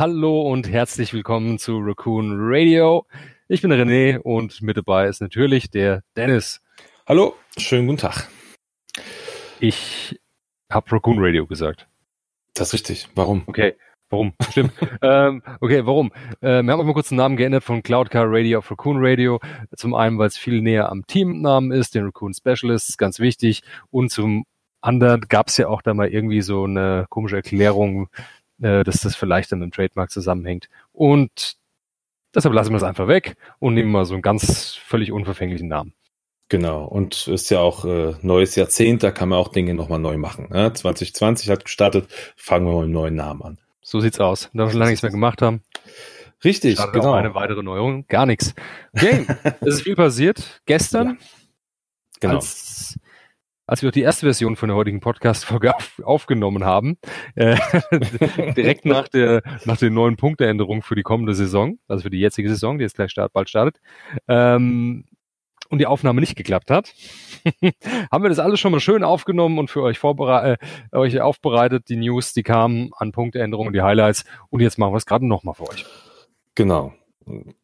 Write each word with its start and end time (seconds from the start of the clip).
Hallo 0.00 0.40
und 0.40 0.66
herzlich 0.66 1.12
willkommen 1.12 1.58
zu 1.58 1.78
Raccoon 1.78 2.38
Radio. 2.40 3.04
Ich 3.48 3.60
bin 3.60 3.70
René 3.70 4.16
und 4.16 4.62
mit 4.62 4.78
dabei 4.78 5.08
ist 5.08 5.20
natürlich 5.20 5.70
der 5.70 6.02
Dennis. 6.16 6.62
Hallo, 7.06 7.34
schönen 7.58 7.86
guten 7.86 7.98
Tag. 7.98 8.30
Ich 9.60 10.18
habe 10.70 10.90
Raccoon 10.90 11.18
Radio 11.18 11.46
gesagt. 11.46 11.86
Das 12.54 12.68
ist 12.68 12.72
richtig. 12.72 13.10
Warum? 13.14 13.42
Okay. 13.44 13.74
Warum? 14.08 14.32
Stimmt. 14.48 14.72
ähm, 15.02 15.42
okay, 15.60 15.84
warum? 15.84 16.12
Äh, 16.40 16.62
wir 16.62 16.72
haben 16.72 16.80
auch 16.80 16.84
mal 16.84 16.94
kurz 16.94 17.10
den 17.10 17.18
Namen 17.18 17.36
geändert 17.36 17.62
von 17.62 17.82
Cloud 17.82 18.08
Car 18.08 18.24
Radio 18.26 18.60
auf 18.60 18.70
Raccoon 18.70 19.04
Radio. 19.04 19.38
Zum 19.76 19.92
einen, 19.92 20.16
weil 20.16 20.28
es 20.28 20.38
viel 20.38 20.62
näher 20.62 20.88
am 20.88 21.06
Teamnamen 21.06 21.72
ist, 21.72 21.94
den 21.94 22.06
Raccoon 22.06 22.32
Specialist, 22.32 22.96
ganz 22.96 23.20
wichtig. 23.20 23.60
Und 23.90 24.10
zum 24.10 24.46
anderen 24.80 25.20
gab 25.28 25.48
es 25.48 25.58
ja 25.58 25.68
auch 25.68 25.82
da 25.82 25.92
mal 25.92 26.08
irgendwie 26.08 26.40
so 26.40 26.64
eine 26.64 27.04
komische 27.10 27.36
Erklärung, 27.36 28.08
äh, 28.62 28.84
dass 28.84 29.00
das 29.00 29.16
vielleicht 29.16 29.52
dann 29.52 29.60
mit 29.60 29.70
dem 29.70 29.72
Trademark 29.72 30.10
zusammenhängt. 30.10 30.68
Und 30.92 31.56
deshalb 32.34 32.54
lassen 32.54 32.70
wir 32.70 32.76
es 32.76 32.82
einfach 32.82 33.08
weg 33.08 33.36
und 33.58 33.74
nehmen 33.74 33.90
mal 33.90 34.04
so 34.04 34.14
einen 34.14 34.22
ganz 34.22 34.74
völlig 34.74 35.12
unverfänglichen 35.12 35.68
Namen. 35.68 35.94
Genau, 36.48 36.84
und 36.84 37.28
ist 37.28 37.48
ja 37.50 37.60
auch 37.60 37.84
äh, 37.84 38.14
neues 38.22 38.56
Jahrzehnt, 38.56 39.04
da 39.04 39.12
kann 39.12 39.28
man 39.28 39.38
auch 39.38 39.48
Dinge 39.48 39.72
nochmal 39.72 40.00
neu 40.00 40.16
machen. 40.16 40.48
Ne? 40.50 40.72
2020 40.72 41.48
hat 41.48 41.64
gestartet, 41.64 42.08
fangen 42.36 42.66
wir 42.66 42.72
mal 42.72 42.78
mit 42.78 42.84
einem 42.86 42.92
neuen 42.94 43.14
Namen 43.14 43.42
an. 43.42 43.58
So 43.82 44.00
sieht's 44.00 44.18
aus. 44.18 44.50
Da 44.52 44.64
wir 44.64 44.70
schon 44.70 44.80
lange 44.80 44.90
nichts 44.90 45.02
mehr 45.02 45.12
gemacht 45.12 45.42
haben. 45.42 45.62
Richtig, 46.42 46.78
genau. 46.92 47.12
eine 47.12 47.34
weitere 47.34 47.62
Neuerung, 47.62 48.06
gar 48.08 48.26
nichts. 48.26 48.54
Okay, 48.92 49.26
es 49.60 49.76
ist 49.76 49.82
viel 49.82 49.94
passiert. 49.94 50.60
Gestern, 50.66 51.06
ja. 51.08 51.16
genau. 52.18 52.34
als 52.36 52.98
als 53.70 53.82
wir 53.82 53.90
auch 53.90 53.92
die 53.92 54.02
erste 54.02 54.26
Version 54.26 54.56
von 54.56 54.68
der 54.68 54.76
heutigen 54.76 54.98
Podcast-Folge 54.98 55.76
auf, 55.76 56.02
aufgenommen 56.02 56.64
haben, 56.64 56.98
äh, 57.36 57.56
direkt 58.56 58.84
nach 58.84 59.06
der, 59.06 59.42
nach 59.64 59.76
den 59.76 59.94
neuen 59.94 60.16
Punkteänderungen 60.16 60.82
für 60.82 60.96
die 60.96 61.04
kommende 61.04 61.34
Saison, 61.34 61.78
also 61.86 62.02
für 62.02 62.10
die 62.10 62.18
jetzige 62.18 62.48
Saison, 62.48 62.78
die 62.78 62.82
jetzt 62.82 62.96
gleich 62.96 63.12
start, 63.12 63.32
bald 63.32 63.48
startet, 63.48 63.80
ähm, 64.26 65.04
und 65.68 65.78
die 65.78 65.86
Aufnahme 65.86 66.20
nicht 66.20 66.34
geklappt 66.34 66.68
hat, 66.68 66.92
haben 68.10 68.24
wir 68.24 68.28
das 68.28 68.40
alles 68.40 68.58
schon 68.58 68.72
mal 68.72 68.80
schön 68.80 69.04
aufgenommen 69.04 69.60
und 69.60 69.70
für 69.70 69.82
euch 69.82 70.00
vorbereitet, 70.00 70.60
äh, 70.90 70.96
euch 70.96 71.20
aufbereitet, 71.20 71.88
die 71.88 71.96
News, 71.96 72.32
die 72.32 72.42
kamen 72.42 72.90
an 72.96 73.12
Punkteänderungen, 73.12 73.72
die 73.72 73.82
Highlights. 73.82 74.24
Und 74.48 74.62
jetzt 74.62 74.78
machen 74.78 74.92
wir 74.92 74.96
es 74.96 75.06
gerade 75.06 75.28
nochmal 75.28 75.54
für 75.54 75.68
euch. 75.68 75.86
Genau 76.56 76.92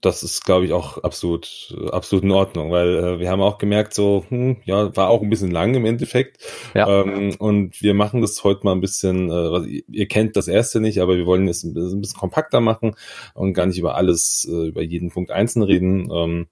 das 0.01 0.23
ist, 0.23 0.45
glaube 0.45 0.67
ich, 0.67 0.73
auch 0.73 0.99
absolut, 0.99 1.75
absolut 1.91 2.25
in 2.25 2.31
Ordnung, 2.31 2.71
weil 2.71 2.97
äh, 2.97 3.19
wir 3.19 3.31
haben 3.31 3.41
auch 3.41 3.59
gemerkt, 3.59 3.95
so, 3.95 4.25
hm, 4.29 4.59
ja, 4.65 4.95
war 4.97 5.09
auch 5.09 5.23
ein 5.23 5.31
bisschen 5.31 5.51
lang 5.51 5.75
im 5.75 5.87
Endeffekt. 5.87 6.39
Ja. 6.75 7.03
Ähm, 7.03 7.35
und 7.39 7.81
wir 7.83 7.95
machen 7.95 8.21
das 8.21 8.45
heute 8.45 8.65
mal 8.65 8.73
ein 8.73 8.81
bisschen, 8.81 9.31
äh, 9.31 9.83
ihr 9.89 10.09
kennt 10.09 10.37
das 10.37 10.49
erste 10.49 10.81
nicht, 10.81 11.01
aber 11.01 11.17
wir 11.17 11.27
wollen 11.27 11.49
es 11.49 11.65
ein 11.65 11.75
bisschen, 11.75 12.03
kompakter 12.17 12.61
machen 12.61 12.95
und 13.35 13.55
gar 13.55 13.67
nicht 13.67 13.79
über 13.79 13.97
alles, 13.97 14.47
äh, 14.51 14.69
über 14.69 14.83
jeden 14.83 15.11
Punkt 15.11 15.31
einzeln 15.31 15.63
reden. 15.63 16.11
Ähm, 16.13 16.47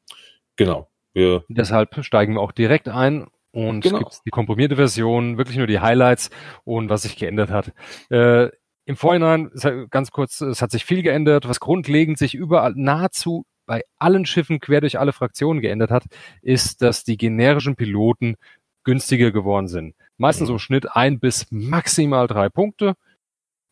genau. 0.56 0.88
Wir 1.12 1.44
Deshalb 1.48 2.04
steigen 2.04 2.34
wir 2.34 2.40
auch 2.40 2.52
direkt 2.52 2.88
ein 2.88 3.26
und 3.52 3.82
genau. 3.82 3.98
gibt 3.98 4.22
die 4.26 4.30
komprimierte 4.30 4.76
Version, 4.76 5.38
wirklich 5.38 5.56
nur 5.56 5.68
die 5.68 5.78
Highlights 5.78 6.30
und 6.64 6.88
was 6.88 7.02
sich 7.02 7.16
geändert 7.16 7.50
hat. 7.50 7.72
Äh, 8.10 8.48
im 8.86 8.96
Vorhinein, 8.96 9.50
ganz 9.90 10.10
kurz, 10.10 10.40
es 10.40 10.60
hat 10.60 10.70
sich 10.70 10.84
viel 10.84 11.02
geändert. 11.02 11.48
Was 11.48 11.60
grundlegend 11.60 12.18
sich 12.18 12.34
überall 12.34 12.74
nahezu 12.76 13.46
bei 13.66 13.82
allen 13.98 14.26
Schiffen 14.26 14.60
quer 14.60 14.82
durch 14.82 14.98
alle 14.98 15.12
Fraktionen 15.12 15.62
geändert 15.62 15.90
hat, 15.90 16.04
ist, 16.42 16.82
dass 16.82 17.04
die 17.04 17.16
generischen 17.16 17.76
Piloten 17.76 18.36
günstiger 18.84 19.30
geworden 19.30 19.68
sind. 19.68 19.94
Meistens 20.18 20.50
im 20.50 20.58
Schnitt 20.58 20.94
ein 20.94 21.18
bis 21.18 21.46
maximal 21.50 22.26
drei 22.26 22.50
Punkte. 22.50 22.94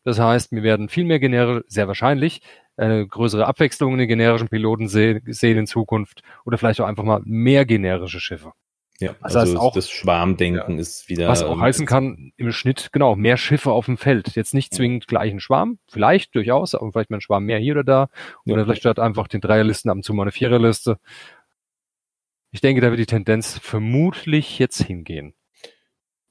Das 0.03 0.19
heißt, 0.19 0.51
wir 0.51 0.63
werden 0.63 0.89
viel 0.89 1.05
mehr 1.05 1.19
generische, 1.19 1.63
sehr 1.67 1.87
wahrscheinlich, 1.87 2.41
eine 2.75 3.07
größere 3.07 3.45
Abwechslung 3.45 3.93
in 3.93 3.99
den 3.99 4.07
generischen 4.07 4.49
Piloten 4.49 4.87
sehen 4.87 5.21
in 5.57 5.67
Zukunft 5.67 6.23
oder 6.43 6.57
vielleicht 6.57 6.81
auch 6.81 6.87
einfach 6.87 7.03
mal 7.03 7.21
mehr 7.23 7.65
generische 7.65 8.19
Schiffe. 8.19 8.53
Ja, 8.99 9.15
also, 9.21 9.39
also 9.39 9.59
auch, 9.59 9.73
das 9.73 9.89
Schwarmdenken 9.89 10.75
ja, 10.75 10.79
ist 10.79 11.09
wieder. 11.09 11.27
Was 11.27 11.43
auch 11.43 11.59
heißen 11.59 11.85
kann, 11.85 12.31
im 12.37 12.51
Schnitt, 12.51 12.89
genau, 12.91 13.15
mehr 13.15 13.37
Schiffe 13.37 13.71
auf 13.71 13.85
dem 13.85 13.97
Feld. 13.97 14.35
Jetzt 14.35 14.53
nicht 14.53 14.73
zwingend 14.73 15.07
gleichen 15.07 15.39
Schwarm, 15.39 15.79
vielleicht 15.87 16.35
durchaus, 16.35 16.75
aber 16.75 16.91
vielleicht 16.91 17.09
mal 17.09 17.17
ein 17.17 17.21
Schwarm 17.21 17.45
mehr 17.45 17.57
hier 17.57 17.73
oder 17.73 17.83
da. 17.83 18.09
Oder 18.45 18.57
ja. 18.57 18.63
vielleicht 18.63 18.81
statt 18.81 18.99
einfach 18.99 19.27
den 19.27 19.41
Dreierlisten 19.41 19.89
ab 19.89 19.95
und 19.95 20.03
zu 20.03 20.13
mal 20.13 20.23
eine 20.23 20.31
Viererliste. 20.31 20.99
Ich 22.51 22.61
denke, 22.61 22.81
da 22.81 22.91
wird 22.91 22.99
die 22.99 23.07
Tendenz 23.07 23.57
vermutlich 23.57 24.59
jetzt 24.59 24.83
hingehen. 24.83 25.33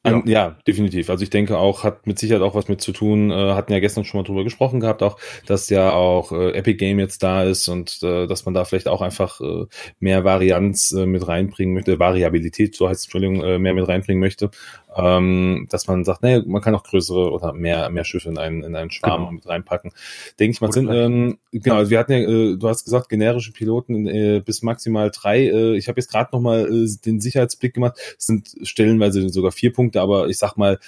Ja. 0.04 0.22
ja. 0.26 0.56
definitiv. 0.66 1.10
Also 1.10 1.22
ich 1.22 1.30
denke 1.30 1.58
auch, 1.58 1.84
hat 1.84 2.06
mit 2.06 2.18
Sicherheit 2.18 2.42
auch 2.42 2.54
was 2.54 2.68
mit 2.68 2.80
zu 2.80 2.92
tun, 2.92 3.30
äh, 3.30 3.54
hatten 3.54 3.72
ja 3.72 3.78
gestern 3.78 4.04
schon 4.04 4.20
mal 4.20 4.24
drüber 4.24 4.42
gesprochen 4.42 4.80
gehabt, 4.80 5.02
auch, 5.02 5.16
dass 5.46 5.68
ja 5.70 5.92
auch 5.92 6.32
äh, 6.32 6.50
Epic 6.52 6.76
Game 6.76 6.98
jetzt 6.98 7.22
da 7.22 7.44
ist 7.44 7.68
und 7.68 8.02
äh, 8.02 8.26
dass 8.26 8.44
man 8.44 8.54
da 8.54 8.64
vielleicht 8.64 8.88
auch 8.88 9.00
einfach 9.00 9.40
äh, 9.40 9.66
mehr 10.00 10.24
Varianz 10.24 10.92
äh, 10.92 11.06
mit 11.06 11.26
reinbringen 11.28 11.74
möchte, 11.74 12.00
Variabilität, 12.00 12.74
so 12.74 12.88
heißt 12.88 13.00
es, 13.00 13.06
Entschuldigung, 13.06 13.42
äh, 13.44 13.58
mehr 13.58 13.74
mit 13.74 13.86
reinbringen 13.86 14.20
möchte 14.20 14.50
ähm, 14.96 15.66
dass 15.70 15.86
man 15.86 16.04
sagt, 16.04 16.22
naja, 16.22 16.42
man 16.46 16.62
kann 16.62 16.74
auch 16.74 16.84
größere 16.84 17.30
oder 17.30 17.52
mehr, 17.52 17.88
mehr 17.90 18.04
Schiffe 18.04 18.28
in 18.28 18.38
einen, 18.38 18.62
in 18.62 18.76
einen 18.76 18.90
Schwarm 18.90 19.22
genau. 19.22 19.32
mit 19.32 19.48
reinpacken. 19.48 19.92
Denke 20.38 20.52
ich 20.52 20.60
mal, 20.60 20.72
sind, 20.72 20.90
ähm, 20.90 21.38
genau, 21.52 21.76
also 21.76 21.90
wir 21.90 21.98
hatten 21.98 22.12
ja, 22.12 22.18
äh, 22.18 22.56
du 22.56 22.68
hast 22.68 22.84
gesagt, 22.84 23.08
generische 23.08 23.52
Piloten 23.52 24.06
äh, 24.06 24.42
bis 24.44 24.62
maximal 24.62 25.10
drei. 25.10 25.46
Äh, 25.46 25.76
ich 25.76 25.88
habe 25.88 26.00
jetzt 26.00 26.10
gerade 26.10 26.30
nochmal 26.32 26.66
äh, 26.66 26.88
den 27.04 27.20
Sicherheitsblick 27.20 27.74
gemacht. 27.74 27.98
Es 28.18 28.26
sind 28.26 28.54
stellenweise 28.62 29.28
sogar 29.28 29.52
vier 29.52 29.72
Punkte, 29.72 30.00
aber 30.00 30.28
ich 30.28 30.38
sag 30.38 30.56
mal, 30.56 30.78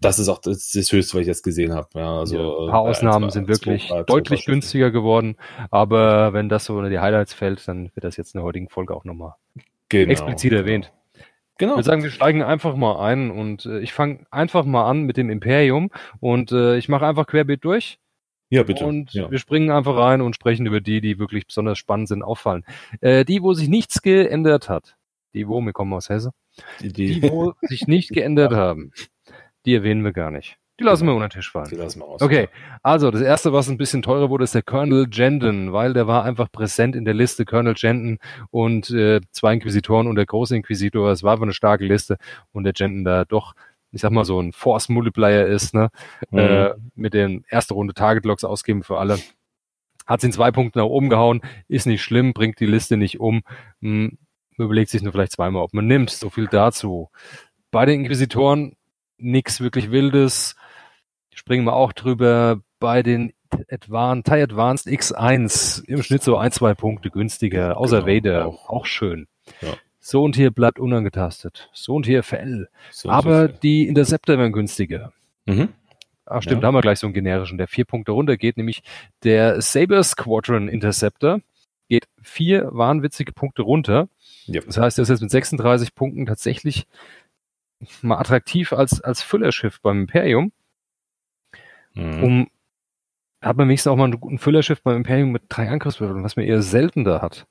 das 0.00 0.18
ist 0.18 0.28
auch 0.28 0.38
das, 0.38 0.70
das 0.70 0.92
Höchste, 0.92 1.14
was 1.14 1.22
ich 1.22 1.26
jetzt 1.26 1.42
gesehen 1.42 1.72
habe. 1.72 1.88
Ja, 1.94 2.20
also, 2.20 2.36
ja, 2.36 2.66
ein 2.66 2.70
paar 2.70 2.86
äh, 2.86 2.88
Ausnahmen 2.90 3.30
sind 3.30 3.48
wirklich 3.48 3.88
zwei, 3.88 4.02
deutlich 4.04 4.44
zwei 4.44 4.52
günstiger 4.52 4.90
geworden, 4.90 5.36
aber 5.70 6.32
wenn 6.32 6.48
das 6.48 6.66
so 6.66 6.76
unter 6.76 6.90
die 6.90 7.00
Highlights 7.00 7.34
fällt, 7.34 7.66
dann 7.66 7.90
wird 7.94 8.04
das 8.04 8.16
jetzt 8.16 8.34
in 8.34 8.38
der 8.38 8.44
heutigen 8.44 8.68
Folge 8.68 8.94
auch 8.94 9.04
nochmal 9.04 9.34
genau, 9.88 10.10
explizit 10.10 10.52
erwähnt. 10.52 10.92
Genau. 11.58 11.72
Ich 11.72 11.76
würde 11.78 11.86
sagen, 11.86 12.02
wir 12.04 12.10
steigen 12.10 12.42
einfach 12.42 12.76
mal 12.76 13.04
ein 13.04 13.30
und 13.30 13.66
äh, 13.66 13.80
ich 13.80 13.92
fange 13.92 14.24
einfach 14.30 14.64
mal 14.64 14.88
an 14.88 15.02
mit 15.02 15.16
dem 15.16 15.28
Imperium 15.28 15.90
und 16.20 16.52
äh, 16.52 16.76
ich 16.78 16.88
mache 16.88 17.06
einfach 17.06 17.26
querbeet 17.26 17.64
durch. 17.64 17.98
Ja, 18.50 18.62
bitte. 18.62 18.86
Und 18.86 19.12
ja. 19.12 19.30
wir 19.30 19.38
springen 19.38 19.70
einfach 19.70 19.96
rein 19.96 20.22
und 20.22 20.34
sprechen 20.34 20.66
über 20.66 20.80
die, 20.80 21.00
die 21.00 21.18
wirklich 21.18 21.46
besonders 21.46 21.76
spannend 21.76 22.08
sind, 22.08 22.22
auffallen. 22.22 22.64
Äh, 23.00 23.24
die, 23.24 23.42
wo 23.42 23.52
sich 23.52 23.68
nichts 23.68 24.00
geändert 24.00 24.68
hat, 24.68 24.96
die, 25.34 25.48
wo, 25.48 25.60
wir 25.60 25.72
kommen 25.72 25.92
aus 25.92 26.08
Hesse, 26.08 26.32
die, 26.80 26.92
die. 26.92 27.20
die 27.20 27.30
wo 27.30 27.52
sich 27.62 27.86
nicht 27.86 28.10
geändert 28.10 28.52
haben, 28.52 28.92
die 29.66 29.74
erwähnen 29.74 30.02
wir 30.02 30.12
gar 30.12 30.30
nicht. 30.30 30.56
Die 30.78 30.84
lassen 30.84 31.06
wir 31.06 31.14
unter 31.14 31.26
den 31.28 31.32
Tisch 31.32 31.50
fallen. 31.50 31.68
Die 31.68 31.74
lassen 31.74 32.00
wir 32.00 32.06
aus. 32.06 32.22
Okay, 32.22 32.48
also 32.82 33.10
das 33.10 33.20
erste, 33.20 33.52
was 33.52 33.68
ein 33.68 33.78
bisschen 33.78 34.00
teurer 34.00 34.30
wurde, 34.30 34.44
ist 34.44 34.54
der 34.54 34.62
Colonel 34.62 35.08
Jenden, 35.10 35.72
weil 35.72 35.92
der 35.92 36.06
war 36.06 36.24
einfach 36.24 36.52
präsent 36.52 36.94
in 36.94 37.04
der 37.04 37.14
Liste 37.14 37.44
Colonel 37.44 37.74
Jenden 37.76 38.18
und 38.50 38.90
äh, 38.90 39.20
zwei 39.32 39.54
Inquisitoren 39.54 40.06
und 40.06 40.14
der 40.14 40.26
große 40.26 40.54
Inquisitor. 40.54 41.10
Es 41.10 41.24
war 41.24 41.32
einfach 41.32 41.44
eine 41.44 41.52
starke 41.52 41.84
Liste 41.84 42.16
und 42.52 42.62
der 42.62 42.74
Jenden 42.76 43.04
da 43.04 43.24
doch, 43.24 43.54
ich 43.90 44.02
sag 44.02 44.12
mal, 44.12 44.24
so 44.24 44.40
ein 44.40 44.52
Force 44.52 44.88
Multiplier 44.88 45.46
ist, 45.46 45.74
ne? 45.74 45.90
Mhm. 46.30 46.38
Äh, 46.38 46.70
mit 46.94 47.12
den 47.12 47.44
erste 47.48 47.74
Runde 47.74 47.92
Target 47.94 48.24
Logs 48.24 48.44
ausgeben 48.44 48.84
für 48.84 48.98
alle. 48.98 49.18
Hat 50.06 50.22
in 50.22 50.32
zwei 50.32 50.52
Punkten 50.52 50.78
nach 50.78 50.86
oben 50.86 51.10
gehauen, 51.10 51.42
ist 51.66 51.86
nicht 51.86 52.02
schlimm, 52.02 52.32
bringt 52.32 52.60
die 52.60 52.66
Liste 52.66 52.96
nicht 52.96 53.18
um. 53.18 53.42
Hm, 53.82 54.16
überlegt 54.56 54.90
sich 54.90 55.02
nur 55.02 55.12
vielleicht 55.12 55.32
zweimal, 55.32 55.62
ob 55.62 55.74
man 55.74 55.88
nimmt. 55.88 56.10
So 56.10 56.30
viel 56.30 56.46
dazu. 56.46 57.10
Bei 57.72 57.84
den 57.84 58.00
Inquisitoren 58.00 58.76
nichts 59.18 59.60
wirklich 59.60 59.90
Wildes 59.90 60.54
springen 61.38 61.64
wir 61.64 61.74
auch 61.74 61.92
drüber 61.92 62.60
bei 62.80 63.02
den 63.02 63.32
Advanced, 63.70 64.26
TIE 64.26 64.42
Advanced 64.42 64.88
X1 64.88 65.84
im 65.84 66.02
Schnitt 66.02 66.22
so 66.22 66.36
ein, 66.36 66.50
zwei 66.50 66.74
Punkte 66.74 67.10
günstiger, 67.10 67.78
außer 67.78 68.02
genau, 68.02 68.16
Vader, 68.16 68.46
auch, 68.46 68.68
auch 68.68 68.86
schön. 68.86 69.28
Ja. 69.60 69.74
So 70.00 70.22
und 70.24 70.36
hier 70.36 70.50
bleibt 70.50 70.80
unangetastet. 70.80 71.70
So 71.72 71.94
und 71.94 72.06
hier 72.06 72.22
FL. 72.22 72.68
So 72.90 73.08
Aber 73.08 73.48
FL. 73.48 73.58
die 73.62 73.86
Interceptor 73.86 74.36
werden 74.36 74.52
günstiger. 74.52 75.12
Mhm. 75.46 75.68
Ach 76.26 76.42
stimmt, 76.42 76.56
ja. 76.56 76.60
da 76.62 76.66
haben 76.66 76.74
wir 76.74 76.82
gleich 76.82 76.98
so 76.98 77.06
einen 77.06 77.14
generischen, 77.14 77.56
der 77.56 77.68
vier 77.68 77.84
Punkte 77.84 78.12
runter 78.12 78.36
geht, 78.36 78.56
nämlich 78.56 78.82
der 79.22 79.62
Saber 79.62 80.02
Squadron 80.02 80.68
Interceptor 80.68 81.40
geht 81.88 82.06
vier 82.20 82.68
wahnwitzige 82.72 83.32
Punkte 83.32 83.62
runter. 83.62 84.08
Ja. 84.46 84.60
Das 84.60 84.76
heißt, 84.76 84.98
er 84.98 85.02
ist 85.02 85.08
jetzt 85.08 85.22
mit 85.22 85.30
36 85.30 85.94
Punkten 85.94 86.26
tatsächlich 86.26 86.86
mal 88.02 88.18
attraktiv 88.18 88.72
als, 88.72 89.00
als 89.00 89.22
Füllerschiff 89.22 89.80
beim 89.80 90.00
Imperium. 90.00 90.52
Mhm. 91.98 92.22
Um 92.22 92.46
hat 93.40 93.56
man 93.56 93.68
wenigstens 93.68 93.90
auch 93.92 93.96
mal 93.96 94.08
ein, 94.08 94.18
ein 94.20 94.38
Füllerschiff 94.38 94.82
beim 94.82 94.96
Imperium 94.96 95.30
mit 95.30 95.42
drei 95.48 95.68
Angriffswürfeln, 95.68 96.24
was 96.24 96.36
man 96.36 96.44
eher 96.44 96.62
seltener 96.62 97.22
hat. 97.22 97.46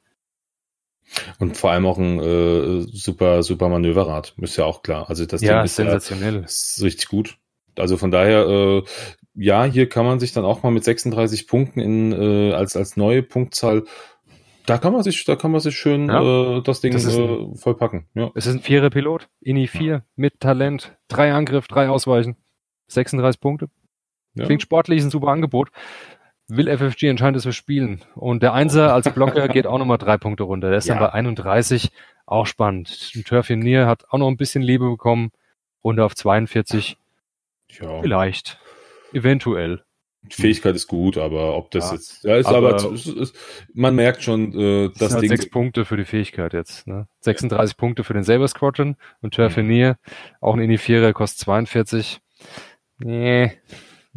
Und 1.40 1.56
vor 1.56 1.72
allem 1.72 1.86
auch 1.86 1.98
ein 1.98 2.20
äh, 2.20 2.82
super, 2.82 3.42
super 3.42 3.70
Manöverrad, 3.70 4.36
ist 4.42 4.58
ja 4.58 4.66
auch 4.66 4.82
klar. 4.82 5.10
Also 5.10 5.26
das 5.26 5.42
ja, 5.42 5.54
Ding 5.54 5.66
ist 5.66 5.78
sensationell. 5.78 6.36
Ja, 6.36 6.42
ist 6.42 6.82
richtig 6.84 7.08
gut. 7.08 7.38
Also 7.78 7.96
von 7.96 8.12
daher, 8.12 8.46
äh, 8.48 8.84
ja, 9.36 9.64
hier 9.64 9.88
kann 9.88 10.06
man 10.06 10.20
sich 10.20 10.34
dann 10.34 10.44
auch 10.44 10.64
mal 10.64 10.72
mit 10.72 10.84
36 10.84 11.48
Punkten 11.48 11.80
in, 11.80 12.12
äh, 12.12 12.52
als, 12.54 12.76
als 12.76 12.98
neue 12.98 13.24
Punktzahl, 13.24 13.86
da 14.66 14.78
kann 14.78 14.92
man 14.92 15.02
sich, 15.02 15.24
da 15.24 15.38
kann 15.38 15.52
man 15.52 15.62
sich 15.62 15.78
schön 15.78 16.10
ja. 16.10 16.58
äh, 16.58 16.62
das 16.62 16.82
Ding 16.82 16.92
das 16.92 17.08
äh, 17.08 17.56
vollpacken. 17.56 18.08
Ja. 18.16 18.32
Es 18.36 18.46
ist 18.46 18.56
ein 18.56 18.62
vierer 18.62 18.90
Pilot, 18.90 19.30
INI 19.40 19.68
4 19.68 19.86
ja. 19.86 20.04
mit 20.18 20.42
Talent, 20.42 20.98
drei 21.08 21.32
Angriff, 21.32 21.68
drei 21.68 21.88
Ausweichen, 21.88 22.36
36 22.88 23.40
Punkte. 23.40 23.70
Ja. 24.38 24.46
Klingt 24.46 24.62
sportlich, 24.62 25.00
ist 25.00 25.06
ein 25.06 25.12
super 25.12 25.30
Angebot. 25.30 25.70
will 26.48 26.70
FFG 26.70 27.10
anscheinend, 27.10 27.38
dass 27.38 27.46
wir 27.46 27.52
spielen. 27.52 28.04
Und 28.16 28.44
der 28.44 28.54
Einser 28.54 28.94
als 28.94 29.12
Blocker 29.14 29.48
geht 29.50 29.68
auch 29.68 29.78
nochmal 29.78 29.98
drei 29.98 30.18
Punkte 30.18 30.44
runter. 30.44 30.70
Der 30.70 30.78
ist 30.78 30.88
ja. 30.88 30.96
dann 30.96 31.04
bei 31.04 31.14
31. 31.14 31.92
Auch 32.26 32.46
spannend. 32.46 33.12
Ein 33.16 33.24
Turfinier 33.24 33.86
hat 33.88 34.06
auch 34.10 34.18
noch 34.18 34.28
ein 34.28 34.38
bisschen 34.38 34.62
Liebe 34.62 34.90
bekommen. 34.90 35.32
Runde 35.84 36.04
auf 36.04 36.16
42. 36.16 36.98
Ja. 37.70 38.02
Vielleicht. 38.02 38.60
Eventuell. 39.14 39.84
Die 40.24 40.42
Fähigkeit 40.42 40.76
ist 40.76 40.88
gut, 40.88 41.18
aber 41.18 41.56
ob 41.56 41.72
das 41.72 41.90
ja. 41.90 41.96
jetzt, 41.96 42.24
ja, 42.24 42.36
ist 42.36 42.48
aber, 42.48 42.76
aber 42.76 42.94
ist, 42.94 43.08
ist, 43.08 43.36
man 43.74 43.96
merkt 43.96 44.24
schon, 44.24 44.54
äh, 44.54 44.90
das 44.98 45.14
halt 45.14 45.24
Ding. 45.24 45.30
Sechs 45.30 45.50
Punkte 45.50 45.86
für 45.86 45.96
die 45.96 46.06
Fähigkeit 46.06 46.54
jetzt, 46.54 46.88
ne? 46.88 47.08
36 47.22 47.74
ja. 47.74 47.78
Punkte 47.78 48.04
für 48.04 48.14
den 48.14 48.24
Saber 48.24 48.48
Squadron 48.48 48.98
und 49.22 49.36
Turfinier, 49.36 49.92
mhm. 49.92 50.12
auch 50.42 50.54
ein 50.56 50.60
Inifierer 50.60 51.14
kostet 51.14 51.40
42. 51.40 52.20
Nee, 53.00 53.52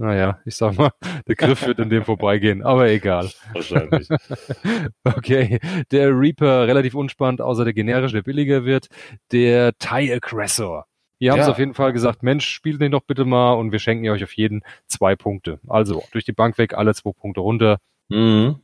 naja, 0.00 0.38
ich 0.47 0.56
sag 0.56 0.79
mal, 0.79 0.93
der 1.29 1.37
Griff 1.37 1.67
wird 1.67 1.79
an 1.79 1.91
dem 1.91 2.05
vorbeigehen, 2.05 2.62
aber 2.62 2.88
egal. 2.88 3.31
Wahrscheinlich. 3.52 4.08
okay, 5.05 5.61
der 5.91 6.19
Reaper 6.19 6.67
relativ 6.67 6.94
unspannend, 6.94 7.43
außer 7.43 7.64
der 7.64 7.75
generische, 7.75 8.14
der 8.14 8.23
billiger 8.23 8.64
wird. 8.64 8.88
Der 9.31 9.76
TIE 9.76 10.14
Aggressor. 10.14 10.87
Ihr 11.19 11.32
habt 11.32 11.43
ja. 11.43 11.50
auf 11.50 11.58
jeden 11.58 11.75
Fall 11.75 11.93
gesagt, 11.93 12.23
Mensch, 12.23 12.47
spielt 12.49 12.81
den 12.81 12.93
doch 12.93 13.02
bitte 13.02 13.26
mal 13.26 13.52
und 13.52 13.73
wir 13.73 13.79
schenken 13.79 14.08
euch 14.08 14.25
auf 14.25 14.32
jeden 14.32 14.62
zwei 14.87 15.17
Punkte. 15.17 15.61
Also 15.69 16.03
durch 16.12 16.25
die 16.25 16.32
Bank 16.32 16.56
weg, 16.56 16.73
alle 16.73 16.94
zwei 16.94 17.12
Punkte 17.12 17.43
runter. 17.43 17.76
Mhm. 18.08 18.61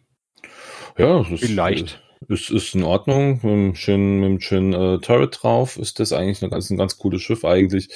Ja, 0.97 1.23
vielleicht. 1.23 1.87
Es 1.87 2.06
ist 2.29 2.75
in 2.75 2.83
Ordnung, 2.83 3.41
mit 3.43 3.45
einem 3.45 3.75
schönen, 3.75 4.21
mit 4.21 4.27
einem 4.27 4.41
schönen 4.41 4.73
äh, 4.73 4.99
Turret 4.99 5.39
drauf 5.43 5.77
ist 5.77 6.01
das 6.01 6.13
eigentlich 6.13 6.43
ein 6.43 6.51
ganz, 6.51 6.71
ein 6.71 6.77
ganz 6.77 6.99
cooles 6.99 7.23
Schiff 7.23 7.45
eigentlich. 7.45 7.89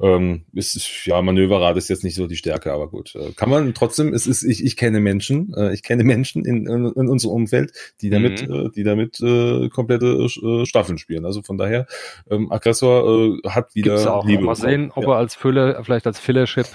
Ähm, 0.00 0.44
ist, 0.52 1.06
ja, 1.06 1.20
Manöverrad 1.22 1.76
ist 1.76 1.88
jetzt 1.88 2.04
nicht 2.04 2.14
so 2.14 2.26
die 2.26 2.36
Stärke, 2.36 2.72
aber 2.72 2.88
gut. 2.88 3.14
Äh, 3.14 3.32
kann 3.32 3.50
man 3.50 3.74
trotzdem, 3.74 4.12
es 4.12 4.26
ist, 4.26 4.42
ich, 4.42 4.64
ich 4.64 4.76
kenne 4.76 5.00
Menschen, 5.00 5.54
äh, 5.56 5.72
ich 5.72 5.82
kenne 5.82 6.04
Menschen 6.04 6.44
in, 6.44 6.66
in, 6.66 6.86
in 6.86 7.08
unserem 7.08 7.34
Umfeld, 7.34 7.72
die 8.00 8.10
damit, 8.10 8.48
mhm. 8.48 8.66
äh, 8.66 8.70
die 8.70 8.82
damit 8.82 9.20
äh, 9.20 9.68
komplette 9.68 10.26
äh, 10.26 10.66
Staffeln 10.66 10.98
spielen. 10.98 11.24
Also 11.24 11.42
von 11.42 11.58
daher, 11.58 11.86
ähm, 12.30 12.50
Aggressor 12.50 13.38
äh, 13.44 13.48
hat 13.48 13.74
wieder 13.74 13.94
Gibt's 13.94 14.06
auch. 14.06 14.26
Liebe. 14.26 14.44
Mal 14.44 14.56
sehen, 14.56 14.90
ob 14.94 15.04
ja. 15.04 15.10
er 15.10 15.16
als 15.16 15.34
Füller, 15.34 15.82
vielleicht 15.84 16.06
als 16.06 16.18
Fillership 16.18 16.66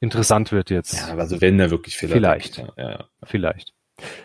interessant 0.00 0.52
wird 0.52 0.70
jetzt. 0.70 0.94
Ja, 0.94 1.16
also 1.16 1.40
wenn 1.40 1.58
er 1.58 1.70
wirklich 1.70 1.96
Filler 1.96 2.14
Vielleicht. 2.14 2.58
Hat, 2.58 2.72
ja, 2.76 2.90
ja. 2.90 3.04
Vielleicht. 3.24 3.72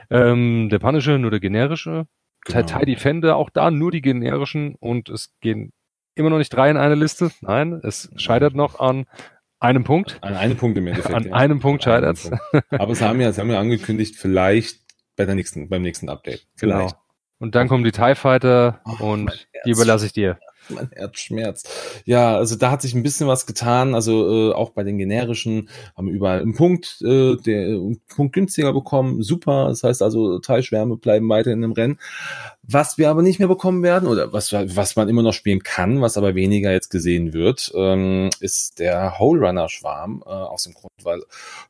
Ähm, 0.09 0.69
der 0.69 0.79
Punisher, 0.79 1.17
nur 1.17 1.31
der 1.31 1.39
generische. 1.39 2.07
Genau. 2.45 2.61
TIE 2.61 2.85
Defender, 2.85 3.35
auch 3.35 3.49
da 3.49 3.71
nur 3.71 3.91
die 3.91 4.01
generischen 4.01 4.75
und 4.75 5.09
es 5.09 5.33
gehen 5.41 5.73
immer 6.15 6.29
noch 6.29 6.37
nicht 6.37 6.53
drei 6.53 6.69
in 6.69 6.77
eine 6.77 6.95
Liste. 6.95 7.31
Nein, 7.41 7.79
es 7.83 8.09
scheitert 8.15 8.55
noch 8.55 8.79
an 8.79 9.05
einem 9.59 9.83
Punkt. 9.83 10.17
An 10.21 10.35
einem 10.35 10.57
Punkt 10.57 10.77
im 10.77 10.87
Endeffekt. 10.87 11.15
An 11.15 11.23
ja. 11.25 11.33
einem 11.33 11.59
Punkt 11.59 11.83
scheitert 11.83 12.17
es. 12.17 12.31
Aber 12.71 12.91
es 12.91 13.01
haben 13.01 13.19
ja, 13.19 13.29
es 13.29 13.37
haben 13.37 13.51
ja 13.51 13.59
angekündigt, 13.59 14.15
vielleicht 14.15 14.81
bei 15.15 15.25
der 15.25 15.35
nächsten, 15.35 15.69
beim 15.69 15.81
nächsten 15.81 16.09
Update. 16.09 16.47
Vielleicht. 16.55 16.91
Genau. 16.91 17.01
Und 17.39 17.55
dann 17.55 17.67
kommen 17.67 17.83
die 17.83 17.91
TIE 17.91 18.15
Fighter 18.15 18.81
oh, 18.85 19.03
und 19.03 19.47
die 19.65 19.71
überlasse 19.71 20.05
ich 20.05 20.13
dir. 20.13 20.39
mein 20.75 20.89
Herz 20.91 21.19
schmerzt. 21.19 21.69
Ja, 22.05 22.35
also 22.35 22.55
da 22.55 22.71
hat 22.71 22.81
sich 22.81 22.93
ein 22.93 23.03
bisschen 23.03 23.27
was 23.27 23.45
getan. 23.45 23.95
Also 23.95 24.51
äh, 24.51 24.53
auch 24.53 24.71
bei 24.71 24.83
den 24.83 24.97
generischen 24.97 25.69
haben 25.95 26.09
überall 26.09 26.41
einen 26.41 26.55
Punkt, 26.55 27.01
äh, 27.01 27.35
der 27.35 27.67
einen 27.67 28.01
Punkt 28.07 28.33
günstiger 28.33 28.73
bekommen. 28.73 29.21
Super. 29.23 29.67
Das 29.69 29.83
heißt 29.83 30.01
also, 30.01 30.39
Teilschwärme 30.39 30.97
bleiben 30.97 31.29
weiterhin 31.29 31.63
im 31.63 31.71
Rennen. 31.71 31.99
Was 32.63 32.97
wir 32.97 33.09
aber 33.09 33.21
nicht 33.21 33.39
mehr 33.39 33.47
bekommen 33.47 33.83
werden 33.83 34.09
oder 34.09 34.33
was, 34.33 34.51
was 34.51 34.95
man 34.95 35.07
immer 35.07 35.23
noch 35.23 35.33
spielen 35.33 35.63
kann, 35.63 36.01
was 36.01 36.17
aber 36.17 36.35
weniger 36.35 36.71
jetzt 36.71 36.89
gesehen 36.89 37.33
wird, 37.33 37.71
ähm, 37.75 38.29
ist 38.41 38.79
der 38.79 39.19
Hole 39.19 39.45
Runner 39.45 39.69
Schwarm 39.69 40.21
äh, 40.25 40.29
aus 40.29 40.63
dem 40.63 40.73
Grund, 40.73 40.91
weil 41.03 41.23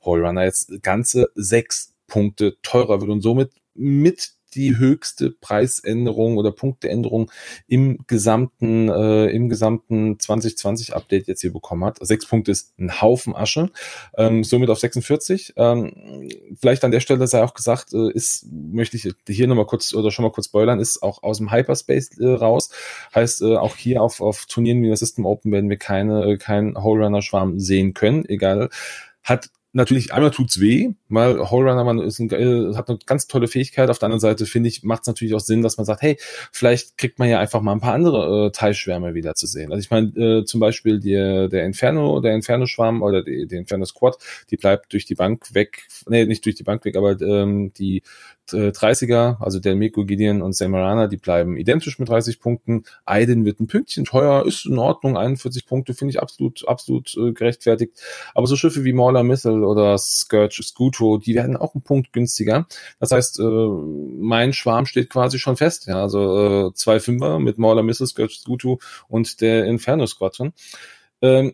Hole 0.04 0.24
Runner 0.26 0.44
jetzt 0.44 0.72
ganze 0.82 1.28
sechs 1.36 1.94
Punkte 2.08 2.58
teurer 2.64 3.02
wird 3.02 3.12
und 3.12 3.22
somit 3.22 3.52
mit 3.76 4.37
die 4.56 4.78
höchste 4.78 5.32
Preisänderung 5.32 6.38
oder 6.38 6.52
Punkteänderung 6.52 7.32
im 7.68 8.00
gesamten, 8.08 8.90
äh, 8.90 9.28
im 9.28 9.50
gesamten 9.50 10.20
2020 10.20 10.96
Update 10.96 11.28
jetzt 11.28 11.42
hier 11.42 11.54
bekommen 11.54 11.86
hat. 11.86 11.98
Sechs 12.02 12.26
Punkte 12.26 12.52
ist 12.52 12.78
ein 12.80 13.02
Haufen 13.02 13.36
Asche, 13.36 13.70
ähm, 14.18 14.44
somit 14.44 14.70
auf 14.70 14.80
46. 14.80 15.54
Ähm, 15.58 16.30
vielleicht 16.60 16.84
an 16.84 16.92
der 16.92 17.00
Stelle 17.00 17.28
sei 17.28 17.44
auch 17.44 17.54
gesagt, 17.54 17.94
äh, 17.94 18.12
ist, 18.12 18.48
möchte 18.52 18.98
ich 18.98 19.14
hier 19.28 19.48
nochmal 19.48 19.66
kurz 19.66 19.94
oder 19.94 20.12
schon 20.12 20.24
mal 20.24 20.32
kurz 20.32 20.48
spoilern, 20.48 20.80
ist 20.80 21.04
auch 21.04 21.24
aus 21.24 21.38
dem 21.38 21.52
Hyperspace 21.52 22.18
äh, 22.20 22.28
raus. 22.28 22.70
Heißt, 23.14 23.42
äh, 23.42 23.58
auch 23.58 23.76
hier 23.76 24.02
auf, 24.02 24.22
auf 24.22 24.46
Turnieren 24.46 24.82
wie 24.84 24.90
das 24.90 25.00
System 25.00 25.26
Open 25.26 25.52
werden 25.52 25.70
wir 25.70 25.78
keine, 25.78 26.26
äh, 26.26 26.38
keinen 26.38 26.82
Hole 26.82 27.04
Runner 27.04 27.22
Schwarm 27.22 27.60
sehen 27.60 27.94
können, 27.94 28.26
egal 28.28 28.70
hat 29.24 29.50
natürlich 29.78 30.12
einmal 30.12 30.32
tut's 30.32 30.60
weh, 30.60 30.90
weil 31.08 31.38
Runner 31.38 31.84
man 31.84 32.00
ist 32.00 32.20
ein, 32.20 32.30
hat 32.76 32.90
eine 32.90 33.00
ganz 33.06 33.28
tolle 33.28 33.48
Fähigkeit. 33.48 33.90
Auf 33.90 34.00
der 34.00 34.08
anderen 34.08 34.20
Seite 34.20 34.46
finde 34.46 34.68
ich, 34.70 34.84
macht 34.84 35.04
es 35.04 35.08
natürlich 35.08 35.36
auch 35.36 35.40
Sinn, 35.40 35.62
dass 35.62 35.78
man 35.78 35.86
sagt, 35.86 36.02
hey, 36.02 36.18
vielleicht 36.52 36.98
kriegt 36.98 37.20
man 37.20 37.30
ja 37.30 37.40
einfach 37.40 37.62
mal 37.62 37.72
ein 37.72 37.80
paar 37.80 37.94
andere 37.94 38.48
äh, 38.48 38.52
Teilschwärme 38.52 39.14
wieder 39.14 39.36
zu 39.36 39.46
sehen. 39.48 39.72
Also 39.72 39.80
ich 39.80 39.92
meine, 39.92 40.08
äh, 40.18 40.46
zum 40.46 40.60
Beispiel 40.60 41.00
die, 41.00 41.14
der 41.14 41.64
Inferno, 41.64 42.20
der 42.20 42.34
Inferno-Schwarm 42.34 43.02
oder 43.02 43.24
die, 43.24 43.48
die 43.48 43.56
Inferno 43.56 43.86
Squad, 43.86 44.18
die 44.50 44.58
bleibt 44.58 44.92
durch 44.94 45.06
die 45.06 45.16
Bank 45.16 45.54
weg, 45.54 45.88
nee, 46.08 46.26
nicht 46.26 46.44
durch 46.46 46.56
die 46.56 46.64
Bank 46.64 46.84
weg, 46.84 46.98
aber 46.98 47.22
ähm, 47.22 47.72
die 47.78 48.02
30er, 48.50 49.42
also 49.42 49.60
der 49.60 49.76
Miko, 49.76 50.06
Gideon 50.06 50.42
und 50.42 50.54
Samarana, 50.54 51.08
die 51.08 51.18
bleiben 51.18 51.58
identisch 51.58 52.00
mit 52.00 52.10
30 52.10 52.40
Punkten. 52.40 52.84
Aiden 53.06 53.46
wird 53.46 53.60
ein 53.60 53.68
Pünktchen 53.68 54.06
teuer, 54.06 54.46
ist 54.46 54.66
in 54.66 54.78
Ordnung, 54.78 55.18
41 55.18 55.66
Punkte 55.66 55.94
finde 55.94 56.12
ich 56.12 56.22
absolut, 56.22 56.68
absolut 56.68 57.16
äh, 57.18 57.34
gerechtfertigt. 57.34 58.02
Aber 58.34 58.48
so 58.48 58.56
Schiffe 58.56 58.86
wie 58.86 58.94
Mauler 58.94 59.24
Missile 59.24 59.67
oder 59.68 59.98
Scourge 59.98 60.62
Scuto, 60.64 61.18
die 61.18 61.36
werden 61.36 61.58
auch 61.58 61.76
einen 61.76 61.84
Punkt 61.84 62.14
günstiger. 62.14 62.68
Das 63.00 63.12
heißt, 63.12 63.40
äh, 63.40 63.44
mein 63.44 64.54
Schwarm 64.54 64.86
steht 64.86 65.10
quasi 65.10 65.40
schon 65.40 65.58
fest. 65.58 65.88
Ja, 65.88 66.02
also 66.02 66.70
äh, 66.70 66.74
zwei 66.74 67.00
Fünfer 67.00 67.40
mit 67.40 67.58
Mauler 67.58 67.84
Missile, 67.84 68.08
Scourge 68.08 68.34
Scuto 68.34 68.80
und 69.08 69.42
der 69.42 69.66
Inferno 69.66 70.06
Squadron. 70.08 70.54
Ähm, 71.22 71.54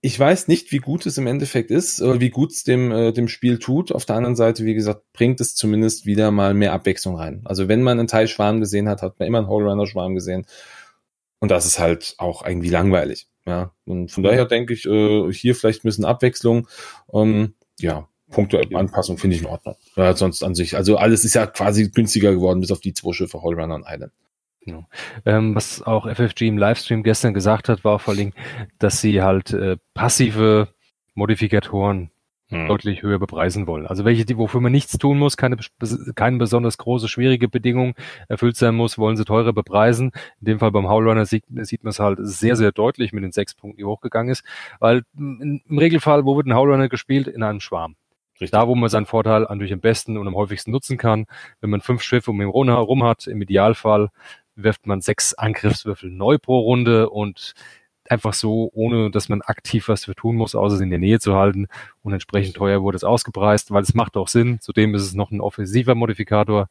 ich 0.00 0.18
weiß 0.18 0.46
nicht, 0.46 0.70
wie 0.70 0.78
gut 0.78 1.06
es 1.06 1.18
im 1.18 1.26
Endeffekt 1.26 1.72
ist, 1.72 2.00
oder 2.00 2.20
wie 2.20 2.30
gut 2.30 2.52
es 2.52 2.62
dem, 2.62 2.92
äh, 2.92 3.12
dem 3.12 3.26
Spiel 3.26 3.58
tut. 3.58 3.90
Auf 3.90 4.04
der 4.04 4.16
anderen 4.16 4.36
Seite, 4.36 4.64
wie 4.64 4.74
gesagt, 4.74 5.02
bringt 5.12 5.40
es 5.40 5.56
zumindest 5.56 6.06
wieder 6.06 6.30
mal 6.30 6.54
mehr 6.54 6.72
Abwechslung 6.72 7.16
rein. 7.16 7.42
Also 7.44 7.66
wenn 7.66 7.82
man 7.82 7.98
einen 7.98 8.08
Teil 8.08 8.28
Schwarm 8.28 8.60
gesehen 8.60 8.88
hat, 8.88 9.02
hat 9.02 9.18
man 9.18 9.26
immer 9.26 9.38
einen 9.38 9.48
Whole 9.48 9.68
Runner 9.68 9.86
Schwarm 9.86 10.14
gesehen. 10.14 10.46
Und 11.40 11.50
das 11.50 11.66
ist 11.66 11.78
halt 11.78 12.14
auch 12.18 12.46
irgendwie 12.46 12.68
langweilig. 12.68 13.28
Ja, 13.48 13.72
und 13.86 14.10
von 14.10 14.22
daher 14.22 14.44
denke 14.44 14.74
ich, 14.74 14.84
äh, 14.84 15.32
hier 15.32 15.54
vielleicht 15.54 15.82
ein 15.82 15.88
bisschen 15.88 16.04
Abwechslung. 16.04 16.68
Ähm, 17.14 17.54
ja, 17.80 18.06
Punkte 18.30 18.60
Anpassung 18.74 19.16
finde 19.16 19.36
ich 19.36 19.42
in 19.42 19.48
Ordnung. 19.48 19.76
Ja, 19.96 20.14
sonst 20.14 20.42
an 20.42 20.54
sich, 20.54 20.76
also 20.76 20.98
alles 20.98 21.24
ist 21.24 21.32
ja 21.32 21.46
quasi 21.46 21.88
günstiger 21.88 22.30
geworden, 22.32 22.60
bis 22.60 22.70
auf 22.70 22.80
die 22.80 22.92
zwei 22.92 23.14
Schiffe 23.14 23.42
Whole 23.42 23.56
Runner 23.56 23.76
und 23.76 23.86
Island. 23.88 24.12
Genau. 24.60 24.86
Ähm, 25.24 25.54
was 25.54 25.80
auch 25.80 26.06
FFG 26.06 26.48
im 26.48 26.58
Livestream 26.58 27.02
gestern 27.02 27.32
gesagt 27.32 27.70
hat, 27.70 27.84
war 27.84 27.98
vor 27.98 28.12
allem, 28.12 28.34
dass 28.78 29.00
sie 29.00 29.22
halt 29.22 29.54
äh, 29.54 29.78
passive 29.94 30.68
Modifikatoren 31.14 32.10
hm. 32.50 32.66
deutlich 32.66 33.02
höher 33.02 33.18
bepreisen 33.18 33.66
wollen. 33.66 33.86
Also 33.86 34.04
welche, 34.04 34.24
die, 34.24 34.36
wofür 34.36 34.60
man 34.60 34.72
nichts 34.72 34.96
tun 34.98 35.18
muss, 35.18 35.36
keine, 35.36 35.56
keine 36.14 36.38
besonders 36.38 36.78
große, 36.78 37.08
schwierige 37.08 37.48
Bedingung 37.48 37.94
erfüllt 38.28 38.56
sein 38.56 38.74
muss, 38.74 38.98
wollen 38.98 39.16
sie 39.16 39.24
teurer 39.24 39.52
bepreisen. 39.52 40.12
In 40.40 40.46
dem 40.46 40.58
Fall 40.58 40.72
beim 40.72 40.88
Howlrunner 40.88 41.26
sieht, 41.26 41.44
sieht 41.62 41.84
man 41.84 41.90
es 41.90 42.00
halt 42.00 42.18
sehr, 42.22 42.56
sehr 42.56 42.72
deutlich 42.72 43.12
mit 43.12 43.22
den 43.22 43.32
sechs 43.32 43.54
Punkten, 43.54 43.78
die 43.78 43.84
hochgegangen 43.84 44.32
ist. 44.32 44.44
Weil 44.80 45.02
im 45.16 45.60
Regelfall, 45.70 46.24
wo 46.24 46.36
wird 46.36 46.46
ein 46.46 46.54
Howlrunner 46.54 46.88
gespielt? 46.88 47.28
In 47.28 47.42
einem 47.42 47.60
Schwarm. 47.60 47.96
Richtig. 48.40 48.52
Da, 48.52 48.68
wo 48.68 48.74
man 48.76 48.88
seinen 48.88 49.06
Vorteil 49.06 49.42
natürlich 49.42 49.72
am 49.72 49.80
besten 49.80 50.16
und 50.16 50.26
am 50.26 50.36
häufigsten 50.36 50.70
nutzen 50.70 50.96
kann. 50.96 51.26
Wenn 51.60 51.70
man 51.70 51.80
fünf 51.80 52.02
Schiffe 52.02 52.30
um 52.30 52.40
ihn 52.40 52.68
herum 52.68 53.02
hat, 53.02 53.26
im 53.26 53.42
Idealfall 53.42 54.10
wirft 54.54 54.86
man 54.86 55.00
sechs 55.00 55.34
Angriffswürfel 55.34 56.10
neu 56.10 56.38
pro 56.38 56.60
Runde 56.60 57.10
und 57.10 57.54
einfach 58.10 58.34
so, 58.34 58.70
ohne 58.72 59.10
dass 59.10 59.28
man 59.28 59.42
aktiv 59.42 59.88
was 59.88 60.04
für 60.04 60.14
tun 60.14 60.36
muss, 60.36 60.54
außer 60.54 60.76
es 60.76 60.80
in 60.80 60.90
der 60.90 60.98
Nähe 60.98 61.20
zu 61.20 61.34
halten. 61.34 61.68
Und 62.02 62.12
entsprechend 62.12 62.56
teuer 62.56 62.82
wurde 62.82 62.96
es 62.96 63.04
ausgepreist, 63.04 63.70
weil 63.70 63.82
es 63.82 63.94
macht 63.94 64.16
auch 64.16 64.28
Sinn. 64.28 64.58
Zudem 64.60 64.94
ist 64.94 65.02
es 65.02 65.14
noch 65.14 65.30
ein 65.30 65.40
offensiver 65.40 65.94
Modifikator, 65.94 66.68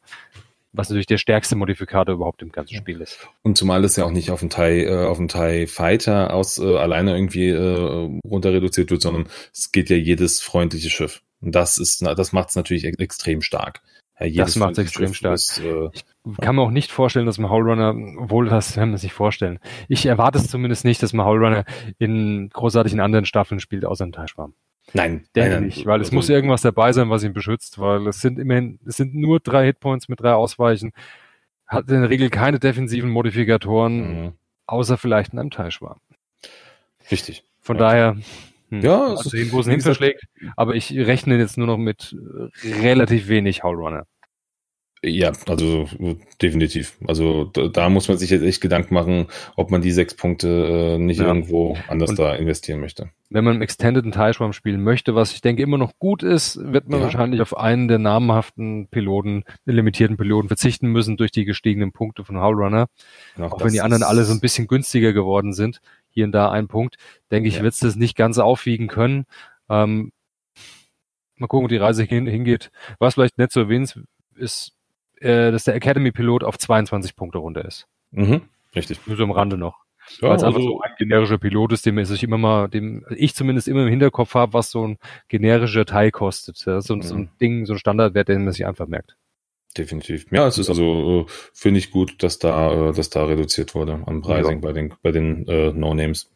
was 0.72 0.88
natürlich 0.88 1.06
der 1.06 1.18
stärkste 1.18 1.56
Modifikator 1.56 2.14
überhaupt 2.14 2.42
im 2.42 2.52
ganzen 2.52 2.76
Spiel 2.76 3.00
ist. 3.00 3.26
Und 3.42 3.56
zumal 3.56 3.84
es 3.84 3.96
ja 3.96 4.04
auch 4.04 4.10
nicht 4.10 4.30
auf 4.30 4.40
den 4.40 4.50
TIE, 4.50 4.84
äh, 4.84 5.06
auf 5.06 5.18
den 5.18 5.28
TIE 5.28 5.66
Fighter 5.66 6.34
aus 6.34 6.58
äh, 6.58 6.76
alleine 6.76 7.14
irgendwie 7.14 7.48
äh, 7.48 8.20
runter 8.24 8.52
reduziert 8.52 8.90
wird, 8.90 9.02
sondern 9.02 9.28
es 9.52 9.72
geht 9.72 9.90
ja 9.90 9.96
jedes 9.96 10.40
freundliche 10.40 10.90
Schiff. 10.90 11.22
Und 11.40 11.54
das 11.54 11.78
ist, 11.78 12.02
das 12.02 12.32
macht 12.32 12.50
es 12.50 12.56
natürlich 12.56 12.84
extrem 12.84 13.42
stark. 13.42 13.80
Ja, 14.20 14.44
das 14.44 14.56
macht 14.56 14.72
es 14.72 14.78
extrem 14.78 15.14
stark. 15.14 15.34
Ist, 15.34 15.58
äh, 15.58 15.90
ich 15.92 16.04
kann 16.40 16.56
mir 16.56 16.62
auch 16.62 16.70
nicht 16.70 16.90
vorstellen, 16.90 17.26
dass 17.26 17.38
man 17.38 17.50
Howlrunner, 17.50 17.94
obwohl 18.18 18.48
das 18.48 18.74
kann 18.74 18.90
man 18.90 18.98
sich 18.98 19.12
vorstellen. 19.12 19.60
Ich 19.88 20.06
erwarte 20.06 20.38
es 20.38 20.48
zumindest 20.48 20.84
nicht, 20.84 21.02
dass 21.02 21.12
man 21.12 21.64
in 21.98 22.48
großartigen 22.48 23.00
anderen 23.00 23.24
Staffeln 23.24 23.60
spielt, 23.60 23.84
außer 23.84 24.04
im 24.04 24.12
Teilschwarm. 24.12 24.54
Nein, 24.94 25.26
denke 25.36 25.54
nein, 25.54 25.66
nicht, 25.66 25.84
weil 25.86 26.00
es 26.00 26.08
also, 26.08 26.16
muss 26.16 26.28
irgendwas 26.30 26.62
dabei 26.62 26.92
sein, 26.92 27.10
was 27.10 27.22
ihn 27.22 27.34
beschützt, 27.34 27.78
weil 27.78 28.06
es 28.06 28.20
sind 28.20 28.38
immerhin, 28.38 28.78
es 28.86 28.96
sind 28.96 29.14
nur 29.14 29.38
drei 29.38 29.66
Hitpoints 29.66 30.08
mit 30.08 30.20
drei 30.20 30.32
Ausweichen, 30.32 30.92
hat 31.66 31.90
in 31.90 32.00
der 32.00 32.10
Regel 32.10 32.30
keine 32.30 32.58
defensiven 32.58 33.10
Modifikatoren, 33.10 34.22
mhm. 34.22 34.32
außer 34.66 34.96
vielleicht 34.96 35.34
in 35.34 35.38
einem 35.38 35.50
Teilschwarm. 35.50 36.00
Richtig. 37.10 37.44
Von 37.60 37.76
ja. 37.76 37.80
daher, 37.80 38.16
Hm. 38.70 38.80
Ja, 38.82 39.06
also 39.08 39.30
sehen, 39.30 39.50
wo 39.52 39.60
es 39.60 39.82
verschlägt. 39.82 40.24
Aber 40.56 40.74
ich 40.74 40.92
rechne 40.92 41.38
jetzt 41.38 41.56
nur 41.56 41.66
noch 41.66 41.78
mit 41.78 42.16
relativ 42.64 43.28
wenig 43.28 43.62
Howl 43.62 43.76
Runner. 43.76 44.04
Ja, 45.02 45.30
also 45.46 45.88
definitiv. 46.42 46.98
Also 47.06 47.44
da, 47.44 47.68
da, 47.68 47.88
muss 47.88 48.08
man 48.08 48.18
sich 48.18 48.30
jetzt 48.30 48.42
echt 48.42 48.60
Gedanken 48.60 48.94
machen, 48.94 49.26
ob 49.54 49.70
man 49.70 49.80
die 49.80 49.92
sechs 49.92 50.14
Punkte 50.14 50.96
äh, 50.96 50.98
nicht 50.98 51.20
ja. 51.20 51.26
irgendwo 51.26 51.76
anders 51.86 52.10
und 52.10 52.18
da 52.18 52.34
investieren 52.34 52.80
möchte. 52.80 53.10
Wenn 53.30 53.44
man 53.44 53.56
im 53.56 53.62
Extended 53.62 54.12
Teilschwamm 54.12 54.52
spielen 54.52 54.82
möchte, 54.82 55.14
was 55.14 55.32
ich 55.32 55.40
denke 55.40 55.62
immer 55.62 55.78
noch 55.78 55.92
gut 56.00 56.24
ist, 56.24 56.58
wird 56.60 56.88
man 56.88 56.98
ja. 56.98 57.04
wahrscheinlich 57.04 57.40
auf 57.42 57.56
einen 57.56 57.86
der 57.86 57.98
namhaften 57.98 58.88
Piloten, 58.88 59.44
den 59.66 59.76
limitierten 59.76 60.16
Piloten 60.16 60.48
verzichten 60.48 60.88
müssen 60.88 61.16
durch 61.16 61.30
die 61.30 61.44
gestiegenen 61.44 61.92
Punkte 61.92 62.24
von 62.24 62.40
Hull 62.40 62.54
Runner. 62.54 62.88
Auch, 63.38 63.52
auch 63.52 63.64
wenn 63.64 63.72
die 63.72 63.82
anderen 63.82 64.02
alle 64.02 64.24
so 64.24 64.32
ein 64.32 64.40
bisschen 64.40 64.66
günstiger 64.66 65.12
geworden 65.12 65.52
sind, 65.52 65.80
hier 66.18 66.24
und 66.24 66.32
da 66.32 66.50
ein 66.50 66.66
Punkt, 66.66 66.96
denke 67.30 67.48
ich, 67.48 67.56
ja. 67.56 67.62
wird 67.62 67.74
es 67.74 67.80
das 67.80 67.94
nicht 67.94 68.16
ganz 68.16 68.38
aufwiegen 68.38 68.88
können. 68.88 69.24
Ähm, 69.68 70.10
mal 71.36 71.46
gucken, 71.46 71.64
wo 71.64 71.68
die 71.68 71.76
Reise 71.76 72.02
hin, 72.02 72.26
hingeht. 72.26 72.72
Was 72.98 73.14
vielleicht 73.14 73.38
nicht 73.38 73.52
so 73.52 73.60
erwähnt 73.60 74.00
ist, 74.34 74.72
äh, 75.20 75.52
dass 75.52 75.62
der 75.62 75.76
Academy-Pilot 75.76 76.42
auf 76.42 76.58
22 76.58 77.14
Punkte 77.14 77.38
runter 77.38 77.64
ist. 77.64 77.86
Mhm, 78.10 78.42
richtig. 78.74 79.06
Nur 79.06 79.16
so 79.16 79.22
am 79.22 79.30
Rande 79.30 79.56
noch. 79.56 79.84
Ja, 80.20 80.30
Weil 80.30 80.36
es 80.36 80.42
also, 80.42 80.58
einfach 80.58 80.60
so 80.60 80.80
ein 80.80 80.90
generischer 80.98 81.38
Pilot 81.38 81.72
ist, 81.72 81.86
dem 81.86 81.98
ich 81.98 82.22
immer 82.24 82.38
mal, 82.38 82.68
dem 82.68 83.04
ich 83.10 83.34
zumindest 83.34 83.68
immer 83.68 83.82
im 83.82 83.88
Hinterkopf 83.88 84.34
habe, 84.34 84.54
was 84.54 84.72
so 84.72 84.88
ein 84.88 84.98
generischer 85.28 85.84
Teil 85.84 86.10
kostet. 86.10 86.64
Ja, 86.66 86.80
so, 86.80 86.96
mhm. 86.96 87.02
so 87.02 87.14
ein 87.14 87.20
mhm. 87.20 87.28
Ding, 87.40 87.66
so 87.66 87.74
ein 87.74 87.78
Standardwert, 87.78 88.28
den 88.28 88.42
man 88.42 88.52
sich 88.52 88.66
einfach 88.66 88.88
merkt. 88.88 89.16
Definitiv. 89.76 90.26
Ja, 90.30 90.46
es 90.46 90.58
ist 90.58 90.68
also, 90.68 91.26
äh, 91.28 91.32
finde 91.52 91.78
ich 91.78 91.90
gut, 91.90 92.22
dass 92.22 92.38
da, 92.38 92.90
äh, 92.90 92.92
dass 92.92 93.10
da 93.10 93.24
reduziert 93.24 93.74
wurde 93.74 94.02
am 94.06 94.22
Pricing 94.22 94.54
ja. 94.54 94.58
bei 94.60 94.72
den, 94.72 94.94
bei 95.02 95.12
den 95.12 95.46
äh, 95.46 95.72
No-Names. 95.72 96.30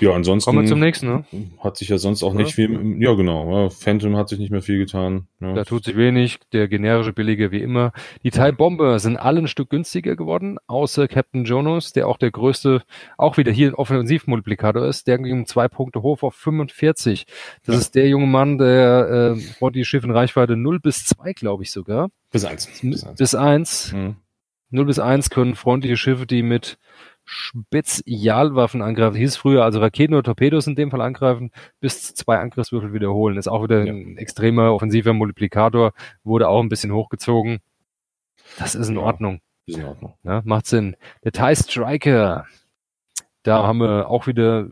Ja, 0.00 0.12
ansonsten. 0.12 0.50
Kommen 0.50 0.62
wir 0.62 0.68
zum 0.68 0.80
nächsten, 0.80 1.06
ne? 1.06 1.24
Hat 1.60 1.76
sich 1.76 1.88
ja 1.88 1.98
sonst 1.98 2.22
auch 2.22 2.34
nicht 2.34 2.54
viel, 2.54 3.00
ja 3.00 3.14
genau, 3.14 3.68
Phantom 3.70 4.16
hat 4.16 4.28
sich 4.28 4.38
nicht 4.38 4.50
mehr 4.50 4.62
viel 4.62 4.78
getan. 4.78 5.28
Ja. 5.40 5.54
Da 5.54 5.64
tut 5.64 5.84
sich 5.84 5.96
wenig, 5.96 6.40
der 6.52 6.68
generische 6.68 7.12
Billige 7.12 7.50
wie 7.50 7.60
immer. 7.60 7.92
Die 8.22 8.30
Thai 8.30 8.52
Bomber 8.52 8.98
sind 8.98 9.16
alle 9.16 9.40
ein 9.40 9.48
Stück 9.48 9.70
günstiger 9.70 10.16
geworden, 10.16 10.58
außer 10.66 11.08
Captain 11.08 11.44
Jonas, 11.44 11.92
der 11.92 12.08
auch 12.08 12.18
der 12.18 12.30
größte, 12.30 12.82
auch 13.18 13.36
wieder 13.36 13.52
hier 13.52 13.68
ein 13.68 13.74
Offensivmultiplikator 13.74 14.86
ist, 14.86 15.06
der 15.06 15.18
ging 15.18 15.40
um 15.40 15.46
zwei 15.46 15.68
Punkte 15.68 16.02
hoch 16.02 16.22
auf 16.22 16.34
45. 16.34 17.26
Das 17.64 17.74
ja. 17.74 17.80
ist 17.80 17.94
der 17.94 18.08
junge 18.08 18.26
Mann, 18.26 18.58
der 18.58 19.36
äh, 19.60 19.70
die 19.70 19.84
Schiff 19.84 20.04
in 20.04 20.10
Reichweite 20.10 20.56
0 20.56 20.80
bis 20.80 21.04
2, 21.04 21.32
glaube 21.32 21.62
ich 21.62 21.70
sogar. 21.70 22.10
Bis 22.30 22.44
1. 22.44 22.80
Bis 22.82 23.04
1. 23.04 23.18
Bis 23.18 23.34
1. 23.34 23.92
Mhm. 23.92 24.16
0 24.70 24.86
bis 24.86 24.98
1 24.98 25.30
können 25.30 25.54
freundliche 25.54 25.96
Schiffe, 25.96 26.26
die 26.26 26.42
mit 26.42 26.78
Spezialwaffen 27.24 28.82
angreifen. 28.82 29.16
Hieß 29.16 29.36
früher, 29.36 29.64
also 29.64 29.80
Raketen 29.80 30.14
oder 30.14 30.22
Torpedos 30.22 30.66
in 30.66 30.74
dem 30.74 30.90
Fall 30.90 31.00
angreifen, 31.00 31.50
bis 31.80 32.14
zwei 32.14 32.38
Angriffswürfel 32.38 32.92
wiederholen. 32.92 33.38
Ist 33.38 33.48
auch 33.48 33.62
wieder 33.62 33.84
ja. 33.84 33.92
ein 33.92 34.18
extremer 34.18 34.74
offensiver 34.74 35.12
Multiplikator, 35.12 35.92
wurde 36.22 36.48
auch 36.48 36.62
ein 36.62 36.68
bisschen 36.68 36.92
hochgezogen. 36.92 37.60
Das 38.58 38.74
ist 38.74 38.88
in 38.88 38.98
Ordnung. 38.98 39.40
Ist 39.66 39.78
in 39.78 39.84
Ordnung. 39.84 40.14
Ja, 40.22 40.42
macht 40.44 40.66
Sinn. 40.66 40.96
Der 41.24 41.32
TIE 41.32 41.56
Striker. 41.56 42.46
Da 43.42 43.66
haben 43.66 43.78
wir 43.78 44.08
auch 44.08 44.26
wieder 44.26 44.68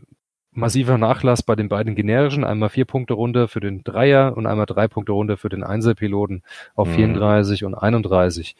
massiver 0.51 0.97
Nachlass 0.97 1.43
bei 1.43 1.55
den 1.55 1.69
beiden 1.69 1.95
generischen. 1.95 2.43
Einmal 2.43 2.69
vier 2.69 2.85
Punkte 2.85 3.13
runter 3.13 3.47
für 3.47 3.59
den 3.59 3.83
Dreier 3.83 4.37
und 4.37 4.45
einmal 4.45 4.65
drei 4.65 4.87
Punkte 4.87 5.11
runter 5.11 5.37
für 5.37 5.49
den 5.49 5.63
Einser-Piloten 5.63 6.43
auf 6.75 6.87
mhm. 6.89 6.93
34 6.93 7.65
und 7.65 7.75
31. 7.75 8.55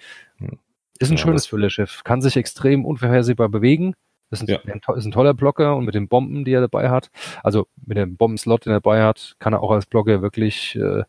Ist 0.99 1.11
ein 1.11 1.17
ja, 1.17 1.23
schönes 1.23 1.47
Fülleschiff, 1.47 2.03
kann 2.03 2.21
sich 2.21 2.37
extrem 2.37 2.85
unvorhersehbar 2.85 3.49
bewegen. 3.49 3.95
Ist 4.29 4.41
ein, 4.41 4.47
ja. 4.47 4.95
ist 4.95 5.05
ein 5.05 5.11
toller 5.11 5.35
Blocker 5.35 5.75
und 5.75 5.85
mit 5.85 5.93
den 5.93 6.07
Bomben, 6.07 6.43
die 6.43 6.53
er 6.53 6.61
dabei 6.61 6.89
hat, 6.89 7.11
also 7.43 7.67
mit 7.85 7.97
dem 7.97 8.17
Bombenslot, 8.17 8.65
den 8.65 8.71
er 8.71 8.81
dabei 8.81 9.03
hat, 9.03 9.35
kann 9.37 9.53
er 9.53 9.61
auch 9.61 9.71
als 9.71 9.85
Blocker 9.85 10.23
wirklich 10.23 10.75
äh, 10.75 11.03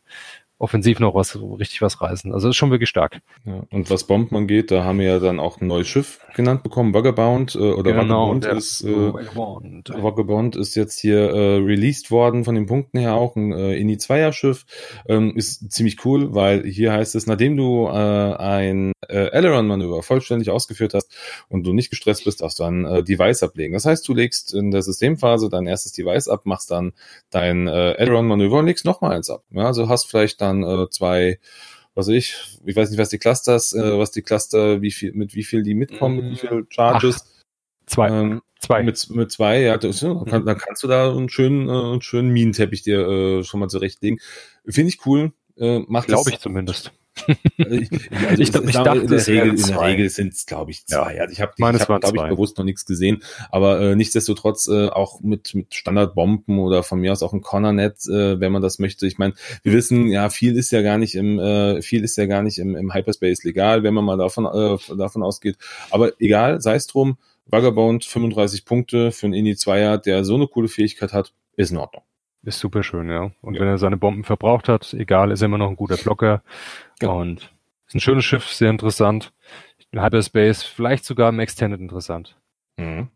offensiv 0.64 0.98
noch 0.98 1.14
was, 1.14 1.38
richtig 1.40 1.82
was 1.82 2.00
reißen. 2.00 2.32
Also 2.32 2.48
ist 2.48 2.56
schon 2.56 2.70
wirklich 2.70 2.88
stark. 2.88 3.20
Ja, 3.44 3.62
und 3.70 3.90
was 3.90 4.04
Bomben 4.04 4.34
angeht, 4.34 4.70
da 4.70 4.82
haben 4.82 4.98
wir 4.98 5.06
ja 5.06 5.18
dann 5.18 5.38
auch 5.38 5.60
ein 5.60 5.66
neues 5.66 5.86
Schiff 5.86 6.20
genannt 6.34 6.62
bekommen, 6.62 6.94
Vagabond 6.94 7.54
äh, 7.54 7.58
oder 7.58 7.92
genau, 7.92 8.28
Vagabond 8.28 8.46
ist 8.46 8.82
äh, 8.82 9.12
Vagabond. 9.12 9.90
Vagabond 9.90 10.56
ist 10.56 10.74
jetzt 10.74 10.98
hier 10.98 11.18
äh, 11.18 11.56
released 11.56 12.10
worden 12.10 12.44
von 12.44 12.54
den 12.54 12.66
Punkten 12.66 12.98
her 12.98 13.14
auch 13.14 13.36
ein 13.36 13.52
äh, 13.52 13.76
Ini 13.76 13.96
2er 13.96 14.32
Schiff. 14.32 14.64
Ähm, 15.06 15.36
ist 15.36 15.70
ziemlich 15.70 16.04
cool, 16.04 16.34
weil 16.34 16.64
hier 16.64 16.92
heißt 16.92 17.14
es, 17.14 17.26
nachdem 17.26 17.56
du 17.56 17.86
äh, 17.86 17.90
ein 17.90 18.92
äh, 19.08 19.30
Aileron 19.32 19.66
Manöver 19.66 20.02
vollständig 20.02 20.50
ausgeführt 20.50 20.94
hast 20.94 21.14
und 21.48 21.64
du 21.64 21.72
nicht 21.74 21.90
gestresst 21.90 22.24
bist, 22.24 22.40
darfst 22.40 22.58
du 22.58 22.64
ein 22.64 22.84
äh, 22.86 23.02
Device 23.02 23.42
ablegen. 23.42 23.74
Das 23.74 23.84
heißt, 23.84 24.06
du 24.08 24.14
legst 24.14 24.54
in 24.54 24.70
der 24.70 24.82
Systemphase 24.82 25.50
dein 25.50 25.66
erstes 25.66 25.92
Device 25.92 26.28
ab, 26.28 26.42
machst 26.44 26.70
dann 26.70 26.92
dein 27.30 27.66
äh, 27.66 27.94
Aileron 27.98 28.26
Manöver 28.26 28.58
und 28.58 28.66
legst 28.66 28.84
nochmal 28.84 29.16
eins 29.16 29.30
ab. 29.30 29.42
Ja, 29.50 29.66
also 29.66 29.88
hast 29.88 30.06
vielleicht 30.06 30.40
dann 30.40 30.53
äh, 30.62 30.88
zwei, 30.90 31.38
was 31.94 32.08
ich, 32.08 32.36
ich 32.64 32.76
weiß 32.76 32.90
nicht, 32.90 32.98
was 32.98 33.08
die 33.08 33.18
Clusters, 33.18 33.72
äh, 33.72 33.98
was 33.98 34.10
die 34.10 34.22
Cluster, 34.22 34.82
wie 34.82 34.90
viel, 34.90 35.12
mit 35.12 35.34
wie 35.34 35.44
viel 35.44 35.62
die 35.62 35.74
mitkommen, 35.74 36.16
mit 36.16 36.32
wie 36.32 36.36
viel 36.36 36.66
Charges. 36.68 37.24
Ach, 37.24 37.86
zwei. 37.86 38.08
Ähm, 38.08 38.42
zwei. 38.60 38.82
Mit, 38.82 39.10
mit 39.10 39.32
zwei, 39.32 39.60
ja, 39.60 39.76
das, 39.76 40.00
ja 40.00 40.14
dann, 40.14 40.24
kann, 40.24 40.46
dann 40.46 40.58
kannst 40.58 40.82
du 40.82 40.88
da 40.88 41.10
einen 41.10 41.28
schönen, 41.28 41.68
äh, 41.68 41.72
einen 41.72 42.02
schönen 42.02 42.30
Minenteppich 42.30 42.82
dir 42.82 43.06
äh, 43.06 43.44
schon 43.44 43.60
mal 43.60 43.68
zurechtlegen. 43.68 44.20
Finde 44.66 44.90
ich 44.90 45.06
cool. 45.06 45.32
Äh, 45.56 45.80
macht 45.86 46.08
Glaube 46.08 46.30
ich 46.30 46.38
zumindest. 46.38 46.92
Also 47.58 47.76
ich, 47.76 47.90
also 48.12 48.42
ich, 48.42 48.48
ich, 48.48 48.74
dachte, 48.74 49.00
in 49.00 49.06
der 49.06 49.26
Regel, 49.26 49.48
in 49.50 49.66
der 49.66 49.80
Regel 49.80 50.10
sind 50.10 50.32
es, 50.32 50.46
glaube 50.46 50.72
ich, 50.72 50.86
zwei. 50.86 51.14
Ja. 51.14 51.22
Also 51.22 51.32
ich 51.32 51.40
habe, 51.40 51.52
ich 51.56 51.80
hab, 51.80 52.00
glaube 52.00 52.16
ich, 52.16 52.28
bewusst 52.28 52.58
noch 52.58 52.64
nichts 52.64 52.84
gesehen. 52.84 53.22
Aber 53.50 53.80
äh, 53.80 53.96
nichtsdestotrotz 53.96 54.66
äh, 54.68 54.88
auch 54.88 55.20
mit 55.20 55.54
mit 55.54 55.74
Standardbomben 55.74 56.58
oder 56.58 56.82
von 56.82 56.98
mir 56.98 57.12
aus 57.12 57.22
auch 57.22 57.32
ein 57.32 57.40
Cornernet, 57.40 58.06
äh, 58.06 58.40
wenn 58.40 58.52
man 58.52 58.62
das 58.62 58.78
möchte. 58.78 59.06
Ich 59.06 59.18
meine, 59.18 59.34
wir 59.62 59.72
wissen, 59.72 60.08
ja, 60.08 60.28
viel 60.28 60.56
ist 60.56 60.72
ja 60.72 60.82
gar 60.82 60.98
nicht 60.98 61.14
im 61.14 61.38
äh, 61.38 61.82
viel 61.82 62.04
ist 62.04 62.16
ja 62.16 62.26
gar 62.26 62.42
nicht 62.42 62.58
im, 62.58 62.74
im 62.74 62.92
Hyperspace 62.92 63.44
legal, 63.44 63.82
wenn 63.82 63.94
man 63.94 64.04
mal 64.04 64.18
davon 64.18 64.46
äh, 64.46 64.96
davon 64.96 65.22
ausgeht. 65.22 65.56
Aber 65.90 66.12
egal, 66.20 66.60
sei 66.60 66.74
es 66.74 66.86
drum. 66.86 67.16
Vagabond 67.46 68.04
35 68.04 68.64
Punkte 68.64 69.12
für 69.12 69.26
einen 69.26 69.34
Ini 69.34 69.54
Zweier, 69.54 69.98
der 69.98 70.24
so 70.24 70.34
eine 70.34 70.48
coole 70.48 70.68
Fähigkeit 70.68 71.12
hat, 71.12 71.34
ist 71.56 71.72
in 71.72 71.76
Ordnung. 71.76 72.02
Ist 72.44 72.58
super 72.58 72.82
schön, 72.82 73.08
ja. 73.08 73.30
Und 73.40 73.54
ja. 73.54 73.60
wenn 73.60 73.68
er 73.68 73.78
seine 73.78 73.96
Bomben 73.96 74.24
verbraucht 74.24 74.68
hat, 74.68 74.92
egal, 74.94 75.30
ist 75.30 75.40
er 75.40 75.46
immer 75.46 75.58
noch 75.58 75.70
ein 75.70 75.76
guter 75.76 75.96
Blocker. 75.96 76.42
Genau. 76.98 77.20
Und 77.20 77.52
ist 77.86 77.94
ein 77.94 78.00
schönes 78.00 78.24
Schiff, 78.24 78.48
sehr 78.48 78.70
interessant. 78.70 79.32
Hyperspace, 79.92 80.62
vielleicht 80.64 81.04
sogar 81.04 81.28
im 81.28 81.38
Extended 81.38 81.80
interessant. 81.80 82.36
Mhm. 82.76 83.08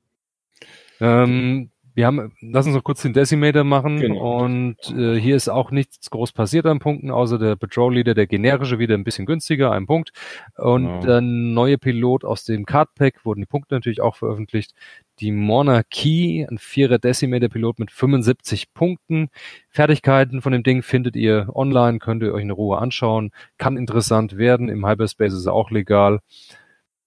Ähm, 1.01 1.71
wir 1.99 2.07
haben, 2.07 2.33
lass 2.41 2.65
uns 2.65 2.77
noch 2.77 2.85
kurz 2.85 3.03
den 3.03 3.13
Decimator 3.13 3.65
machen 3.65 3.99
genau. 3.99 4.45
und 4.45 4.77
äh, 4.97 5.19
hier 5.19 5.35
ist 5.35 5.49
auch 5.49 5.73
nichts 5.73 6.11
groß 6.11 6.31
passiert 6.31 6.65
an 6.67 6.79
Punkten, 6.79 7.11
außer 7.11 7.41
der 7.41 7.57
Patrol 7.57 7.93
Leader, 7.93 8.15
der 8.15 8.29
generische, 8.29 8.79
wieder 8.79 8.95
ein 8.95 9.03
bisschen 9.03 9.27
günstiger, 9.27 9.73
ein 9.73 9.87
Punkt. 9.87 10.13
Und 10.57 10.87
genau. 10.87 11.01
der 11.01 11.21
neue 11.23 11.77
Pilot 11.77 12.25
aus 12.25 12.45
dem 12.45 12.67
Card 12.67 12.95
Pack 12.95 13.25
wurden 13.25 13.41
die 13.41 13.47
Punkte 13.47 13.75
natürlich 13.75 14.01
auch 14.01 14.15
veröffentlicht. 14.15 14.75
Die 15.19 15.33
Monarchie, 15.33 16.47
ein 16.49 16.59
vierer 16.59 17.01
Decimator 17.01 17.49
Pilot 17.49 17.81
mit 17.81 17.91
75 17.91 18.73
Punkten. 18.75 19.29
Fertigkeiten 19.69 20.41
von 20.41 20.53
dem 20.53 20.63
Ding 20.63 20.83
findet 20.83 21.17
ihr 21.17 21.49
online, 21.53 21.99
könnt 21.99 22.23
ihr 22.23 22.33
euch 22.33 22.43
in 22.43 22.53
Ruhe 22.53 22.79
anschauen. 22.79 23.33
Kann 23.57 23.77
interessant 23.77 24.37
werden. 24.37 24.69
Im 24.69 24.87
Hyperspace 24.87 25.33
ist 25.33 25.47
er 25.47 25.53
auch 25.53 25.73
legal. 25.73 26.21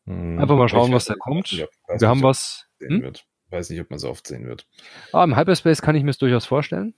Hm, 0.06 0.38
Einfach 0.38 0.58
mal 0.58 0.68
schauen, 0.68 0.92
was 0.92 1.06
da 1.06 1.16
kommt. 1.16 1.66
Wir 1.98 2.10
haben 2.10 2.24
was. 2.24 2.68
Hm? 2.82 3.14
Weiß 3.52 3.70
nicht, 3.70 3.82
ob 3.82 3.90
man 3.90 4.00
so 4.00 4.10
oft 4.10 4.28
sehen 4.28 4.48
wird. 4.48 4.66
Ah, 5.14 5.24
Im 5.24 5.36
Hyperspace 5.36 5.82
kann 5.82 5.96
ich 5.96 6.04
mir 6.04 6.12
es 6.12 6.18
durchaus 6.18 6.46
vorstellen. 6.46 6.94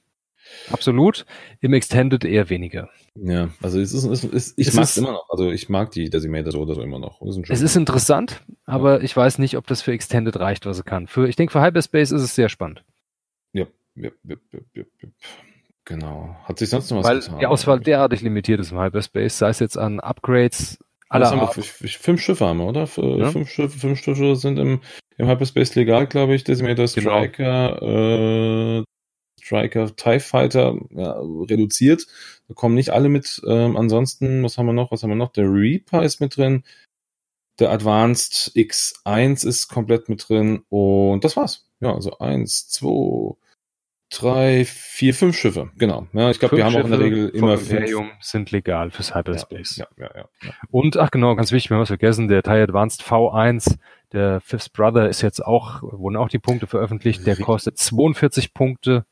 Absolut. 0.71 1.25
Im 1.61 1.73
Extended 1.73 2.25
eher 2.25 2.49
weniger. 2.49 2.89
Ja, 3.15 3.49
also 3.61 3.79
es 3.79 3.93
ist, 3.93 4.03
es 4.03 4.23
ist, 4.23 4.59
ich 4.59 4.73
mag 4.73 4.83
es 4.83 4.97
immer 4.97 5.13
noch. 5.13 5.29
Also 5.29 5.51
ich 5.51 5.69
mag 5.69 5.91
die 5.91 6.09
Decimator 6.09 6.51
so 6.51 6.61
oder 6.61 6.75
so 6.75 6.81
immer 6.81 6.99
noch. 6.99 7.21
Ist 7.21 7.49
es 7.49 7.61
ist 7.61 7.75
interessant, 7.75 8.43
aber 8.65 8.97
ja. 8.97 9.03
ich 9.03 9.15
weiß 9.15 9.37
nicht, 9.39 9.55
ob 9.57 9.67
das 9.67 9.81
für 9.81 9.93
Extended 9.93 10.37
reicht, 10.37 10.65
was 10.65 10.77
er 10.79 10.83
kann. 10.83 11.07
Für, 11.07 11.27
ich 11.27 11.35
denke, 11.35 11.53
für 11.53 11.61
Hyperspace 11.61 12.11
ist 12.11 12.21
es 12.21 12.35
sehr 12.35 12.49
spannend. 12.49 12.83
Ja, 13.53 13.67
ja, 13.95 14.09
ja, 14.23 14.35
ja, 14.51 14.59
ja, 14.73 14.83
ja. 15.01 15.09
Genau. 15.85 16.35
Hat 16.43 16.59
sich 16.59 16.69
sonst 16.69 16.89
noch 16.91 16.99
was 16.99 17.05
Weil 17.05 17.19
getan? 17.19 17.39
Die 17.39 17.45
Auswahl 17.45 17.79
derartig 17.79 18.21
limitiert 18.21 18.59
ist 18.59 18.71
im 18.71 18.79
Hyperspace, 18.79 19.37
sei 19.37 19.49
es 19.49 19.59
jetzt 19.59 19.77
an 19.77 19.99
Upgrades, 19.99 20.79
aller 21.09 21.31
Art. 21.31 21.55
Fünf 21.55 22.21
Schiffe 22.21 22.45
haben 22.45 22.59
wir, 22.59 22.67
oder? 22.67 22.87
Ja? 23.19 23.31
Fünf, 23.31 23.49
Schiffe, 23.49 23.77
fünf 23.77 23.99
Schiffe 23.99 24.35
sind 24.35 24.57
im 24.57 24.81
im 25.17 25.27
Hyperspace 25.27 25.75
legal, 25.75 26.07
glaube 26.07 26.35
ich, 26.35 26.43
Decimator 26.43 26.85
genau. 26.85 27.11
Striker, 27.11 27.77
genau. 27.79 28.79
äh, 28.79 28.83
Striker 29.41 29.95
TIE 29.95 30.19
Fighter 30.19 30.77
ja, 30.91 31.15
reduziert. 31.19 32.07
Da 32.47 32.53
kommen 32.53 32.75
nicht 32.75 32.91
alle 32.91 33.09
mit. 33.09 33.41
Ähm, 33.45 33.75
ansonsten, 33.75 34.43
was 34.43 34.57
haben 34.57 34.67
wir 34.67 34.73
noch? 34.73 34.91
Was 34.91 35.03
haben 35.03 35.09
wir 35.09 35.15
noch? 35.15 35.33
Der 35.33 35.45
Reaper 35.45 36.03
ist 36.03 36.21
mit 36.21 36.37
drin. 36.37 36.63
Der 37.59 37.71
Advanced 37.71 38.51
X1 38.55 39.45
ist 39.45 39.67
komplett 39.67 40.09
mit 40.09 40.27
drin. 40.27 40.63
Und 40.69 41.23
das 41.23 41.35
war's. 41.35 41.67
Ja, 41.81 41.93
also 41.93 42.17
eins, 42.19 42.69
zwei, 42.69 43.35
drei, 44.09 44.65
vier, 44.65 45.13
fünf 45.13 45.37
Schiffe, 45.37 45.71
genau. 45.77 46.07
Ja, 46.13 46.29
ich 46.29 46.39
glaube, 46.39 46.57
wir 46.57 46.65
haben 46.65 46.75
auch 46.75 46.85
in 46.85 46.91
der 46.91 46.99
Regel 46.99 47.29
immer 47.29 47.57
fünf. 47.57 47.71
Imperium 47.71 48.11
sind 48.21 48.51
legal 48.51 48.91
fürs 48.91 49.15
Hyperspace. 49.15 49.77
Ja, 49.77 49.87
ja, 49.97 50.09
ja, 50.15 50.29
ja, 50.43 50.53
Und, 50.69 50.97
ach 50.97 51.11
genau, 51.11 51.35
ganz 51.35 51.51
wichtig, 51.51 51.71
wir 51.71 51.75
haben 51.75 51.81
was 51.81 51.89
vergessen, 51.89 52.27
der 52.27 52.43
TIE 52.43 52.61
Advanced 52.61 53.01
V1, 53.01 53.77
der 54.13 54.39
Fifth 54.41 54.71
Brother 54.73 55.09
ist 55.09 55.21
jetzt 55.21 55.43
auch, 55.43 55.81
wurden 55.81 56.15
auch 56.15 56.29
die 56.29 56.39
Punkte 56.39 56.67
veröffentlicht, 56.67 57.25
der 57.25 57.35
kostet 57.35 57.77
42 57.77 58.53
Punkte. 58.53 59.05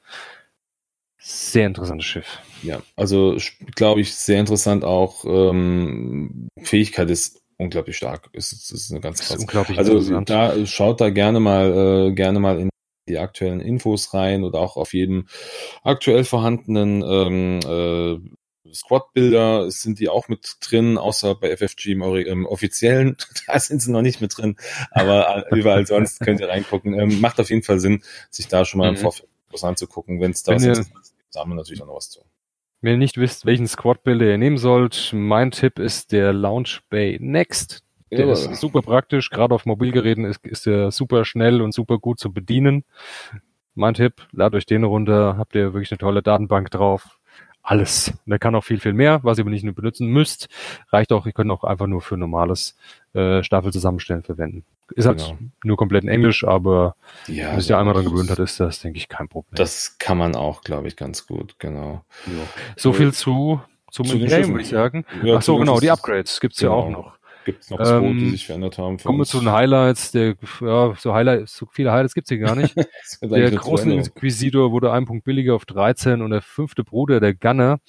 Sehr 1.18 1.68
interessantes 1.68 2.06
Schiff. 2.06 2.40
Ja, 2.64 2.82
also 2.96 3.38
glaube 3.76 4.02
ich, 4.02 4.16
sehr 4.16 4.40
interessant 4.40 4.84
auch. 4.84 5.26
Ähm, 5.26 6.48
Fähigkeit 6.62 7.10
ist 7.10 7.42
unglaublich 7.58 7.98
stark. 7.98 8.30
Ist, 8.34 8.54
ist, 8.72 8.92
eine 8.92 9.02
ganz 9.02 9.22
krass. 9.22 9.40
Unglaublich 9.40 9.78
also 9.78 10.20
da 10.22 10.66
schaut 10.66 11.00
da 11.00 11.10
gerne 11.10 11.40
mal 11.40 12.10
äh, 12.10 12.14
gerne 12.14 12.40
mal 12.40 12.60
in 12.60 12.70
die 13.08 13.20
aktuellen 13.20 13.60
Infos 13.60 14.14
rein 14.14 14.44
oder 14.44 14.60
auch 14.60 14.78
auf 14.78 14.94
jedem 14.94 15.28
aktuell 15.84 16.24
vorhandenen 16.24 17.04
ähm, 17.04 17.60
äh, 17.64 18.20
Squad-Bilder 18.72 19.72
sind 19.72 20.00
die 20.00 20.10
auch 20.10 20.28
mit 20.28 20.58
drin, 20.62 20.98
außer 20.98 21.36
bei 21.36 21.56
FFG 21.56 21.94
im, 21.94 22.02
im, 22.02 22.46
offiziellen, 22.46 23.18
da 23.48 23.60
sind 23.60 23.82
sie 23.82 23.92
noch 23.92 24.02
nicht 24.02 24.22
mit 24.22 24.38
drin, 24.38 24.56
aber 24.92 25.46
überall 25.52 25.86
sonst 25.86 26.20
könnt 26.20 26.40
ihr 26.40 26.50
reingucken. 26.50 26.94
Ähm, 26.98 27.22
macht 27.22 27.40
auf 27.40 27.50
jeden 27.50 27.64
Fall 27.64 27.80
Sinn, 27.80 28.04
sich 28.30 28.48
da 28.48 28.66
schon 28.66 28.80
mal 28.80 28.92
mhm. 28.92 28.98
im 28.98 29.02
Vorfeld 29.02 29.30
was 29.52 29.64
anzugucken, 29.64 30.22
wenn 30.22 30.32
es 30.32 30.44
da 30.44 30.56
was 30.56 30.64
ist. 30.64 30.92
Da 31.34 31.42
haben 31.42 31.52
wir 31.52 31.56
natürlich 31.56 31.82
auch 31.82 31.88
noch 31.88 31.96
was 31.96 32.10
zu. 32.10 32.22
Wenn 32.82 32.94
ihr 32.94 32.98
nicht 32.98 33.18
wisst, 33.18 33.46
welchen 33.46 33.68
Squad-Bilder 33.68 34.26
ihr 34.26 34.38
nehmen 34.38 34.58
sollt, 34.58 35.12
mein 35.14 35.52
Tipp 35.52 35.78
ist 35.78 36.12
der 36.12 36.34
Launch 36.34 36.82
Bay 36.90 37.18
Next. 37.20 37.84
Der 38.10 38.26
ja. 38.26 38.34
ist 38.34 38.56
super 38.56 38.82
praktisch, 38.82 39.30
gerade 39.30 39.56
auf 39.56 39.66
Mobilgeräten 39.66 40.26
ist, 40.26 40.46
ist 40.46 40.66
der 40.66 40.92
super 40.92 41.24
schnell 41.24 41.62
und 41.62 41.74
super 41.74 41.98
gut 41.98 42.20
zu 42.20 42.34
bedienen. 42.34 42.84
Mein 43.74 43.94
Tipp, 43.94 44.28
ladet 44.32 44.58
euch 44.58 44.66
den 44.66 44.84
runter, 44.84 45.38
habt 45.38 45.56
ihr 45.56 45.74
wirklich 45.74 45.92
eine 45.92 46.00
tolle 46.00 46.22
Datenbank 46.22 46.72
drauf. 46.72 47.21
Alles. 47.64 48.14
Der 48.26 48.40
kann 48.40 48.56
auch 48.56 48.64
viel, 48.64 48.80
viel 48.80 48.94
mehr, 48.94 49.20
was 49.24 49.38
ihr 49.38 49.44
aber 49.44 49.52
nicht 49.52 49.64
nur 49.64 49.76
benutzen 49.76 50.08
müsst. 50.08 50.50
Reicht 50.90 51.12
auch, 51.12 51.26
ihr 51.26 51.32
könnt 51.32 51.52
auch 51.52 51.64
einfach 51.64 51.88
nur 51.88 52.02
für 52.02 52.18
normales 52.18 52.76
äh, 53.14 53.44
Staffel 53.44 53.72
zusammenstellen 53.72 54.24
verwenden. 54.24 54.66
Ist 54.96 55.06
halt 55.06 55.20
genau. 55.20 55.38
nur 55.64 55.78
komplett 55.78 56.04
in 56.04 56.10
Englisch, 56.10 56.44
aber 56.44 56.96
ja, 57.28 57.52
wenn 57.52 57.60
sich 57.60 57.70
ja 57.70 57.80
einmal 57.80 57.94
dran 57.94 58.06
gewöhnt 58.06 58.30
hat, 58.30 58.40
ist 58.40 58.60
das, 58.60 58.80
denke 58.80 58.98
ich, 58.98 59.08
kein 59.08 59.30
Problem. 59.30 59.56
Das 59.56 59.98
kann 60.00 60.18
man 60.18 60.36
auch, 60.36 60.64
glaube 60.64 60.88
ich, 60.88 60.96
ganz 60.96 61.28
gut, 61.28 61.56
genau. 61.60 62.04
Ja. 62.26 62.44
So 62.76 62.92
viel 62.92 63.14
zu, 63.14 63.62
zum 63.90 64.06
zu 64.06 64.20
Game, 64.20 64.50
würde 64.50 64.62
ich 64.62 64.70
sagen. 64.70 65.06
Ja, 65.24 65.38
Ach 65.38 65.42
so, 65.42 65.58
genau, 65.58 65.80
die 65.80 65.92
Upgrades 65.92 66.40
gibt's 66.42 66.60
genau. 66.60 66.80
ja 66.80 66.86
auch 66.86 66.90
noch. 66.90 67.21
Gibt 67.46 67.64
es 67.64 67.70
noch 67.70 67.82
zwei, 67.82 67.98
ähm, 67.98 68.18
die 68.20 68.30
sich 68.32 68.46
verändert 68.46 68.78
haben? 68.78 68.98
Kommen 68.98 69.20
wir 69.20 69.26
zu 69.26 69.40
den 69.40 69.52
Highlights. 69.52 70.12
Der, 70.12 70.36
ja, 70.62 70.94
so 70.96 71.14
Highlights, 71.14 71.56
so 71.56 71.68
viele 71.72 71.92
Highlights 71.92 72.14
gibt's 72.14 72.30
hier 72.30 72.40
gar 72.40 72.56
nicht. 72.56 72.76
der 73.22 73.52
große 73.52 73.92
Inquisitor 73.92 74.72
wurde 74.72 74.92
ein 74.92 75.06
Punkt 75.06 75.24
billiger 75.24 75.56
auf 75.56 75.66
13 75.66 76.22
und 76.22 76.32
der 76.32 76.42
fünfte 76.42 76.84
Bruder, 76.84 77.20
der 77.20 77.34
Gunner, 77.34 77.80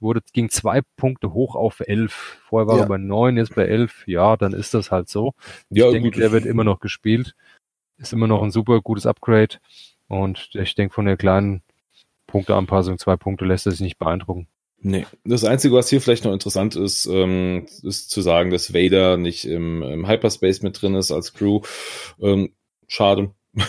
wurde, 0.00 0.20
ging 0.32 0.48
zwei 0.48 0.80
Punkte 0.96 1.32
hoch 1.32 1.54
auf 1.54 1.80
11. 1.80 2.40
Vorher 2.48 2.68
war 2.68 2.76
ja. 2.76 2.82
er 2.82 2.88
bei 2.88 2.98
9, 2.98 3.36
jetzt 3.36 3.54
bei 3.54 3.64
11. 3.64 4.04
Ja, 4.06 4.36
dann 4.36 4.52
ist 4.52 4.74
das 4.74 4.90
halt 4.90 5.08
so. 5.08 5.34
Ja, 5.70 5.86
ich 5.86 5.92
denke, 5.92 6.10
der 6.10 6.32
wird 6.32 6.46
immer 6.46 6.64
noch 6.64 6.80
gespielt. 6.80 7.34
Ist 7.96 8.12
immer 8.12 8.26
noch 8.26 8.42
ein 8.42 8.50
super 8.50 8.80
gutes 8.80 9.06
Upgrade. 9.06 9.56
Und 10.06 10.50
ich 10.54 10.74
denke, 10.74 10.94
von 10.94 11.06
der 11.06 11.16
kleinen 11.16 11.62
Punkteanpassung, 12.26 12.98
zwei 12.98 13.16
Punkte 13.16 13.44
lässt 13.44 13.66
er 13.66 13.72
sich 13.72 13.80
nicht 13.80 13.98
beeindrucken. 13.98 14.48
Nee, 14.80 15.06
das 15.24 15.44
Einzige, 15.44 15.74
was 15.74 15.90
hier 15.90 16.00
vielleicht 16.00 16.24
noch 16.24 16.32
interessant 16.32 16.76
ist, 16.76 17.06
ähm, 17.06 17.66
ist 17.82 18.10
zu 18.10 18.20
sagen, 18.20 18.50
dass 18.50 18.74
Vader 18.74 19.16
nicht 19.16 19.44
im, 19.44 19.82
im 19.82 20.08
Hyperspace 20.08 20.62
mit 20.62 20.80
drin 20.80 20.94
ist 20.94 21.10
als 21.10 21.34
Crew. 21.34 21.62
Ähm, 22.20 22.52
schade. 22.86 23.32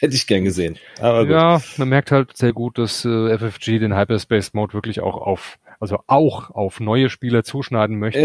Hätte 0.00 0.14
ich 0.14 0.26
gern 0.26 0.44
gesehen. 0.44 0.78
Aber 1.00 1.28
ja, 1.28 1.60
man 1.76 1.88
merkt 1.88 2.10
halt 2.10 2.36
sehr 2.36 2.52
gut, 2.52 2.78
dass 2.78 3.04
äh, 3.04 3.38
FFG 3.38 3.78
den 3.78 3.96
Hyperspace 3.96 4.52
Mode 4.52 4.74
wirklich 4.74 5.00
auch 5.00 5.16
auf, 5.16 5.58
also 5.78 6.00
auch 6.08 6.50
auf 6.50 6.80
neue 6.80 7.08
Spieler 7.08 7.44
zuschneiden 7.44 7.98
möchte. 8.00 8.20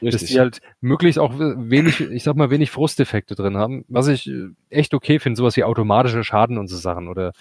Ja, 0.00 0.10
dass 0.10 0.24
die 0.24 0.40
halt 0.40 0.60
möglichst 0.80 1.18
auch 1.18 1.34
wenig, 1.38 2.00
ich 2.00 2.22
sag 2.22 2.36
mal, 2.36 2.48
wenig 2.48 2.70
Frusteffekte 2.70 3.34
drin 3.34 3.58
haben. 3.58 3.84
Was 3.88 4.08
ich 4.08 4.26
äh, 4.26 4.48
echt 4.70 4.94
okay 4.94 5.18
finde, 5.18 5.36
sowas 5.36 5.56
wie 5.56 5.64
automatische 5.64 6.24
Schaden 6.24 6.56
und 6.56 6.68
so 6.68 6.76
Sachen 6.76 7.08
oder 7.08 7.32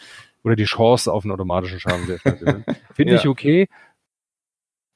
oder 0.44 0.56
die 0.56 0.66
Chance 0.66 1.12
auf 1.12 1.24
einen 1.24 1.34
automatischen 1.34 1.80
Schaden. 1.80 2.08
Finde 2.94 3.14
ja. 3.14 3.20
ich 3.20 3.28
okay, 3.28 3.68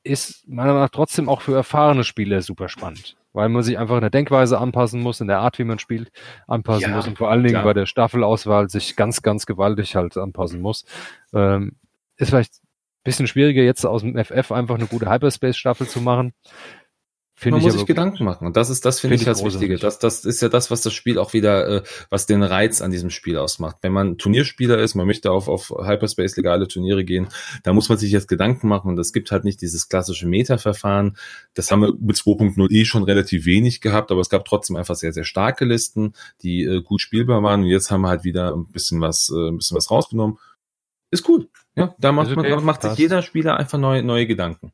ist 0.03 0.47
meiner 0.47 0.69
Meinung 0.69 0.83
nach 0.83 0.89
trotzdem 0.89 1.29
auch 1.29 1.41
für 1.41 1.55
erfahrene 1.55 2.03
Spieler 2.03 2.41
super 2.41 2.69
spannend, 2.69 3.17
weil 3.33 3.49
man 3.49 3.63
sich 3.63 3.77
einfach 3.77 3.95
in 3.95 4.01
der 4.01 4.09
Denkweise 4.09 4.59
anpassen 4.59 5.01
muss, 5.01 5.21
in 5.21 5.27
der 5.27 5.39
Art, 5.39 5.59
wie 5.59 5.63
man 5.63 5.79
spielt, 5.79 6.11
anpassen 6.47 6.89
ja, 6.89 6.95
muss 6.95 7.07
und 7.07 7.17
vor 7.17 7.29
allen 7.29 7.43
Dingen 7.43 7.55
klar. 7.55 7.65
bei 7.65 7.73
der 7.73 7.85
Staffelauswahl 7.85 8.69
sich 8.69 8.95
ganz, 8.95 9.21
ganz 9.21 9.45
gewaltig 9.45 9.95
halt 9.95 10.17
anpassen 10.17 10.61
muss. 10.61 10.85
Ähm, 11.33 11.73
ist 12.17 12.29
vielleicht 12.29 12.55
ein 12.55 13.03
bisschen 13.03 13.27
schwieriger 13.27 13.63
jetzt 13.63 13.85
aus 13.85 14.01
dem 14.01 14.17
FF 14.17 14.51
einfach 14.51 14.75
eine 14.75 14.87
gute 14.87 15.09
Hyperspace-Staffel 15.09 15.87
zu 15.87 16.01
machen. 16.01 16.33
Find 17.41 17.53
Man 17.53 17.63
muss 17.63 17.73
sich 17.73 17.87
Gedanken 17.87 18.23
machen. 18.23 18.45
Und 18.45 18.55
das 18.55 18.69
ist, 18.69 18.85
das 18.85 18.99
finde 18.99 19.17
find 19.17 19.21
ich 19.23 19.25
das 19.25 19.43
Wichtige. 19.43 19.79
Das, 19.79 19.97
das 19.97 20.25
ist 20.25 20.43
ja 20.43 20.49
das, 20.49 20.69
was 20.69 20.81
das 20.81 20.93
Spiel 20.93 21.17
auch 21.17 21.33
wieder, 21.33 21.77
äh, 21.77 21.83
was 22.11 22.27
den 22.27 22.43
Reiz 22.43 22.81
an 22.81 22.91
diesem 22.91 23.09
Spiel 23.09 23.35
ausmacht. 23.35 23.77
Wenn 23.81 23.93
man 23.93 24.19
Turnierspieler 24.19 24.77
ist, 24.77 24.93
man 24.93 25.07
möchte 25.07 25.31
auf, 25.31 25.47
auf 25.47 25.71
Hyperspace 25.71 26.37
legale 26.37 26.67
Turniere 26.67 27.03
gehen, 27.03 27.29
da 27.63 27.73
muss 27.73 27.89
man 27.89 27.97
sich 27.97 28.11
jetzt 28.11 28.27
Gedanken 28.27 28.67
machen. 28.67 28.89
Und 28.89 28.99
es 28.99 29.11
gibt 29.11 29.31
halt 29.31 29.43
nicht 29.43 29.59
dieses 29.59 29.89
klassische 29.89 30.27
Meta-Verfahren. 30.27 31.17
Das 31.55 31.71
haben 31.71 31.81
wir 31.81 31.95
mit 31.99 32.15
2.0 32.15 32.71
eh 32.71 32.85
schon 32.85 33.01
relativ 33.01 33.47
wenig 33.47 33.81
gehabt, 33.81 34.11
aber 34.11 34.21
es 34.21 34.29
gab 34.29 34.45
trotzdem 34.45 34.75
einfach 34.75 34.95
sehr, 34.95 35.11
sehr 35.11 35.23
starke 35.23 35.65
Listen, 35.65 36.13
die 36.43 36.63
äh, 36.63 36.83
gut 36.83 37.01
spielbar 37.01 37.41
waren. 37.41 37.61
Und 37.61 37.69
jetzt 37.69 37.89
haben 37.89 38.01
wir 38.01 38.09
halt 38.09 38.23
wieder 38.23 38.53
ein 38.53 38.67
bisschen 38.67 39.01
was, 39.01 39.33
äh, 39.35 39.49
ein 39.49 39.57
bisschen 39.57 39.77
was 39.77 39.89
rausgenommen. 39.89 40.37
Ist 41.09 41.27
cool. 41.27 41.49
Ja, 41.75 41.95
da 41.97 42.11
macht, 42.11 42.35
man, 42.35 42.63
macht 42.63 42.83
sich 42.83 42.99
jeder 42.99 43.23
Spieler 43.23 43.57
einfach 43.57 43.79
neue, 43.79 44.03
neue 44.03 44.27
Gedanken. 44.27 44.73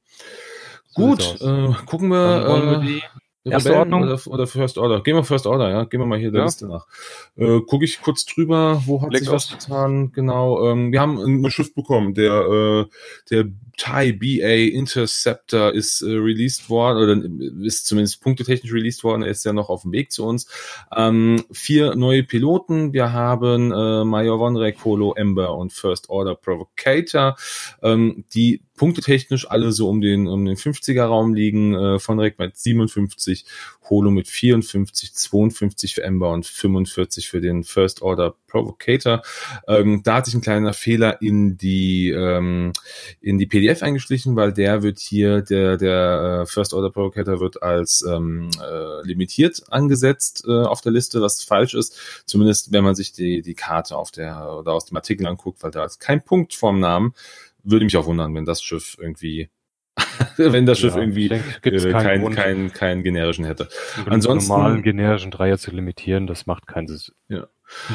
Gut, 0.98 1.42
äh, 1.42 1.74
gucken 1.86 2.10
wir, 2.10 2.44
wir 2.48 2.82
äh, 2.82 2.86
die 2.86 3.04
Erste 3.52 3.76
Ordnung? 3.76 4.04
Oder, 4.04 4.20
oder, 4.28 4.48
First 4.48 4.78
Order? 4.78 5.02
Gehen 5.02 5.16
wir 5.16 5.24
First 5.24 5.48
Order, 5.48 5.70
ja. 5.70 5.84
Gehen 5.86 6.00
wir 6.00 6.06
mal 6.06 6.20
hier 6.20 6.32
der 6.32 6.42
ja. 6.42 6.46
Liste 6.46 6.68
nach. 6.68 6.88
Äh, 7.36 7.62
Gucke 7.62 7.86
ich 7.86 8.02
kurz 8.02 8.26
drüber, 8.26 8.82
wo 8.86 9.02
hat 9.02 9.10
Black 9.10 9.22
sich 9.22 9.32
was 9.32 9.50
getan? 9.50 10.12
Genau. 10.12 10.68
Ähm, 10.68 10.92
wir 10.92 11.02
haben 11.02 11.20
eine 11.20 11.52
Schrift 11.52 11.76
bekommen. 11.76 12.14
Der, 12.14 12.34
äh, 12.34 12.86
der 13.30 13.46
Thai 13.78 14.12
BA 14.12 14.76
Interceptor 14.76 15.72
ist 15.72 16.02
äh, 16.02 16.10
released 16.10 16.70
worden, 16.70 17.04
oder 17.04 17.64
ist 17.66 17.86
zumindest 17.86 18.22
punktetechnisch 18.22 18.74
released 18.74 19.04
worden, 19.04 19.22
er 19.22 19.30
ist 19.30 19.46
ja 19.46 19.54
noch 19.54 19.70
auf 19.70 19.84
dem 19.84 19.92
Weg 19.92 20.12
zu 20.12 20.26
uns. 20.26 20.48
Ähm, 20.96 21.44
vier 21.52 21.96
neue 21.96 22.24
Piloten. 22.24 22.92
Wir 22.92 23.14
haben 23.14 23.72
äh, 23.72 24.04
Major 24.04 24.40
Vonrek, 24.40 24.84
Holo, 24.84 25.14
Ember 25.14 25.56
und 25.56 25.74
First 25.74 26.10
Order 26.10 26.34
Provocator, 26.34 27.38
ähm, 27.84 28.26
die 28.34 28.64
punktetechnisch 28.76 29.50
alle 29.50 29.72
so 29.72 29.90
um 29.90 30.02
den, 30.02 30.28
um 30.28 30.46
den 30.46 30.56
50er 30.56 31.04
Raum 31.04 31.36
liegen. 31.36 31.76
Äh, 31.76 32.00
Vonrek 32.00 32.40
mit 32.40 32.58
57, 32.58 33.37
Holo 33.90 34.12
mit 34.12 34.28
54, 34.28 35.14
52 35.14 35.96
für 35.96 36.04
Ember 36.04 36.32
und 36.32 36.46
45 36.46 37.30
für 37.30 37.42
den 37.42 37.64
First 37.64 38.02
Order 38.02 38.36
Provocator. 38.48 39.22
Ähm, 39.68 40.02
da 40.04 40.16
hat 40.16 40.26
sich 40.26 40.36
ein 40.36 40.42
kleiner 40.42 40.74
Fehler 40.74 41.22
in 41.22 41.58
die, 41.58 42.10
ähm, 42.10 42.74
in 43.22 43.38
die 43.38 43.46
PDF 43.46 43.84
eingeschlichen, 43.84 44.36
weil 44.36 44.54
der 44.54 44.84
wird 44.84 45.00
hier, 45.00 45.42
der, 45.42 45.78
der 45.78 46.42
äh, 46.42 46.46
First 46.46 46.74
Order 46.74 46.90
Provocator 46.90 47.40
wird 47.40 47.62
als 47.64 48.04
ähm, 48.08 48.50
äh, 48.62 49.06
limitiert 49.06 49.64
angesetzt 49.70 50.44
äh, 50.48 50.52
auf 50.64 50.82
der 50.82 50.92
Liste, 50.92 51.22
was 51.22 51.44
falsch 51.44 51.74
ist. 51.74 51.98
Zumindest 52.26 52.72
wenn 52.72 52.84
man 52.84 52.96
sich 52.96 53.12
die, 53.12 53.42
die 53.42 53.56
Karte 53.56 53.98
auf 53.98 54.12
der 54.12 54.58
oder 54.58 54.74
aus 54.74 54.86
dem 54.86 54.98
Artikel 54.98 55.28
anguckt, 55.28 55.64
weil 55.64 55.72
da 55.72 55.86
ist 55.86 56.00
kein 56.00 56.24
Punkt 56.24 56.54
vorm 56.54 56.80
Namen. 56.80 57.14
Würde 57.64 57.86
mich 57.86 57.98
auch 57.98 58.06
wundern, 58.06 58.34
wenn 58.34 58.46
das 58.46 58.62
Schiff 58.62 58.98
irgendwie 59.00 59.50
wenn 60.38 60.66
das 60.66 60.80
Schiff 60.80 60.96
ja, 60.96 61.02
irgendwie 61.02 61.30
denke, 61.30 61.70
äh, 61.70 61.92
keinen 61.92 62.24
kein, 62.24 62.36
kein, 62.36 62.74
kein 62.74 63.04
generischen 63.04 63.46
hätte. 63.46 63.70
Ansonsten 64.06 64.52
normalen 64.52 64.84
generischen 64.84 65.32
Dreier 65.32 65.58
zu 65.58 65.72
limitieren, 65.72 66.28
das 66.28 66.46
macht 66.46 66.68
keinen 66.68 66.88
Sinn. 66.88 67.16
Ja. 67.30 67.48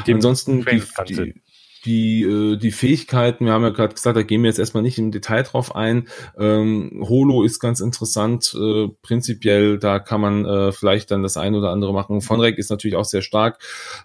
Ansonsten 0.07 0.63
die, 0.65 0.83
die, 1.07 1.41
die, 1.85 2.23
äh, 2.23 2.57
die 2.57 2.71
Fähigkeiten, 2.71 3.45
wir 3.45 3.53
haben 3.53 3.63
ja 3.63 3.69
gerade 3.69 3.93
gesagt, 3.93 4.15
da 4.15 4.23
gehen 4.23 4.43
wir 4.43 4.49
jetzt 4.49 4.59
erstmal 4.59 4.83
nicht 4.83 4.97
im 4.97 5.11
Detail 5.11 5.43
drauf 5.43 5.75
ein. 5.75 6.07
Ähm, 6.37 7.03
Holo 7.07 7.43
ist 7.43 7.59
ganz 7.59 7.79
interessant, 7.79 8.55
äh, 8.57 8.87
prinzipiell, 9.01 9.79
da 9.79 9.99
kann 9.99 10.21
man 10.21 10.45
äh, 10.45 10.71
vielleicht 10.71 11.11
dann 11.11 11.23
das 11.23 11.37
ein 11.37 11.55
oder 11.55 11.71
andere 11.71 11.93
machen. 11.93 12.21
Vonrek 12.21 12.57
ist 12.57 12.69
natürlich 12.69 12.95
auch 12.95 13.05
sehr 13.05 13.21
stark. 13.21 13.59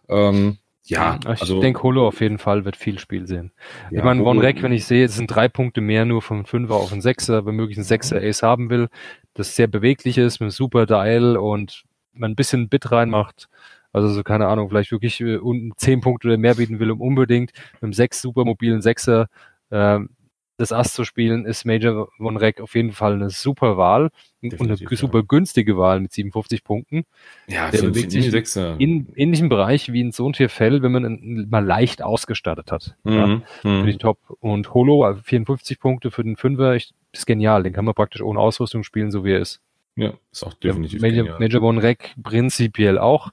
Ähm, 0.09 0.59
ja, 0.88 1.18
ich 1.20 1.29
also, 1.29 1.61
denke, 1.61 1.83
Holo 1.83 2.07
auf 2.07 2.20
jeden 2.20 2.38
Fall 2.38 2.64
wird 2.64 2.77
viel 2.77 2.98
Spiel 2.98 3.27
sehen. 3.27 3.53
Ja, 3.90 3.98
ich 3.98 4.05
meine, 4.05 4.22
Von 4.22 4.38
Rek, 4.38 4.62
wenn 4.62 4.72
ich 4.72 4.85
sehe, 4.85 5.05
es 5.05 5.16
sind 5.16 5.27
drei 5.29 5.48
Punkte 5.48 5.81
mehr 5.81 6.05
nur 6.05 6.22
vom 6.22 6.44
Fünfer 6.44 6.74
auf 6.74 6.90
den 6.90 7.01
Sechser, 7.01 7.44
wenn 7.46 7.57
möglich 7.57 7.79
ein 7.79 7.85
Sechser 7.85 8.16
Ace 8.16 8.42
haben 8.42 8.70
will, 8.70 8.88
das 9.35 9.55
sehr 9.55 9.66
beweglich 9.66 10.18
ist, 10.18 10.40
mit 10.40 10.46
einem 10.46 10.51
super 10.51 10.87
Dial 10.87 11.37
und 11.37 11.85
man 12.12 12.33
ein 12.33 12.37
bisschen 12.37 12.68
Bit 12.68 12.90
reinmacht, 12.90 13.48
also 13.92 14.09
so, 14.09 14.22
keine 14.22 14.48
Ahnung, 14.48 14.68
vielleicht 14.68 14.92
wirklich 14.92 15.20
äh, 15.20 15.38
zehn 15.77 16.01
Punkte 16.01 16.29
oder 16.29 16.37
mehr 16.37 16.55
bieten 16.55 16.79
will, 16.79 16.90
um 16.90 17.01
unbedingt 17.01 17.53
mit 17.74 17.83
einem 17.83 17.92
sechs 17.92 18.20
super 18.20 18.44
mobilen 18.44 18.83
Sechser 18.83 19.29
äh, 19.70 20.01
das 20.59 20.73
Ass 20.73 20.92
zu 20.92 21.05
spielen, 21.05 21.47
ist 21.47 21.64
Major 21.64 22.09
Von 22.16 22.37
Rek 22.37 22.61
auf 22.61 22.75
jeden 22.75 22.90
Fall 22.90 23.14
eine 23.14 23.31
super 23.31 23.77
Wahl 23.77 24.11
Definitiv, 24.42 24.61
und 24.61 24.88
eine 24.88 24.97
super 24.97 25.23
günstige 25.23 25.79
Wahl 25.79 26.01
mit 26.01 26.12
57 26.12 26.64
Punkten. 26.64 27.05
Ja, 27.47 27.71
der 27.71 27.83
bewegt 27.83 28.11
sich 28.11 28.27
in 28.79 29.07
ähnlichem 29.14 29.49
Bereich 29.49 29.92
wie 29.92 30.01
in 30.01 30.11
so 30.11 30.29
ein 30.29 30.35
Fell, 30.35 30.83
wenn 30.83 30.92
man 30.92 31.05
ihn 31.05 31.49
mal 31.49 31.64
leicht 31.64 32.03
ausgestattet 32.03 32.73
hat. 32.73 32.97
Mhm, 33.05 33.12
ja, 33.12 33.27
mhm. 33.29 33.42
Finde 33.62 33.90
ich 33.90 33.99
top. 33.99 34.18
Und 34.40 34.75
Holo, 34.75 35.14
54 35.23 35.77
äh, 35.77 35.81
Punkte 35.81 36.11
für 36.11 36.25
den 36.25 36.37
Fünfer, 36.37 36.75
ich, 36.75 36.92
ist 37.12 37.27
genial. 37.27 37.62
Den 37.62 37.73
kann 37.73 37.85
man 37.85 37.94
praktisch 37.94 38.21
ohne 38.21 38.40
Ausrüstung 38.40 38.83
spielen, 38.83 39.12
so 39.12 39.25
wie 39.25 39.33
er 39.33 39.38
ist. 39.38 39.61
Ja, 39.94 40.12
ist 40.33 40.44
auch 40.44 40.55
definitiv 40.55 41.01
ja, 41.01 41.09
Major. 41.09 41.38
Major 41.38 41.61
Von 41.61 41.79
Rek 41.79 42.14
prinzipiell 42.21 42.99
auch. 42.99 43.31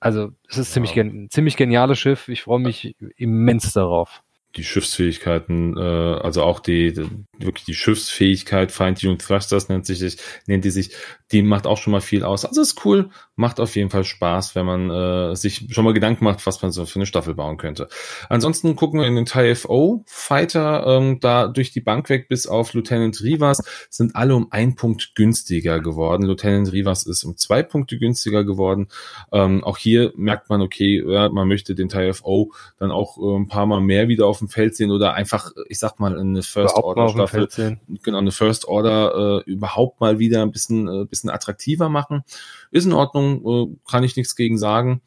Also, 0.00 0.32
es 0.48 0.56
ist 0.56 0.68
ja. 0.70 0.72
ziemlich, 0.74 0.94
gen 0.94 1.28
ziemlich 1.28 1.56
geniales 1.56 1.98
Schiff. 1.98 2.28
Ich 2.28 2.42
freue 2.42 2.60
mich 2.60 2.96
immens 3.16 3.74
darauf. 3.74 4.23
Die 4.56 4.64
Schiffsfähigkeiten, 4.64 5.76
äh, 5.76 5.80
also 5.80 6.42
auch 6.42 6.60
die, 6.60 6.92
die 6.92 7.08
wirklich 7.38 7.64
die 7.64 7.74
Schiffsfähigkeit, 7.74 8.70
Feintuning 8.70 9.18
Thrusters 9.18 9.68
nennt 9.68 9.86
sich, 9.86 10.16
nennt 10.46 10.64
die 10.64 10.70
sich, 10.70 10.92
die 11.32 11.42
macht 11.42 11.66
auch 11.66 11.78
schon 11.78 11.92
mal 11.92 12.00
viel 12.00 12.22
aus. 12.22 12.44
Also 12.44 12.60
ist 12.60 12.84
cool, 12.84 13.10
macht 13.36 13.58
auf 13.60 13.74
jeden 13.74 13.90
Fall 13.90 14.04
Spaß, 14.04 14.54
wenn 14.54 14.66
man 14.66 14.90
äh, 14.90 15.34
sich 15.34 15.66
schon 15.70 15.84
mal 15.84 15.94
Gedanken 15.94 16.24
macht, 16.24 16.46
was 16.46 16.62
man 16.62 16.70
so 16.70 16.86
für 16.86 16.96
eine 16.96 17.06
Staffel 17.06 17.34
bauen 17.34 17.56
könnte. 17.56 17.88
Ansonsten 18.28 18.76
gucken 18.76 19.00
wir 19.00 19.06
in 19.06 19.16
den 19.16 19.26
TFO 19.26 20.04
Fighter, 20.06 20.86
ähm, 20.86 21.18
da 21.20 21.48
durch 21.48 21.72
die 21.72 21.80
Bank 21.80 22.08
weg 22.10 22.28
bis 22.28 22.46
auf 22.46 22.74
Lieutenant 22.74 23.20
Rivas 23.22 23.62
sind 23.90 24.14
alle 24.14 24.36
um 24.36 24.48
ein 24.50 24.76
Punkt 24.76 25.14
günstiger 25.14 25.80
geworden. 25.80 26.22
Lieutenant 26.24 26.72
Rivas 26.72 27.06
ist 27.06 27.24
um 27.24 27.36
zwei 27.36 27.62
Punkte 27.62 27.98
günstiger 27.98 28.44
geworden. 28.44 28.88
Ähm, 29.32 29.64
auch 29.64 29.78
hier 29.78 30.12
merkt 30.16 30.48
man, 30.48 30.62
okay, 30.62 31.02
ja, 31.04 31.28
man 31.28 31.48
möchte 31.48 31.74
den 31.74 31.88
TFO 31.88 32.52
dann 32.78 32.90
auch 32.90 33.18
äh, 33.18 33.36
ein 33.36 33.48
paar 33.48 33.66
Mal 33.66 33.80
mehr 33.80 34.08
wieder 34.08 34.26
auf 34.26 34.38
dem 34.38 34.48
Feld 34.48 34.76
sehen 34.76 34.90
oder 34.90 35.14
einfach, 35.14 35.50
ich 35.68 35.78
sag 35.78 35.98
mal, 35.98 36.18
eine 36.18 36.42
First 36.42 36.76
Order 36.76 37.08
Staffel, 37.08 37.78
genau, 38.02 38.18
eine 38.18 38.32
First 38.32 38.68
Order 38.68 39.42
äh, 39.46 39.50
überhaupt 39.50 40.00
mal 40.00 40.18
wieder 40.18 40.42
ein 40.42 40.52
bisschen, 40.52 40.88
äh, 40.88 41.04
bisschen 41.04 41.30
attraktiver 41.30 41.88
machen. 41.88 42.22
Ist 42.70 42.86
in 42.86 42.92
Ordnung, 42.92 43.23
äh, 43.44 43.76
kann 43.90 44.04
ich 44.04 44.16
nichts 44.16 44.36
gegen 44.36 44.58
sagen. 44.58 45.00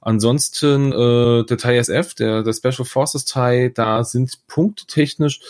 Ansonsten 0.00 0.92
äh, 0.92 1.44
der 1.44 1.58
Thai 1.58 1.76
SF, 1.78 2.14
der, 2.14 2.42
der 2.42 2.52
Special 2.52 2.84
Forces 2.84 3.24
Thai, 3.24 3.70
da 3.74 4.02
sind 4.04 4.46
punktetechnisch, 4.48 5.40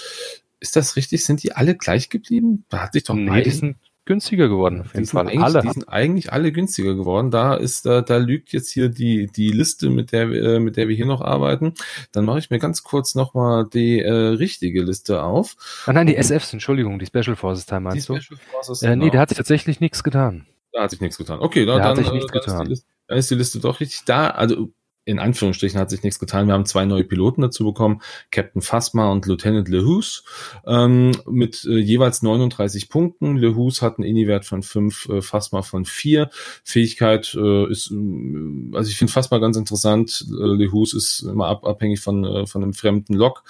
ist 0.61 0.77
das 0.77 0.97
richtig? 0.97 1.25
Sind 1.25 1.43
die 1.43 1.53
alle 1.53 1.75
gleich 1.75 2.09
geblieben? 2.09 2.65
Da 2.69 2.81
hat 2.81 2.93
sich 2.93 3.05
doch 3.05 3.15
nee, 3.15 3.43
die 3.43 3.51
sind 3.51 3.77
günstiger 4.05 4.49
geworden. 4.49 4.81
Auf 4.81 4.95
jeden 4.95 5.07
Fall 5.07 5.29
alle. 5.29 5.63
Die 5.63 5.71
sind 5.71 5.89
eigentlich 5.89 6.33
alle 6.33 6.53
günstiger 6.53 6.95
geworden. 6.95 7.31
Da 7.31 7.55
ist, 7.55 7.87
da, 7.87 8.01
da 8.01 8.17
lügt 8.17 8.53
jetzt 8.53 8.71
hier 8.71 8.89
die, 8.89 9.29
die 9.29 9.51
Liste, 9.51 9.91
mit 9.91 10.13
der, 10.13 10.23
äh, 10.23 10.59
mit 10.59 10.77
der 10.77 10.89
wir 10.89 10.97
hier 10.97 11.07
noch 11.07 11.21
arbeiten. 11.21 11.75
Dann 12.13 12.25
mache 12.25 12.39
ich 12.39 12.51
mir 12.51 12.59
ganz 12.59 12.83
kurz 12.83 13.15
nochmal 13.15 13.67
die 13.73 14.01
äh, 14.01 14.13
richtige 14.13 14.83
Liste 14.83 15.23
auf. 15.23 15.57
Ah 15.87 15.93
nein, 15.93 16.07
die 16.07 16.17
SFs, 16.17 16.53
Entschuldigung, 16.53 16.99
die 16.99 17.07
Special 17.07 17.37
Forces 17.37 17.67
Teil 17.67 17.81
meinst 17.81 18.09
die 18.09 18.13
du? 18.13 18.21
Special 18.21 18.41
Forces, 18.51 18.83
äh, 18.83 18.97
nee, 18.97 19.01
genau. 19.01 19.13
der 19.13 19.21
hat 19.21 19.29
sich 19.29 19.39
tatsächlich 19.39 19.81
nichts 19.81 20.03
getan. 20.03 20.47
Da 20.73 20.83
hat 20.83 20.91
sich 20.91 21.01
nichts 21.01 21.19
getan. 21.19 21.41
Okay, 21.41 21.67
da, 21.67 21.79
da 21.79 21.79
dann, 21.79 21.89
hat 21.91 21.97
sich 22.05 22.13
nichts 22.13 22.31
äh, 22.31 22.39
getan. 22.39 22.63
Ist 22.63 22.69
Liste, 22.69 22.87
dann 23.07 23.19
ist 23.19 23.31
die 23.31 23.35
Liste 23.35 23.61
doch 23.61 23.81
richtig 23.81 24.05
da. 24.05 24.31
Also 24.31 24.73
in 25.05 25.19
Anführungsstrichen 25.19 25.81
hat 25.81 25.91
sich 25.91 26.03
nichts 26.03 26.21
getan. 26.21 26.47
Wir 26.47 26.55
haben 26.55 26.67
zwei 26.67 26.85
neue 26.85 27.05
Piloten 27.05 27.43
dazu 27.43 27.65
bekommen, 27.65 28.03
Captain 28.31 28.63
Phasma 28.63 29.11
und 29.11 29.27
Lieutenant 29.27 29.69
LeHous, 29.69 30.25
ähm, 30.65 31.13
mit 31.29 31.65
äh, 31.65 31.79
jeweils 31.79 32.23
39 32.23 32.89
Punkten. 32.89 33.37
LeHous 33.37 33.83
hat 33.83 33.99
einen 33.99 34.07
Ini-Wert 34.07 34.45
von 34.45 34.63
5, 34.63 35.09
äh, 35.09 35.23
Phasma 35.23 35.63
von 35.63 35.85
4. 35.85 36.31
Fähigkeit 36.63 37.35
äh, 37.35 37.71
ist, 37.71 37.91
äh, 37.91 38.77
also 38.77 38.89
ich 38.91 38.97
finde 38.97 39.13
Phasma 39.13 39.39
ganz 39.39 39.57
interessant. 39.57 40.25
Äh, 40.31 40.35
LeHous 40.35 40.95
ist 40.95 41.23
immer 41.23 41.49
ab, 41.49 41.67
abhängig 41.67 42.01
von, 42.01 42.25
äh, 42.25 42.47
von 42.47 42.63
einem 42.63 42.73
fremden 42.73 43.15
Log. 43.15 43.43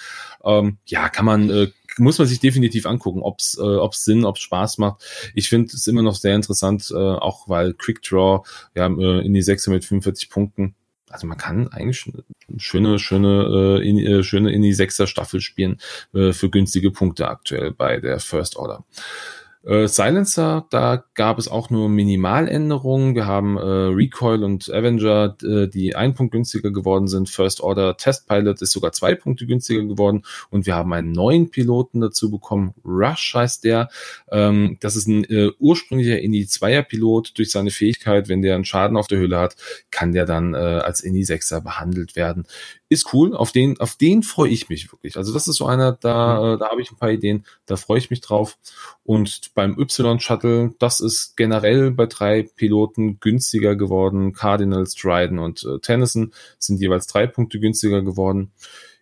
Ähm, 0.44 0.78
ja, 0.87 1.11
kann 1.11 1.26
man 1.26 1.50
äh, 1.50 1.70
muss 1.98 2.18
man 2.18 2.26
sich 2.26 2.40
definitiv 2.40 2.87
angucken, 2.87 3.20
ob 3.20 3.40
es 3.40 3.57
äh, 3.59 3.62
ob's 3.62 4.05
Sinn, 4.05 4.24
ob 4.24 4.37
es 4.37 4.42
Spaß 4.42 4.78
macht. 4.78 5.02
Ich 5.35 5.48
finde 5.48 5.74
es 5.74 5.87
immer 5.87 6.02
noch 6.02 6.14
sehr 6.14 6.35
interessant, 6.35 6.90
äh, 6.90 6.96
auch 6.96 7.48
weil 7.48 7.74
Quick 7.74 8.02
Draw, 8.02 8.42
wir 8.74 8.83
haben 8.83 9.00
äh, 9.00 9.20
in 9.20 9.35
die 9.35 9.42
6 9.42 9.68
mit 9.68 9.85
45 9.85 10.31
Punkten 10.31 10.74
also 11.12 11.26
man 11.26 11.37
kann 11.37 11.68
eigentlich 11.68 12.11
schöne, 12.57 12.98
schöne, 12.98 13.81
äh, 13.83 13.88
in, 13.88 13.98
äh, 13.98 14.22
schöne 14.22 14.50
in 14.50 14.62
die 14.62 14.72
sechster 14.72 15.07
Staffel 15.07 15.40
spielen 15.40 15.78
äh, 16.14 16.33
für 16.33 16.48
günstige 16.48 16.90
Punkte 16.90 17.28
aktuell 17.28 17.70
bei 17.70 18.00
der 18.00 18.18
First 18.18 18.57
Order. 18.57 18.85
Äh, 19.64 19.87
Silencer, 19.87 20.66
da 20.70 21.05
gab 21.14 21.38
es 21.38 21.46
auch 21.46 21.70
nur 21.70 21.88
Minimaländerungen. 21.88 23.14
Wir 23.14 23.27
haben 23.27 23.57
äh, 23.57 23.61
Recoil 23.61 24.42
und 24.42 24.68
Avenger, 24.72 25.37
äh, 25.42 25.68
die 25.68 25.94
ein 25.94 26.14
Punkt 26.14 26.33
günstiger 26.33 26.72
geworden 26.72 27.07
sind. 27.07 27.31
First 27.31 27.61
Order 27.61 27.96
Test 27.96 28.27
Pilot 28.27 28.61
ist 28.61 28.72
sogar 28.72 28.90
zwei 28.92 29.14
Punkte 29.14 29.46
günstiger 29.46 29.85
geworden. 29.85 30.25
Und 30.51 30.66
wir 30.66 30.75
haben 30.75 30.92
einen 30.92 31.12
neuen 31.12 31.51
Piloten 31.51 32.01
dazu 32.01 32.29
bekommen. 32.29 32.75
Rush 32.85 33.35
heißt 33.35 33.62
der. 33.62 33.88
Ähm, 34.33 34.79
das 34.81 34.96
ist 34.96 35.07
ein 35.07 35.25
äh, 35.25 35.51
ursprünglicher 35.61 36.18
Indie-2er-Pilot. 36.18 37.38
Durch 37.38 37.53
seine 37.53 37.70
Fähigkeit, 37.70 38.29
wenn 38.29 38.42
der 38.42 38.57
einen 38.57 38.64
Schaden 38.64 38.96
auf 38.96 39.07
der 39.07 39.20
Hülle 39.20 39.38
hat, 39.38 39.55
kann 39.92 40.12
der 40.12 40.27
dann 40.27 40.55
äh, 40.55 40.57
als 40.57 41.03
Indie-6er 41.03 41.61
behandelt 41.61 42.16
werden 42.16 42.46
ist 42.92 43.12
cool. 43.12 43.35
Auf 43.35 43.53
den, 43.53 43.81
auf 43.81 43.96
den 43.96 44.22
freue 44.22 44.51
ich 44.51 44.68
mich 44.68 44.92
wirklich. 44.92 45.16
Also 45.16 45.33
das 45.33 45.48
ist 45.48 45.57
so 45.57 45.66
einer, 45.66 45.92
da, 45.92 46.55
mhm. 46.55 46.59
da 46.59 46.70
habe 46.70 46.83
ich 46.83 46.90
ein 46.90 46.98
paar 46.98 47.11
Ideen, 47.11 47.44
da 47.66 47.77
freue 47.77 47.98
ich 47.98 48.11
mich 48.11 48.20
drauf. 48.20 48.59
Und 49.03 49.51
beim 49.54 49.78
Y-Shuttle, 49.78 50.74
das 50.78 51.00
ist 51.00 51.36
generell 51.36 51.90
bei 51.90 52.06
drei 52.06 52.42
Piloten 52.56 53.20
günstiger 53.20 53.76
geworden. 53.76 54.32
Cardinals, 54.32 54.94
Dryden 54.94 55.38
und 55.38 55.64
äh, 55.64 55.78
Tennyson 55.80 56.32
sind 56.58 56.80
jeweils 56.80 57.06
drei 57.06 57.26
Punkte 57.26 57.60
günstiger 57.60 58.02
geworden. 58.02 58.52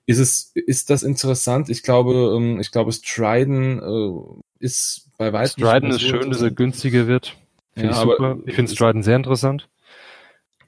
Ist 0.06 0.18
es, 0.18 0.52
ist 0.54 0.90
das 0.90 1.02
interessant? 1.02 1.68
Ich 1.70 1.82
glaube, 1.82 2.34
ähm, 2.36 2.58
ich 2.60 2.72
glaube, 2.72 2.90
Striden 2.92 3.80
äh, 3.80 4.64
ist 4.64 5.08
bei 5.18 5.32
weitem. 5.32 5.64
Striden 5.64 5.90
ist 5.90 6.02
schön, 6.02 6.30
dass 6.30 6.42
er 6.42 6.50
günstiger 6.50 7.06
wird. 7.06 7.36
Find 7.74 7.86
ja, 7.86 7.90
ich 7.92 7.96
super. 7.96 8.38
Ich 8.46 8.54
finde 8.54 8.72
Striden 8.72 9.02
sehr 9.02 9.16
interessant. 9.16 9.68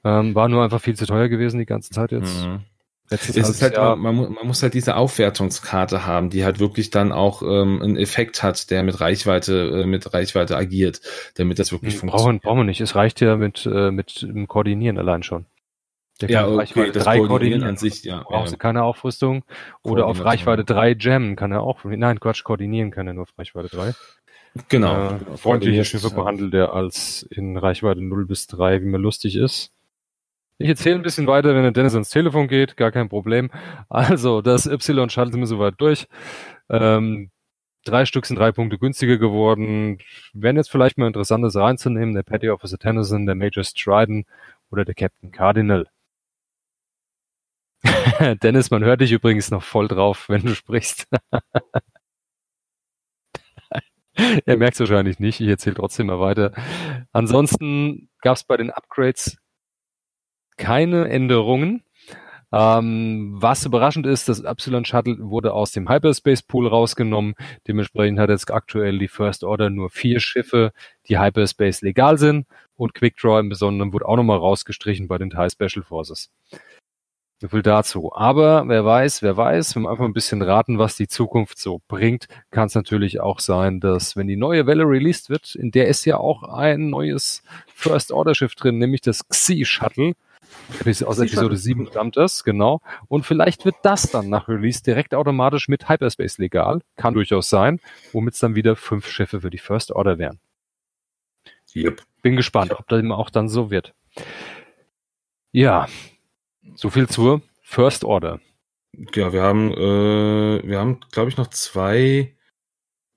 Ähm, 0.05 0.35
war 0.35 0.47
nur 0.47 0.63
einfach 0.63 0.81
viel 0.81 0.95
zu 0.95 1.05
teuer 1.05 1.27
gewesen 1.27 1.59
die 1.59 1.65
ganze 1.65 1.89
Zeit 1.89 2.11
jetzt. 2.11 2.45
Mhm. 2.45 2.61
Letztes 3.09 3.35
es 3.35 3.49
ist 3.49 3.61
halt, 3.61 3.73
Jahr. 3.73 3.95
man, 3.95 4.15
man, 4.15 4.47
muss 4.47 4.63
halt 4.63 4.73
diese 4.73 4.95
Aufwertungskarte 4.95 6.05
haben, 6.05 6.29
die 6.29 6.45
halt 6.45 6.59
wirklich 6.59 6.89
dann 6.89 7.11
auch 7.11 7.41
ähm, 7.41 7.81
einen 7.81 7.97
Effekt 7.97 8.43
hat, 8.43 8.71
der 8.71 8.81
mit 8.83 8.99
Reichweite, 9.01 9.81
äh, 9.81 9.85
mit 9.85 10.13
Reichweite 10.13 10.55
agiert, 10.55 11.01
damit 11.35 11.59
das 11.59 11.71
wirklich 11.71 11.93
hm, 11.93 11.99
funktioniert. 11.99 12.41
Brauchen, 12.41 12.57
brauchen 12.57 12.59
wir 12.59 12.63
nicht. 12.63 12.81
Es 12.81 12.95
reicht 12.95 13.21
ja 13.21 13.35
mit, 13.35 13.65
äh, 13.65 13.91
mit 13.91 14.21
dem 14.21 14.47
Koordinieren 14.47 14.97
allein 14.97 15.21
schon. 15.21 15.45
Der 16.21 16.29
ja, 16.29 16.47
okay, 16.47 16.57
Reichweite 16.57 16.91
das 16.93 17.03
3 17.03 17.17
koordinieren 17.19 17.63
an 17.63 17.77
sich, 17.77 18.03
ja. 18.03 18.23
Brauchst 18.23 18.53
ja. 18.53 18.57
keine 18.57 18.83
Aufrüstung. 18.83 19.43
Oder 19.81 20.05
auf 20.05 20.23
Reichweite 20.23 20.63
3 20.63 20.95
jammen 20.99 21.35
kann 21.35 21.51
er 21.51 21.61
auch. 21.61 21.83
Nein, 21.83 22.19
Quatsch, 22.19 22.43
koordinieren 22.43 22.91
kann 22.91 23.07
er 23.07 23.13
nur 23.13 23.23
auf 23.23 23.37
Reichweite 23.37 23.69
3. 23.69 23.93
Genau. 24.69 24.93
Äh, 24.93 25.17
genau. 25.17 25.37
Freundliche 25.37 25.83
Schiffe 25.83 26.09
ja. 26.09 26.15
behandelt 26.15 26.53
er 26.53 26.73
als 26.73 27.23
in 27.29 27.57
Reichweite 27.57 28.01
0 28.01 28.25
bis 28.25 28.47
3, 28.47 28.81
wie 28.81 28.85
mir 28.85 28.99
lustig 28.99 29.35
ist. 29.35 29.71
Ich 30.59 30.69
erzähle 30.69 30.95
ein 30.95 31.01
bisschen 31.01 31.27
weiter, 31.27 31.55
wenn 31.55 31.63
der 31.63 31.71
Dennis 31.71 31.93
ans 31.93 32.09
Telefon 32.09 32.47
geht, 32.47 32.77
gar 32.77 32.91
kein 32.91 33.09
Problem. 33.09 33.49
Also, 33.89 34.41
das 34.41 34.65
Y 34.67 35.09
schaltet 35.09 35.35
mir 35.35 35.47
soweit 35.47 35.75
durch. 35.79 36.07
Ähm, 36.69 37.31
drei 37.85 38.05
Stück 38.05 38.25
sind 38.25 38.37
drei 38.39 38.51
Punkte 38.51 38.77
günstiger 38.77 39.17
geworden. 39.17 39.99
Wären 40.33 40.57
jetzt 40.57 40.71
vielleicht 40.71 40.97
mal 40.97 41.07
interessantes 41.07 41.55
reinzunehmen, 41.55 42.13
der 42.15 42.23
Petty 42.23 42.49
Officer 42.49 42.77
Tennyson, 42.77 43.25
der 43.25 43.35
Major 43.35 43.63
Stryden 43.63 44.25
oder 44.69 44.85
der 44.85 44.95
Captain 44.95 45.31
Cardinal. 45.31 45.87
Dennis, 48.43 48.71
man 48.71 48.83
hört 48.83 49.01
dich 49.01 49.11
übrigens 49.11 49.51
noch 49.51 49.63
voll 49.63 49.87
drauf, 49.87 50.29
wenn 50.29 50.43
du 50.43 50.55
sprichst. 50.55 51.07
er 54.45 54.57
merkt 54.57 54.75
es 54.75 54.79
wahrscheinlich 54.79 55.19
nicht, 55.19 55.39
ich 55.41 55.47
erzähle 55.47 55.75
trotzdem 55.75 56.07
mal 56.07 56.19
weiter. 56.19 56.53
Ansonsten 57.11 58.09
gab 58.21 58.37
es 58.37 58.43
bei 58.43 58.57
den 58.57 58.71
Upgrades 58.71 59.37
keine 60.57 61.09
Änderungen. 61.09 61.83
Ähm, 62.53 63.31
was 63.33 63.65
überraschend 63.65 64.05
ist, 64.05 64.29
das 64.29 64.41
Epsilon 64.41 64.85
Shuttle 64.85 65.17
wurde 65.19 65.53
aus 65.53 65.71
dem 65.71 65.89
Hyperspace 65.89 66.43
Pool 66.43 66.67
rausgenommen. 66.67 67.33
Dementsprechend 67.67 68.19
hat 68.19 68.29
jetzt 68.29 68.51
aktuell 68.51 68.99
die 68.99 69.07
First 69.07 69.43
Order 69.43 69.71
nur 69.71 69.89
vier 69.89 70.19
Schiffe, 70.19 70.71
die 71.07 71.17
Hyperspace 71.17 71.81
legal 71.81 72.19
sind. 72.19 72.45
Und 72.75 72.93
Quickdraw 72.93 73.39
im 73.39 73.49
Besonderen 73.49 73.91
wurde 73.91 74.07
auch 74.07 74.17
nochmal 74.17 74.37
rausgestrichen 74.37 75.07
bei 75.07 75.17
den 75.17 75.31
Thai 75.31 75.49
Special 75.49 75.83
Forces. 75.83 76.29
So 77.39 77.47
viel 77.47 77.63
dazu. 77.63 78.13
Aber 78.13 78.67
wer 78.67 78.85
weiß, 78.85 79.23
wer 79.23 79.35
weiß, 79.35 79.75
wenn 79.75 79.83
wir 79.83 79.89
einfach 79.89 80.05
ein 80.05 80.13
bisschen 80.13 80.43
raten, 80.43 80.77
was 80.77 80.95
die 80.95 81.07
Zukunft 81.07 81.57
so 81.57 81.81
bringt, 81.87 82.27
kann 82.51 82.67
es 82.67 82.75
natürlich 82.75 83.19
auch 83.19 83.39
sein, 83.39 83.79
dass 83.79 84.15
wenn 84.15 84.27
die 84.27 84.37
neue 84.37 84.67
Welle 84.67 84.83
released 84.83 85.29
wird, 85.29 85.55
in 85.55 85.71
der 85.71 85.87
ist 85.87 86.05
ja 86.05 86.17
auch 86.17 86.43
ein 86.43 86.91
neues 86.91 87.41
First 87.73 88.11
Order 88.11 88.35
Schiff 88.35 88.53
drin, 88.53 88.77
nämlich 88.77 89.01
das 89.01 89.27
Xi 89.27 89.65
Shuttle 89.65 90.13
aus 91.05 91.19
Episode 91.19 91.57
7 91.57 91.87
stammt 91.87 92.17
es, 92.17 92.43
genau. 92.43 92.81
Und 93.07 93.25
vielleicht 93.25 93.65
wird 93.65 93.75
das 93.83 94.09
dann 94.11 94.29
nach 94.29 94.47
Release 94.47 94.81
direkt 94.83 95.13
automatisch 95.13 95.67
mit 95.67 95.89
Hyperspace 95.89 96.37
legal. 96.37 96.81
Kann 96.95 97.13
durchaus 97.13 97.49
sein, 97.49 97.79
womit 98.11 98.33
es 98.33 98.39
dann 98.39 98.55
wieder 98.55 98.75
fünf 98.75 99.07
Schiffe 99.07 99.41
für 99.41 99.49
die 99.49 99.57
First 99.57 99.91
Order 99.91 100.17
wären. 100.17 100.39
Yep. 101.75 102.01
Bin 102.21 102.35
gespannt, 102.35 102.71
ob 102.73 102.87
das 102.87 103.03
auch 103.11 103.29
dann 103.29 103.49
so 103.49 103.71
wird. 103.71 103.93
Ja, 105.51 105.87
so 106.75 106.89
viel 106.89 107.07
zur 107.07 107.41
First 107.61 108.03
Order. 108.03 108.39
Ja, 109.15 109.33
wir 109.33 109.41
haben, 109.41 109.71
äh, 109.71 110.67
wir 110.67 110.79
haben, 110.79 110.99
glaube 111.11 111.29
ich, 111.29 111.37
noch 111.37 111.47
zwei 111.47 112.35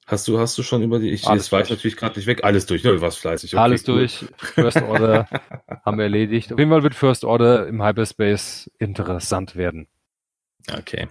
Hast 0.07 0.29
du, 0.29 0.39
hast 0.39 0.57
du 0.57 0.63
schon 0.63 0.83
über 0.85 1.01
die, 1.01 1.11
ich, 1.11 1.27
Alles 1.27 1.51
weiß 1.51 1.69
natürlich 1.69 1.97
gerade 1.97 2.17
nicht 2.17 2.27
weg, 2.27 2.45
alles 2.45 2.67
durch, 2.67 2.85
ne? 2.85 2.93
Du 2.93 3.01
warst 3.01 3.19
fleißig. 3.19 3.53
Okay, 3.55 3.61
Alles 3.63 3.89
cool. 3.89 3.97
durch, 3.97 4.25
First 4.37 4.81
Order 4.83 5.29
haben 5.85 5.99
wir 5.99 6.05
erledigt. 6.05 6.53
Auf 6.53 6.59
jeden 6.61 6.71
Fall 6.71 6.85
wird 6.85 6.95
First 6.95 7.25
Order 7.25 7.67
im 7.67 7.83
Hyperspace 7.83 8.71
interessant 8.79 9.57
werden. 9.57 9.89
Okay. 10.73 11.09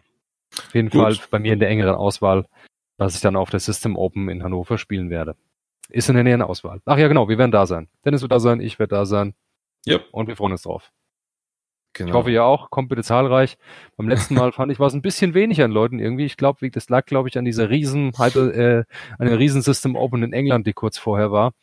Auf 0.57 0.73
jeden 0.73 0.89
Gut. 0.89 1.01
Fall 1.01 1.17
bei 1.29 1.39
mir 1.39 1.53
in 1.53 1.59
der 1.59 1.67
engeren 1.67 1.95
Auswahl, 1.95 2.45
was 2.97 3.15
ich 3.15 3.21
dann 3.21 3.35
auf 3.35 3.49
der 3.49 3.59
System 3.59 3.97
Open 3.97 4.29
in 4.29 4.43
Hannover 4.43 4.77
spielen 4.77 5.09
werde. 5.09 5.35
Ist 5.89 6.07
in 6.07 6.15
der 6.15 6.23
näheren 6.23 6.41
Auswahl. 6.41 6.81
Ach 6.85 6.97
ja, 6.97 7.09
genau, 7.09 7.27
wir 7.27 7.37
werden 7.37 7.51
da 7.51 7.65
sein. 7.65 7.89
Dennis 8.05 8.21
wird 8.21 8.31
da 8.31 8.39
sein, 8.39 8.61
ich 8.61 8.79
werde 8.79 8.95
da 8.95 9.05
sein. 9.05 9.35
Ja. 9.85 9.99
Und 10.11 10.27
wir 10.27 10.37
freuen 10.37 10.53
uns 10.53 10.63
drauf. 10.63 10.91
Genau. 11.95 12.09
Ich 12.09 12.13
hoffe 12.13 12.31
ja 12.31 12.43
auch, 12.43 12.69
kommt 12.69 12.89
bitte 12.89 13.03
zahlreich. 13.03 13.57
Beim 13.95 14.09
letzten 14.09 14.35
Mal 14.35 14.51
fand 14.51 14.69
ich, 14.69 14.79
war 14.79 14.87
es 14.87 14.93
ein 14.93 15.01
bisschen 15.01 15.33
wenig 15.33 15.63
an 15.63 15.71
Leuten 15.71 15.99
irgendwie. 15.99 16.25
Ich 16.25 16.35
glaube, 16.35 16.69
das 16.69 16.89
lag, 16.89 17.05
glaube 17.05 17.29
ich, 17.29 17.37
an 17.37 17.45
dieser 17.45 17.69
riesen, 17.69 18.11
äh, 18.13 18.83
an 19.17 19.27
der 19.27 19.39
riesen 19.39 19.61
System 19.61 19.95
Open 19.95 20.21
in 20.21 20.33
England, 20.33 20.67
die 20.67 20.73
kurz 20.73 20.97
vorher 20.97 21.31
war. 21.31 21.53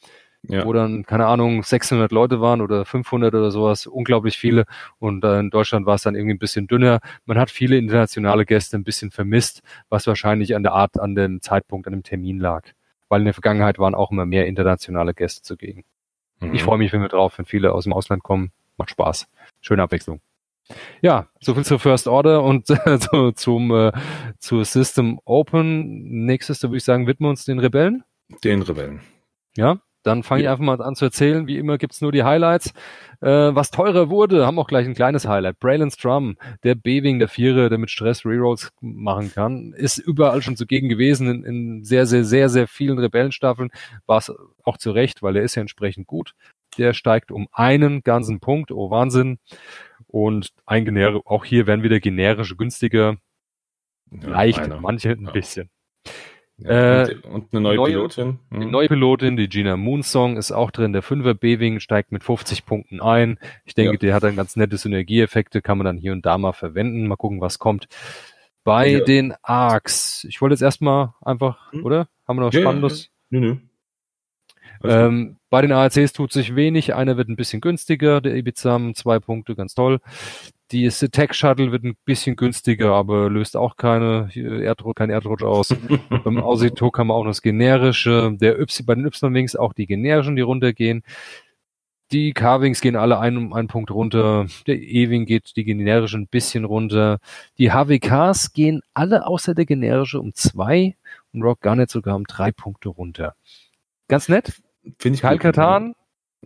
Ja. 0.48 0.64
Wo 0.64 0.72
dann, 0.72 1.04
keine 1.04 1.26
Ahnung, 1.26 1.62
600 1.62 2.10
Leute 2.10 2.40
waren 2.40 2.62
oder 2.62 2.84
500 2.84 3.32
oder 3.32 3.50
sowas, 3.50 3.86
unglaublich 3.86 4.38
viele. 4.38 4.64
Und 4.98 5.22
äh, 5.22 5.38
in 5.38 5.50
Deutschland 5.50 5.84
war 5.84 5.94
es 5.96 6.02
dann 6.02 6.14
irgendwie 6.14 6.34
ein 6.34 6.38
bisschen 6.38 6.66
dünner. 6.66 7.00
Man 7.26 7.38
hat 7.38 7.50
viele 7.50 7.76
internationale 7.76 8.46
Gäste 8.46 8.76
ein 8.76 8.84
bisschen 8.84 9.10
vermisst, 9.10 9.62
was 9.90 10.06
wahrscheinlich 10.06 10.56
an 10.56 10.62
der 10.62 10.72
Art, 10.72 10.98
an 10.98 11.14
dem 11.14 11.42
Zeitpunkt, 11.42 11.86
an 11.86 11.92
dem 11.92 12.02
Termin 12.02 12.40
lag. 12.40 12.64
Weil 13.10 13.20
in 13.20 13.26
der 13.26 13.34
Vergangenheit 13.34 13.78
waren 13.78 13.94
auch 13.94 14.10
immer 14.10 14.24
mehr 14.24 14.46
internationale 14.46 15.12
Gäste 15.12 15.42
zugegen. 15.42 15.84
Mhm. 16.40 16.54
Ich 16.54 16.62
freue 16.62 16.78
mich, 16.78 16.92
wenn 16.92 17.02
wir 17.02 17.08
drauf, 17.08 17.36
wenn 17.36 17.44
viele 17.44 17.72
aus 17.72 17.84
dem 17.84 17.92
Ausland 17.92 18.22
kommen. 18.22 18.50
Macht 18.78 18.90
Spaß 18.90 19.28
schöne 19.62 19.82
Abwechslung. 19.82 20.20
Ja, 21.00 21.28
soviel 21.40 21.64
zur 21.64 21.78
First 21.78 22.06
Order 22.06 22.42
und 22.42 22.66
so, 23.10 23.32
zum 23.32 23.70
äh, 23.74 23.92
zur 24.38 24.64
System 24.64 25.18
Open. 25.24 26.24
Nächstes, 26.24 26.60
da 26.60 26.68
würde 26.68 26.78
ich 26.78 26.84
sagen, 26.84 27.06
widmen 27.06 27.26
wir 27.26 27.30
uns 27.30 27.44
den 27.44 27.58
Rebellen. 27.58 28.04
Den 28.44 28.62
Rebellen. 28.62 29.00
Ja, 29.56 29.80
dann 30.02 30.22
fange 30.22 30.42
ja. 30.42 30.48
ich 30.48 30.52
einfach 30.52 30.64
mal 30.64 30.80
an 30.80 30.94
zu 30.94 31.04
erzählen. 31.04 31.46
Wie 31.46 31.58
immer 31.58 31.78
gibt's 31.78 32.00
nur 32.00 32.12
die 32.12 32.24
Highlights. 32.24 32.72
Äh, 33.20 33.54
was 33.54 33.70
teurer 33.70 34.08
wurde, 34.08 34.46
haben 34.46 34.58
auch 34.58 34.66
gleich 34.66 34.86
ein 34.86 34.94
kleines 34.94 35.26
Highlight. 35.26 35.60
Braylon 35.60 35.90
Strum, 35.90 36.36
der 36.64 36.74
B-Wing, 36.74 37.18
der 37.18 37.28
Vierer, 37.28 37.68
der 37.68 37.78
mit 37.78 37.90
Stress 37.90 38.24
Rerolls 38.24 38.72
machen 38.80 39.32
kann, 39.32 39.72
ist 39.74 39.98
überall 39.98 40.42
schon 40.42 40.56
zugegen 40.56 40.88
gewesen. 40.88 41.28
In, 41.28 41.44
in 41.44 41.84
sehr, 41.84 42.06
sehr, 42.06 42.24
sehr, 42.24 42.48
sehr 42.48 42.66
vielen 42.66 42.98
Rebellenstaffeln 42.98 43.70
war 44.06 44.18
es 44.18 44.32
auch 44.64 44.78
zu 44.78 44.92
Recht, 44.92 45.22
weil 45.22 45.36
er 45.36 45.42
ist 45.42 45.54
ja 45.54 45.60
entsprechend 45.60 46.06
gut 46.06 46.34
der 46.78 46.92
steigt 46.92 47.30
um 47.30 47.48
einen 47.52 48.02
ganzen 48.02 48.40
Punkt. 48.40 48.72
Oh 48.72 48.90
Wahnsinn. 48.90 49.38
Und 50.06 50.50
ein 50.66 50.84
Genere, 50.84 51.22
auch 51.24 51.44
hier 51.44 51.66
werden 51.66 51.82
wieder 51.82 52.00
generische 52.00 52.56
günstiger. 52.56 53.16
Ja, 54.10 54.28
leicht, 54.28 54.60
einer. 54.60 54.80
manche 54.80 55.10
ein 55.10 55.24
ja. 55.24 55.30
bisschen. 55.30 55.70
Ja, 56.58 57.04
äh, 57.04 57.16
und, 57.22 57.52
eine 57.52 57.60
neue, 57.60 57.76
neue 57.76 57.90
Pilotin. 57.90 58.38
Mhm. 58.50 58.60
Die 58.60 58.66
neue 58.66 58.88
Pilotin, 58.88 59.36
die 59.36 59.48
Gina 59.48 59.76
Moonsong, 59.76 60.36
ist 60.36 60.52
auch 60.52 60.70
drin. 60.70 60.92
Der 60.92 61.02
5er 61.02 61.34
B-Wing 61.34 61.80
steigt 61.80 62.12
mit 62.12 62.22
50 62.22 62.66
Punkten 62.66 63.00
ein. 63.00 63.38
Ich 63.64 63.74
denke, 63.74 63.92
ja. 63.94 63.98
der 63.98 64.14
hat 64.14 64.22
dann 64.22 64.36
ganz 64.36 64.54
nette 64.56 64.76
Synergieeffekte, 64.76 65.62
kann 65.62 65.78
man 65.78 65.86
dann 65.86 65.96
hier 65.96 66.12
und 66.12 66.26
da 66.26 66.38
mal 66.38 66.52
verwenden. 66.52 67.06
Mal 67.08 67.16
gucken, 67.16 67.40
was 67.40 67.58
kommt. 67.58 67.88
Bei 68.64 68.86
ja. 68.86 69.00
den 69.00 69.34
Arcs. 69.42 70.24
Ich 70.28 70.40
wollte 70.40 70.52
jetzt 70.52 70.62
erstmal 70.62 71.14
einfach, 71.20 71.72
hm? 71.72 71.84
oder? 71.84 72.08
Haben 72.28 72.36
wir 72.36 72.42
noch 72.42 72.52
was 72.52 72.60
Spannendes? 72.60 73.10
Nö, 73.30 73.40
nö. 73.40 73.56
Ähm, 74.84 75.36
bei 75.50 75.62
den 75.62 75.72
ARCs 75.72 76.12
tut 76.12 76.32
sich 76.32 76.54
wenig. 76.56 76.94
Einer 76.94 77.16
wird 77.16 77.28
ein 77.28 77.36
bisschen 77.36 77.60
günstiger, 77.60 78.20
der 78.20 78.34
Ibizam, 78.34 78.94
zwei 78.94 79.18
Punkte, 79.18 79.54
ganz 79.54 79.74
toll. 79.74 80.00
Die 80.70 80.88
Tech 80.88 81.34
Shuttle 81.34 81.70
wird 81.70 81.84
ein 81.84 81.96
bisschen 82.06 82.34
günstiger, 82.34 82.92
aber 82.94 83.28
löst 83.28 83.56
auch 83.58 83.76
keine 83.76 84.30
Erdrutsch, 84.34 84.96
kein 84.96 85.10
Erdrutsch 85.10 85.42
aus. 85.42 85.68
Beim 86.24 86.38
Ausitok 86.38 86.98
haben 86.98 87.08
wir 87.08 87.14
auch 87.14 87.24
noch 87.24 87.30
das 87.30 87.42
generische. 87.42 88.34
Der 88.40 88.58
y, 88.58 88.86
bei 88.86 88.94
den 88.94 89.04
Y-Wings 89.04 89.54
auch 89.54 89.74
die 89.74 89.86
generischen, 89.86 90.34
die 90.34 90.42
runtergehen. 90.42 91.02
Die 92.10 92.32
K-Wings 92.32 92.80
gehen 92.80 92.96
alle 92.96 93.18
ein, 93.18 93.36
um 93.36 93.52
einen 93.52 93.68
Punkt 93.68 93.90
runter. 93.90 94.46
Der 94.66 94.76
E-Wing 94.76 95.26
geht 95.26 95.56
die 95.56 95.64
generische 95.64 96.18
ein 96.18 96.26
bisschen 96.26 96.64
runter. 96.64 97.18
Die 97.58 97.72
HWKs 97.72 98.52
gehen 98.52 98.80
alle 98.94 99.26
außer 99.26 99.54
der 99.54 99.66
generische 99.66 100.20
um 100.20 100.34
zwei 100.34 100.96
und 101.32 101.42
Rock 101.42 101.60
Garnet 101.60 101.90
sogar 101.90 102.16
um 102.16 102.24
drei 102.24 102.50
Punkte 102.50 102.88
runter. 102.88 103.34
Ganz 104.08 104.28
nett. 104.28 104.52
Finde 104.98 105.16
ich 105.16 105.22
Kyle 105.22 105.38
Katan, 105.38 105.94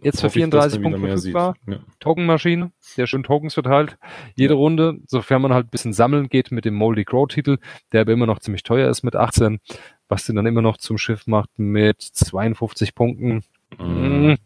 jetzt 0.03 0.21
für 0.21 0.31
34 0.31 0.83
Punkte 0.83 1.01
verfügbar. 1.01 1.55
Ja. 1.67 1.79
Tokenmaschine, 2.01 2.73
der 2.97 3.07
schön 3.07 3.23
Tokens 3.23 3.55
verteilt. 3.55 3.97
Jede 4.35 4.55
ja. 4.55 4.59
Runde, 4.59 4.99
sofern 5.07 5.43
man 5.43 5.55
halt 5.55 5.67
ein 5.67 5.71
bisschen 5.71 5.93
sammeln 5.93 6.29
geht 6.29 6.51
mit 6.51 6.65
dem 6.65 6.75
Moldy 6.75 7.05
Crow 7.05 7.27
Titel, 7.29 7.59
der 7.93 8.03
aber 8.03 8.13
immer 8.13 8.27
noch 8.27 8.41
ziemlich 8.41 8.63
teuer 8.63 8.91
ist 8.91 9.03
mit 9.03 9.17
18, 9.17 9.61
was 10.09 10.27
den 10.27 10.37
dann 10.37 10.47
immer 10.47 10.63
noch 10.63 10.77
zum 10.77 10.99
Schiff 10.99 11.27
macht 11.27 11.51
mit 11.59 12.03
52 12.03 12.95
Punkten. 12.95 13.43
Mhm. 13.79 14.37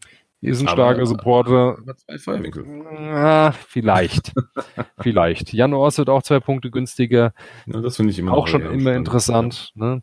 Hier 0.41 0.53
ist 0.53 0.63
ein 0.63 0.69
aber, 0.69 0.77
starker 0.77 1.07
Supporter. 1.07 1.77
zwei 2.07 2.19
Feuerwinkel. 2.19 2.65
Ah, 3.13 3.53
vielleicht. 3.53 4.33
vielleicht. 4.99 5.53
Jan 5.53 5.75
Ors 5.75 5.99
wird 5.99 6.09
auch 6.09 6.23
zwei 6.23 6.41
Punkte 6.41 6.71
günstiger. 6.71 7.35
Ja, 7.67 7.81
das 7.81 7.97
finde 7.97 8.13
ich 8.13 8.19
immer 8.19 8.33
auch 8.33 8.49
schon 8.49 8.63
immer 8.63 8.95
interessant. 8.95 9.73
Ne? 9.75 10.03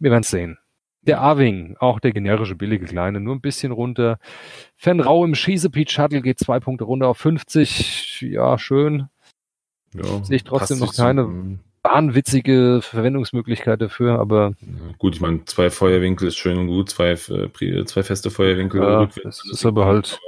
Wir 0.00 0.10
werden 0.10 0.22
es 0.22 0.30
sehen. 0.30 0.56
Der 1.06 1.20
A-Wing, 1.20 1.76
auch 1.80 2.00
der 2.00 2.12
generische 2.12 2.54
billige 2.54 2.86
kleine, 2.86 3.20
nur 3.20 3.34
ein 3.34 3.40
bisschen 3.40 3.72
runter. 3.72 4.18
Fenrau 4.76 5.24
im 5.24 5.34
Schießepeach 5.34 5.90
Shuttle 5.90 6.22
geht 6.22 6.38
zwei 6.38 6.60
Punkte 6.60 6.84
runter 6.84 7.08
auf 7.08 7.18
50. 7.18 8.22
Ja, 8.22 8.58
schön. 8.58 9.08
Ja, 9.94 10.24
Sehe 10.24 10.36
ich 10.36 10.44
trotzdem 10.44 10.78
noch 10.78 10.94
keine 10.94 11.24
so. 11.24 11.58
wahnwitzige 11.82 12.80
Verwendungsmöglichkeit 12.82 13.80
dafür, 13.80 14.18
aber. 14.18 14.54
Ja, 14.60 14.94
gut, 14.98 15.14
ich 15.14 15.20
meine, 15.20 15.44
zwei 15.44 15.70
Feuerwinkel 15.70 16.28
ist 16.28 16.36
schön 16.36 16.58
und 16.58 16.68
gut, 16.68 16.90
zwei, 16.90 17.10
äh, 17.10 17.84
zwei 17.84 18.02
feste 18.02 18.30
Feuerwinkel. 18.30 18.82
Ja, 18.82 19.06
das 19.22 19.42
ist 19.50 19.64
aber 19.66 19.86
halt. 19.86 20.18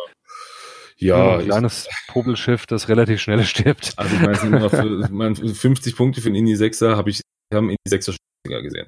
Ja, 0.98 1.38
ein 1.38 1.44
kleines 1.44 1.88
Popelschiff, 2.08 2.66
das 2.66 2.88
relativ 2.88 3.20
schnell 3.20 3.44
stirbt. 3.44 3.92
Also 3.96 4.16
ich 4.16 5.10
meine, 5.10 5.34
50 5.34 5.96
Punkte 5.96 6.22
für 6.22 6.30
den 6.30 6.36
Indie 6.36 6.54
6er 6.54 6.96
habe 6.96 7.10
ich, 7.10 7.20
haben 7.52 7.68
Indie 7.68 7.76
6er 7.90 8.16
gesehen. 8.48 8.86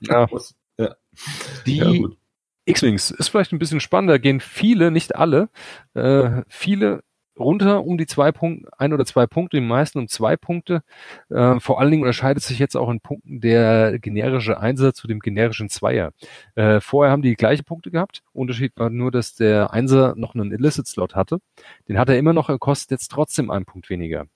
ja. 0.00 0.26
ja. 0.78 0.96
Die 1.66 1.76
ja, 1.76 2.08
X-Wings 2.64 3.10
ist 3.10 3.28
vielleicht 3.28 3.52
ein 3.52 3.58
bisschen 3.58 3.80
spannender, 3.80 4.18
gehen 4.18 4.40
viele, 4.40 4.90
nicht 4.90 5.16
alle, 5.16 5.48
äh, 5.94 6.42
viele 6.48 7.02
runter 7.38 7.84
um 7.84 7.98
die 7.98 8.06
zwei 8.06 8.32
Punkte, 8.32 8.70
ein 8.78 8.92
oder 8.92 9.04
zwei 9.04 9.26
Punkte, 9.26 9.56
die 9.56 9.66
meisten 9.66 9.98
um 9.98 10.08
zwei 10.08 10.36
Punkte. 10.36 10.82
Äh, 11.30 11.60
vor 11.60 11.80
allen 11.80 11.90
Dingen 11.90 12.02
unterscheidet 12.02 12.42
sich 12.42 12.58
jetzt 12.58 12.76
auch 12.76 12.90
in 12.90 13.00
Punkten 13.00 13.40
der 13.40 13.98
generische 13.98 14.58
Einser 14.60 14.94
zu 14.94 15.06
dem 15.06 15.20
generischen 15.20 15.68
Zweier. 15.68 16.12
Äh, 16.54 16.80
vorher 16.80 17.10
haben 17.10 17.22
die, 17.22 17.30
die 17.30 17.36
gleiche 17.36 17.62
Punkte 17.62 17.90
gehabt. 17.90 18.22
Unterschied 18.32 18.72
war 18.76 18.90
nur, 18.90 19.10
dass 19.10 19.34
der 19.34 19.72
Einser 19.72 20.14
noch 20.16 20.34
einen 20.34 20.52
Illicit-Slot 20.52 21.14
hatte. 21.14 21.38
Den 21.88 21.98
hat 21.98 22.08
er 22.08 22.18
immer 22.18 22.32
noch, 22.32 22.48
er 22.48 22.58
kostet 22.58 22.90
jetzt 22.92 23.08
trotzdem 23.08 23.50
einen 23.50 23.64
Punkt 23.64 23.88
weniger. 23.90 24.26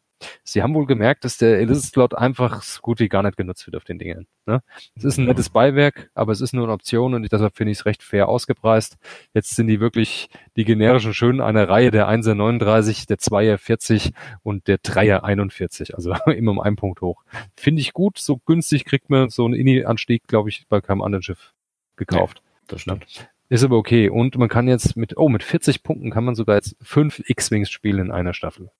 Sie 0.44 0.62
haben 0.62 0.74
wohl 0.74 0.86
gemerkt, 0.86 1.24
dass 1.24 1.36
der 1.38 1.60
Illicit-Slot 1.60 2.14
einfach 2.14 2.62
so 2.62 2.80
gut 2.80 3.00
wie 3.00 3.08
gar 3.08 3.22
nicht 3.22 3.36
genutzt 3.36 3.66
wird 3.66 3.76
auf 3.76 3.84
den 3.84 3.98
Dingen. 3.98 4.26
Ne? 4.46 4.62
Es 4.94 5.04
ist 5.04 5.18
ein 5.18 5.26
nettes 5.26 5.50
Beiwerk, 5.50 6.10
aber 6.14 6.32
es 6.32 6.40
ist 6.40 6.52
nur 6.52 6.64
eine 6.64 6.72
Option 6.72 7.14
und 7.14 7.30
deshalb 7.30 7.56
finde 7.56 7.72
ich 7.72 7.78
es 7.78 7.86
recht 7.86 8.02
fair 8.02 8.28
ausgepreist. 8.28 8.96
Jetzt 9.34 9.56
sind 9.56 9.66
die 9.66 9.80
wirklich 9.80 10.28
die 10.56 10.64
generischen 10.64 11.14
schönen 11.14 11.40
eine 11.40 11.68
Reihe 11.68 11.90
der 11.90 12.08
1er 12.08 12.34
39, 12.34 13.06
der 13.06 13.18
2er 13.18 13.58
40 13.58 14.12
und 14.42 14.68
der 14.68 14.78
3er 14.78 15.22
41, 15.22 15.94
also 15.94 16.14
immer 16.26 16.52
um 16.52 16.60
einen 16.60 16.76
Punkt 16.76 17.00
hoch. 17.00 17.24
Finde 17.56 17.80
ich 17.80 17.92
gut, 17.92 18.18
so 18.18 18.38
günstig 18.38 18.84
kriegt 18.84 19.10
man 19.10 19.28
so 19.28 19.44
einen 19.44 19.54
Inni-Anstieg, 19.54 20.26
glaube 20.28 20.48
ich, 20.48 20.66
bei 20.68 20.80
keinem 20.80 21.02
anderen 21.02 21.22
Schiff 21.22 21.52
gekauft. 21.96 22.42
Ja, 22.44 22.52
das 22.68 22.80
stimmt. 22.82 23.28
Ist 23.48 23.62
aber 23.62 23.76
okay. 23.76 24.08
Und 24.08 24.36
man 24.36 24.48
kann 24.48 24.66
jetzt 24.66 24.96
mit, 24.96 25.16
oh, 25.16 25.28
mit 25.28 25.42
40 25.42 25.82
Punkten 25.82 26.10
kann 26.10 26.24
man 26.24 26.34
sogar 26.34 26.56
jetzt 26.56 26.76
fünf 26.82 27.22
X-Wings 27.26 27.70
spielen 27.70 28.06
in 28.06 28.10
einer 28.10 28.34
Staffel. 28.34 28.70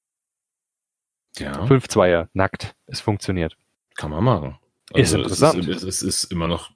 Ja. 1.39 1.67
Fünf 1.67 1.89
Zweier, 1.89 2.29
nackt. 2.33 2.75
Es 2.87 3.01
funktioniert. 3.01 3.57
Kann 3.97 4.11
man 4.11 4.25
machen. 4.25 4.59
Also 4.93 5.19
ist 5.19 5.25
interessant. 5.25 5.69
Es 5.69 5.83
ist, 5.83 5.83
es 5.83 6.03
ist 6.03 6.25
immer 6.25 6.49
noch 6.49 6.71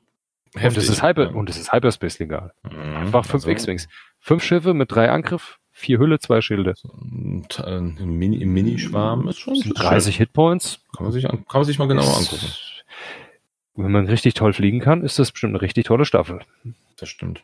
heftig. 0.55 0.79
Und 0.79 0.83
es 0.85 0.89
ist, 0.89 1.03
Hyper, 1.03 1.35
und 1.35 1.51
es 1.51 1.59
ist 1.59 1.73
Hyperspace 1.73 2.19
legal. 2.19 2.53
Mhm. 2.63 2.97
Einfach 2.97 3.25
fünf 3.25 3.45
also. 3.45 3.51
X-Wings. 3.51 3.89
Fünf 4.19 4.43
Schiffe 4.43 4.75
mit 4.75 4.93
drei 4.93 5.11
Angriff, 5.11 5.59
vier 5.71 5.99
Hülle, 5.99 6.19
zwei 6.19 6.41
Schilde. 6.41 6.75
Und, 6.85 7.61
ein 7.61 7.95
Mini, 8.19 8.45
Minischwarm 8.45 9.29
ist 9.29 9.39
schon. 9.39 9.55
30 9.55 10.15
schön. 10.15 10.19
Hitpoints. 10.27 10.81
Kann 10.97 11.05
man 11.05 11.13
sich, 11.13 11.29
an, 11.29 11.45
kann 11.47 11.61
man 11.61 11.65
sich 11.65 11.79
mal 11.79 11.89
genauer 11.89 12.17
angucken. 12.17 12.47
Wenn 13.77 13.93
man 13.93 14.07
richtig 14.09 14.35
toll 14.35 14.53
fliegen 14.53 14.81
kann, 14.81 15.03
ist 15.03 15.19
das 15.19 15.33
bestimmt 15.33 15.53
eine 15.53 15.63
richtig 15.63 15.87
tolle 15.87 16.05
Staffel. 16.05 16.41
Das 16.97 17.09
stimmt. 17.09 17.43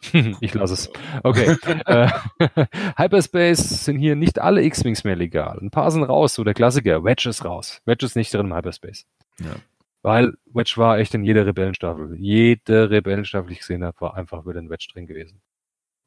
ich 0.40 0.54
lasse 0.54 0.74
es. 0.74 0.90
Okay. 1.22 1.56
äh, 1.86 2.08
Hyperspace 2.96 3.84
sind 3.84 3.98
hier 3.98 4.16
nicht 4.16 4.38
alle 4.38 4.62
X-Wings 4.62 5.04
mehr 5.04 5.16
legal. 5.16 5.58
Ein 5.60 5.70
paar 5.70 5.90
sind 5.90 6.04
raus, 6.04 6.34
so 6.34 6.44
der 6.44 6.54
Klassiker. 6.54 7.04
Wedge 7.04 7.28
ist 7.28 7.44
raus. 7.44 7.80
Wedge 7.84 8.06
ist 8.06 8.16
nicht 8.16 8.32
drin 8.32 8.46
im 8.46 8.54
Hyperspace. 8.54 9.06
Ja. 9.40 9.56
Weil 10.02 10.34
Wedge 10.46 10.74
war 10.76 10.98
echt 10.98 11.14
in 11.14 11.24
jeder 11.24 11.46
Rebellenstaffel. 11.46 12.16
Jede 12.16 12.90
Rebellenstaffel, 12.90 13.48
die 13.48 13.54
ich 13.54 13.60
gesehen 13.60 13.84
habe, 13.84 14.00
war 14.00 14.16
einfach 14.16 14.46
wieder 14.46 14.60
ein 14.60 14.70
Wedge 14.70 14.88
drin 14.92 15.06
gewesen. 15.06 15.40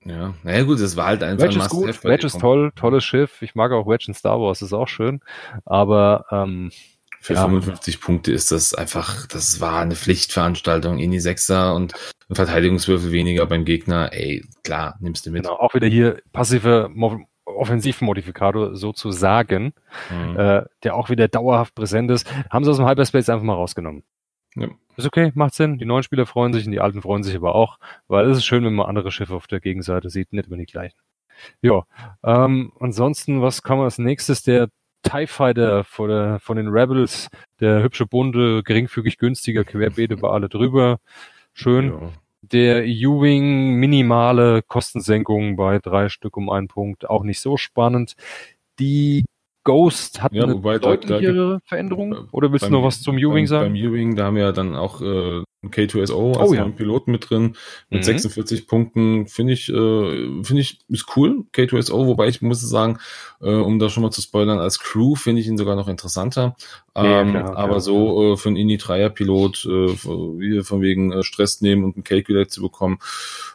Ja, 0.03 0.33
naja 0.43 0.63
gut, 0.63 0.79
es 0.79 0.97
war 0.97 1.07
halt 1.07 1.21
einfach 1.21 1.45
Wedge 1.45 1.59
ist 1.59 1.69
gut, 1.69 2.03
Wedge 2.03 2.25
ist 2.25 2.39
toll, 2.39 2.71
tolles 2.75 3.03
Schiff. 3.03 3.41
Ich 3.43 3.53
mag 3.53 3.71
auch 3.71 3.85
Wedge 3.85 4.05
in 4.07 4.15
Star 4.15 4.39
Wars, 4.39 4.61
ist 4.61 4.73
auch 4.73 4.87
schön. 4.87 5.19
Aber 5.63 6.25
ähm, 6.31 6.71
für 7.21 7.35
ja. 7.35 7.41
55 7.41 8.01
Punkte 8.01 8.31
ist 8.31 8.51
das 8.51 8.73
einfach, 8.73 9.27
das 9.27 9.61
war 9.61 9.79
eine 9.79 9.95
Pflichtveranstaltung 9.95 10.97
in 10.97 11.11
die 11.11 11.19
Sechser 11.19 11.75
und 11.75 11.93
Verteidigungswürfel 12.31 13.11
weniger 13.11 13.45
beim 13.45 13.63
Gegner. 13.63 14.11
Ey, 14.11 14.43
klar, 14.63 14.97
nimmst 14.99 15.25
du 15.25 15.31
mit. 15.31 15.43
Genau, 15.43 15.55
auch 15.55 15.75
wieder 15.75 15.87
hier 15.87 16.21
passive 16.33 16.89
Offensivmodifikator 17.45 18.75
sozusagen, 18.75 19.73
mhm. 20.09 20.39
äh, 20.39 20.63
der 20.83 20.95
auch 20.95 21.11
wieder 21.11 21.27
dauerhaft 21.27 21.75
präsent 21.75 22.09
ist. 22.09 22.27
Haben 22.49 22.65
sie 22.65 22.71
aus 22.71 22.77
dem 22.77 22.87
Hyperspace 22.87 23.29
einfach 23.29 23.45
mal 23.45 23.53
rausgenommen. 23.53 24.03
Ja. 24.55 24.69
Ist 24.97 25.05
okay, 25.05 25.31
macht 25.35 25.53
Sinn. 25.53 25.77
Die 25.77 25.85
neuen 25.85 26.03
Spieler 26.03 26.25
freuen 26.25 26.53
sich 26.53 26.65
und 26.65 26.71
die 26.71 26.81
alten 26.81 27.03
freuen 27.03 27.23
sich 27.23 27.35
aber 27.35 27.53
auch, 27.53 27.77
weil 28.07 28.27
es 28.29 28.37
ist 28.37 28.45
schön, 28.45 28.65
wenn 28.65 28.73
man 28.73 28.87
andere 28.87 29.11
Schiffe 29.11 29.35
auf 29.35 29.45
der 29.45 29.59
Gegenseite 29.59 30.09
sieht, 30.09 30.33
nicht 30.33 30.47
immer 30.47 30.57
die 30.57 30.65
gleichen. 30.65 30.97
Ja, 31.61 31.83
ähm, 32.23 32.71
ansonsten, 32.79 33.41
was 33.41 33.61
kann 33.61 33.77
man 33.77 33.85
als 33.85 33.97
nächstes? 33.99 34.43
Der 34.43 34.69
TIE 35.03 35.27
Fighter 35.27 35.83
von, 35.83 36.09
der, 36.09 36.39
von 36.39 36.57
den 36.57 36.67
Rebels, 36.67 37.27
der 37.59 37.83
hübsche 37.83 38.05
bunte, 38.05 38.63
geringfügig 38.63 39.17
günstiger, 39.17 39.63
querbeet 39.63 40.11
über 40.11 40.33
alle 40.33 40.49
drüber. 40.49 40.99
Schön. 41.53 41.87
Ja. 41.87 42.09
Der 42.43 42.83
U-Wing 42.83 43.75
minimale 43.75 44.61
Kostensenkung 44.63 45.55
bei 45.55 45.79
drei 45.79 46.09
Stück 46.09 46.37
um 46.37 46.49
einen 46.49 46.67
Punkt, 46.67 47.09
auch 47.09 47.23
nicht 47.23 47.39
so 47.39 47.57
spannend. 47.57 48.15
Die 48.79 49.25
Ghost 49.63 50.23
hat 50.23 50.33
ja, 50.33 50.43
eine 50.43 50.59
deutlichere 50.59 51.33
da, 51.33 51.53
da, 51.53 51.59
Veränderung? 51.65 52.29
Oder 52.31 52.51
willst 52.51 52.63
beim, 52.65 52.71
du 52.71 52.79
noch 52.79 52.85
was 52.85 53.01
zum 53.01 53.15
U-Wing 53.17 53.45
sagen? 53.45 53.73
Beim 53.73 53.89
U-Wing, 53.89 54.15
da 54.15 54.25
haben 54.25 54.35
wir 54.35 54.43
ja 54.43 54.51
dann 54.51 54.75
auch 54.75 55.01
äh, 55.01 55.43
K2SO 55.63 56.37
als 56.37 56.49
oh, 56.49 56.53
ja. 56.53 56.67
Piloten 56.69 57.11
mit 57.11 57.29
drin 57.29 57.55
mit 57.89 57.99
mhm. 57.99 58.03
46 58.03 58.67
Punkten. 58.67 59.27
Finde 59.27 59.53
ich, 59.53 59.69
äh, 59.69 60.43
finde 60.43 60.61
ich, 60.61 60.79
ist 60.89 61.15
cool. 61.15 61.45
K2SO, 61.53 62.07
wobei 62.07 62.27
ich 62.27 62.41
muss 62.41 62.61
sagen, 62.61 62.99
äh, 63.41 63.53
um 63.53 63.79
da 63.79 63.89
schon 63.89 64.03
mal 64.03 64.11
zu 64.11 64.21
spoilern, 64.21 64.59
als 64.59 64.79
Crew 64.79 65.15
finde 65.15 65.41
ich 65.41 65.47
ihn 65.47 65.57
sogar 65.57 65.75
noch 65.75 65.87
interessanter. 65.87 66.55
Ähm, 66.95 67.33
ja, 67.33 67.41
klar, 67.41 67.57
aber 67.57 67.67
klar. 67.67 67.81
so 67.81 68.33
äh, 68.33 68.37
für 68.37 68.49
einen 68.49 68.57
Indie-Dreier-Pilot, 68.57 69.65
äh, 69.65 69.87
von 70.63 70.81
wegen 70.81 71.11
äh, 71.11 71.23
Stress 71.23 71.61
nehmen 71.61 71.83
und 71.83 71.95
einen 71.95 72.03
Calculate 72.03 72.49
zu 72.49 72.61
bekommen, 72.61 72.99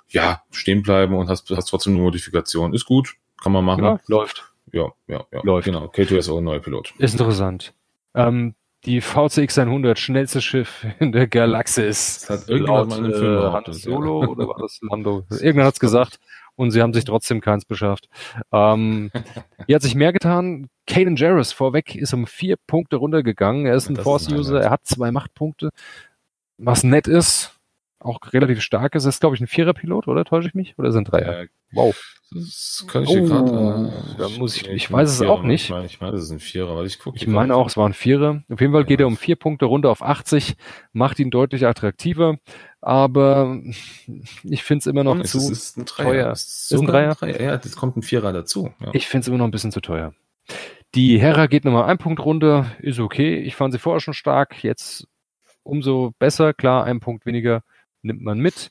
ja, 0.08 0.42
stehen 0.50 0.82
bleiben 0.82 1.14
und 1.14 1.28
hast, 1.28 1.50
hast 1.50 1.68
trotzdem 1.68 1.94
eine 1.94 2.02
Modifikation. 2.02 2.72
Ist 2.72 2.84
gut, 2.84 3.14
kann 3.42 3.52
man 3.52 3.64
machen. 3.64 3.84
Ja, 3.84 4.00
läuft 4.06 4.52
ja, 4.72 4.92
ja, 5.06 5.24
ja. 5.32 5.40
Läuft. 5.42 5.66
Genau, 5.66 5.86
K2SO, 5.86 6.40
neuer 6.40 6.60
Pilot. 6.60 6.94
Ist 6.98 7.12
interessant. 7.12 7.74
Ähm, 8.14 8.54
die 8.86 9.00
VCX 9.00 9.58
100, 9.58 9.98
schnellste 9.98 10.40
Schiff 10.40 10.86
in 11.00 11.12
der 11.12 11.26
Galaxis. 11.26 12.24
Das 12.26 12.30
hat 12.42 12.48
irgendjemand 12.48 12.90
mal 12.90 12.98
einen 12.98 13.12
Film 13.12 13.38
äh, 13.38 13.50
Han 13.52 13.72
Solo 13.72 14.22
ja. 14.22 14.28
oder 14.28 14.48
war 14.48 14.56
das 14.60 14.78
Lando? 14.82 15.24
Irgendwann 15.30 15.66
hat's 15.66 15.80
gesagt 15.80 16.18
und 16.54 16.70
sie 16.70 16.80
haben 16.80 16.94
sich 16.94 17.04
trotzdem 17.04 17.40
keins 17.40 17.64
beschafft. 17.64 18.08
Ähm, 18.52 19.10
hier 19.66 19.76
hat 19.76 19.82
sich 19.82 19.94
mehr 19.94 20.12
getan. 20.12 20.68
Kaden 20.86 21.16
Jarrus 21.16 21.52
vorweg 21.52 21.94
ist 21.94 22.14
um 22.14 22.26
vier 22.26 22.56
Punkte 22.66 22.96
runtergegangen. 22.96 23.66
Er 23.66 23.74
ist 23.74 23.88
ein 23.88 23.96
Force-User, 23.96 24.62
er 24.62 24.70
hat 24.70 24.86
zwei 24.86 25.10
Machtpunkte. 25.10 25.70
Was 26.58 26.84
nett 26.84 27.06
ist, 27.06 27.55
auch 28.06 28.32
relativ 28.32 28.60
stark 28.60 28.94
ist. 28.94 29.04
Das 29.04 29.16
ist, 29.16 29.20
glaube 29.20 29.36
ich, 29.36 29.40
ein 29.40 29.46
Vierer-Pilot, 29.46 30.08
oder 30.08 30.24
täusche 30.24 30.48
ich 30.48 30.54
mich? 30.54 30.78
Oder 30.78 30.92
sind 30.92 31.10
Dreier? 31.10 31.40
Äh, 31.42 31.48
wow. 31.72 31.94
Das 32.32 32.84
kann 32.88 33.04
ich 33.04 33.10
oh, 33.10 33.14
dir 33.14 33.22
gerade. 33.22 33.92
Äh, 33.92 34.18
da 34.18 34.28
muss 34.30 34.56
ich, 34.56 34.68
ich, 34.68 34.90
weiß 34.90 35.08
es 35.10 35.22
auch 35.22 35.42
nicht. 35.42 35.64
Ich 35.64 35.70
meine, 35.70 35.86
ich 35.86 36.00
meine, 36.00 36.12
das 36.12 36.22
ist 36.22 36.32
ein 36.32 36.40
Vierer, 36.40 36.76
weil 36.76 36.86
ich 36.86 36.98
gucke. 36.98 37.16
Ich 37.16 37.26
meine 37.26 37.54
auch, 37.54 37.68
es 37.68 37.76
war 37.76 37.88
ein 37.88 37.94
Vierer. 37.94 38.42
Auf 38.50 38.60
jeden 38.60 38.72
Fall 38.72 38.84
geht 38.84 39.00
er 39.00 39.06
um 39.06 39.16
vier 39.16 39.36
Punkte 39.36 39.66
runter 39.66 39.90
auf 39.90 40.02
80, 40.02 40.56
macht 40.92 41.20
ihn 41.20 41.30
deutlich 41.30 41.66
attraktiver, 41.66 42.38
aber 42.80 43.60
ich 44.42 44.64
finde 44.64 44.80
es 44.80 44.86
immer 44.86 45.04
noch 45.04 45.18
es 45.20 45.30
zu 45.30 45.38
ist, 45.38 45.50
ist 45.50 45.76
ein 45.76 45.86
teuer. 45.86 46.32
Ist, 46.32 46.72
ist 46.72 46.80
ein 46.80 46.86
Dreier? 46.86 47.10
ein 47.10 47.16
Dreier? 47.16 47.40
Ja, 47.40 47.56
das 47.58 47.76
kommt 47.76 47.96
ein 47.96 48.02
Vierer 48.02 48.32
dazu. 48.32 48.72
Ja. 48.80 48.90
Ich 48.92 49.06
finde 49.06 49.22
es 49.22 49.28
immer 49.28 49.38
noch 49.38 49.46
ein 49.46 49.52
bisschen 49.52 49.72
zu 49.72 49.80
teuer. 49.80 50.12
Die 50.96 51.20
Hera 51.20 51.46
geht 51.46 51.64
nochmal 51.64 51.84
ein 51.84 51.98
Punkt 51.98 52.20
runter, 52.20 52.72
ist 52.80 52.98
okay. 52.98 53.36
Ich 53.38 53.54
fand 53.54 53.72
sie 53.72 53.78
vorher 53.78 54.00
schon 54.00 54.14
stark, 54.14 54.64
jetzt 54.64 55.06
umso 55.62 56.12
besser. 56.18 56.54
Klar, 56.54 56.84
ein 56.84 57.00
Punkt 57.00 57.26
weniger 57.26 57.62
nimmt 58.06 58.22
man 58.22 58.38
mit. 58.38 58.70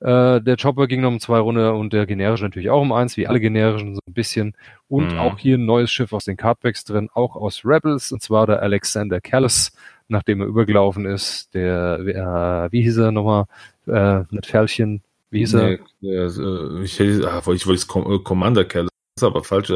Äh, 0.00 0.40
der 0.40 0.56
Chopper 0.56 0.88
ging 0.88 1.00
noch 1.00 1.08
um 1.08 1.20
zwei 1.20 1.38
runter 1.38 1.76
und 1.76 1.92
der 1.92 2.06
generische 2.06 2.42
natürlich 2.42 2.70
auch 2.70 2.82
um 2.82 2.90
eins, 2.92 3.16
wie 3.16 3.28
alle 3.28 3.38
generischen 3.38 3.94
so 3.94 4.00
ein 4.06 4.14
bisschen. 4.14 4.54
Und 4.88 5.12
mhm. 5.12 5.18
auch 5.18 5.38
hier 5.38 5.58
ein 5.58 5.64
neues 5.64 5.92
Schiff 5.92 6.12
aus 6.12 6.24
den 6.24 6.36
Cardbacks 6.36 6.84
drin, 6.84 7.08
auch 7.14 7.36
aus 7.36 7.64
Rebels, 7.64 8.10
und 8.10 8.20
zwar 8.20 8.46
der 8.46 8.62
Alexander 8.62 9.20
Callis, 9.20 9.72
nachdem 10.08 10.40
er 10.40 10.48
übergelaufen 10.48 11.06
ist. 11.06 11.54
Der, 11.54 12.00
äh, 12.00 12.72
wie 12.72 12.82
hieß 12.82 12.96
er 12.98 13.12
nochmal, 13.12 13.44
äh, 13.86 14.24
mit 14.30 14.46
Fällchen, 14.46 15.02
wie 15.30 15.38
hieß 15.38 15.54
er? 15.54 15.78
Nee, 16.00 16.10
äh, 16.10 16.82
ich, 16.82 17.00
ah, 17.24 17.46
wollte 17.46 17.56
ich 17.56 17.66
wollte 17.66 17.82
es 17.82 17.84
äh, 17.84 18.18
Commander 18.24 18.64
Callis, 18.64 18.90
das 19.14 19.22
ist 19.22 19.26
aber 19.26 19.44
falsch. 19.44 19.70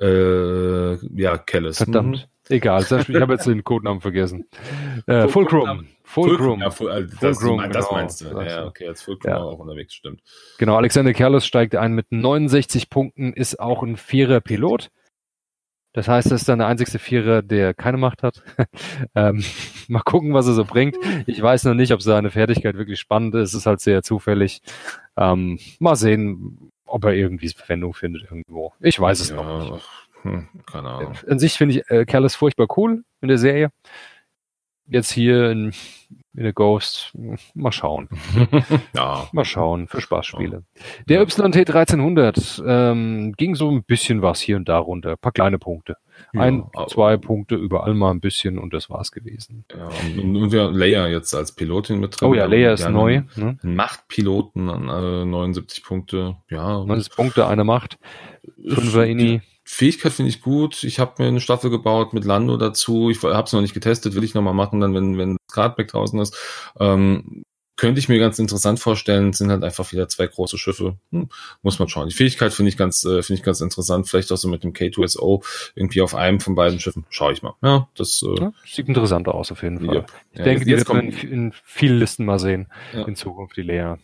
Äh, 0.00 0.94
ja, 1.20 1.38
Callis. 1.38 1.78
Verdammt. 1.78 2.16
Mhm. 2.16 2.32
Egal, 2.48 2.82
ich 2.82 2.90
habe 2.90 3.32
jetzt 3.32 3.46
den 3.46 3.62
Codenamen 3.64 4.00
vergessen. 4.00 4.46
Äh, 5.06 5.28
Fulcrum. 5.28 5.86
Fulcrum. 6.02 6.60
Ja, 6.60 6.70
Full, 6.70 6.90
also 6.90 7.16
das, 7.20 7.38
Fulcrum, 7.38 7.58
das 7.70 7.88
genau. 7.88 7.92
meinst 7.92 8.20
du. 8.20 8.40
Ja, 8.40 8.66
okay, 8.66 8.88
als 8.88 9.02
Fulcrum 9.02 9.30
ja. 9.30 9.38
auch 9.38 9.58
unterwegs, 9.58 9.94
stimmt. 9.94 10.20
Genau, 10.58 10.76
Alexander 10.76 11.12
Kerlos 11.12 11.46
steigt 11.46 11.76
ein 11.76 11.94
mit 11.94 12.10
69 12.10 12.90
Punkten, 12.90 13.32
ist 13.32 13.60
auch 13.60 13.82
ein 13.82 13.96
Vierer 13.96 14.40
Pilot. 14.40 14.90
Das 15.94 16.08
heißt, 16.08 16.30
er 16.32 16.36
ist 16.36 16.48
dann 16.48 16.58
der 16.58 16.68
einzigste 16.68 16.98
Vierer, 16.98 17.42
der 17.42 17.74
keine 17.74 17.98
Macht 17.98 18.22
hat. 18.22 18.42
ähm, 19.14 19.44
mal 19.88 20.00
gucken, 20.00 20.34
was 20.34 20.46
er 20.46 20.54
so 20.54 20.64
bringt. 20.64 20.96
Ich 21.26 21.40
weiß 21.40 21.64
noch 21.64 21.74
nicht, 21.74 21.92
ob 21.92 22.02
seine 22.02 22.30
Fertigkeit 22.30 22.76
wirklich 22.76 22.98
spannend 22.98 23.34
ist. 23.34 23.50
Es 23.50 23.54
ist 23.54 23.66
halt 23.66 23.80
sehr 23.80 24.02
zufällig. 24.02 24.62
Ähm, 25.16 25.58
mal 25.78 25.96
sehen, 25.96 26.71
ob 26.92 27.04
er 27.04 27.12
irgendwie 27.12 27.48
Verwendung 27.48 27.94
findet 27.94 28.22
irgendwo. 28.24 28.72
Ich 28.80 29.00
weiß 29.00 29.20
es 29.20 29.30
ja, 29.30 29.36
noch 29.36 29.72
nicht. 29.72 29.88
Hm, 30.22 30.48
keine 30.70 30.88
Ahnung. 30.88 31.14
An 31.28 31.38
sich 31.38 31.54
finde 31.54 31.76
ich 31.76 31.90
äh, 31.90 32.04
Kerles 32.04 32.36
furchtbar 32.36 32.68
cool 32.76 33.04
in 33.20 33.28
der 33.28 33.38
Serie 33.38 33.70
jetzt 34.86 35.10
hier 35.10 35.50
in, 35.50 35.72
in 36.34 36.44
der 36.44 36.52
Ghost, 36.52 37.12
mal 37.54 37.72
schauen. 37.72 38.08
ja. 38.94 39.28
Mal 39.32 39.44
schauen, 39.44 39.86
für 39.86 40.00
Spaßspiele. 40.00 40.62
Der 41.08 41.22
YT 41.22 41.40
1300 41.40 42.62
ähm, 42.66 43.34
ging 43.36 43.54
so 43.54 43.70
ein 43.70 43.84
bisschen 43.84 44.22
was 44.22 44.40
hier 44.40 44.56
und 44.56 44.68
da 44.68 44.78
runter, 44.78 45.12
ein 45.12 45.18
paar 45.18 45.32
kleine 45.32 45.58
Punkte. 45.58 45.96
Ein, 46.34 46.64
ja, 46.74 46.86
zwei 46.86 47.16
Punkte, 47.16 47.56
überall 47.56 47.94
mal 47.94 48.10
ein 48.10 48.20
bisschen 48.20 48.58
und 48.58 48.72
das 48.72 48.88
war's 48.88 49.12
gewesen. 49.12 49.64
Ja, 49.76 49.88
und, 50.22 50.36
und 50.36 50.52
ja, 50.52 50.68
Leia 50.68 51.08
jetzt 51.08 51.34
als 51.34 51.52
Pilotin 51.52 52.00
mit 52.00 52.18
drin. 52.18 52.28
Oh 52.28 52.34
ja, 52.34 52.46
Leia 52.46 52.72
ist 52.72 52.88
neu. 52.88 53.22
Ne? 53.36 53.58
Machtpiloten 53.62 54.70
an 54.70 54.88
äh, 54.88 55.24
79 55.26 55.84
Punkte. 55.84 56.36
Ja. 56.48 56.84
90 56.84 57.14
Punkte, 57.14 57.46
eine 57.46 57.64
Macht. 57.64 57.98
Fünfer 58.66 59.06
Ini. 59.06 59.42
Fähigkeit 59.74 60.12
finde 60.12 60.28
ich 60.28 60.42
gut. 60.42 60.84
Ich 60.84 60.98
habe 60.98 61.14
mir 61.16 61.28
eine 61.28 61.40
Staffel 61.40 61.70
gebaut 61.70 62.12
mit 62.12 62.26
Lando 62.26 62.58
dazu. 62.58 63.08
Ich 63.08 63.22
habe 63.22 63.44
es 63.44 63.52
noch 63.54 63.62
nicht 63.62 63.72
getestet, 63.72 64.14
will 64.14 64.22
ich 64.22 64.34
noch 64.34 64.42
mal 64.42 64.52
machen, 64.52 64.80
dann 64.80 64.94
wenn 64.94 65.16
wenn 65.16 65.38
das 65.46 65.54
Cardback 65.54 65.88
draußen 65.88 66.20
ist. 66.20 66.36
Ähm, 66.78 67.44
könnte 67.76 67.98
ich 67.98 68.10
mir 68.10 68.18
ganz 68.18 68.38
interessant 68.38 68.80
vorstellen. 68.80 69.30
Es 69.30 69.38
sind 69.38 69.50
halt 69.50 69.64
einfach 69.64 69.90
wieder 69.90 70.08
zwei 70.08 70.26
große 70.26 70.58
Schiffe. 70.58 70.98
Hm, 71.10 71.30
muss 71.62 71.78
man 71.78 71.88
schauen. 71.88 72.06
Die 72.10 72.14
Fähigkeit 72.14 72.52
finde 72.52 72.68
ich 72.68 72.76
ganz 72.76 73.02
äh, 73.04 73.22
finde 73.22 73.40
ich 73.40 73.42
ganz 73.42 73.62
interessant. 73.62 74.06
Vielleicht 74.08 74.30
auch 74.30 74.36
so 74.36 74.46
mit 74.46 74.62
dem 74.62 74.74
K2SO 74.74 75.42
irgendwie 75.74 76.02
auf 76.02 76.14
einem 76.14 76.40
von 76.40 76.54
beiden 76.54 76.78
Schiffen. 76.78 77.06
Schaue 77.08 77.32
ich 77.32 77.42
mal. 77.42 77.54
Ja, 77.62 77.88
das 77.96 78.22
äh, 78.22 78.40
ja, 78.40 78.52
sieht 78.66 78.88
interessant 78.88 79.26
aus 79.26 79.50
auf 79.52 79.62
jeden 79.62 79.78
Fall. 79.86 79.96
Yep. 79.96 80.12
Ich 80.32 80.38
ja, 80.38 80.44
denke, 80.44 80.64
die 80.66 80.76
wird 80.76 80.88
man 80.88 81.08
in, 81.08 81.28
in 81.28 81.52
vielen 81.64 81.98
Listen 81.98 82.26
mal 82.26 82.38
sehen 82.38 82.66
ja. 82.92 83.06
in 83.06 83.16
Zukunft 83.16 83.56
die 83.56 83.62
Lea. 83.62 83.94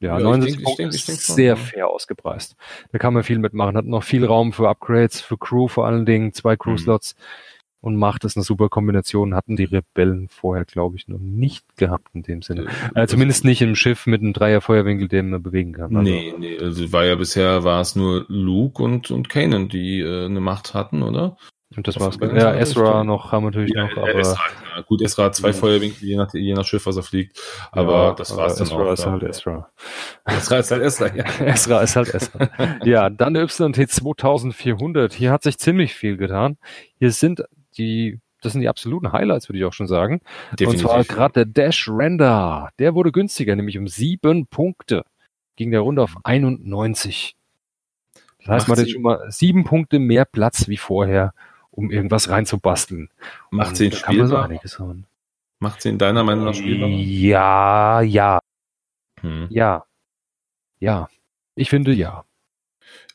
Ja, 0.00 0.18
ja 0.18 0.24
79 0.24 0.56
denke, 0.56 0.64
Punkte 0.64 0.96
ist 0.96 1.06
schon, 1.06 1.34
sehr 1.36 1.44
ja. 1.44 1.56
fair 1.56 1.88
ausgepreist. 1.88 2.56
Da 2.92 2.98
kann 2.98 3.14
man 3.14 3.22
viel 3.22 3.38
mitmachen. 3.38 3.76
Hat 3.76 3.86
noch 3.86 4.02
viel 4.02 4.24
Raum 4.24 4.52
für 4.52 4.68
Upgrades, 4.68 5.20
für 5.20 5.38
Crew 5.38 5.68
vor 5.68 5.86
allen 5.86 6.04
Dingen, 6.06 6.32
zwei 6.32 6.56
Crew-Slots. 6.56 7.16
Mhm. 7.16 7.50
Und 7.80 7.96
macht 7.96 8.24
es 8.24 8.34
eine 8.34 8.44
super 8.44 8.70
Kombination. 8.70 9.34
Hatten 9.34 9.56
die 9.56 9.64
Rebellen 9.64 10.28
vorher, 10.30 10.64
glaube 10.64 10.96
ich, 10.96 11.06
noch 11.06 11.18
nicht 11.18 11.76
gehabt 11.76 12.08
in 12.14 12.22
dem 12.22 12.40
Sinne. 12.40 12.66
Äh, 12.94 13.02
äh, 13.02 13.06
zumindest 13.06 13.44
nicht 13.44 13.60
im 13.60 13.74
Schiff 13.74 14.06
mit 14.06 14.22
einem 14.22 14.32
Dreier-Feuerwinkel, 14.32 15.06
den 15.06 15.28
man 15.28 15.42
bewegen 15.42 15.74
kann. 15.74 15.94
Also. 15.94 16.10
Nee, 16.10 16.32
nee. 16.38 16.58
Also 16.58 16.92
war 16.92 17.04
ja 17.04 17.14
bisher 17.14 17.62
war 17.62 17.82
es 17.82 17.94
nur 17.94 18.24
Luke 18.28 18.82
und, 18.82 19.10
und 19.10 19.28
Kanan, 19.28 19.68
die 19.68 20.00
äh, 20.00 20.24
eine 20.24 20.40
Macht 20.40 20.72
hatten, 20.72 21.02
oder? 21.02 21.36
Und 21.76 21.86
das 21.86 22.00
war's. 22.00 22.18
Ja, 22.20 22.54
Ezra 22.54 23.04
noch 23.04 23.32
haben 23.32 23.44
wir 23.44 23.50
natürlich 23.50 23.74
ja, 23.74 23.86
noch, 23.86 23.96
aber. 23.98 24.36
Ja, 24.74 24.82
gut, 24.82 25.02
Ezra 25.02 25.24
hat 25.24 25.36
zwei 25.36 25.48
ja. 25.48 25.54
Feuerwinkel, 25.54 26.08
je 26.08 26.16
nach, 26.16 26.32
je 26.32 26.52
nach 26.52 26.64
Schiff, 26.64 26.86
was 26.86 26.96
er 26.96 27.02
fliegt. 27.02 27.40
Aber 27.70 27.92
ja, 27.92 28.12
das 28.14 28.36
war's 28.36 28.56
dann 28.56 28.66
Ezra 28.66 28.82
auch. 28.82 28.92
Ist 28.92 29.06
halt 29.06 29.22
Ezra. 29.22 29.70
Ezra 30.26 30.58
ist 30.58 30.70
halt 30.70 30.82
Ezra, 30.82 31.14
ja. 31.14 31.24
Ezra 31.40 31.80
ist 31.82 31.96
halt 31.96 32.14
Ezra. 32.14 32.50
ja, 32.84 33.10
dann 33.10 33.34
der 33.34 33.44
YT 33.44 33.90
2400. 33.90 35.12
Hier 35.12 35.30
hat 35.30 35.42
sich 35.42 35.58
ziemlich 35.58 35.94
viel 35.94 36.16
getan. 36.16 36.58
Hier 36.98 37.12
sind 37.12 37.44
die, 37.76 38.20
das 38.40 38.52
sind 38.52 38.62
die 38.62 38.68
absoluten 38.68 39.12
Highlights, 39.12 39.48
würde 39.48 39.58
ich 39.58 39.64
auch 39.64 39.72
schon 39.72 39.86
sagen. 39.86 40.20
Definitiv. 40.58 40.86
Und 40.86 40.90
zwar 40.90 41.04
gerade 41.04 41.32
der 41.32 41.46
Dash 41.46 41.88
Render. 41.88 42.70
Der 42.78 42.94
wurde 42.94 43.12
günstiger, 43.12 43.54
nämlich 43.54 43.78
um 43.78 43.86
sieben 43.86 44.46
Punkte. 44.46 45.04
Ging 45.56 45.70
der 45.70 45.80
Runde 45.80 46.02
auf 46.02 46.16
91. 46.24 47.36
Das 48.40 48.48
heißt, 48.48 48.68
man 48.68 48.76
hat 48.76 48.84
jetzt 48.84 48.92
schon 48.92 49.02
mal 49.02 49.24
sieben 49.30 49.64
Punkte 49.64 49.98
mehr 50.00 50.24
Platz 50.24 50.68
wie 50.68 50.76
vorher 50.76 51.32
um 51.74 51.90
irgendwas 51.90 52.28
reinzubasteln. 52.28 53.10
Macht 53.50 53.76
sie 53.76 53.86
ihn 53.86 53.92
spielbar? 53.92 54.50
So 54.64 54.94
Macht 55.58 55.82
sie 55.82 55.88
in 55.88 55.98
deiner 55.98 56.24
Meinung 56.24 56.44
nach 56.44 56.54
spielbar? 56.54 56.88
Ja, 56.88 58.00
ja. 58.00 58.38
Hm. 59.20 59.46
Ja. 59.50 59.84
Ja. 60.78 61.08
Ich 61.54 61.70
finde 61.70 61.92
ja. 61.92 62.24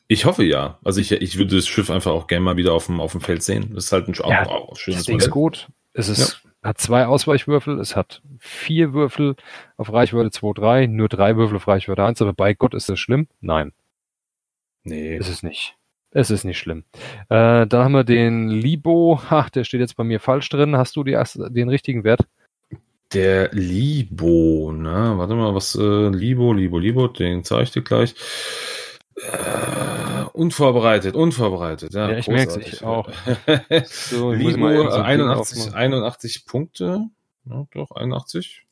Ich 0.08 0.24
hoffe 0.24 0.44
ja. 0.44 0.78
Also 0.84 1.00
ich, 1.00 1.12
ich 1.12 1.38
würde 1.38 1.56
das 1.56 1.68
Schiff 1.68 1.90
einfach 1.90 2.10
auch 2.10 2.26
gerne 2.26 2.44
mal 2.44 2.56
wieder 2.56 2.72
auf 2.72 2.86
dem, 2.86 3.00
auf 3.00 3.12
dem 3.12 3.20
Feld 3.20 3.42
sehen. 3.42 3.74
Das 3.74 3.84
ist 3.84 3.92
halt 3.92 4.08
ein 4.08 4.14
ja, 4.14 4.46
auch, 4.46 4.70
auch 4.70 4.76
schönes 4.76 5.06
Modell. 5.06 5.26
ist 5.26 5.30
gut. 5.30 5.68
Es 5.92 6.08
ist, 6.08 6.42
ja. 6.44 6.68
hat 6.68 6.78
zwei 6.78 7.06
Ausweichwürfel, 7.06 7.78
es 7.80 7.96
hat 7.96 8.22
vier 8.38 8.92
Würfel 8.92 9.36
auf 9.76 9.92
Reichweite 9.92 10.30
2, 10.30 10.52
3, 10.54 10.86
nur 10.86 11.08
drei 11.08 11.36
Würfel 11.36 11.56
auf 11.56 11.68
Reichweite 11.68 12.04
1, 12.04 12.22
aber 12.22 12.32
bei 12.32 12.54
Gott 12.54 12.74
ist 12.74 12.88
das 12.88 12.98
schlimm? 12.98 13.28
Nein. 13.40 13.72
Nee. 14.82 15.16
Ist 15.16 15.28
es 15.28 15.42
nicht. 15.42 15.76
Es 16.12 16.30
ist 16.30 16.44
nicht 16.44 16.58
schlimm. 16.58 16.84
Äh, 17.28 17.66
dann 17.66 17.84
haben 17.84 17.92
wir 17.92 18.04
den 18.04 18.48
Libo. 18.48 19.20
Ha, 19.30 19.48
der 19.54 19.64
steht 19.64 19.80
jetzt 19.80 19.96
bei 19.96 20.04
mir 20.04 20.18
falsch 20.18 20.48
drin. 20.48 20.76
Hast 20.76 20.96
du 20.96 21.04
die, 21.04 21.16
den 21.50 21.68
richtigen 21.68 22.02
Wert? 22.02 22.22
Der 23.12 23.50
Libo, 23.52 24.72
ne? 24.72 25.14
Warte 25.16 25.34
mal, 25.34 25.54
was, 25.54 25.74
äh, 25.76 26.08
Libo, 26.08 26.52
Libo, 26.52 26.78
Libo, 26.78 27.08
den 27.08 27.44
zeige 27.44 27.62
ich 27.62 27.70
dir 27.70 27.82
gleich. 27.82 28.14
Äh, 29.16 30.24
unvorbereitet, 30.32 31.14
unvorbereitet. 31.14 31.92
Ja, 31.94 32.10
ja 32.10 32.18
ich 32.18 32.28
merke 32.28 32.60
es 32.60 32.82
auch. 32.82 33.08
so, 33.84 34.32
Libo, 34.32 34.66
81, 34.66 35.74
81 35.74 36.46
Punkte. 36.46 37.06
Ja, 37.44 37.66
doch, 37.72 37.92
81 37.92 38.66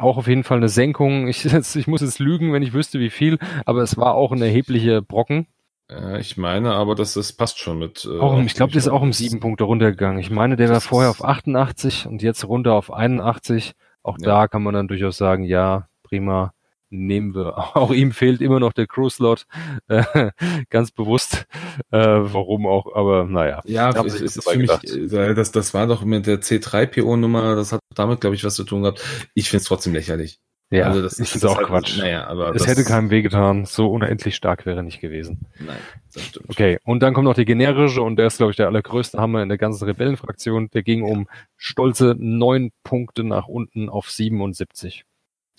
auch 0.00 0.16
auf 0.16 0.28
jeden 0.28 0.44
Fall 0.44 0.58
eine 0.58 0.68
Senkung. 0.68 1.28
Ich, 1.28 1.44
ich 1.74 1.86
muss 1.86 2.00
jetzt 2.00 2.20
lügen, 2.20 2.52
wenn 2.52 2.62
ich 2.62 2.72
wüsste, 2.72 3.00
wie 3.00 3.10
viel, 3.10 3.38
aber 3.66 3.82
es 3.82 3.96
war 3.96 4.14
auch 4.14 4.32
ein 4.32 4.40
erheblicher 4.40 5.02
Brocken. 5.02 5.48
Ja, 5.90 6.18
ich 6.18 6.36
meine 6.36 6.74
aber, 6.74 6.94
dass 6.94 7.14
das 7.14 7.32
passt 7.32 7.58
schon 7.58 7.78
mit. 7.78 8.04
Äh, 8.04 8.18
auch, 8.18 8.38
ich 8.40 8.54
glaube, 8.54 8.72
der 8.72 8.78
ist 8.78 8.88
auch 8.88 9.00
um 9.00 9.12
sieben 9.12 9.40
Punkte 9.40 9.64
runtergegangen. 9.64 10.20
Ich 10.20 10.30
meine, 10.30 10.56
der 10.56 10.68
war 10.68 10.82
vorher 10.82 11.10
auf 11.10 11.24
88 11.24 12.06
und 12.06 12.22
jetzt 12.22 12.46
runter 12.46 12.74
auf 12.74 12.92
81. 12.92 13.72
Auch 14.02 14.18
ja. 14.20 14.26
da 14.26 14.48
kann 14.48 14.62
man 14.62 14.74
dann 14.74 14.88
durchaus 14.88 15.16
sagen, 15.16 15.44
ja, 15.44 15.88
prima 16.02 16.52
nehmen 16.90 17.34
wir. 17.34 17.58
Auch 17.76 17.90
ihm 17.90 18.12
fehlt 18.12 18.40
immer 18.40 18.60
noch 18.60 18.72
der 18.72 18.86
Crew-Slot, 18.86 19.46
äh, 19.88 20.30
ganz 20.70 20.90
bewusst. 20.90 21.46
Äh, 21.90 21.98
warum 21.98 22.66
auch, 22.66 22.94
aber 22.94 23.24
naja. 23.24 23.60
Ja, 23.64 23.90
es 24.04 24.20
ist 24.20 24.42
für 24.42 24.56
mich, 24.56 24.70
das, 25.10 25.52
das 25.52 25.74
war 25.74 25.86
doch 25.86 26.04
mit 26.04 26.26
der 26.26 26.40
C3PO-Nummer, 26.40 27.56
das 27.56 27.72
hat 27.72 27.80
damit, 27.94 28.20
glaube 28.20 28.36
ich, 28.36 28.44
was 28.44 28.54
zu 28.54 28.64
tun 28.64 28.82
gehabt. 28.82 29.04
Ich 29.34 29.50
finde 29.50 29.62
es 29.62 29.68
trotzdem 29.68 29.92
lächerlich. 29.92 30.40
Ja, 30.70 30.84
also 30.84 31.02
das 31.02 31.18
ich 31.18 31.28
finde 31.30 31.50
auch 31.50 31.56
halt, 31.56 31.66
Quatsch. 31.66 31.98
Naja, 31.98 32.26
aber 32.26 32.54
es 32.54 32.66
hätte 32.66 32.84
keinem 32.84 33.10
wehgetan. 33.10 33.64
So 33.64 33.88
unendlich 33.88 34.36
stark 34.36 34.66
wäre 34.66 34.82
nicht 34.82 35.00
gewesen. 35.00 35.46
Nein, 35.58 35.78
das 36.12 36.24
stimmt. 36.24 36.50
Okay, 36.50 36.78
und 36.84 37.02
dann 37.02 37.14
kommt 37.14 37.24
noch 37.24 37.34
die 37.34 37.46
generische 37.46 38.02
und 38.02 38.16
der 38.16 38.26
ist, 38.26 38.38
glaube 38.38 38.50
ich, 38.50 38.56
der 38.56 38.66
allergrößte 38.66 39.18
Hammer 39.18 39.42
in 39.42 39.48
der 39.48 39.58
ganzen 39.58 39.84
Rebellenfraktion. 39.84 40.68
Der 40.70 40.82
ging 40.82 41.02
um 41.02 41.28
stolze 41.56 42.14
neun 42.18 42.70
Punkte 42.82 43.24
nach 43.24 43.48
unten 43.48 43.88
auf 43.88 44.10
77. 44.10 45.04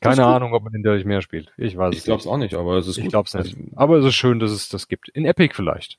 Keine 0.02 0.26
Ahnung, 0.26 0.54
ob 0.54 0.64
man 0.64 0.72
den 0.72 0.84
dadurch 0.84 1.06
mehr 1.06 1.22
spielt. 1.22 1.52
Ich 1.58 1.76
weiß 1.76 1.94
ich 1.94 2.00
es 2.00 2.06
glaube 2.06 2.22
es 2.22 2.28
auch 2.28 2.38
nicht, 2.38 2.54
aber 2.54 2.78
es 2.78 2.88
ist 2.88 2.98
ich 2.98 3.10
glaube 3.10 3.28
es 3.28 3.34
nicht. 3.34 3.58
Aber 3.76 3.98
es 3.98 4.06
ist 4.06 4.16
schön, 4.16 4.40
dass 4.40 4.52
es 4.52 4.70
das 4.70 4.88
gibt. 4.88 5.10
In 5.10 5.26
Epic 5.26 5.56
vielleicht. 5.56 5.98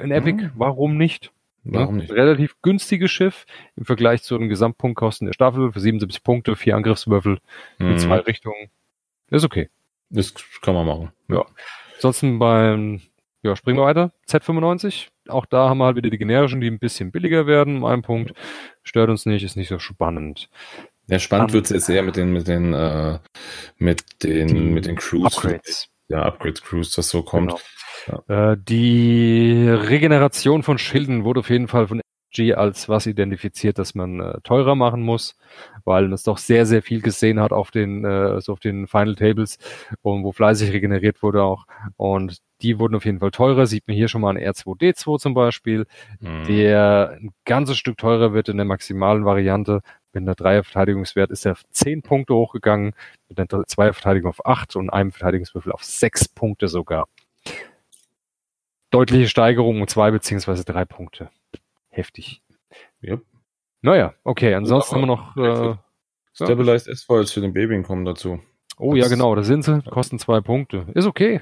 In 0.00 0.10
Epic, 0.10 0.42
mhm. 0.42 0.52
warum 0.54 0.96
nicht? 0.96 1.32
Warum 1.64 1.98
nicht? 1.98 2.10
Relativ 2.10 2.60
günstiges 2.62 3.10
Schiff 3.10 3.46
im 3.76 3.84
Vergleich 3.84 4.22
zu 4.22 4.36
den 4.36 4.48
Gesamtpunktkosten 4.48 5.26
der 5.26 5.32
Staffel 5.32 5.72
für 5.72 5.80
77 5.80 6.22
Punkte, 6.24 6.56
vier 6.56 6.76
Angriffswürfel 6.76 7.38
mhm. 7.78 7.92
in 7.92 7.98
zwei 7.98 8.18
Richtungen. 8.18 8.70
Ist 9.30 9.44
okay. 9.44 9.70
Das 10.10 10.34
kann 10.60 10.74
man 10.74 10.86
machen. 10.86 11.12
Ja. 11.28 11.46
Ansonsten 11.94 12.38
beim, 12.38 13.00
ja, 13.42 13.56
springen 13.56 13.78
wir 13.78 13.84
weiter. 13.84 14.12
Z95. 14.28 15.08
Auch 15.28 15.46
da 15.46 15.68
haben 15.68 15.78
wir 15.78 15.86
halt 15.86 15.96
wieder 15.96 16.10
die 16.10 16.18
generischen, 16.18 16.60
die 16.60 16.66
ein 16.66 16.80
bisschen 16.80 17.12
billiger 17.12 17.46
werden. 17.46 17.84
Ein 17.84 18.02
Punkt. 18.02 18.34
Stört 18.82 19.08
uns 19.08 19.24
nicht, 19.24 19.44
ist 19.44 19.56
nicht 19.56 19.68
so 19.68 19.78
spannend. 19.78 20.50
Ja, 21.06 21.18
spannend 21.18 21.52
wird 21.52 21.66
es 21.66 21.70
jetzt 21.70 21.88
eher 21.88 22.02
mit 22.02 22.16
den, 22.16 22.32
mit 22.32 22.48
den, 22.48 22.74
äh, 22.74 23.18
mit 23.78 24.22
den, 24.22 24.74
mit 24.74 24.86
den 24.86 24.96
Crews. 24.96 25.36
Upgrades. 25.36 25.91
Ja, 26.12 26.24
Upgrades 26.24 26.62
Crews, 26.62 26.92
das 26.92 27.08
so 27.08 27.22
kommt. 27.22 27.54
Genau. 28.06 28.22
Ja. 28.28 28.52
Äh, 28.52 28.56
die 28.58 29.66
Regeneration 29.66 30.62
von 30.62 30.76
Schilden 30.76 31.24
wurde 31.24 31.40
auf 31.40 31.48
jeden 31.48 31.68
Fall 31.68 31.88
von 31.88 32.02
G 32.32 32.54
als 32.54 32.88
was 32.88 33.06
identifiziert, 33.06 33.78
dass 33.78 33.94
man 33.94 34.20
äh, 34.20 34.40
teurer 34.42 34.74
machen 34.74 35.02
muss, 35.02 35.36
weil 35.84 36.04
man 36.04 36.12
es 36.12 36.22
doch 36.22 36.38
sehr, 36.38 36.66
sehr 36.66 36.82
viel 36.82 37.00
gesehen 37.00 37.40
hat 37.40 37.52
auf 37.52 37.70
den, 37.70 38.04
äh, 38.04 38.40
so 38.40 38.52
auf 38.52 38.60
den 38.60 38.86
Final 38.86 39.14
Tables 39.14 39.58
und 40.02 40.24
wo 40.24 40.32
fleißig 40.32 40.72
regeneriert 40.72 41.22
wurde 41.22 41.42
auch. 41.42 41.66
Und 41.96 42.38
die 42.62 42.78
wurden 42.78 42.94
auf 42.94 43.04
jeden 43.04 43.20
Fall 43.20 43.30
teurer. 43.30 43.66
Sieht 43.66 43.86
man 43.86 43.96
hier 43.96 44.08
schon 44.08 44.20
mal 44.20 44.30
an 44.30 44.38
R2D2 44.38 45.18
zum 45.18 45.34
Beispiel, 45.34 45.86
mhm. 46.20 46.44
der 46.44 47.18
ein 47.20 47.30
ganzes 47.44 47.76
Stück 47.76 47.98
teurer 47.98 48.32
wird 48.32 48.48
in 48.48 48.56
der 48.56 48.66
maximalen 48.66 49.24
Variante. 49.24 49.80
Mit 50.12 50.22
einer 50.22 50.34
Dreierverteidigungswert 50.34 51.30
ist 51.30 51.46
er 51.46 51.52
auf 51.52 51.62
10 51.70 52.02
Punkte 52.02 52.34
hochgegangen, 52.34 52.94
mit 53.28 53.38
einer 53.38 53.66
Zweierverteidigung 53.66 54.28
auf 54.28 54.44
8 54.44 54.76
und 54.76 54.90
einem 54.90 55.12
Verteidigungswürfel 55.12 55.72
auf 55.72 55.84
6 55.84 56.28
Punkte 56.28 56.68
sogar. 56.68 57.08
Deutliche 58.90 59.26
Steigerung 59.26 59.80
um 59.80 59.88
zwei 59.88 60.10
beziehungsweise 60.10 60.64
drei 60.64 60.84
Punkte. 60.84 61.30
Heftig. 61.88 62.42
Yep. 63.02 63.22
Naja, 63.80 64.14
okay, 64.22 64.54
ansonsten 64.54 64.96
haben 64.96 65.02
wir 65.02 65.06
noch 65.06 65.36
äh, 65.36 65.76
Stabilized 66.34 66.88
S-Foils 66.88 67.32
für 67.32 67.40
den 67.40 67.54
Babyen 67.54 67.82
kommen 67.82 68.04
dazu. 68.04 68.40
Oh 68.78 68.94
das 68.94 69.04
ja, 69.04 69.08
genau, 69.08 69.34
da 69.34 69.42
sind 69.42 69.64
sie, 69.64 69.82
kosten 69.82 70.18
zwei 70.18 70.40
Punkte. 70.40 70.86
Ist 70.94 71.06
okay. 71.06 71.40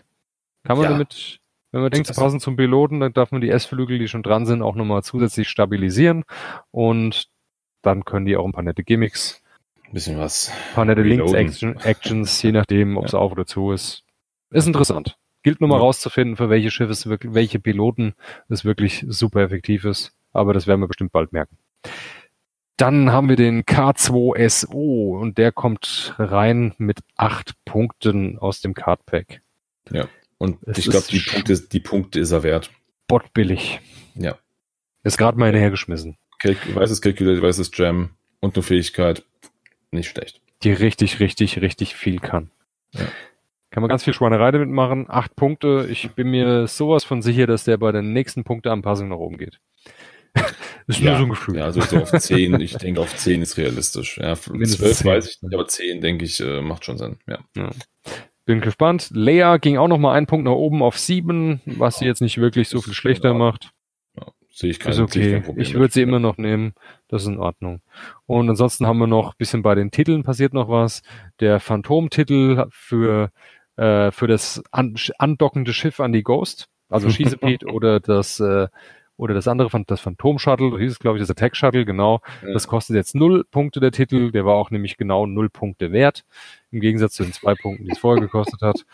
Kann 0.64 0.77
man 0.77 0.85
ja. 0.85 0.91
damit, 0.91 1.41
wenn 1.73 1.83
man 1.83 1.91
denkt, 1.91 2.07
sie 2.07 2.14
passen 2.14 2.41
zum 2.41 2.57
Piloten, 2.57 3.01
dann 3.01 3.12
darf 3.12 3.33
man 3.33 3.41
die 3.41 3.51
S-Flügel, 3.51 3.99
die 3.99 4.09
schon 4.09 4.23
dran 4.23 4.47
sind, 4.47 4.62
auch 4.62 4.77
nochmal 4.77 5.03
zusätzlich 5.03 5.49
stabilisieren 5.49 6.25
und 6.71 7.29
dann 7.83 8.05
können 8.05 8.26
die 8.26 8.37
auch 8.37 8.45
ein 8.45 8.53
paar 8.53 8.62
nette 8.62 8.83
Gimmicks. 8.83 9.43
Ein 9.87 9.95
bisschen 9.95 10.18
was. 10.18 10.51
Ein 10.51 10.74
paar 10.74 10.85
nette 10.85 11.03
Links-Actions, 11.03 12.43
je 12.43 12.53
nachdem, 12.53 12.97
ob 12.97 13.07
es 13.07 13.12
ja. 13.12 13.18
auf 13.18 13.33
oder 13.33 13.47
zu 13.47 13.72
ist. 13.72 14.05
Ist 14.51 14.66
interessant. 14.66 15.16
Gilt 15.43 15.61
nur 15.61 15.68
mal 15.68 15.76
ja. 15.76 15.83
rauszufinden, 15.83 16.37
für 16.37 16.51
welche 16.51 16.70
Schiffe 16.70 16.93
es 16.93 17.07
wirklich, 17.07 17.35
welche 17.35 17.59
Piloten 17.59 18.14
es 18.49 18.64
wirklich 18.64 19.05
super 19.09 19.41
effektiv 19.41 19.85
ist. 19.85 20.12
Aber 20.33 20.53
das 20.53 20.66
werden 20.66 20.81
wir 20.81 20.87
bestimmt 20.87 21.12
bald 21.12 21.33
merken. 21.33 21.57
Dann 22.76 23.12
haben 23.12 23.28
wir 23.28 23.37
den 23.37 23.64
K2SO 23.64 25.18
und 25.18 25.39
der 25.39 25.53
kommt 25.53 26.14
rein 26.18 26.74
mit 26.78 27.01
acht 27.16 27.55
Punkten 27.64 28.39
aus 28.39 28.61
dem 28.61 28.74
Cardpack. 28.74 29.43
Ja. 29.91 30.09
Und 30.39 30.59
es 30.66 30.78
ich 30.78 30.89
glaube, 30.89 31.07
die 31.11 31.20
Punkte, 31.20 31.61
die 31.61 31.81
Punkte 31.81 32.20
ist 32.20 32.31
er 32.31 32.43
wert. 32.43 32.70
Bottbillig. 33.07 33.81
Ja. 34.14 34.39
Ist 35.03 35.18
gerade 35.18 35.39
mal 35.39 35.47
hinterhergeschmissen. 35.47 36.16
Weißes 36.43 37.01
Calculator, 37.01 37.43
weißes 37.43 37.70
Jam 37.74 38.11
und 38.41 38.57
eine 38.57 38.62
Fähigkeit. 38.62 39.24
Nicht 39.91 40.09
schlecht. 40.09 40.41
Die 40.62 40.72
richtig, 40.72 41.20
richtig, 41.20 41.61
richtig 41.61 41.95
viel 41.95 42.18
kann. 42.18 42.51
Ja. 42.93 43.07
Kann 43.70 43.82
man 43.82 43.88
ganz 43.88 44.03
viel 44.03 44.14
Schweinerei 44.14 44.51
damit 44.51 44.68
machen. 44.68 45.07
Acht 45.09 45.36
Punkte. 45.36 45.86
Ich 45.91 46.11
bin 46.12 46.30
mir 46.30 46.66
sowas 46.66 47.05
von 47.05 47.22
sicher, 47.22 47.47
dass 47.47 47.64
der 47.64 47.76
bei 47.76 47.93
der 47.93 48.03
nächsten 48.03 48.43
Punkteanpassung 48.43 49.09
nach 49.09 49.16
oben 49.16 49.38
geht. 49.38 49.61
ist 50.88 51.01
ja, 51.01 51.11
nur 51.11 51.18
so 51.18 51.24
ein 51.24 51.30
Gefühl. 51.30 51.57
Ja, 51.57 51.64
also 51.64 51.80
so 51.80 51.99
auf 51.99 52.12
zehn. 52.12 52.61
ich 52.61 52.76
denke, 52.76 53.01
auf 53.01 53.14
zehn 53.16 53.43
ist 53.43 53.57
realistisch. 53.57 54.18
Ja, 54.18 54.34
zwölf 54.34 55.05
weiß 55.05 55.28
ich 55.28 55.43
nicht, 55.43 55.55
aber 55.55 55.68
zehn, 55.68 56.01
denke 56.01 56.24
ich, 56.24 56.41
äh, 56.41 56.61
macht 56.61 56.84
schon 56.84 56.99
Sinn. 56.99 57.18
Ja. 57.28 57.38
ja. 57.57 57.70
Bin 58.45 58.61
gespannt. 58.61 59.11
Leia 59.12 59.59
ging 59.59 59.76
auch 59.76 59.88
noch 59.88 59.99
mal 59.99 60.14
einen 60.14 60.26
Punkt 60.26 60.45
nach 60.45 60.53
oben 60.53 60.82
auf 60.82 60.99
sieben, 60.99 61.61
was 61.64 61.99
sie 61.99 62.07
jetzt 62.07 62.22
nicht 62.22 62.38
wirklich 62.38 62.68
so 62.68 62.80
viel 62.80 62.95
schlechter 62.95 63.34
macht. 63.34 63.70
Sehe 64.61 64.72
ich 64.72 64.78
kein, 64.78 64.92
ist 64.92 65.00
okay. 65.00 65.40
Kein 65.40 65.58
ich 65.58 65.72
würde 65.72 65.90
sie 65.90 66.02
immer 66.02 66.18
noch 66.18 66.36
nehmen. 66.36 66.74
Das 67.08 67.22
ist 67.22 67.28
in 67.28 67.38
Ordnung. 67.38 67.80
Und 68.26 68.50
ansonsten 68.50 68.86
haben 68.86 68.98
wir 68.98 69.06
noch 69.06 69.32
bisschen 69.34 69.62
bei 69.62 69.74
den 69.74 69.90
Titeln 69.90 70.22
passiert 70.22 70.52
noch 70.52 70.68
was. 70.68 71.00
Der 71.40 71.61
Phantom-Titel 71.61 72.66
für, 72.68 73.30
äh, 73.76 74.11
für 74.11 74.26
das 74.26 74.62
an, 74.70 74.96
andockende 75.16 75.72
Schiff 75.72 75.98
an 75.98 76.12
die 76.12 76.22
Ghost, 76.22 76.68
also 76.90 77.08
Schießepete 77.11 77.68
oder 77.68 78.00
das, 78.00 78.38
äh, 78.38 78.68
oder 79.16 79.32
das 79.32 79.48
andere, 79.48 79.70
das 79.86 80.00
Phantom 80.02 80.38
Shuttle, 80.38 80.78
hieß 80.78 80.92
es 80.92 80.98
glaube 80.98 81.16
ich, 81.16 81.22
das 81.22 81.30
Attack 81.30 81.56
Shuttle, 81.56 81.86
genau. 81.86 82.20
Ja. 82.42 82.52
Das 82.52 82.68
kostet 82.68 82.96
jetzt 82.96 83.14
null 83.14 83.44
Punkte 83.50 83.80
der 83.80 83.92
Titel. 83.92 84.30
Der 84.30 84.44
war 84.44 84.56
auch 84.56 84.70
nämlich 84.70 84.98
genau 84.98 85.24
null 85.24 85.48
Punkte 85.48 85.90
wert. 85.90 86.26
Im 86.70 86.80
Gegensatz 86.80 87.14
zu 87.14 87.22
den 87.22 87.32
zwei 87.32 87.54
Punkten, 87.54 87.86
die 87.86 87.92
es 87.92 87.98
vorher 87.98 88.20
gekostet 88.20 88.61
hat. 88.61 88.84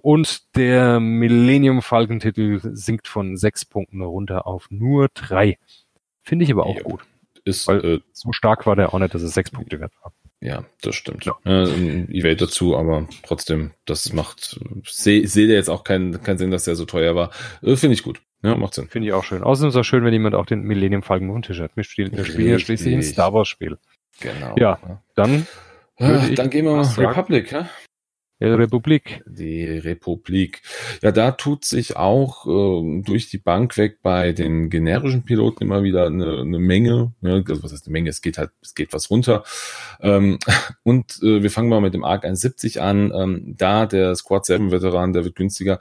Und 0.00 0.56
der 0.56 1.00
Millennium 1.00 1.82
Falcon 1.82 2.18
Titel 2.18 2.60
sinkt 2.62 3.08
von 3.08 3.36
sechs 3.36 3.64
Punkten 3.64 4.00
runter 4.00 4.46
auf 4.46 4.70
nur 4.70 5.08
drei. 5.12 5.58
Finde 6.22 6.44
ich 6.44 6.52
aber 6.52 6.66
auch 6.66 6.76
ja. 6.76 6.82
gut. 6.82 7.02
Ist, 7.44 7.68
Weil 7.68 7.84
äh, 7.84 8.00
so 8.12 8.32
stark 8.32 8.66
war 8.66 8.76
der 8.76 8.94
auch 8.94 8.98
nicht, 8.98 9.14
dass 9.14 9.22
es 9.22 9.34
sechs 9.34 9.50
Punkte 9.50 9.80
wert 9.80 9.92
war. 10.02 10.12
Ja, 10.40 10.64
das 10.80 10.96
stimmt. 10.96 11.24
Ja. 11.24 11.36
Äh, 11.44 12.06
Evade 12.10 12.36
dazu, 12.36 12.76
aber 12.76 13.06
trotzdem, 13.24 13.72
das 13.84 14.12
macht, 14.12 14.58
sehe 14.84 15.26
seh 15.28 15.46
jetzt 15.46 15.68
auch 15.68 15.84
keinen 15.84 16.20
keinen 16.22 16.38
Sinn, 16.38 16.50
dass 16.50 16.64
der 16.64 16.74
so 16.74 16.84
teuer 16.84 17.14
war. 17.14 17.30
Äh, 17.62 17.76
Finde 17.76 17.94
ich 17.94 18.02
gut. 18.02 18.20
Ja, 18.42 18.56
macht 18.56 18.74
Sinn. 18.74 18.88
Finde 18.88 19.08
ich 19.08 19.14
auch 19.14 19.22
schön. 19.22 19.44
Außerdem 19.44 19.68
ist 19.68 19.74
es 19.76 19.80
auch 19.80 19.84
schön, 19.84 20.04
wenn 20.04 20.12
jemand 20.12 20.34
auch 20.34 20.46
den 20.46 20.62
Millennium 20.62 21.02
Falcon 21.02 21.30
auf 21.30 21.42
Tisch 21.42 21.60
hat. 21.60 21.76
Wir 21.76 21.84
spielen, 21.84 22.16
wir 22.16 22.24
spielen 22.24 22.48
ja 22.48 22.58
schließlich 22.58 22.92
ein 22.92 23.02
Star 23.02 23.32
Wars 23.32 23.46
Spiel. 23.46 23.78
Genau. 24.20 24.56
Ja, 24.58 24.78
dann. 25.14 25.46
Ah, 25.98 26.26
dann 26.34 26.50
gehen 26.50 26.64
wir 26.64 26.72
mal 26.72 26.82
Republic, 26.82 27.52
ja? 27.52 27.68
Republik. 28.50 29.22
Die 29.26 29.64
Republik. 29.64 30.62
Ja, 31.02 31.12
da 31.12 31.32
tut 31.32 31.64
sich 31.64 31.96
auch 31.96 32.46
äh, 32.46 33.02
durch 33.02 33.28
die 33.30 33.38
Bank 33.38 33.76
weg 33.76 33.98
bei 34.02 34.32
den 34.32 34.70
generischen 34.70 35.24
Piloten 35.24 35.64
immer 35.64 35.82
wieder 35.82 36.06
eine, 36.06 36.40
eine 36.40 36.58
Menge. 36.58 37.12
Ne? 37.20 37.44
Also 37.48 37.62
was 37.62 37.72
heißt 37.72 37.86
eine 37.86 37.92
Menge? 37.92 38.10
Es 38.10 38.22
geht 38.22 38.38
halt, 38.38 38.50
es 38.62 38.74
geht 38.74 38.92
was 38.92 39.10
runter. 39.10 39.44
Ähm, 40.00 40.38
und 40.82 41.18
äh, 41.22 41.42
wir 41.42 41.50
fangen 41.50 41.68
mal 41.68 41.80
mit 41.80 41.94
dem 41.94 42.04
ARC 42.04 42.24
170 42.24 42.80
an. 42.80 43.12
Ähm, 43.14 43.54
da 43.56 43.86
der 43.86 44.14
Squad 44.14 44.46
7 44.46 44.70
Veteran, 44.70 45.12
der 45.12 45.24
wird 45.24 45.36
günstiger. 45.36 45.78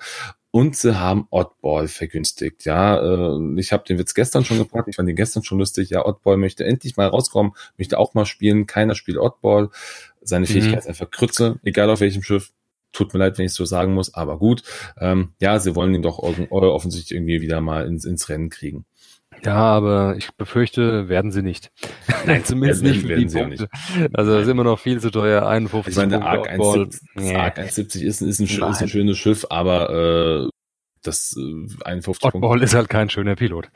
Und 0.53 0.75
sie 0.75 0.99
haben 0.99 1.27
Oddball 1.29 1.87
vergünstigt. 1.87 2.65
Ja, 2.65 2.99
äh, 2.99 3.39
ich 3.57 3.71
habe 3.71 3.85
den 3.85 3.97
Witz 3.97 4.13
gestern 4.13 4.43
schon 4.43 4.57
gebracht. 4.57 4.85
Ich 4.89 4.97
fand 4.97 5.07
den 5.07 5.15
gestern 5.15 5.43
schon 5.43 5.59
lustig. 5.59 5.89
Ja, 5.89 6.05
Oddball 6.05 6.35
möchte 6.35 6.65
endlich 6.65 6.97
mal 6.97 7.07
rauskommen, 7.07 7.53
möchte 7.77 7.97
auch 7.97 8.13
mal 8.15 8.25
spielen. 8.25 8.67
Keiner 8.67 8.93
spielt 8.95 9.17
Oddball. 9.17 9.69
Seine 10.21 10.45
mhm. 10.45 10.51
Fähigkeit 10.51 10.79
ist 10.79 10.87
einfach 10.87 11.11
Krütze, 11.11 11.59
egal 11.63 11.89
auf 11.89 11.99
welchem 11.99 12.23
Schiff. 12.23 12.51
Tut 12.93 13.13
mir 13.13 13.19
leid, 13.19 13.37
wenn 13.37 13.45
ich 13.45 13.53
so 13.53 13.63
sagen 13.63 13.93
muss, 13.93 14.13
aber 14.13 14.37
gut. 14.37 14.63
Ähm, 14.99 15.29
ja, 15.39 15.59
sie 15.59 15.75
wollen 15.75 15.95
ihn 15.95 16.01
doch 16.01 16.19
offensichtlich 16.19 17.15
irgendwie 17.15 17.39
wieder 17.41 17.61
mal 17.61 17.87
ins, 17.87 18.03
ins 18.03 18.27
Rennen 18.27 18.49
kriegen. 18.49 18.85
Ja, 19.43 19.55
aber 19.55 20.15
ich 20.17 20.31
befürchte, 20.33 21.09
werden 21.09 21.31
sie 21.31 21.41
nicht. 21.41 21.71
Nein, 22.25 22.43
zumindest 22.45 22.83
nicht 22.83 23.01
für 23.01 23.15
die 23.15 23.25
Punkte. 23.25 23.69
Also 24.13 24.33
das 24.33 24.43
ist 24.43 24.49
immer 24.49 24.63
noch 24.63 24.79
viel 24.79 24.99
zu 24.99 25.09
teuer. 25.09 25.47
51 25.47 25.91
ich 25.91 25.97
meine, 25.97 26.19
der 26.19 26.25
Arc 26.25 26.49
170, 26.49 27.01
nee. 27.15 27.35
Arc 27.35 27.57
170 27.57 28.03
ist, 28.03 28.21
ist, 28.21 28.39
ein, 28.39 28.45
ist 28.45 28.81
ein 28.81 28.87
schönes 28.87 29.17
Schiff, 29.17 29.45
aber 29.49 30.47
äh, 30.47 30.49
das 31.01 31.35
äh, 31.37 31.67
51 31.83 32.23
Oddball 32.23 32.41
Punkte. 32.41 32.65
ist 32.65 32.75
halt 32.75 32.89
kein 32.89 33.09
schöner 33.09 33.35
Pilot. 33.35 33.69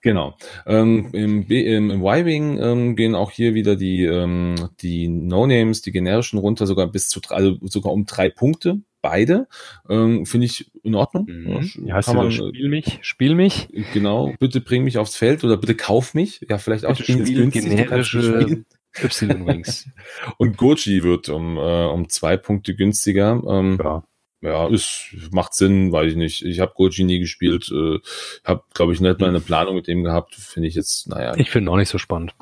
Genau. 0.00 0.36
Ähm, 0.66 1.08
Im, 1.12 1.46
im, 1.48 1.90
im 1.90 2.02
Y-Wing 2.02 2.58
ähm, 2.60 2.96
gehen 2.96 3.14
auch 3.14 3.30
hier 3.30 3.54
wieder 3.54 3.76
die, 3.76 4.04
ähm, 4.04 4.70
die 4.80 5.08
No-Names, 5.08 5.82
die 5.82 5.92
generischen 5.92 6.38
runter, 6.38 6.66
sogar 6.66 6.86
bis 6.86 7.08
zu 7.08 7.20
also 7.28 7.56
sogar 7.62 7.92
um 7.92 8.06
drei 8.06 8.30
Punkte. 8.30 8.80
Beide 9.02 9.48
ähm, 9.88 10.26
finde 10.26 10.44
ich 10.44 10.70
in 10.82 10.94
Ordnung. 10.94 11.26
Mhm. 11.26 11.86
Ja, 11.86 11.94
heißt 11.94 12.12
man, 12.12 12.30
spiel 12.30 12.68
mich, 12.68 12.98
spiel 13.00 13.34
mich. 13.34 13.68
Genau, 13.94 14.34
bitte 14.38 14.60
bring 14.60 14.84
mich 14.84 14.98
aufs 14.98 15.16
Feld 15.16 15.42
oder 15.42 15.56
bitte 15.56 15.74
kauf 15.74 16.12
mich. 16.12 16.44
Ja, 16.48 16.58
vielleicht 16.58 16.84
auch 16.84 16.98
bitte 16.98 17.12
spiel 17.12 17.50
generische 17.50 18.64
Y-Wings. 18.98 19.88
Und 20.36 20.58
Goji 20.58 21.02
wird 21.02 21.30
um, 21.30 21.56
äh, 21.56 21.86
um 21.86 22.10
zwei 22.10 22.36
Punkte 22.36 22.74
günstiger. 22.74 23.42
Ähm, 23.48 23.78
ja 23.82 24.02
ja, 24.42 24.68
ist, 24.68 25.14
macht 25.32 25.54
Sinn, 25.54 25.92
weiß 25.92 26.12
ich 26.12 26.16
nicht. 26.16 26.44
Ich 26.44 26.60
habe 26.60 26.72
Goji 26.74 27.04
nie 27.04 27.18
gespielt, 27.18 27.70
äh, 27.70 27.98
habe, 28.44 28.62
glaube 28.74 28.92
ich, 28.92 29.00
nicht 29.00 29.20
mal 29.20 29.28
eine 29.28 29.40
Planung 29.40 29.74
mit 29.74 29.86
dem 29.86 30.02
gehabt. 30.02 30.34
Finde 30.34 30.68
ich 30.68 30.74
jetzt, 30.74 31.08
naja. 31.08 31.34
Ich 31.36 31.50
finde 31.50 31.70
auch 31.70 31.76
nicht 31.76 31.90
so 31.90 31.98
spannend. 31.98 32.34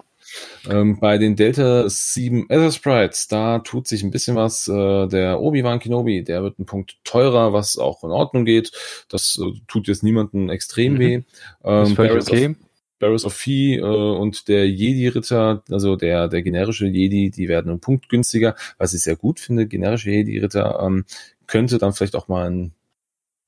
Ähm, 0.69 0.99
bei 1.01 1.19
den 1.19 1.37
Delta 1.37 1.89
7 1.89 2.51
Ether 2.51 2.71
Sprites, 2.71 3.29
da 3.29 3.61
tut 3.61 3.89
sich 3.89 4.03
ein 4.03 4.11
bisschen 4.11 4.37
was. 4.37 4.69
Äh, 4.69 5.09
der 5.09 5.41
Obi-Wan 5.41 5.79
Kenobi, 5.81 6.23
der 6.23 6.43
wird 6.43 6.59
ein 6.59 6.67
Punkt 6.67 6.99
teurer, 7.05 7.53
was 7.53 7.79
auch 7.79 8.05
in 8.05 8.11
Ordnung 8.11 8.45
geht. 8.45 8.73
Das 9.09 9.41
äh, 9.43 9.59
tut 9.67 9.89
jetzt 9.89 10.03
niemanden 10.03 10.51
extrem 10.51 10.95
mhm. 10.95 10.99
weh. 10.99 11.23
Ähm, 11.65 11.95
Barris 11.95 12.29
okay. 12.29 12.55
Barris 12.99 13.25
of 13.25 13.33
Fee 13.33 13.77
äh, 13.77 13.83
und 13.83 14.49
der 14.49 14.69
Jedi-Ritter, 14.69 15.63
also 15.71 15.97
der, 15.97 16.29
der 16.29 16.43
generische 16.43 16.87
Jedi, 16.87 17.31
die 17.31 17.49
werden 17.49 17.71
einen 17.71 17.81
Punkt 17.81 18.09
günstiger, 18.09 18.57
was 18.77 18.93
ich 18.93 19.03
sehr 19.03 19.17
gut 19.17 19.41
finde. 19.41 19.67
Generische 19.67 20.11
Jedi-Ritter 20.11 20.81
ähm, 20.83 21.05
könnte 21.49 21.79
dann 21.79 21.93
vielleicht 21.93 22.15
auch 22.15 22.29
mal 22.29 22.49
ein 22.49 22.75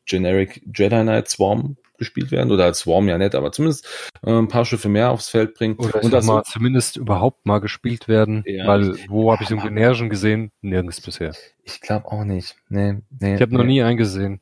Generic 0.06 0.62
Jedi 0.74 1.02
Knight 1.02 1.28
Swarm 1.28 1.76
gespielt 1.98 2.32
werden 2.32 2.50
oder 2.50 2.64
als 2.64 2.80
Swarm 2.80 3.06
ja 3.06 3.18
nicht, 3.18 3.34
aber 3.34 3.52
zumindest 3.52 3.86
äh, 4.24 4.32
ein 4.32 4.48
paar 4.48 4.64
Schiffe 4.64 4.88
mehr 4.88 5.10
aufs 5.10 5.28
Feld 5.28 5.54
bringen. 5.54 5.76
Oder 5.76 6.02
und 6.02 6.12
das 6.12 6.26
mal 6.26 6.42
zumindest 6.42 6.96
überhaupt 6.96 7.46
mal 7.46 7.60
gespielt 7.60 8.08
werden, 8.08 8.42
ja, 8.46 8.66
weil 8.66 8.96
wo 9.08 9.30
habe 9.30 9.42
ich 9.42 9.50
so 9.50 9.54
einen 9.54 9.64
generischen 9.64 10.08
gesehen? 10.08 10.50
Nirgends 10.62 11.00
bisher. 11.00 11.32
Ich 11.62 11.80
glaube 11.80 12.06
auch 12.06 12.24
nicht. 12.24 12.56
Nee, 12.68 12.96
nee, 13.20 13.34
ich 13.34 13.40
habe 13.40 13.52
nee. 13.52 13.58
noch 13.58 13.64
nie 13.64 13.82
eingesehen. 13.82 14.40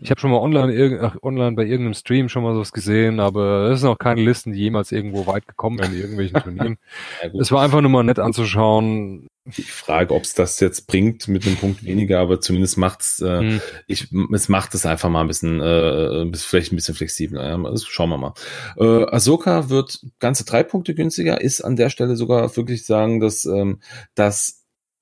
Ich 0.00 0.10
habe 0.10 0.20
schon 0.20 0.30
mal 0.30 0.38
online, 0.38 1.00
ach, 1.02 1.16
online 1.22 1.56
bei 1.56 1.64
irgendeinem 1.64 1.94
Stream 1.94 2.28
schon 2.28 2.44
mal 2.44 2.54
sowas 2.54 2.70
gesehen, 2.70 3.18
aber 3.18 3.70
es 3.70 3.80
sind 3.80 3.88
auch 3.88 3.98
keine 3.98 4.20
Listen, 4.20 4.52
die 4.52 4.60
jemals 4.60 4.92
irgendwo 4.92 5.26
weit 5.26 5.48
gekommen 5.48 5.78
sind 5.82 5.94
in 5.94 6.00
irgendwelchen 6.00 6.40
Turnieren. 6.42 6.78
ja, 7.20 7.30
es 7.40 7.50
war 7.50 7.62
einfach 7.62 7.80
nur 7.80 7.90
mal 7.90 8.04
nett 8.04 8.20
anzuschauen. 8.20 9.26
Ich 9.56 9.72
frage, 9.72 10.14
ob 10.14 10.24
es 10.24 10.34
das 10.34 10.60
jetzt 10.60 10.86
bringt 10.86 11.28
mit 11.28 11.46
einem 11.46 11.56
Punkt 11.56 11.84
weniger, 11.84 12.20
aber 12.20 12.40
zumindest 12.40 12.76
macht's, 12.76 13.20
äh, 13.20 13.38
hm. 13.38 13.60
ich, 13.86 14.08
es 14.32 14.48
macht 14.48 14.74
es 14.74 14.86
einfach 14.86 15.08
mal 15.08 15.22
ein 15.22 15.28
bisschen, 15.28 15.60
äh, 15.60 16.30
vielleicht 16.36 16.72
ein 16.72 16.76
bisschen 16.76 16.94
flexibler. 16.94 17.48
Ja, 17.48 17.70
das 17.70 17.84
schauen 17.84 18.10
wir 18.10 18.18
mal. 18.18 18.34
Äh, 18.76 19.04
Ahsoka 19.10 19.70
wird 19.70 20.00
ganze 20.18 20.44
drei 20.44 20.62
Punkte 20.62 20.94
günstiger, 20.94 21.40
ist 21.40 21.60
an 21.60 21.76
der 21.76 21.90
Stelle 21.90 22.16
sogar 22.16 22.56
wirklich 22.56 22.84
sagen, 22.84 23.20
dass 23.20 23.44
ähm, 23.44 23.80
das 24.14 24.58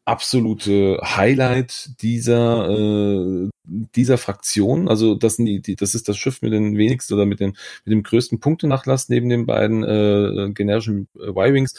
absolute 0.07 1.01
Highlight 1.03 2.01
dieser 2.01 2.71
äh, 2.71 3.51
dieser 3.65 4.19
Fraktion. 4.19 4.89
Also 4.89 5.17
das 5.17 5.37
sind 5.37 5.47
die, 5.47 5.61
die 5.61 5.75
das 5.75 5.95
ist 5.95 6.09
das 6.09 6.17
Schiff 6.17 6.43
mit 6.43 6.53
den 6.53 6.79
wenigsten 6.79 7.15
oder 7.15 7.27
mit 7.27 7.41
den 7.41 7.57
mit 7.85 7.93
dem 7.93 8.05
größten 8.05 8.39
Punktenachlass 8.39 9.09
neben 9.09 9.29
den 9.29 9.47
beiden 9.47 9.83
äh, 9.83 10.53
generischen 10.55 11.09
Y-Wings. 11.19 11.75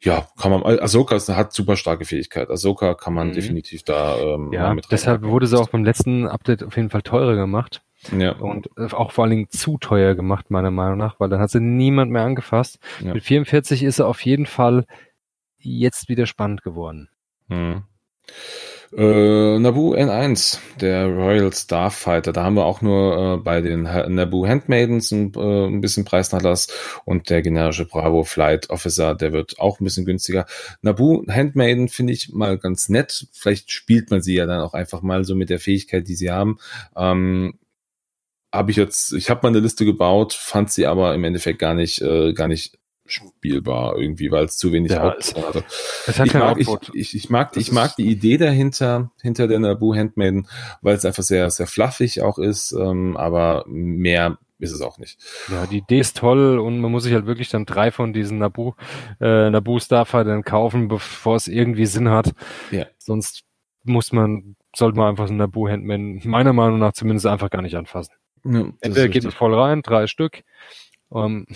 Ja, 0.00 0.28
kann 0.40 0.52
man. 0.52 0.62
Ahsoka 0.62 1.16
ist, 1.16 1.28
hat 1.28 1.52
super 1.52 1.76
starke 1.76 2.04
Fähigkeit. 2.04 2.50
Ahsoka 2.50 2.94
kann 2.94 3.14
man 3.14 3.28
mhm. 3.28 3.32
definitiv 3.32 3.82
da 3.82 4.16
ähm, 4.16 4.52
ja, 4.52 4.72
mit 4.72 4.86
Deshalb 4.90 5.22
wurde 5.22 5.46
sie 5.46 5.58
auch 5.58 5.68
beim 5.68 5.84
letzten 5.84 6.28
Update 6.28 6.62
auf 6.62 6.76
jeden 6.76 6.90
Fall 6.90 7.02
teurer 7.02 7.34
gemacht. 7.34 7.82
Ja. 8.16 8.32
Und 8.36 8.70
äh, 8.76 8.92
auch 8.92 9.10
vor 9.10 9.24
allen 9.24 9.32
Dingen 9.32 9.50
zu 9.50 9.76
teuer 9.78 10.14
gemacht, 10.14 10.50
meiner 10.50 10.70
Meinung 10.70 10.98
nach, 10.98 11.18
weil 11.18 11.28
dann 11.28 11.40
hat 11.40 11.50
sie 11.50 11.60
niemand 11.60 12.12
mehr 12.12 12.22
angefasst. 12.22 12.78
Ja. 13.04 13.14
Mit 13.14 13.24
44 13.24 13.82
ist 13.82 13.96
sie 13.96 14.06
auf 14.06 14.24
jeden 14.24 14.46
Fall 14.46 14.86
jetzt 15.58 16.08
wieder 16.08 16.26
spannend 16.26 16.62
geworden. 16.62 17.08
Hm. 17.48 17.82
Äh, 18.96 19.58
Naboo 19.58 19.94
N1, 19.94 20.58
der 20.80 21.06
Royal 21.06 21.52
Starfighter, 21.52 22.32
da 22.32 22.44
haben 22.44 22.54
wir 22.54 22.64
auch 22.64 22.80
nur 22.80 23.34
äh, 23.34 23.36
bei 23.36 23.60
den 23.60 23.82
Naboo 23.82 24.46
Handmaidens 24.46 25.10
ein, 25.10 25.32
äh, 25.34 25.66
ein 25.66 25.82
bisschen 25.82 26.06
Preisnachlass 26.06 26.68
und 27.04 27.28
der 27.28 27.42
generische 27.42 27.84
Bravo 27.84 28.24
Flight 28.24 28.70
Officer, 28.70 29.14
der 29.14 29.32
wird 29.32 29.58
auch 29.58 29.80
ein 29.80 29.84
bisschen 29.84 30.06
günstiger. 30.06 30.46
Naboo 30.80 31.22
Handmaiden 31.28 31.88
finde 31.88 32.14
ich 32.14 32.32
mal 32.32 32.56
ganz 32.56 32.88
nett. 32.88 33.26
Vielleicht 33.32 33.70
spielt 33.70 34.10
man 34.10 34.22
sie 34.22 34.34
ja 34.34 34.46
dann 34.46 34.62
auch 34.62 34.72
einfach 34.72 35.02
mal 35.02 35.24
so 35.24 35.34
mit 35.34 35.50
der 35.50 35.60
Fähigkeit, 35.60 36.08
die 36.08 36.14
sie 36.14 36.30
haben. 36.30 36.58
Ähm, 36.96 37.58
habe 38.52 38.70
ich 38.70 38.78
jetzt, 38.78 39.12
ich 39.12 39.28
habe 39.28 39.40
mal 39.42 39.50
eine 39.50 39.60
Liste 39.60 39.84
gebaut, 39.84 40.32
fand 40.32 40.70
sie 40.70 40.86
aber 40.86 41.14
im 41.14 41.24
Endeffekt 41.24 41.58
gar 41.58 41.74
nicht, 41.74 42.00
äh, 42.00 42.32
gar 42.32 42.48
nicht 42.48 42.78
spielbar 43.10 43.96
irgendwie, 43.96 44.30
weil 44.30 44.44
es 44.44 44.56
zu 44.56 44.72
wenig 44.72 44.92
ja, 44.92 45.04
Output 45.04 45.46
hatte. 45.46 45.64
Es 46.06 46.18
hat 46.18 46.26
ich, 46.26 46.34
mag, 46.34 46.58
ich, 46.58 46.68
ich, 46.94 47.16
ich, 47.16 47.30
mag, 47.30 47.56
ich 47.56 47.72
mag 47.72 47.96
die 47.96 48.08
Idee 48.08 48.36
dahinter, 48.36 49.10
hinter 49.22 49.48
der 49.48 49.58
Naboo 49.58 49.94
Handmaiden, 49.94 50.48
weil 50.82 50.96
es 50.96 51.04
einfach 51.04 51.22
sehr, 51.22 51.50
sehr 51.50 51.66
fluffig 51.66 52.22
auch 52.22 52.38
ist, 52.38 52.72
ähm, 52.72 53.16
aber 53.16 53.64
mehr 53.66 54.38
ist 54.58 54.72
es 54.72 54.80
auch 54.80 54.98
nicht. 54.98 55.18
Ja, 55.48 55.66
die 55.66 55.78
Idee 55.78 56.00
ist 56.00 56.16
toll 56.16 56.58
und 56.58 56.80
man 56.80 56.90
muss 56.90 57.04
sich 57.04 57.14
halt 57.14 57.26
wirklich 57.26 57.48
dann 57.48 57.64
drei 57.64 57.90
von 57.90 58.12
diesen 58.12 58.38
Naboo, 58.38 58.74
äh, 59.20 59.50
Naboo 59.50 59.78
Starfightern 59.78 60.42
kaufen, 60.42 60.88
bevor 60.88 61.36
es 61.36 61.48
irgendwie 61.48 61.86
Sinn 61.86 62.08
hat. 62.08 62.32
Ja. 62.70 62.86
Sonst 62.98 63.44
muss 63.84 64.12
man, 64.12 64.56
sollte 64.74 64.98
man 64.98 65.08
einfach 65.10 65.26
so 65.26 65.32
einen 65.32 65.38
Naboo 65.38 65.68
Handman 65.68 66.20
meiner 66.24 66.52
Meinung 66.52 66.78
nach 66.78 66.92
zumindest 66.92 67.26
einfach 67.26 67.50
gar 67.50 67.62
nicht 67.62 67.76
anfassen. 67.76 68.14
Ja, 68.44 68.72
Entweder 68.80 69.08
geht 69.08 69.24
es 69.24 69.34
voll 69.34 69.54
rein, 69.54 69.82
drei 69.82 70.06
Stück. 70.06 70.42
Ähm, 71.12 71.46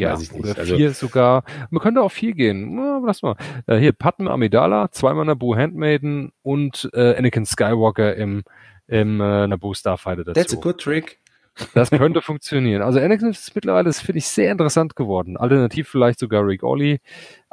ja, 0.00 0.18
oder 0.32 0.58
also, 0.58 0.76
vier 0.76 0.92
sogar. 0.92 1.44
Man 1.70 1.80
könnte 1.80 2.02
auch 2.02 2.12
vier 2.12 2.32
gehen. 2.34 2.76
Ja, 2.76 3.00
lass 3.04 3.22
mal. 3.22 3.36
Äh, 3.66 3.78
hier, 3.78 3.92
Padme 3.92 4.30
Amidala, 4.30 4.90
zweimal 4.90 5.24
Naboo 5.24 5.56
Handmaiden 5.56 6.32
und 6.42 6.90
äh, 6.94 7.16
Anakin 7.16 7.46
Skywalker 7.46 8.16
im, 8.16 8.42
im 8.86 9.20
äh, 9.20 9.46
Naboo 9.46 9.74
Starfighter 9.74 10.24
dazu. 10.24 10.40
That's 10.40 10.56
a 10.56 10.60
good 10.60 10.78
trick. 10.78 11.18
Das 11.74 11.90
könnte 11.90 12.22
funktionieren. 12.22 12.80
Also 12.80 13.00
Anakin 13.00 13.28
ist 13.28 13.54
mittlerweile, 13.54 13.84
das 13.84 14.00
finde 14.00 14.18
ich, 14.18 14.28
sehr 14.28 14.50
interessant 14.52 14.96
geworden. 14.96 15.36
Alternativ 15.36 15.88
vielleicht 15.88 16.18
sogar 16.18 16.46
Rick 16.46 16.62
Ollie. 16.62 16.98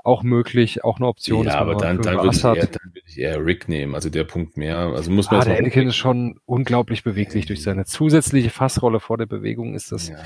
Auch 0.04 0.24
möglich, 0.24 0.86
auch 0.86 0.98
eine 0.98 1.08
Option. 1.08 1.48
Ja, 1.48 1.56
aber 1.56 1.76
dann, 1.76 2.02
dann 2.02 2.24
würde 2.24 2.30
ich, 2.34 2.43
eher, 2.43 2.54
dann 2.54 2.93
würd 2.93 3.04
ich 3.08 3.18
eher 3.18 3.43
Rick 3.43 3.68
nehmen, 3.68 3.93
also 3.93 4.10
der 4.10 4.24
Punkt 4.24 4.56
mehr. 4.56 4.78
Also 4.78 5.12
muss 5.12 5.30
man 5.30 5.41
ah, 5.41 5.45
der 5.45 5.58
Anakin 5.58 5.89
ist 5.89 5.98
schon 5.98 6.39
unglaublich 6.45 7.04
beweglich 7.04 7.48
durch 7.48 7.62
seine 7.62 7.84
zusätzliche 7.84 8.50
Fassrolle 8.50 9.02
vor 9.02 9.18
der 9.18 9.26
Bewegung 9.26 9.74
ist 9.74 9.91
das. 9.91 10.10
Ja 10.10 10.18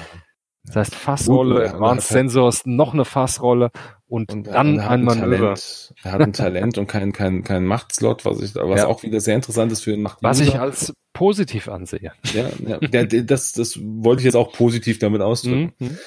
das 0.63 0.75
heißt 0.75 0.95
Fassrolle, 0.95 1.69
Advanced 1.69 2.09
Sensors, 2.09 2.65
noch 2.65 2.93
eine 2.93 3.05
Fassrolle 3.05 3.71
und, 4.07 4.31
und 4.31 4.47
dann 4.47 4.79
ein 4.79 5.03
Manöver. 5.03 5.55
er 6.03 6.11
hat 6.11 6.21
ein 6.21 6.33
Talent 6.33 6.77
und 6.77 6.87
kein, 6.87 7.13
kein, 7.13 7.43
kein 7.43 7.65
Machtslot, 7.65 8.25
was 8.25 8.41
ich, 8.41 8.53
was 8.55 8.81
ja. 8.81 8.87
auch 8.87 9.03
wieder 9.03 9.19
sehr 9.19 9.35
interessant 9.35 9.71
ist 9.71 9.83
für 9.83 9.93
einen 9.93 10.07
Was 10.21 10.39
ich 10.39 10.59
als 10.59 10.93
positiv 11.13 11.67
ansehe. 11.67 12.11
Ja, 12.33 12.49
ja 12.89 13.03
das, 13.05 13.53
das 13.53 13.79
wollte 13.81 14.21
ich 14.21 14.25
jetzt 14.25 14.35
auch 14.35 14.53
positiv 14.53 14.99
damit 14.99 15.21
ausdrücken. 15.21 15.73
Mhm. 15.79 15.97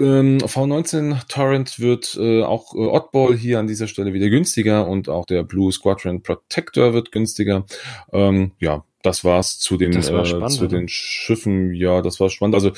Ähm, 0.00 0.38
V19 0.38 1.28
Torrent 1.28 1.78
wird 1.78 2.16
äh, 2.18 2.42
auch 2.42 2.74
äh, 2.74 2.78
Oddball 2.78 3.36
hier 3.36 3.58
an 3.58 3.66
dieser 3.66 3.88
Stelle 3.88 4.14
wieder 4.14 4.30
günstiger 4.30 4.88
und 4.88 5.10
auch 5.10 5.26
der 5.26 5.42
Blue 5.42 5.70
Squadron 5.70 6.22
Protector 6.22 6.94
wird 6.94 7.12
günstiger. 7.12 7.66
Ähm, 8.10 8.52
ja, 8.58 8.84
das 9.02 9.22
war's 9.24 9.58
zu 9.58 9.76
den, 9.76 9.94
war 9.94 10.44
äh, 10.44 10.48
zu 10.48 10.66
den 10.66 10.88
Schiffen. 10.88 11.74
Ja, 11.74 12.00
das 12.00 12.20
war 12.20 12.30
spannend. 12.30 12.54
Also 12.54 12.72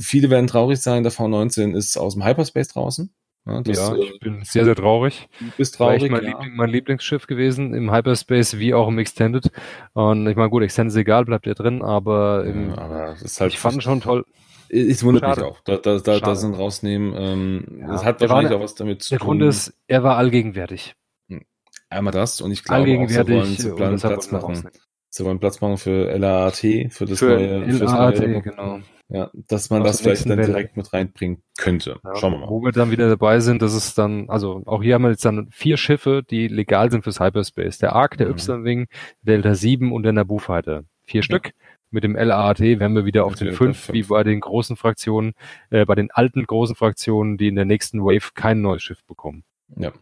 Viele 0.00 0.30
werden 0.30 0.46
traurig 0.46 0.80
sein, 0.80 1.02
der 1.02 1.12
V19 1.12 1.76
ist 1.76 1.96
aus 1.96 2.14
dem 2.14 2.24
Hyperspace 2.24 2.68
draußen. 2.68 3.10
Ja, 3.46 3.60
das, 3.62 3.78
ja 3.78 3.96
ich 3.96 4.20
bin 4.20 4.44
sehr, 4.44 4.64
sehr 4.64 4.74
traurig. 4.74 5.28
Du 5.40 5.46
bist 5.56 5.76
traurig. 5.76 6.10
Mein, 6.10 6.22
ja. 6.22 6.30
Liebling, 6.30 6.56
mein, 6.56 6.70
Lieblingsschiff 6.70 7.26
gewesen 7.26 7.74
im 7.74 7.92
Hyperspace 7.92 8.58
wie 8.58 8.74
auch 8.74 8.88
im 8.88 8.98
Extended. 8.98 9.50
Und 9.94 10.26
ich 10.26 10.36
meine, 10.36 10.50
gut, 10.50 10.62
Extended 10.62 10.92
ist 10.92 10.96
egal, 10.96 11.24
bleibt 11.24 11.46
ja 11.46 11.54
drin, 11.54 11.82
aber, 11.82 12.44
im, 12.44 12.70
ja, 12.70 12.78
aber 12.78 13.16
halt 13.16 13.52
ich 13.52 13.58
fand 13.58 13.82
schon 13.82 14.00
toll. 14.00 14.24
Ich 14.70 15.02
wundert 15.02 15.24
Schade. 15.24 15.40
mich 15.40 15.50
auch. 15.50 15.60
Da, 15.62 15.76
da, 15.78 15.98
da, 15.98 16.20
da 16.20 16.34
sind 16.34 16.54
rausnehmen. 16.54 17.14
Ähm, 17.16 17.78
ja, 17.80 17.86
das 17.88 18.04
hat 18.04 18.20
wahrscheinlich 18.20 18.52
auch 18.52 18.60
was 18.60 18.74
damit 18.74 19.02
zu 19.02 19.10
der 19.10 19.18
tun. 19.18 19.38
Der 19.38 19.46
Grund 19.46 19.54
ist, 19.54 19.74
er 19.86 20.02
war 20.02 20.18
allgegenwärtig. 20.18 20.94
Hm. 21.28 21.42
Einmal 21.88 22.12
das 22.12 22.42
und 22.42 22.50
ich 22.50 22.64
glaube 22.64 22.98
auch, 22.98 23.08
sie 23.08 23.28
wollen, 23.28 23.98
sie 23.98 24.06
Platz 24.06 24.30
machen. 24.30 24.68
Sie 25.10 25.24
wollen 25.24 25.40
Platz 25.40 25.62
machen 25.62 25.78
für 25.78 26.14
LAAT, 26.18 26.58
für 26.90 27.06
das 27.06 27.18
für 27.18 27.34
neue, 27.34 27.72
für 27.72 27.84
LAAT, 27.84 28.18
neue 28.18 28.42
genau. 28.42 28.80
Ja, 29.10 29.30
dass 29.32 29.70
man 29.70 29.82
Aus 29.82 29.88
das 29.88 30.00
vielleicht 30.02 30.28
dann 30.28 30.36
Welle. 30.36 30.48
direkt 30.48 30.76
mit 30.76 30.92
reinbringen 30.92 31.42
könnte. 31.56 31.98
Ja, 32.04 32.16
Schauen 32.16 32.32
wir 32.32 32.38
mal. 32.40 32.50
Wo 32.50 32.62
wir 32.62 32.72
dann 32.72 32.90
wieder 32.90 33.08
dabei 33.08 33.40
sind, 33.40 33.62
das 33.62 33.74
ist 33.74 33.96
dann, 33.96 34.28
also 34.28 34.62
auch 34.66 34.82
hier 34.82 34.94
haben 34.94 35.02
wir 35.02 35.10
jetzt 35.10 35.24
dann 35.24 35.48
vier 35.50 35.78
Schiffe, 35.78 36.22
die 36.28 36.46
legal 36.46 36.90
sind 36.90 37.04
fürs 37.04 37.18
Hyperspace. 37.18 37.78
Der 37.78 37.94
Ark, 37.94 38.18
der 38.18 38.28
mhm. 38.28 38.34
Y-Wing, 38.34 38.86
Delta 39.22 39.54
7 39.54 39.92
und 39.92 40.02
der 40.02 40.12
Naboo 40.12 40.38
Fighter. 40.38 40.84
Vier 41.04 41.20
ja. 41.20 41.22
Stück. 41.22 41.52
Mit 41.90 42.04
dem 42.04 42.16
LAAT 42.16 42.60
wären 42.60 42.94
wir 42.94 43.06
wieder 43.06 43.24
auf 43.24 43.34
den 43.34 43.54
fünf, 43.54 43.90
wie 43.92 44.02
bei 44.02 44.22
den 44.22 44.40
großen 44.40 44.76
Fraktionen, 44.76 45.32
äh, 45.70 45.86
bei 45.86 45.94
den 45.94 46.10
alten 46.10 46.44
großen 46.44 46.76
Fraktionen, 46.76 47.38
die 47.38 47.48
in 47.48 47.54
der 47.54 47.64
nächsten 47.64 48.02
Wave 48.02 48.32
kein 48.34 48.60
neues 48.60 48.82
Schiff 48.82 49.02
bekommen. 49.04 49.42
Ja. 49.74 49.92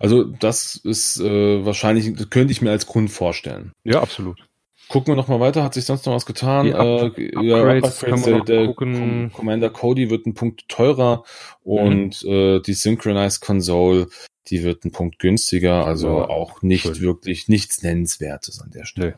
Also 0.00 0.24
das 0.24 0.74
ist 0.74 1.20
äh, 1.20 1.64
wahrscheinlich, 1.64 2.12
das 2.14 2.28
könnte 2.30 2.50
ich 2.50 2.60
mir 2.60 2.70
als 2.70 2.86
Grund 2.86 3.10
vorstellen. 3.10 3.72
Ja, 3.84 4.00
absolut. 4.00 4.48
Gucken 4.92 5.12
wir 5.12 5.16
noch 5.16 5.28
mal 5.28 5.40
weiter. 5.40 5.64
Hat 5.64 5.72
sich 5.72 5.86
sonst 5.86 6.04
noch 6.04 6.12
was 6.12 6.26
getan? 6.26 6.66
Die 6.66 6.74
Up 6.74 7.16
äh, 7.16 7.30
ja, 7.42 7.56
Upgrades 7.56 8.02
Upgrades 8.02 8.24
der, 8.24 8.40
der 8.40 8.66
gucken. 8.66 9.32
Commander 9.32 9.70
Cody 9.70 10.10
wird 10.10 10.26
ein 10.26 10.34
Punkt 10.34 10.68
teurer 10.68 11.24
mhm. 11.64 11.72
und 11.72 12.24
äh, 12.24 12.60
die 12.60 12.74
Synchronized 12.74 13.40
Console, 13.40 14.08
die 14.48 14.62
wird 14.62 14.84
ein 14.84 14.92
Punkt 14.92 15.18
günstiger. 15.18 15.86
Also 15.86 16.08
ja, 16.08 16.28
auch 16.28 16.60
nicht 16.60 16.82
schön. 16.82 17.00
wirklich 17.00 17.48
nichts 17.48 17.82
Nennenswertes 17.82 18.60
an 18.60 18.70
der 18.70 18.84
Stelle. 18.84 19.14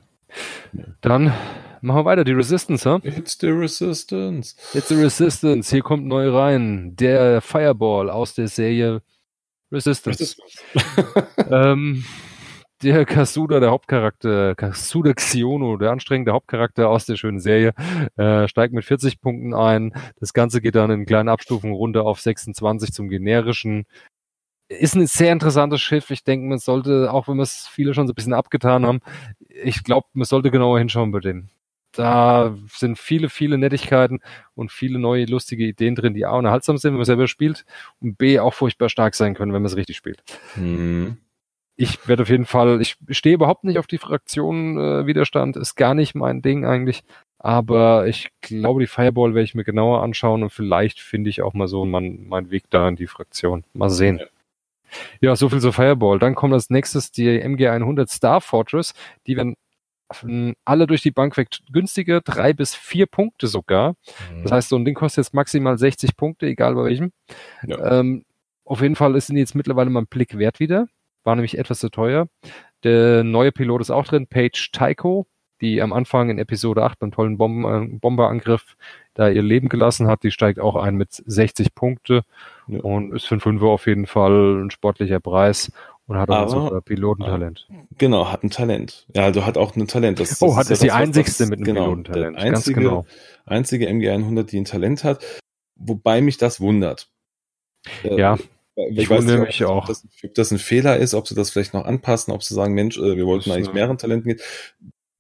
Nee. 0.73 0.85
Dann 1.01 1.33
machen 1.81 1.99
wir 1.99 2.05
weiter. 2.05 2.23
Die 2.23 2.31
Resistance, 2.31 2.89
huh? 2.89 3.01
It's 3.03 3.37
the 3.41 3.49
Resistance. 3.49 4.55
It's 4.75 4.87
the 4.87 4.95
Resistance. 4.95 5.71
Hier 5.71 5.83
kommt 5.83 6.07
neu 6.07 6.31
rein. 6.31 6.95
Der 6.95 7.41
Fireball 7.41 8.11
aus 8.11 8.35
der 8.35 8.47
Serie 8.47 9.03
Resistance. 9.73 10.21
Resistance. 10.21 11.29
ähm, 11.51 12.05
der 12.85 13.07
Kasuda, 13.07 13.61
der 13.61 13.71
Hauptcharakter, 13.71 14.55
Kasuda 14.55 15.15
Xiono, 15.15 15.77
der 15.77 15.91
anstrengende 15.91 16.33
Hauptcharakter 16.33 16.89
aus 16.89 17.07
der 17.07 17.17
schönen 17.17 17.41
Serie, 17.41 17.73
äh, 18.17 18.47
steigt 18.47 18.75
mit 18.75 18.85
40 18.85 19.21
Punkten 19.21 19.55
ein. 19.55 19.95
Das 20.21 20.33
Ganze 20.35 20.61
geht 20.61 20.75
dann 20.75 20.91
in 20.91 21.07
kleinen 21.07 21.31
Abstufungen 21.31 21.75
runter 21.75 22.05
auf 22.05 22.21
26 22.21 22.93
zum 22.93 23.09
generischen. 23.09 23.87
Ist 24.69 24.97
ein 24.97 25.07
sehr 25.07 25.33
interessantes 25.33 25.81
Schiff. 25.81 26.11
Ich 26.11 26.25
denke, 26.25 26.47
man 26.47 26.59
sollte, 26.59 27.13
auch 27.13 27.27
wenn 27.27 27.37
wir 27.37 27.43
es 27.43 27.67
viele 27.67 27.95
schon 27.95 28.07
so 28.07 28.13
ein 28.13 28.17
bisschen 28.17 28.35
abgetan 28.35 28.87
haben, 28.87 29.01
ich 29.49 29.83
glaube, 29.83 30.07
man 30.13 30.25
sollte 30.25 30.51
genauer 30.51 30.79
hinschauen 30.79 31.11
bei 31.11 31.21
dem. 31.21 31.49
Da 31.93 32.57
sind 32.71 32.99
viele, 32.99 33.29
viele 33.29 33.57
Nettigkeiten 33.57 34.21
und 34.55 34.73
viele 34.73 34.99
neue 34.99 35.27
lustige 35.27 35.65
Ideen 35.65 35.95
drin, 35.95 36.13
die 36.13 36.27
A 36.27 36.37
unterhaltsam 36.37 36.77
sind, 36.77 36.93
wenn 36.93 36.99
man 36.99 37.05
selber 37.05 37.29
spielt 37.29 37.65
und 38.01 38.19
B 38.19 38.41
auch 38.41 38.53
furchtbar 38.53 38.89
stark 38.89 39.15
sein 39.15 39.35
können, 39.35 39.53
wenn 39.53 39.63
man 39.63 39.71
es 39.71 39.77
richtig 39.77 39.97
spielt. 39.97 40.23
Mhm 40.57 41.19
ich 41.77 42.07
werde 42.07 42.23
auf 42.23 42.29
jeden 42.29 42.47
Fall, 42.47 42.81
ich 42.81 42.97
stehe 43.11 43.35
überhaupt 43.35 43.65
nicht 43.65 43.79
auf 43.79 43.87
die 43.87 43.99
Fraktion 43.99 44.79
äh, 44.79 45.07
Widerstand, 45.07 45.57
ist 45.57 45.75
gar 45.75 45.95
nicht 45.95 46.15
mein 46.15 46.41
Ding 46.41 46.65
eigentlich. 46.65 47.03
Aber 47.39 48.07
ich 48.07 48.31
glaube, 48.41 48.81
die 48.81 48.87
Fireball 48.87 49.35
werde 49.35 49.45
ich 49.45 49.55
mir 49.55 49.65
genauer 49.65 50.03
anschauen 50.03 50.43
und 50.43 50.51
vielleicht 50.51 51.01
finde 51.01 51.29
ich 51.29 51.43
auch 51.43 51.53
mal 51.53 51.69
so 51.69 51.85
meinen 51.85 52.27
mein 52.29 52.51
Weg 52.51 52.65
da 52.71 52.89
in 52.89 52.97
die 52.97 53.07
Fraktion. 53.07 53.65
Mal 53.75 53.91
sehen. 53.91 54.21
Ja. 55.21 55.37
so 55.37 55.49
viel 55.49 55.61
zur 55.61 55.73
Fireball. 55.73 56.19
Dann 56.19 56.35
kommt 56.37 56.55
als 56.55 56.71
nächstes 56.71 57.11
die 57.11 57.29
MG100 57.29 58.11
Star 58.11 58.41
Fortress. 58.41 58.95
Die 59.27 59.37
werden 59.37 59.57
alle 60.65 60.87
durch 60.87 61.03
die 61.03 61.11
Bank 61.11 61.37
weg 61.37 61.49
günstiger, 61.73 62.21
drei 62.21 62.53
bis 62.53 62.75
vier 62.75 63.07
Punkte 63.07 63.49
sogar. 63.49 63.97
Mhm. 64.33 64.43
Das 64.45 64.53
heißt, 64.53 64.69
so 64.69 64.77
ein 64.77 64.85
Ding 64.85 64.95
kostet 64.95 65.25
jetzt 65.25 65.35
maximal 65.35 65.77
60 65.77 66.17
Punkte, 66.17 66.47
egal 66.47 66.75
bei 66.77 66.85
welchem. 66.85 67.13
Ja. 67.67 67.99
Ähm, 67.99 68.25
auf 68.65 68.81
jeden 68.81 68.97
Fall 68.97 69.17
ist 69.17 69.29
jetzt 69.31 69.55
mittlerweile 69.55 69.91
mal 69.91 70.03
ein 70.03 70.07
Blick 70.07 70.39
wert 70.39 70.61
wieder 70.61 70.87
war 71.25 71.35
nämlich 71.35 71.59
etwas 71.59 71.79
zu 71.79 71.89
teuer. 71.89 72.29
Der 72.83 73.25
neue 73.25 73.53
Pilot 73.53 73.81
ist 73.81 73.91
auch 73.91 74.05
drin, 74.05 74.27
Paige 74.27 74.69
Tycho, 74.73 75.27
die 75.61 75.81
am 75.81 75.93
Anfang 75.93 76.31
in 76.31 76.39
Episode 76.39 76.83
8 76.83 76.99
beim 76.99 77.11
tollen 77.11 77.39
Bomben, 77.39 77.95
äh, 77.95 77.99
Bomberangriff 77.99 78.77
da 79.15 79.29
ihr 79.29 79.43
Leben 79.43 79.69
gelassen 79.69 80.07
hat. 80.09 80.23
Die 80.23 80.31
steigt 80.31 80.61
auch 80.61 80.77
ein 80.77 80.97
mit 80.97 81.11
60 81.13 81.75
Punkte 81.75 82.23
ja. 82.67 82.81
und 82.81 83.15
ist 83.15 83.27
für 83.27 83.35
einen 83.35 83.41
Fünfer 83.41 83.67
auf 83.67 83.87
jeden 83.87 84.07
Fall 84.07 84.63
ein 84.65 84.71
sportlicher 84.71 85.21
Preis 85.21 85.73
und 86.07 86.19
hat 86.19 86.29
auch 86.29 86.49
sogar 86.49 86.81
Pilotentalent. 86.83 87.67
Genau, 87.97 88.31
hat 88.31 88.43
ein 88.43 88.51
Talent. 88.51 89.07
Ja, 89.15 89.25
also 89.25 89.47
hat 89.47 89.57
auch 89.57 89.75
ein 89.75 89.87
Talent. 89.87 90.21
Das, 90.21 90.43
oh, 90.43 90.49
das 90.49 90.57
hat 90.57 90.71
ist, 90.71 90.83
ja 90.83 90.87
die 90.87 90.93
einzigste 90.93 91.47
mit 91.47 91.61
einem 91.61 91.65
genau, 91.65 91.85
Pilotentalent. 91.85 92.37
Einzige, 92.37 92.81
Ganz 92.81 92.91
genau. 92.91 93.07
Einzige 93.47 93.89
MG100, 93.89 94.43
die 94.45 94.59
ein 94.59 94.65
Talent 94.65 95.05
hat. 95.05 95.25
Wobei 95.77 96.21
mich 96.21 96.37
das 96.37 96.61
wundert. 96.61 97.09
Äh, 98.03 98.19
ja. 98.19 98.39
Ich, 98.77 98.99
ich 98.99 99.11
weiß 99.11 99.25
nicht, 99.25 99.63
ob, 99.63 99.71
auch. 99.71 99.87
Das, 99.87 100.07
ob 100.25 100.35
das 100.35 100.51
ein 100.51 100.59
Fehler 100.59 100.97
ist, 100.97 101.15
ob 101.15 101.29
sie 101.29 101.35
das 101.35 101.51
vielleicht 101.51 101.75
noch 101.75 101.85
anpassen, 101.85 102.33
ob 102.33 102.43
sie 102.43 102.55
sagen, 102.55 102.75
Mensch, 102.75 102.99
äh, 102.99 103.17
wir 103.17 103.27
wollten 103.27 103.51
eigentlich 103.51 103.73
mehreren 103.73 103.99
Talenten 103.99 104.29
gehen. 104.29 104.41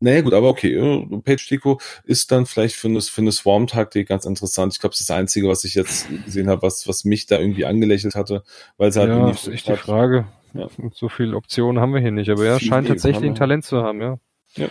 Naja, 0.00 0.20
gut, 0.20 0.34
aber 0.34 0.48
okay. 0.48 0.74
Äh, 0.74 1.20
Page 1.20 1.46
Tico 1.46 1.80
ist 2.05 2.32
dann 2.32 2.46
vielleicht 2.46 2.74
für 2.74 2.88
eine, 2.88 3.00
für 3.00 3.20
eine 3.20 3.32
Swarm-Taktik 3.32 4.09
ganz 4.09 4.26
interessant. 4.26 4.74
Ich 4.74 4.80
glaube, 4.80 4.92
das 4.92 5.00
ist 5.00 5.09
das 5.09 5.16
Einzige, 5.16 5.48
was 5.48 5.64
ich 5.64 5.74
jetzt 5.74 6.09
gesehen 6.24 6.48
habe, 6.48 6.62
was, 6.62 6.88
was 6.88 7.05
mich 7.05 7.26
da 7.26 7.38
irgendwie 7.38 7.64
angelächelt 7.64 8.14
hatte, 8.14 8.42
weil 8.76 8.92
sie 8.92 9.00
halt 9.00 9.11
ja, 9.11 9.28
das 9.28 9.46
ist 9.46 9.55
echt 9.55 9.68
die 9.68 9.76
Frage. 9.76 10.26
Ja. 10.52 10.68
So 10.92 11.09
viele 11.09 11.36
Optionen 11.36 11.80
haben 11.80 11.94
wir 11.94 12.00
hier 12.00 12.12
nicht, 12.12 12.30
aber 12.30 12.44
er 12.44 12.59
Viel 12.59 12.68
scheint 12.68 12.88
tatsächlich 12.88 13.24
ein 13.24 13.34
Talent 13.34 13.64
zu 13.64 13.82
haben, 13.82 14.00
ja. 14.00 14.18
ja. 14.57 14.68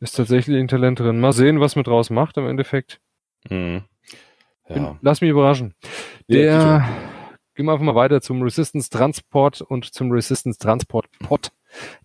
Ist 0.00 0.16
tatsächlich 0.16 0.58
ein 0.58 0.68
Talent 0.68 1.00
drin. 1.00 1.20
Mal 1.20 1.32
sehen, 1.32 1.60
was 1.60 1.74
man 1.74 1.84
draus 1.84 2.08
macht 2.10 2.36
im 2.36 2.46
Endeffekt. 2.46 3.00
Mhm. 3.48 3.82
Ja. 4.68 4.74
Bin, 4.74 4.98
lass 5.02 5.20
mich 5.20 5.30
überraschen. 5.30 5.74
Der, 6.28 6.88
Gehen 7.60 7.66
wir 7.66 7.72
einfach 7.72 7.84
mal 7.84 7.94
weiter 7.94 8.22
zum 8.22 8.40
Resistance 8.40 8.88
Transport 8.88 9.60
und 9.60 9.84
zum 9.84 10.10
Resistance 10.10 10.58
Transport 10.58 11.10
Pod. 11.18 11.52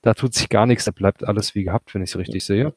Da 0.02 0.14
tut 0.14 0.34
sich 0.34 0.50
gar 0.50 0.66
nichts, 0.66 0.84
da 0.84 0.92
bleibt 0.92 1.26
alles 1.26 1.56
wie 1.56 1.64
gehabt, 1.64 1.96
wenn 1.96 2.04
ich 2.04 2.10
es 2.10 2.18
richtig 2.18 2.44
sehe. 2.44 2.74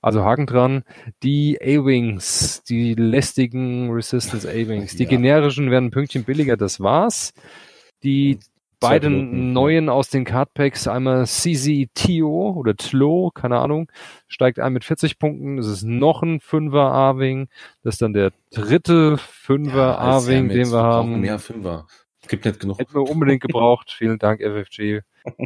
Also 0.00 0.24
Haken 0.24 0.46
dran. 0.46 0.84
Die 1.22 1.58
A-Wings, 1.60 2.62
die 2.62 2.94
lästigen 2.94 3.90
Resistance 3.90 4.48
A-Wings. 4.48 4.96
Die 4.96 5.02
ja. 5.02 5.10
generischen 5.10 5.70
werden 5.70 5.88
ein 5.88 5.90
Pünktchen 5.90 6.24
billiger, 6.24 6.56
das 6.56 6.80
war's. 6.80 7.34
Die 8.02 8.38
beiden 8.80 9.52
neuen 9.52 9.90
aus 9.90 10.08
den 10.08 10.24
Cardpacks, 10.24 10.88
einmal 10.88 11.26
CZ 11.26 11.90
Tio 11.92 12.54
oder 12.56 12.74
Tlo, 12.74 13.32
keine 13.34 13.58
Ahnung, 13.58 13.92
steigt 14.28 14.60
ein 14.60 14.72
mit 14.72 14.84
40 14.84 15.18
Punkten. 15.18 15.58
Das 15.58 15.66
ist 15.66 15.82
noch 15.82 16.22
ein 16.22 16.40
Fünfer 16.40 16.90
A-Wing. 16.90 17.48
Das 17.82 17.96
ist 17.96 18.00
dann 18.02 18.14
der 18.14 18.32
dritte 18.50 19.18
Fünfer 19.18 19.76
ja, 19.76 19.98
A-Wing, 19.98 20.48
den 20.48 20.70
wir 20.70 20.82
haben. 20.82 21.20
Mehr 21.20 21.38
Fünfer. 21.38 21.86
Gibt 22.28 22.44
nicht 22.44 22.60
genug. 22.60 22.78
Hätten 22.78 22.94
wir 22.94 23.02
unbedingt 23.02 23.40
gebraucht. 23.42 23.92
Vielen 23.92 24.18
Dank, 24.18 24.40
FFG. 24.40 25.00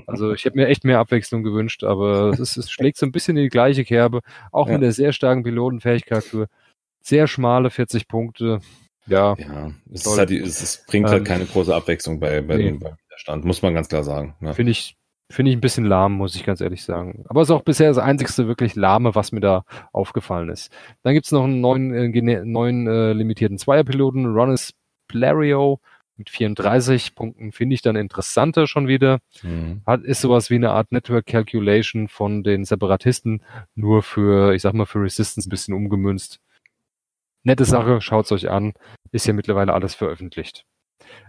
Also 0.07 0.33
ich 0.33 0.45
hätte 0.45 0.57
mir 0.57 0.67
echt 0.67 0.85
mehr 0.85 0.99
Abwechslung 0.99 1.43
gewünscht, 1.43 1.85
aber 1.85 2.31
es, 2.31 2.41
ist, 2.41 2.57
es 2.57 2.71
schlägt 2.71 2.97
so 2.97 3.07
ein 3.07 3.13
bisschen 3.13 3.37
in 3.37 3.45
die 3.45 3.49
gleiche 3.49 3.85
Kerbe, 3.85 4.21
auch 4.51 4.67
ja. 4.67 4.75
mit 4.75 4.83
der 4.83 4.93
sehr 4.93 5.13
starken 5.13 5.45
Pilotenfähigkeit 5.45 6.25
für 6.25 6.49
sehr 7.01 7.27
schmale 7.27 7.71
40 7.71 8.09
Punkte. 8.09 8.61
Ja, 9.07 9.37
ja 9.39 9.73
es, 9.93 10.07
halt 10.07 10.31
die, 10.31 10.39
es, 10.39 10.85
bringt 10.87 11.09
halt 11.09 11.21
ähm, 11.21 11.25
keine 11.25 11.45
große 11.47 11.75
Abwechslung 11.75 12.21
bei, 12.21 12.41
bei, 12.43 12.57
nee. 12.57 12.65
dem, 12.65 12.81
Widerstand, 12.81 13.45
muss 13.45 13.63
man 13.63 13.75
ganz 13.75 13.89
klar 13.89 14.05
sagen. 14.05 14.35
Ja. 14.41 14.53
Finde 14.53 14.73
ich, 14.73 14.97
finde 15.31 15.51
ich 15.51 15.57
ein 15.57 15.61
bisschen 15.61 15.85
lahm, 15.85 16.15
muss 16.15 16.35
ich 16.35 16.45
ganz 16.45 16.61
ehrlich 16.61 16.85
sagen. 16.85 17.25
Aber 17.29 17.41
es 17.41 17.49
ist 17.49 17.55
auch 17.55 17.63
bisher 17.63 17.89
das 17.89 17.99
einzigste 17.99 18.49
wirklich 18.49 18.75
lahme, 18.75 19.15
was 19.15 19.33
mir 19.33 19.41
da 19.41 19.65
aufgefallen 19.93 20.49
ist. 20.51 20.71
Dann 21.03 21.15
gibt's 21.15 21.33
noch 21.33 21.45
einen 21.45 21.61
neuen, 21.61 21.93
äh, 21.95 22.45
neuen 22.45 22.87
äh, 22.87 23.13
limitierten 23.13 23.59
Zweierpiloten, 23.59 24.27
Ronis 24.27 24.75
Plario, 25.09 25.81
mit 26.19 26.31
34 26.31 27.15
Punkten 27.15 27.53
finde 27.53 27.75
ich 27.75 27.83
dann 27.83 27.97
interessanter 27.97 28.67
schon 28.67 28.89
wieder. 28.89 29.21
Mhm. 29.43 29.83
Hat, 29.87 30.03
ist 30.03 30.21
sowas 30.21 30.51
wie 30.51 30.57
eine 30.57 30.71
Art 30.71 30.93
Network 30.93 31.27
Calculation 31.27 32.09
von 32.09 32.43
den 32.43 32.65
Separatisten, 32.65 33.43
nur 33.75 34.03
für, 34.03 34.55
ich 34.55 34.63
sag 34.63 34.75
mal, 34.75 34.87
für 34.87 35.01
Resistance 35.01 35.49
ein 35.49 35.51
bisschen 35.51 35.75
umgemünzt. 35.75 36.41
Nette 37.45 37.65
Sache, 37.65 38.01
schaut's 38.01 38.33
euch 38.33 38.51
an. 38.51 38.75
Ist 39.13 39.27
ja 39.27 39.33
mittlerweile 39.33 39.73
alles 39.73 39.95
veröffentlicht. 39.95 40.65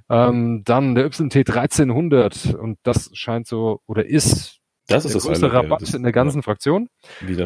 Ähm, 0.09 0.63
dann 0.65 0.95
der 0.95 1.05
YT 1.05 1.35
1300 1.35 2.55
und 2.55 2.79
das 2.83 3.11
scheint 3.13 3.47
so, 3.47 3.81
oder 3.85 4.05
ist 4.05 4.59
das 4.87 5.05
ist 5.05 5.13
der 5.13 5.19
das 5.19 5.27
größte 5.27 5.53
Rabatt 5.53 5.83
das, 5.83 5.93
in 5.93 6.03
der 6.03 6.11
ganzen 6.11 6.39
ja. 6.39 6.41
Fraktion. 6.41 6.89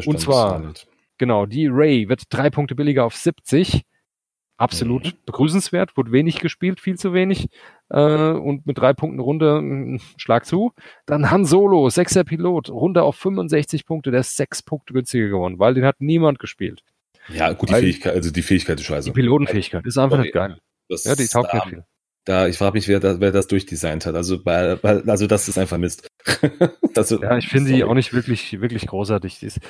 Und 0.06 0.18
zwar, 0.18 0.72
genau, 1.18 1.44
die 1.44 1.66
Ray 1.66 2.08
wird 2.08 2.22
drei 2.30 2.48
Punkte 2.48 2.74
billiger 2.74 3.04
auf 3.04 3.14
70 3.14 3.84
absolut 4.56 5.04
mhm. 5.06 5.12
begrüßenswert, 5.26 5.96
wurde 5.96 6.12
wenig 6.12 6.40
gespielt, 6.40 6.80
viel 6.80 6.96
zu 6.96 7.12
wenig 7.12 7.48
äh, 7.90 8.30
und 8.30 8.66
mit 8.66 8.78
drei 8.78 8.92
Punkten 8.92 9.20
runter, 9.20 9.58
hm, 9.58 10.00
Schlag 10.16 10.46
zu. 10.46 10.72
Dann 11.06 11.30
Han 11.30 11.44
Solo, 11.44 11.88
sechser 11.90 12.24
Pilot, 12.24 12.70
runter 12.70 13.04
auf 13.04 13.16
65 13.16 13.86
Punkte, 13.86 14.10
der 14.10 14.20
ist 14.20 14.36
sechs 14.36 14.62
Punkte 14.62 14.94
günstiger 14.94 15.28
geworden, 15.28 15.58
weil 15.58 15.74
den 15.74 15.84
hat 15.84 15.96
niemand 16.00 16.38
gespielt. 16.38 16.82
Ja, 17.28 17.52
gut, 17.52 17.68
die 17.68 17.74
weil, 17.74 17.82
Fähigkeit, 17.82 18.14
also 18.14 18.30
die 18.30 18.42
Fähigkeit 18.42 18.78
ist 18.78 18.86
scheiße. 18.86 19.08
Die 19.08 19.14
Pilotenfähigkeit 19.14 19.84
ist 19.86 19.98
einfach 19.98 20.18
nicht 20.18 20.34
geil. 20.34 20.58
Das, 20.88 21.04
ja, 21.04 21.14
die 21.14 21.26
taugt 21.26 21.48
da, 21.52 21.56
nicht 21.56 21.68
viel. 21.68 21.84
Da, 22.24 22.46
ich 22.48 22.56
frage 22.56 22.74
mich, 22.74 22.88
wer, 22.88 23.00
da, 23.00 23.20
wer 23.20 23.32
das 23.32 23.46
durchdesignt 23.46 24.06
hat. 24.06 24.14
Also, 24.14 24.42
bei, 24.42 24.76
bei, 24.76 25.02
also 25.04 25.26
das 25.26 25.48
ist 25.48 25.58
einfach 25.58 25.78
Mist. 25.78 26.06
das, 26.94 27.10
ja, 27.22 27.38
ich 27.38 27.48
finde 27.48 27.72
die 27.72 27.84
auch 27.84 27.94
nicht 27.94 28.12
wirklich, 28.12 28.60
wirklich 28.60 28.86
großartig. 28.86 29.42
Ist, 29.42 29.60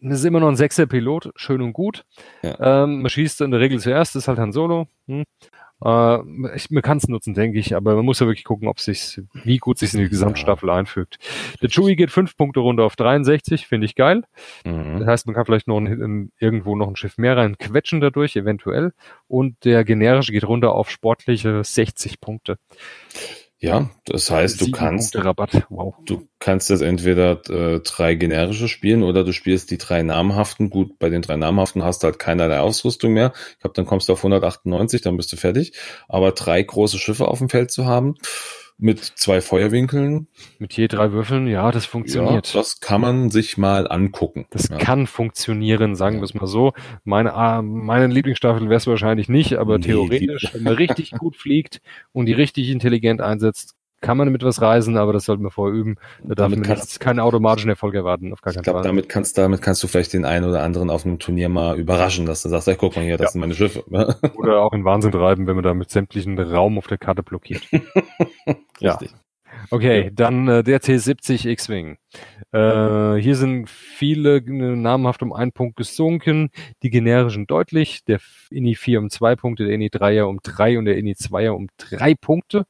ist 0.00 0.24
immer 0.24 0.40
noch 0.40 0.48
ein 0.48 0.56
sechser 0.56 0.86
Pilot, 0.86 1.30
schön 1.36 1.62
und 1.62 1.72
gut. 1.72 2.04
Ja. 2.42 2.84
Ähm, 2.84 3.02
man 3.02 3.10
schießt 3.10 3.40
in 3.42 3.50
der 3.50 3.60
Regel 3.60 3.78
zuerst, 3.80 4.16
ist 4.16 4.28
halt 4.28 4.38
Han 4.38 4.52
Solo. 4.52 4.86
Hm. 5.06 5.24
Äh, 5.84 6.18
ich, 6.54 6.70
man 6.70 6.82
kann 6.82 6.98
es 6.98 7.08
nutzen, 7.08 7.34
denke 7.34 7.58
ich, 7.58 7.74
aber 7.74 7.94
man 7.96 8.04
muss 8.04 8.20
ja 8.20 8.26
wirklich 8.26 8.44
gucken, 8.44 8.68
ob 8.68 8.80
sich, 8.80 9.20
wie 9.32 9.58
gut 9.58 9.78
sich 9.78 9.94
in 9.94 10.00
die 10.00 10.08
Gesamtstaffel 10.08 10.68
ja. 10.68 10.76
einfügt. 10.76 11.18
Der 11.62 11.68
Chewie 11.68 11.96
geht 11.96 12.10
fünf 12.10 12.36
Punkte 12.36 12.60
runter 12.60 12.84
auf 12.84 12.96
63, 12.96 13.66
finde 13.66 13.86
ich 13.86 13.94
geil. 13.94 14.24
Mhm. 14.64 14.98
Das 15.00 15.08
heißt, 15.08 15.26
man 15.26 15.34
kann 15.34 15.46
vielleicht 15.46 15.68
noch 15.68 15.78
ein, 15.78 16.32
irgendwo 16.38 16.76
noch 16.76 16.88
ein 16.88 16.96
Schiff 16.96 17.18
mehr 17.18 17.36
rein 17.36 17.56
quetschen 17.58 18.00
dadurch, 18.00 18.36
eventuell. 18.36 18.92
Und 19.28 19.64
der 19.64 19.84
generische 19.84 20.32
geht 20.32 20.44
runter 20.44 20.72
auf 20.72 20.90
sportliche 20.90 21.64
60 21.64 22.20
Punkte. 22.20 22.58
Ja, 23.62 23.90
das 24.06 24.30
heißt, 24.30 24.58
du 24.62 24.70
kannst, 24.70 25.14
wow. 25.68 25.94
du 26.06 26.26
kannst 26.38 26.70
das 26.70 26.80
entweder 26.80 27.42
äh, 27.50 27.80
drei 27.80 28.14
generische 28.14 28.68
spielen 28.68 29.02
oder 29.02 29.22
du 29.22 29.34
spielst 29.34 29.70
die 29.70 29.76
drei 29.76 30.02
namhaften. 30.02 30.70
Gut, 30.70 30.98
bei 30.98 31.10
den 31.10 31.20
drei 31.20 31.36
namhaften 31.36 31.84
hast 31.84 32.02
du 32.02 32.06
halt 32.06 32.18
keinerlei 32.18 32.60
Ausrüstung 32.60 33.12
mehr. 33.12 33.34
Ich 33.52 33.58
glaube, 33.58 33.74
dann 33.74 33.84
kommst 33.84 34.08
du 34.08 34.14
auf 34.14 34.20
198, 34.20 35.02
dann 35.02 35.18
bist 35.18 35.30
du 35.32 35.36
fertig. 35.36 35.74
Aber 36.08 36.32
drei 36.32 36.62
große 36.62 36.98
Schiffe 36.98 37.28
auf 37.28 37.38
dem 37.38 37.50
Feld 37.50 37.70
zu 37.70 37.84
haben, 37.84 38.14
mit 38.80 39.00
zwei 39.00 39.40
Feuerwinkeln. 39.40 40.26
Mit 40.58 40.72
je 40.72 40.88
drei 40.88 41.12
Würfeln, 41.12 41.46
ja, 41.46 41.70
das 41.70 41.86
funktioniert. 41.86 42.48
Ja, 42.48 42.60
das 42.60 42.80
kann 42.80 43.00
man 43.00 43.30
sich 43.30 43.58
mal 43.58 43.86
angucken. 43.90 44.46
Das 44.50 44.68
ja. 44.68 44.78
kann 44.78 45.06
funktionieren, 45.06 45.94
sagen 45.94 46.18
wir 46.18 46.24
es 46.24 46.34
mal 46.34 46.46
so. 46.46 46.72
Meine, 47.04 47.30
äh, 47.30 47.62
meine 47.62 48.06
Lieblingsstaffel 48.06 48.68
wäre 48.68 48.78
es 48.78 48.86
wahrscheinlich 48.86 49.28
nicht, 49.28 49.54
aber 49.58 49.78
nee, 49.78 49.84
theoretisch, 49.84 50.54
wenn 50.54 50.62
man 50.62 50.74
richtig 50.74 51.10
gut 51.18 51.36
fliegt 51.36 51.80
und 52.12 52.26
die 52.26 52.32
richtig 52.32 52.70
intelligent 52.70 53.20
einsetzt, 53.20 53.76
kann 54.00 54.16
man 54.16 54.32
mit 54.32 54.42
was 54.42 54.62
reisen, 54.62 54.96
aber 54.96 55.12
das 55.12 55.26
sollten 55.26 55.42
wir 55.42 55.50
vorher 55.50 55.78
üben. 55.78 55.96
Da 56.24 56.34
darf 56.34 56.50
man 56.50 56.64
jetzt 56.64 57.00
keinen 57.00 57.20
automatischen 57.20 57.68
Erfolg 57.68 57.94
erwarten, 57.94 58.32
auf 58.32 58.40
gar 58.40 58.52
keinen 58.52 58.60
ich 58.60 58.64
glaub, 58.64 58.76
Fall. 58.76 58.82
Damit 58.82 59.08
kannst, 59.08 59.36
damit 59.36 59.60
kannst 59.60 59.82
du 59.82 59.88
vielleicht 59.88 60.14
den 60.14 60.24
einen 60.24 60.46
oder 60.46 60.62
anderen 60.62 60.88
auf 60.88 61.04
einem 61.04 61.18
Turnier 61.18 61.48
mal 61.48 61.78
überraschen, 61.78 62.24
dass 62.24 62.42
du 62.42 62.48
sagst, 62.48 62.66
hey, 62.66 62.76
guck 62.78 62.96
mal 62.96 63.04
hier, 63.04 63.18
das 63.18 63.26
ja. 63.26 63.30
sind 63.32 63.40
meine 63.42 63.54
Schiffe. 63.54 63.84
oder 64.36 64.62
auch 64.62 64.72
in 64.72 64.84
Wahnsinn 64.84 65.12
treiben, 65.12 65.46
wenn 65.46 65.54
man 65.54 65.64
da 65.64 65.74
mit 65.74 65.90
sämtlichen 65.90 66.38
Raum 66.38 66.78
auf 66.78 66.86
der 66.86 66.98
Karte 66.98 67.22
blockiert. 67.22 67.62
ja. 68.80 68.98
Okay, 69.70 70.04
ja. 70.04 70.10
dann 70.10 70.48
äh, 70.48 70.62
der 70.62 70.80
T70 70.80 71.46
X-Wing. 71.46 71.98
Äh, 72.52 73.16
hier 73.16 73.36
sind 73.36 73.68
viele 73.68 74.36
äh, 74.36 74.76
namhaft 74.76 75.22
um 75.22 75.32
einen 75.32 75.52
Punkt 75.52 75.76
gesunken, 75.76 76.50
die 76.82 76.90
generischen 76.90 77.46
deutlich, 77.46 78.04
der 78.04 78.20
INI 78.50 78.74
4 78.74 79.00
um 79.00 79.10
zwei 79.10 79.36
Punkte, 79.36 79.64
der 79.64 79.74
INI 79.74 79.88
3er 79.88 80.22
um 80.22 80.40
drei 80.42 80.78
und 80.78 80.86
der 80.86 80.96
INI 80.96 81.12
2er 81.12 81.50
um 81.50 81.68
drei 81.76 82.14
Punkte. 82.14 82.66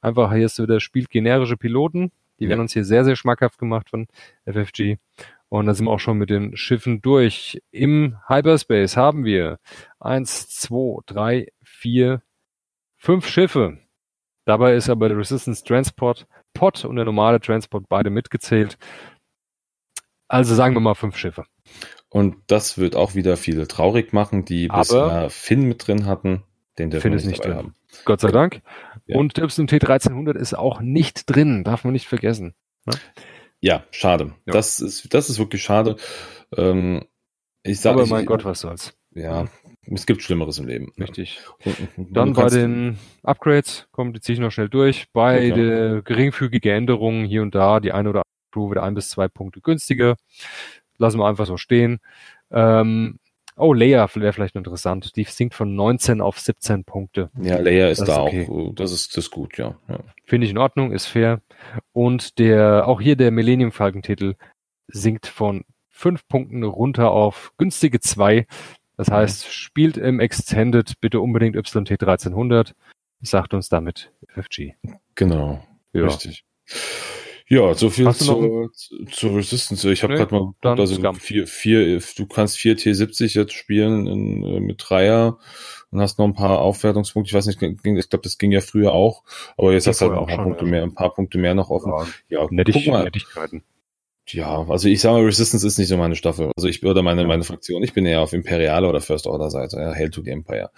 Einfach 0.00 0.32
hier 0.34 0.46
ist 0.46 0.60
wieder 0.60 0.80
spielt 0.80 1.10
generische 1.10 1.56
Piloten. 1.56 2.10
Die 2.38 2.44
ja. 2.44 2.50
werden 2.50 2.62
uns 2.62 2.72
hier 2.72 2.84
sehr, 2.84 3.04
sehr 3.04 3.16
schmackhaft 3.16 3.58
gemacht 3.58 3.90
von 3.90 4.08
FFG. 4.46 4.96
Und 5.48 5.66
da 5.66 5.74
sind 5.74 5.86
wir 5.86 5.92
auch 5.92 6.00
schon 6.00 6.18
mit 6.18 6.30
den 6.30 6.56
Schiffen 6.56 7.02
durch. 7.02 7.60
Im 7.70 8.16
Hyperspace 8.26 8.96
haben 8.96 9.24
wir 9.24 9.58
eins, 10.00 10.48
zwei, 10.48 11.00
drei, 11.06 11.46
vier, 11.62 12.22
fünf 12.96 13.28
Schiffe. 13.28 13.78
Dabei 14.44 14.74
ist 14.74 14.88
aber 14.88 15.08
der 15.08 15.18
Resistance 15.18 15.64
Transport 15.64 16.26
Pod 16.54 16.84
und 16.84 16.96
der 16.96 17.04
normale 17.04 17.40
Transport 17.40 17.88
beide 17.88 18.10
mitgezählt. 18.10 18.76
Also 20.28 20.54
sagen 20.54 20.74
wir 20.74 20.80
mal 20.80 20.94
fünf 20.94 21.16
Schiffe. 21.16 21.44
Und 22.08 22.36
das 22.46 22.78
wird 22.78 22.96
auch 22.96 23.14
wieder 23.14 23.36
viele 23.36 23.68
traurig 23.68 24.12
machen, 24.12 24.44
die 24.44 24.70
aber 24.70 24.80
bisher 24.80 25.30
Finn 25.30 25.62
mit 25.62 25.86
drin 25.86 26.06
hatten. 26.06 26.42
Den 26.78 26.90
dürfen 26.90 27.02
Finn 27.02 27.12
ist 27.12 27.26
nicht 27.26 27.44
drin. 27.44 27.54
Haben. 27.54 27.74
Gott 28.04 28.20
sei 28.20 28.30
Dank. 28.30 28.62
Ja. 29.06 29.18
Und 29.18 29.36
der 29.36 29.44
YT 29.44 29.72
1300 29.72 30.36
ist 30.36 30.54
auch 30.54 30.80
nicht 30.80 31.24
drin, 31.26 31.64
darf 31.64 31.84
man 31.84 31.92
nicht 31.92 32.08
vergessen. 32.08 32.54
Ne? 32.86 32.94
Ja, 33.60 33.84
schade. 33.90 34.34
Ja. 34.46 34.52
Das 34.52 34.80
ist, 34.80 35.12
das 35.14 35.30
ist 35.30 35.38
wirklich 35.38 35.62
schade. 35.62 35.96
Ähm, 36.56 37.04
ich 37.62 37.80
sage, 37.80 38.00
Aber 38.00 38.08
mein 38.08 38.22
ich, 38.22 38.26
Gott, 38.26 38.44
was 38.44 38.60
soll's. 38.60 38.94
Ja, 39.14 39.46
es 39.90 40.06
gibt 40.06 40.22
Schlimmeres 40.22 40.58
im 40.58 40.68
Leben. 40.68 40.92
Richtig. 40.98 41.40
Und, 41.64 41.76
Dann 42.16 42.32
bei 42.34 42.48
den 42.48 42.98
Upgrades, 43.22 43.88
kommt, 43.90 44.16
die 44.16 44.20
ziehe 44.20 44.34
ich 44.34 44.40
noch 44.40 44.52
schnell 44.52 44.68
durch. 44.68 45.06
Bei 45.12 45.50
okay. 45.50 45.52
der 45.52 46.02
geringfügigen 46.02 46.72
Änderungen 46.72 47.24
hier 47.24 47.42
und 47.42 47.54
da, 47.54 47.80
die 47.80 47.92
eine 47.92 48.10
oder 48.10 48.20
andere 48.20 48.52
Crew 48.52 48.68
wird 48.68 48.78
ein 48.78 48.94
bis 48.94 49.10
zwei 49.10 49.28
Punkte 49.28 49.60
günstiger. 49.60 50.16
Lassen 50.98 51.18
wir 51.18 51.26
einfach 51.26 51.46
so 51.46 51.56
stehen. 51.56 51.98
Ähm, 52.50 53.18
Oh, 53.56 53.74
Leia 53.74 54.08
wäre 54.14 54.32
vielleicht 54.32 54.56
interessant. 54.56 55.14
Die 55.16 55.24
sinkt 55.24 55.54
von 55.54 55.74
19 55.74 56.22
auf 56.22 56.38
17 56.38 56.84
Punkte. 56.84 57.30
Ja, 57.40 57.58
Leia 57.58 57.88
ist 57.90 58.00
das 58.00 58.08
da 58.08 58.22
okay. 58.22 58.48
auch, 58.48 58.74
das 58.74 58.92
ist, 58.92 59.16
das 59.16 59.24
ist 59.24 59.30
gut, 59.30 59.58
ja. 59.58 59.76
ja. 59.88 59.98
Finde 60.24 60.46
ich 60.46 60.52
in 60.52 60.58
Ordnung, 60.58 60.90
ist 60.92 61.06
fair. 61.06 61.42
Und 61.92 62.38
der, 62.38 62.88
auch 62.88 63.00
hier 63.00 63.14
der 63.14 63.30
Millennium 63.30 63.70
Falcon 63.70 64.02
Titel 64.02 64.36
sinkt 64.88 65.26
von 65.26 65.64
5 65.90 66.26
Punkten 66.28 66.62
runter 66.64 67.10
auf 67.10 67.52
günstige 67.58 68.00
2. 68.00 68.46
Das 68.96 69.08
mhm. 69.08 69.14
heißt, 69.14 69.52
spielt 69.52 69.96
im 69.96 70.20
Extended 70.20 71.00
bitte 71.00 71.20
unbedingt 71.20 71.56
YT 71.56 71.74
1300. 71.76 72.74
Sagt 73.20 73.54
uns 73.54 73.68
damit 73.68 74.12
FFG. 74.28 74.74
Genau. 75.14 75.64
Ja. 75.92 76.04
Richtig. 76.04 76.44
Ja, 77.52 77.74
so 77.74 77.90
viel 77.90 78.10
zu, 78.14 78.70
zu 79.10 79.28
Resistance. 79.28 79.92
Ich 79.92 80.02
habe 80.02 80.14
nee, 80.14 80.18
gerade 80.18 80.34
mal 80.34 80.40
geguckt, 80.40 80.80
also 80.80 81.12
vier, 81.12 81.46
vier, 81.46 82.00
du 82.16 82.26
kannst 82.26 82.56
vier 82.56 82.78
T70 82.78 83.36
jetzt 83.36 83.52
spielen 83.52 84.06
in, 84.06 84.42
äh, 84.42 84.60
mit 84.60 84.82
Dreier 84.82 85.38
und 85.90 86.00
hast 86.00 86.18
noch 86.18 86.24
ein 86.24 86.34
paar 86.34 86.60
Aufwertungspunkte. 86.60 87.28
Ich 87.28 87.34
weiß 87.34 87.44
nicht, 87.46 87.60
ich 87.60 88.08
glaube, 88.08 88.22
das 88.22 88.38
ging 88.38 88.52
ja 88.52 88.62
früher 88.62 88.92
auch, 88.92 89.22
aber 89.58 89.74
jetzt 89.74 89.86
hast 89.86 90.00
du 90.00 90.06
halt 90.06 90.18
ein 90.18 90.26
paar 90.34 90.44
Punkte 90.44 90.64
ja. 90.64 90.70
mehr, 90.70 90.82
ein 90.82 90.94
paar 90.94 91.12
Punkte 91.14 91.36
mehr 91.36 91.54
noch 91.54 91.68
offen. 91.68 91.92
Ja, 92.30 92.40
ja 92.40 92.48
guck 92.48 92.86
mal. 92.86 93.10
Ja, 94.32 94.66
also 94.68 94.88
ich 94.88 95.00
sage 95.00 95.18
mal, 95.18 95.24
Resistance 95.24 95.66
ist 95.66 95.78
nicht 95.78 95.88
so 95.88 95.96
meine 95.96 96.16
Staffel. 96.16 96.50
Also 96.56 96.68
ich 96.68 96.82
oder 96.84 97.02
meine, 97.02 97.24
meine 97.26 97.44
Fraktion. 97.44 97.82
Ich 97.82 97.92
bin 97.92 98.06
eher 98.06 98.20
auf 98.20 98.32
Imperiale 98.32 98.88
oder 98.88 99.00
First 99.00 99.26
Order 99.26 99.50
Seite. 99.50 99.78
Ja, 99.78 99.94
Hail 99.94 100.10
to 100.10 100.22
the 100.22 100.30
Empire. 100.30 100.70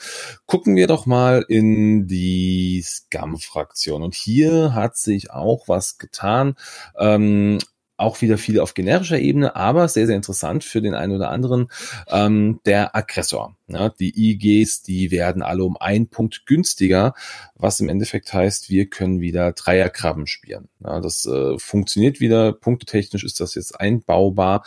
Gucken 0.46 0.76
wir 0.76 0.86
doch 0.86 1.06
mal 1.06 1.44
in 1.48 2.06
die 2.06 2.82
Scum-Fraktion. 2.82 4.02
Und 4.02 4.14
hier 4.14 4.74
hat 4.74 4.96
sich 4.96 5.30
auch 5.30 5.68
was 5.68 5.98
getan. 5.98 6.56
Ähm, 6.98 7.58
auch 7.96 8.20
wieder 8.22 8.38
viel 8.38 8.60
auf 8.60 8.74
generischer 8.74 9.18
Ebene, 9.18 9.56
aber 9.56 9.88
sehr, 9.88 10.06
sehr 10.06 10.16
interessant 10.16 10.64
für 10.64 10.82
den 10.82 10.94
einen 10.94 11.14
oder 11.14 11.30
anderen, 11.30 11.68
ähm, 12.08 12.60
der 12.66 12.96
Aggressor. 12.96 13.56
Ja, 13.68 13.88
die 13.88 14.32
IGs, 14.32 14.82
die 14.82 15.10
werden 15.10 15.42
alle 15.42 15.64
um 15.64 15.76
einen 15.76 16.08
Punkt 16.08 16.46
günstiger, 16.46 17.14
was 17.54 17.80
im 17.80 17.88
Endeffekt 17.88 18.32
heißt, 18.32 18.68
wir 18.68 18.86
können 18.86 19.20
wieder 19.20 19.52
Dreierkrabben 19.52 20.26
spielen. 20.26 20.68
Ja, 20.84 21.00
das 21.00 21.24
äh, 21.26 21.58
funktioniert 21.58 22.20
wieder, 22.20 22.52
punktetechnisch 22.52 23.24
ist 23.24 23.40
das 23.40 23.54
jetzt 23.54 23.80
einbaubar. 23.80 24.64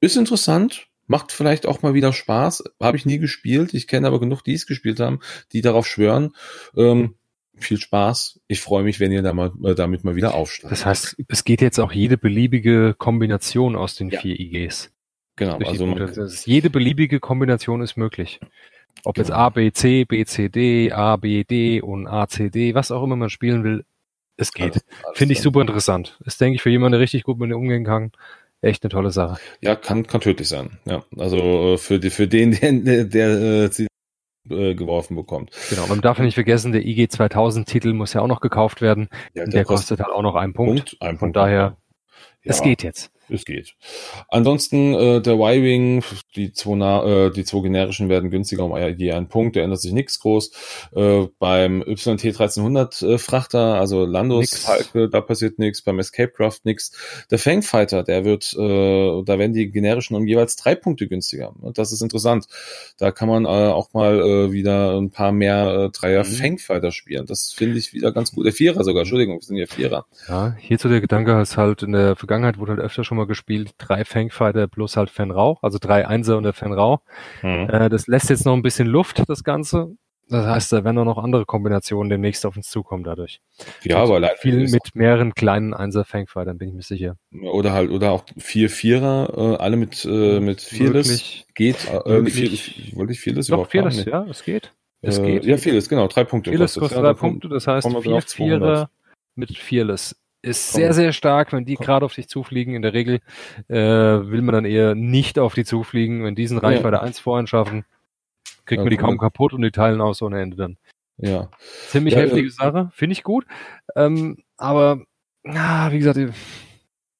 Ist 0.00 0.16
interessant, 0.16 0.88
macht 1.06 1.32
vielleicht 1.32 1.66
auch 1.66 1.82
mal 1.82 1.94
wieder 1.94 2.12
Spaß. 2.12 2.64
Habe 2.80 2.96
ich 2.96 3.06
nie 3.06 3.18
gespielt. 3.18 3.74
Ich 3.74 3.86
kenne 3.86 4.06
aber 4.06 4.20
genug, 4.20 4.42
die 4.42 4.54
es 4.54 4.66
gespielt 4.66 5.00
haben, 5.00 5.20
die 5.52 5.60
darauf 5.60 5.86
schwören. 5.86 6.34
Ähm, 6.76 7.14
viel 7.58 7.78
Spaß. 7.78 8.40
Ich 8.48 8.60
freue 8.60 8.84
mich, 8.84 9.00
wenn 9.00 9.12
ihr 9.12 9.22
da 9.22 9.32
mal, 9.32 9.52
äh, 9.64 9.74
damit 9.74 10.04
mal 10.04 10.16
wieder 10.16 10.34
aufsteigt. 10.34 10.72
Das 10.72 10.86
heißt, 10.86 11.16
es 11.28 11.44
geht 11.44 11.60
jetzt 11.60 11.78
auch 11.78 11.92
jede 11.92 12.18
beliebige 12.18 12.94
Kombination 12.94 13.76
aus 13.76 13.94
den 13.94 14.10
ja. 14.10 14.20
vier 14.20 14.38
IGs. 14.38 14.92
Genau. 15.36 15.58
Also 15.58 15.86
man, 15.86 15.98
ist, 15.98 16.46
jede 16.46 16.70
beliebige 16.70 17.20
Kombination 17.20 17.82
ist 17.82 17.96
möglich. 17.96 18.40
Ob 19.04 19.14
genau. 19.14 19.26
jetzt 19.26 19.34
A, 19.34 19.48
B, 19.50 19.70
C, 19.72 20.04
B, 20.04 20.24
C, 20.24 20.48
D, 20.48 20.92
A, 20.92 21.16
B, 21.16 21.44
D 21.44 21.82
und 21.82 22.06
A, 22.06 22.26
C, 22.26 22.50
D, 22.50 22.74
was 22.74 22.90
auch 22.90 23.02
immer 23.02 23.16
man 23.16 23.30
spielen 23.30 23.62
will, 23.62 23.84
es 24.36 24.52
geht. 24.52 24.84
Finde 25.14 25.32
ich 25.32 25.40
super 25.40 25.60
interessant. 25.60 26.18
Ist, 26.24 26.40
denke 26.40 26.56
ich, 26.56 26.62
für 26.62 26.70
jemanden, 26.70 26.92
der 26.92 27.00
richtig 27.00 27.24
gut 27.24 27.38
mit 27.38 27.50
dem 27.50 27.58
umgehen 27.58 27.84
kann, 27.84 28.12
echt 28.60 28.82
eine 28.82 28.90
tolle 28.90 29.10
Sache. 29.10 29.40
Ja, 29.60 29.76
kann, 29.76 30.06
kann 30.06 30.20
tödlich 30.20 30.48
sein. 30.48 30.78
Ja, 30.84 31.04
also 31.16 31.74
äh, 31.74 31.78
für, 31.78 31.98
die, 31.98 32.10
für 32.10 32.28
den, 32.28 32.52
der, 32.84 33.04
der, 33.04 33.68
der 33.68 33.86
äh, 34.50 34.74
geworfen 34.74 35.16
bekommt. 35.16 35.50
Genau, 35.70 35.86
man 35.86 36.00
darf 36.00 36.18
nicht 36.18 36.34
vergessen, 36.34 36.72
der 36.72 36.84
IG 36.84 37.08
2000 37.08 37.68
Titel 37.68 37.92
muss 37.92 38.12
ja 38.12 38.20
auch 38.20 38.26
noch 38.26 38.40
gekauft 38.40 38.80
werden. 38.80 39.08
Ja, 39.34 39.44
der, 39.44 39.52
der 39.52 39.64
kostet, 39.64 39.98
kostet 39.98 40.00
halt 40.00 40.14
auch 40.14 40.22
noch 40.22 40.34
einen 40.34 40.52
Punkt. 40.52 40.90
Punkt 40.90 41.02
einen 41.02 41.18
Von 41.18 41.32
daher, 41.32 41.76
ja. 42.42 42.50
es 42.50 42.62
geht 42.62 42.82
jetzt 42.82 43.12
es 43.28 43.44
geht. 43.44 43.74
Ansonsten 44.28 44.94
äh, 44.94 45.20
der 45.20 45.34
Y-Wing, 45.34 46.02
die 46.34 46.52
zwei, 46.52 47.26
äh, 47.26 47.30
die 47.30 47.44
zwei 47.44 47.60
generischen 47.60 48.08
werden 48.08 48.30
günstiger 48.30 48.64
um 48.64 48.76
je 48.76 49.12
einen 49.12 49.28
Punkt, 49.28 49.56
da 49.56 49.60
ändert 49.60 49.80
sich 49.80 49.92
nichts 49.92 50.18
groß. 50.20 50.50
Äh, 50.94 51.26
beim 51.38 51.82
YT 51.82 52.08
1300 52.08 53.02
äh, 53.02 53.56
also 53.56 54.04
Landos 54.04 54.54
Falke, 54.54 55.08
da 55.08 55.20
passiert 55.20 55.58
nichts, 55.58 55.82
beim 55.82 55.98
Escape 55.98 56.32
Craft 56.32 56.60
nichts. 56.64 56.92
Der 57.30 57.38
Fangfighter, 57.38 58.02
der 58.02 58.24
wird, 58.24 58.52
äh, 58.54 59.22
da 59.24 59.38
werden 59.38 59.52
die 59.52 59.70
generischen 59.70 60.16
um 60.16 60.26
jeweils 60.26 60.56
drei 60.56 60.74
Punkte 60.74 61.08
günstiger. 61.08 61.54
Und 61.60 61.78
das 61.78 61.92
ist 61.92 62.02
interessant. 62.02 62.46
Da 62.98 63.10
kann 63.10 63.28
man 63.28 63.44
äh, 63.44 63.48
auch 63.48 63.92
mal 63.92 64.20
äh, 64.20 64.52
wieder 64.52 64.96
ein 64.98 65.10
paar 65.10 65.32
mehr 65.32 65.86
äh, 65.86 65.90
Dreier 65.90 66.24
mhm. 66.24 66.28
Fangfighter 66.28 66.92
spielen. 66.92 67.26
Das 67.26 67.52
finde 67.52 67.78
ich 67.78 67.92
wieder 67.92 68.12
ganz 68.12 68.32
gut. 68.32 68.46
Der 68.46 68.52
Vierer 68.52 68.84
sogar, 68.84 69.02
Entschuldigung, 69.02 69.36
wir 69.36 69.42
sind 69.42 69.56
ja 69.56 69.66
Vierer. 69.66 70.06
Ja, 70.28 70.54
hierzu 70.58 70.88
der 70.88 71.00
Gedanke, 71.00 71.40
ist 71.40 71.56
halt 71.56 71.82
in 71.82 71.92
der 71.92 72.16
Vergangenheit 72.16 72.58
wurde 72.58 72.72
halt 72.72 72.80
öfter 72.80 73.04
schon 73.04 73.15
schon 73.16 73.22
mal 73.22 73.26
gespielt, 73.26 73.74
drei 73.78 74.04
Fangfighter 74.04 74.68
plus 74.68 74.96
halt 74.96 75.10
Fenrau, 75.10 75.58
also 75.62 75.78
drei 75.80 76.06
Einser 76.06 76.36
und 76.36 76.42
der 76.42 76.52
Fenrau. 76.52 77.00
Mhm. 77.42 77.68
Äh, 77.70 77.88
das 77.88 78.06
lässt 78.06 78.30
jetzt 78.30 78.44
noch 78.44 78.52
ein 78.52 78.62
bisschen 78.62 78.86
Luft, 78.86 79.22
das 79.26 79.42
Ganze. 79.42 79.96
Das 80.28 80.44
heißt, 80.44 80.72
da 80.72 80.82
werden 80.82 80.98
auch 80.98 81.04
noch 81.04 81.18
andere 81.18 81.44
Kombinationen 81.46 82.10
demnächst 82.10 82.44
auf 82.46 82.56
uns 82.56 82.68
zukommen 82.68 83.04
dadurch. 83.04 83.40
Ja, 83.84 83.98
aber 83.98 84.18
leider 84.18 84.36
viel 84.36 84.68
mit 84.68 84.94
mehreren 84.94 85.34
kleinen 85.34 85.72
Einser 85.72 86.04
Fangfightern, 86.04 86.58
bin 86.58 86.70
ich 86.70 86.74
mir 86.74 86.82
sicher. 86.82 87.16
Oder 87.52 87.72
halt, 87.72 87.90
oder 87.90 88.10
auch 88.10 88.24
vier 88.36 88.68
Vierer, 88.68 89.32
äh, 89.36 89.62
alle 89.62 89.76
mit, 89.76 90.04
äh, 90.04 90.40
mit 90.40 90.60
Fearless. 90.60 91.44
Geht, 91.54 91.76
äh, 92.06 92.20
nicht 92.22 92.36
Fearless, 92.36 92.96
wollte 92.96 93.12
ich 93.12 93.20
Fearless 93.20 93.46
Doch, 93.46 93.70
Fearless, 93.70 94.04
ja, 94.04 94.26
es 94.28 94.42
geht. 94.42 94.72
Es 95.00 95.18
äh, 95.18 95.22
geht. 95.22 95.44
Ja, 95.44 95.56
Fearless, 95.58 95.88
genau, 95.88 96.08
drei 96.08 96.24
Punkte. 96.24 96.50
Fearless 96.50 96.74
kostet, 96.74 96.98
kostet 96.98 97.04
drei 97.04 97.14
Punkte, 97.14 97.48
das 97.48 97.68
heißt 97.68 97.88
vier 98.02 98.20
Vierer 98.22 98.90
mit 99.36 99.56
Fearless 99.56 100.16
ist 100.46 100.72
sehr, 100.72 100.92
sehr 100.92 101.12
stark, 101.12 101.52
wenn 101.52 101.64
die 101.64 101.74
gerade 101.76 102.04
auf 102.04 102.14
dich 102.14 102.28
zufliegen. 102.28 102.74
In 102.74 102.82
der 102.82 102.92
Regel 102.92 103.20
äh, 103.68 103.76
will 103.76 104.42
man 104.42 104.54
dann 104.54 104.64
eher 104.64 104.94
nicht 104.94 105.38
auf 105.38 105.54
die 105.54 105.64
zufliegen. 105.64 106.24
Wenn 106.24 106.34
diesen 106.34 106.58
Reichweite 106.58 106.96
ja. 106.96 107.02
1 107.02 107.18
vorhin 107.18 107.46
schaffen, 107.46 107.84
kriegt 108.64 108.78
ja, 108.78 108.84
man 108.84 108.90
die 108.90 108.96
kaum 108.96 109.18
kaputt 109.18 109.52
und 109.52 109.62
die 109.62 109.70
teilen 109.70 110.00
aus 110.00 110.22
ohne 110.22 110.40
Ende 110.40 110.56
dann. 110.56 110.76
Ja. 111.18 111.50
Ziemlich 111.88 112.14
ja, 112.14 112.20
heftige 112.20 112.50
Sache, 112.50 112.90
finde 112.92 113.12
ich 113.12 113.22
gut. 113.22 113.46
Ähm, 113.94 114.44
aber, 114.56 115.00
na, 115.42 115.90
wie 115.92 115.98
gesagt, 115.98 116.18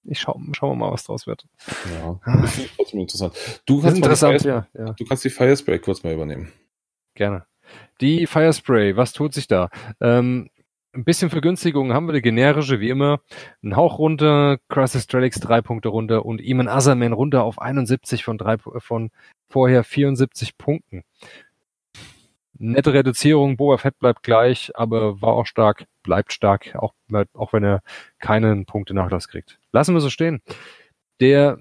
ich 0.09 0.20
schau, 0.20 0.41
schauen 0.53 0.70
wir 0.70 0.87
mal, 0.87 0.93
was 0.93 1.05
draus 1.05 1.27
wird. 1.27 1.47
Ja, 1.93 2.20
das 2.41 2.59
ist 2.59 2.77
trotzdem 2.77 3.01
interessant. 3.01 3.35
Du 3.66 3.81
kannst, 3.81 3.97
interessant, 3.97 4.43
ja, 4.45 4.66
ja. 4.74 4.93
du 4.93 5.05
kannst 5.05 5.24
die 5.24 5.31
Firespray 5.31 5.79
kurz 5.79 6.03
mal 6.05 6.12
übernehmen. 6.12 6.53
Gerne. 7.14 7.47
Die 8.01 8.27
Firespray, 8.27 8.97
was 8.97 9.12
tut 9.12 9.35
sich 9.35 9.49
da? 9.49 9.70
Ähm, 10.01 10.51
ein 10.97 11.05
bisschen 11.05 11.30
Vergünstigung 11.30 11.92
haben 11.92 12.07
wir 12.09 12.14
die 12.14 12.22
generische, 12.22 12.80
wie 12.80 12.88
immer. 12.88 13.20
Ein 13.62 13.76
Hauch 13.76 13.99
runter, 13.99 14.59
Crisis 14.68 15.05
Strelix 15.05 15.38
drei 15.38 15.61
Punkte 15.61 15.90
runter 15.90 16.24
und 16.24 16.40
Eamon 16.40 16.68
Azerman 16.68 17.12
runter 17.12 17.44
auf 17.44 17.61
71 17.61 18.24
von 18.24 18.38
drei, 18.38 18.57
von 18.59 19.11
vorher 19.49 19.84
74 19.84 20.57
Punkten. 20.59 21.05
Nette 22.59 22.94
Reduzierung, 22.94 23.59
Boba 23.59 23.76
Fett 23.76 23.99
bleibt 23.99 24.22
gleich, 24.22 24.72
aber 24.74 25.20
war 25.20 25.34
auch 25.34 25.47
stark, 25.47 25.84
bleibt 26.03 26.32
stark, 26.32 26.74
auch, 26.74 26.94
auch 27.34 27.53
wenn 27.53 27.62
er 27.62 27.82
keinen 28.18 28.64
Punkte-Nachlass 28.64 29.28
kriegt. 29.28 29.59
Lassen 29.72 29.94
wir 29.94 30.01
so 30.01 30.09
stehen. 30.09 30.40
Der 31.20 31.59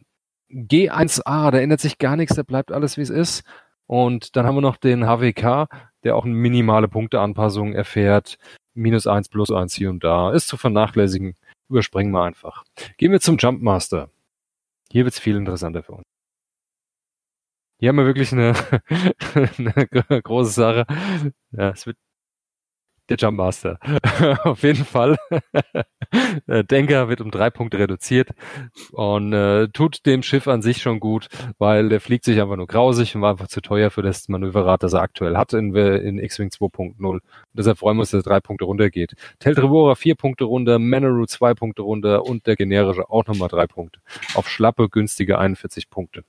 G1A, 0.50 1.52
da 1.52 1.60
ändert 1.60 1.82
sich 1.82 1.98
gar 1.98 2.16
nichts, 2.16 2.36
da 2.36 2.44
bleibt 2.44 2.72
alles 2.72 2.96
wie 2.96 3.02
es 3.02 3.10
ist. 3.10 3.44
Und 3.88 4.36
dann 4.36 4.46
haben 4.46 4.56
wir 4.56 4.62
noch 4.62 4.78
den 4.78 5.06
HWK, 5.06 5.68
der 6.04 6.16
auch 6.16 6.24
eine 6.24 6.34
minimale 6.34 6.88
Punkteanpassung 6.88 7.74
erfährt. 7.74 8.38
Minus 8.76 9.08
eins, 9.08 9.30
plus 9.30 9.52
eins 9.52 9.74
hier 9.74 9.90
und 9.90 10.04
da. 10.04 10.32
Ist 10.32 10.48
zu 10.48 10.58
vernachlässigen. 10.58 11.36
Überspringen 11.70 12.12
wir 12.12 12.24
einfach. 12.24 12.64
Gehen 12.98 13.12
wir 13.12 13.20
zum 13.20 13.38
Jumpmaster. 13.38 14.10
Hier 14.92 15.06
wird's 15.06 15.20
viel 15.20 15.36
interessanter 15.36 15.82
für 15.82 15.94
uns. 15.94 16.04
Hier 17.80 17.90
haben 17.90 17.98
wir 17.98 18.06
wirklich 18.06 18.32
eine, 18.32 18.54
eine 19.58 20.22
große 20.22 20.52
Sache. 20.52 20.86
Ja, 21.52 21.70
es 21.70 21.86
wird 21.86 21.98
der 23.10 23.18
Jumpmaster. 23.18 23.80
Auf 24.44 24.64
jeden 24.64 24.86
Fall. 24.86 25.18
Denker 26.48 27.10
wird 27.10 27.22
um 27.22 27.32
drei 27.32 27.50
Punkte 27.50 27.80
reduziert 27.80 28.30
und 28.92 29.34
äh, 29.34 29.68
tut 29.70 30.06
dem 30.06 30.24
Schiff 30.24 30.48
an 30.48 30.62
sich 30.62 30.82
schon 30.82 31.00
gut, 31.00 31.28
weil 31.58 31.90
der 31.90 32.02
fliegt 32.02 32.26
sich 32.26 32.42
einfach 32.42 32.56
nur 32.56 32.68
grausig 32.68 33.16
und 33.16 33.22
war 33.22 33.32
einfach 33.32 33.48
zu 33.48 33.62
teuer 33.62 33.92
für 33.92 34.02
das 34.02 34.28
Manöverrad, 34.28 34.84
das 34.84 34.94
er 34.94 35.02
aktuell 35.02 35.38
hat 35.38 35.54
in, 35.54 35.76
in 35.76 36.20
X-Wing 36.20 36.50
2.0. 36.50 37.20
Deshalb 37.54 37.78
freuen 37.78 37.98
wir 37.98 38.02
uns, 38.02 38.12
dass 38.12 38.26
er 38.26 38.30
drei 38.30 38.40
Punkte 38.40 38.66
runtergeht. 38.66 39.14
Teltrevora 39.40 39.96
vier 39.96 40.16
Punkte 40.16 40.46
runter, 40.46 40.80
Manaru 40.80 41.26
zwei 41.26 41.54
Punkte 41.54 41.82
runter 41.82 42.26
und 42.26 42.48
der 42.48 42.56
generische 42.56 43.10
auch 43.10 43.26
nochmal 43.26 43.50
drei 43.50 43.68
Punkte. 43.68 44.00
Auf 44.36 44.50
schlappe, 44.50 44.90
günstige 44.90 45.40
41 45.40 45.90
Punkte. 45.90 46.24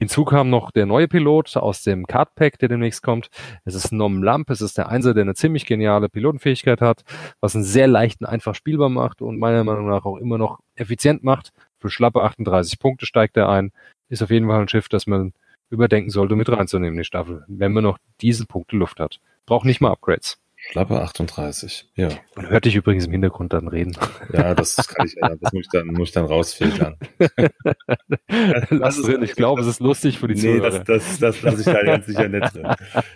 Hinzu 0.00 0.24
kam 0.24 0.48
noch 0.48 0.70
der 0.70 0.86
neue 0.86 1.08
Pilot 1.08 1.56
aus 1.56 1.82
dem 1.82 2.06
Cardpack, 2.06 2.58
der 2.60 2.68
demnächst 2.68 3.02
kommt. 3.02 3.30
Es 3.64 3.74
ist 3.74 3.90
Nom 3.90 4.22
Lamp, 4.22 4.48
es 4.48 4.60
ist 4.60 4.78
der 4.78 4.88
Einser, 4.88 5.12
der 5.12 5.22
eine 5.22 5.34
ziemlich 5.34 5.66
geniale 5.66 6.08
Pilotenfähigkeit 6.08 6.80
hat, 6.80 7.02
was 7.40 7.56
einen 7.56 7.64
sehr 7.64 7.88
leichten, 7.88 8.24
einfach 8.24 8.54
spielbar 8.54 8.90
macht 8.90 9.22
und 9.22 9.40
meiner 9.40 9.64
Meinung 9.64 9.88
nach 9.88 10.04
auch 10.04 10.16
immer 10.18 10.38
noch 10.38 10.60
effizient 10.76 11.24
macht. 11.24 11.52
Für 11.78 11.90
schlappe 11.90 12.22
38 12.22 12.78
Punkte 12.78 13.06
steigt 13.06 13.36
er 13.36 13.48
ein. 13.48 13.72
Ist 14.08 14.22
auf 14.22 14.30
jeden 14.30 14.46
Fall 14.46 14.60
ein 14.60 14.68
Schiff, 14.68 14.88
das 14.88 15.08
man 15.08 15.32
überdenken 15.68 16.10
sollte, 16.10 16.36
mit 16.36 16.48
reinzunehmen 16.48 16.94
in 16.94 17.02
die 17.02 17.04
Staffel, 17.04 17.44
wenn 17.48 17.72
man 17.72 17.82
noch 17.82 17.98
diese 18.20 18.46
Punkte 18.46 18.76
Luft 18.76 19.00
hat. 19.00 19.18
Braucht 19.46 19.64
nicht 19.64 19.80
mal 19.80 19.90
Upgrades. 19.90 20.38
Schlappe 20.60 21.00
38, 21.00 21.92
ja. 21.94 22.08
Man 22.34 22.50
hört 22.50 22.64
dich 22.64 22.74
übrigens 22.74 23.06
im 23.06 23.12
Hintergrund 23.12 23.52
dann 23.52 23.68
reden. 23.68 23.96
Ja, 24.32 24.54
das 24.54 24.76
kann 24.88 25.06
ich, 25.06 25.14
ja, 25.14 25.36
das 25.40 25.52
muss 25.52 25.62
ich 25.62 25.68
dann, 25.70 25.86
muss 25.86 26.08
ich 26.08 26.14
dann 26.14 26.24
rausfiltern. 26.24 26.96
Lass 28.70 29.00
drin, 29.00 29.22
ich 29.22 29.36
glaube, 29.36 29.60
es 29.60 29.68
ist 29.68 29.78
lustig 29.78 30.18
für 30.18 30.26
die 30.26 30.34
nee, 30.34 30.40
Zuhörer. 30.40 30.70
Nee, 30.70 30.84
das, 30.84 31.18
das, 31.18 31.18
das 31.20 31.42
lasse 31.42 31.60
ich 31.60 31.64
da 31.64 31.82
ganz 31.84 32.06
sicher 32.06 32.28
nicht 32.28 32.54
drin. 32.54 32.66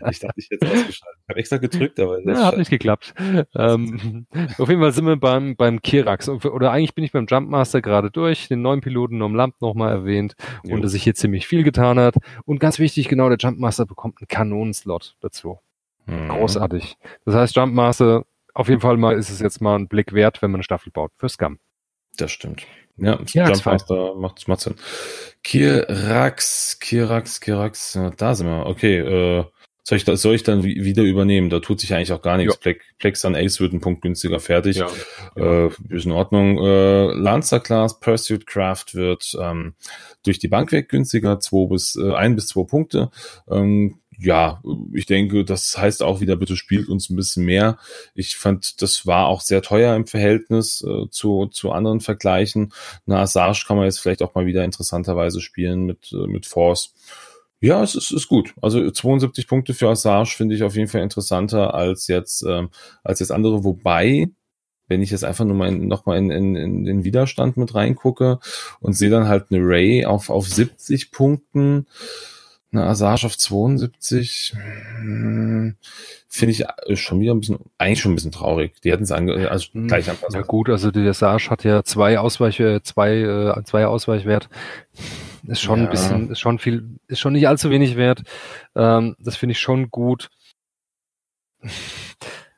Ich 0.08 0.20
dachte, 0.20 0.34
ich 0.36 0.50
hätte 0.50 0.66
es 0.66 0.72
ausgeschaltet. 0.72 1.20
Ich 1.22 1.28
habe 1.28 1.40
extra 1.40 1.56
gedrückt, 1.56 2.00
aber 2.00 2.22
das 2.22 2.38
ja, 2.38 2.46
hat 2.46 2.58
nicht 2.58 2.70
geklappt. 2.70 3.12
Ähm, 3.56 4.26
auf 4.58 4.68
jeden 4.68 4.80
Fall 4.80 4.92
sind 4.92 5.06
wir 5.06 5.16
beim, 5.16 5.56
beim 5.56 5.82
Kirax. 5.82 6.28
Oder 6.28 6.70
eigentlich 6.70 6.94
bin 6.94 7.04
ich 7.04 7.10
beim 7.10 7.26
Jumpmaster 7.26 7.82
gerade 7.82 8.12
durch, 8.12 8.48
den 8.48 8.62
neuen 8.62 8.80
Piloten 8.80 9.18
Nom 9.18 9.34
Lamp 9.34 9.60
nochmal 9.60 9.90
erwähnt 9.90 10.36
jo. 10.62 10.74
und 10.74 10.82
dass 10.82 10.92
sich 10.92 11.02
hier 11.02 11.14
ziemlich 11.14 11.48
viel 11.48 11.64
getan 11.64 11.98
hat. 11.98 12.14
Und 12.44 12.60
ganz 12.60 12.78
wichtig, 12.78 13.08
genau, 13.08 13.28
der 13.28 13.38
Jumpmaster 13.38 13.84
bekommt 13.84 14.18
einen 14.20 14.28
Kanonenslot 14.28 15.16
dazu. 15.20 15.58
Mhm. 16.06 16.28
Großartig. 16.28 16.96
Das 17.24 17.34
heißt, 17.34 17.56
Jumpmaster, 17.56 18.24
auf 18.54 18.68
jeden 18.68 18.80
Fall 18.80 18.96
mal 18.96 19.16
ist 19.16 19.30
es 19.30 19.40
jetzt 19.40 19.60
mal 19.60 19.78
ein 19.78 19.88
Blick 19.88 20.12
wert, 20.12 20.42
wenn 20.42 20.50
man 20.50 20.58
eine 20.58 20.64
Staffel 20.64 20.90
baut. 20.90 21.12
Für 21.16 21.28
Scum. 21.28 21.58
Das 22.16 22.30
stimmt. 22.30 22.66
Ja, 22.96 23.18
ja 23.32 23.48
Jumpmaster 23.48 24.14
macht, 24.14 24.46
macht 24.48 24.60
Sinn. 24.60 24.74
Kirax, 25.42 26.78
Kirax, 26.78 27.40
Kirax, 27.40 27.98
da 28.16 28.34
sind 28.34 28.46
wir. 28.46 28.66
Okay, 28.66 28.98
äh, 28.98 29.44
soll 29.84 29.98
ich, 29.98 30.04
soll 30.04 30.34
ich 30.36 30.44
dann 30.44 30.62
wieder 30.62 31.02
übernehmen? 31.02 31.50
Da 31.50 31.58
tut 31.58 31.80
sich 31.80 31.92
eigentlich 31.92 32.12
auch 32.12 32.22
gar 32.22 32.36
nichts. 32.36 32.58
Ja. 32.64 32.72
Plex 32.98 33.24
an 33.24 33.34
Ace 33.34 33.58
wird 33.60 33.72
ein 33.72 33.80
Punkt 33.80 34.02
günstiger 34.02 34.38
fertig. 34.38 34.76
Ja. 34.76 34.88
Äh, 35.36 35.70
ist 35.88 36.06
in 36.06 36.12
Ordnung. 36.12 36.58
Äh, 36.58 37.12
Lancer 37.14 37.58
Class 37.58 37.98
Pursuit 37.98 38.46
Craft 38.46 38.94
wird 38.94 39.36
ähm, 39.40 39.74
durch 40.24 40.38
die 40.38 40.46
Bank 40.46 40.70
weg 40.70 40.88
günstiger, 40.88 41.40
zwei 41.40 41.66
bis 41.68 41.96
äh, 41.96 42.14
ein 42.14 42.36
bis 42.36 42.46
zwei 42.48 42.62
Punkte. 42.62 43.10
Ähm, 43.50 43.98
ja, 44.22 44.62
ich 44.92 45.06
denke, 45.06 45.44
das 45.44 45.76
heißt 45.76 46.02
auch 46.02 46.20
wieder, 46.20 46.36
bitte 46.36 46.56
spielt 46.56 46.88
uns 46.88 47.10
ein 47.10 47.16
bisschen 47.16 47.44
mehr. 47.44 47.78
Ich 48.14 48.36
fand, 48.36 48.80
das 48.80 49.06
war 49.06 49.26
auch 49.26 49.40
sehr 49.40 49.62
teuer 49.62 49.96
im 49.96 50.06
Verhältnis 50.06 50.82
äh, 50.82 51.08
zu, 51.10 51.46
zu 51.46 51.72
anderen 51.72 52.00
Vergleichen. 52.00 52.72
Na, 53.04 53.22
Asarge 53.22 53.64
kann 53.66 53.76
man 53.76 53.86
jetzt 53.86 53.98
vielleicht 53.98 54.22
auch 54.22 54.34
mal 54.34 54.46
wieder 54.46 54.64
interessanterweise 54.64 55.40
spielen 55.40 55.84
mit, 55.84 56.12
äh, 56.12 56.26
mit 56.26 56.46
Force. 56.46 56.94
Ja, 57.60 57.82
es 57.82 57.94
ist, 57.94 58.10
ist 58.12 58.28
gut. 58.28 58.54
Also 58.60 58.90
72 58.90 59.46
Punkte 59.46 59.74
für 59.74 59.88
Asarge 59.88 60.34
finde 60.36 60.54
ich 60.54 60.62
auf 60.62 60.76
jeden 60.76 60.88
Fall 60.88 61.02
interessanter 61.02 61.74
als 61.74 62.06
jetzt, 62.08 62.42
ähm, 62.42 62.70
als 63.02 63.20
jetzt 63.20 63.32
andere. 63.32 63.64
Wobei, 63.64 64.28
wenn 64.88 65.02
ich 65.02 65.10
jetzt 65.10 65.24
einfach 65.24 65.44
nur 65.44 65.56
mal 65.56 65.68
in, 65.68 65.88
noch 65.88 66.06
mal 66.06 66.16
in, 66.16 66.30
in, 66.30 66.56
in 66.56 66.84
den 66.84 67.04
Widerstand 67.04 67.56
mit 67.56 67.74
reingucke 67.74 68.38
und 68.80 68.94
sehe 68.94 69.10
dann 69.10 69.28
halt 69.28 69.46
eine 69.50 69.60
Ray 69.60 70.04
auf, 70.04 70.30
auf 70.30 70.48
70 70.48 71.10
Punkten, 71.12 71.86
eine 72.72 72.86
Assage 72.86 73.26
auf 73.26 73.36
72 73.36 74.54
hm, 74.98 75.76
finde 76.28 76.52
ich 76.52 76.64
äh, 76.64 76.96
schon 76.96 77.20
wieder 77.20 77.34
ein 77.34 77.40
bisschen, 77.40 77.58
eigentlich 77.78 78.00
schon 78.00 78.12
ein 78.12 78.14
bisschen 78.14 78.32
traurig. 78.32 78.80
Die 78.82 78.90
hätten 78.90 79.04
es 79.04 79.12
ange 79.12 79.50
also 79.50 79.66
hm, 79.72 79.88
gleich 79.88 80.08
anpassen. 80.08 80.40
Ja 80.40 80.42
gut, 80.42 80.70
also 80.70 80.90
die 80.90 81.06
Assage 81.06 81.50
hat 81.50 81.64
ja 81.64 81.82
zwei 81.82 82.18
Ausweich, 82.18 82.56
zwei, 82.82 83.12
äh, 83.12 83.64
zwei 83.64 83.86
Ausweichwert. 83.86 84.48
Ist 85.46 85.60
schon 85.60 85.80
ja. 85.80 85.84
ein 85.86 85.90
bisschen, 85.90 86.30
ist 86.30 86.40
schon 86.40 86.58
viel, 86.58 86.98
ist 87.08 87.20
schon 87.20 87.32
nicht 87.34 87.48
allzu 87.48 87.70
wenig 87.70 87.96
wert. 87.96 88.22
Ähm, 88.74 89.16
das 89.18 89.36
finde 89.36 89.52
ich 89.52 89.60
schon 89.60 89.90
gut 89.90 90.30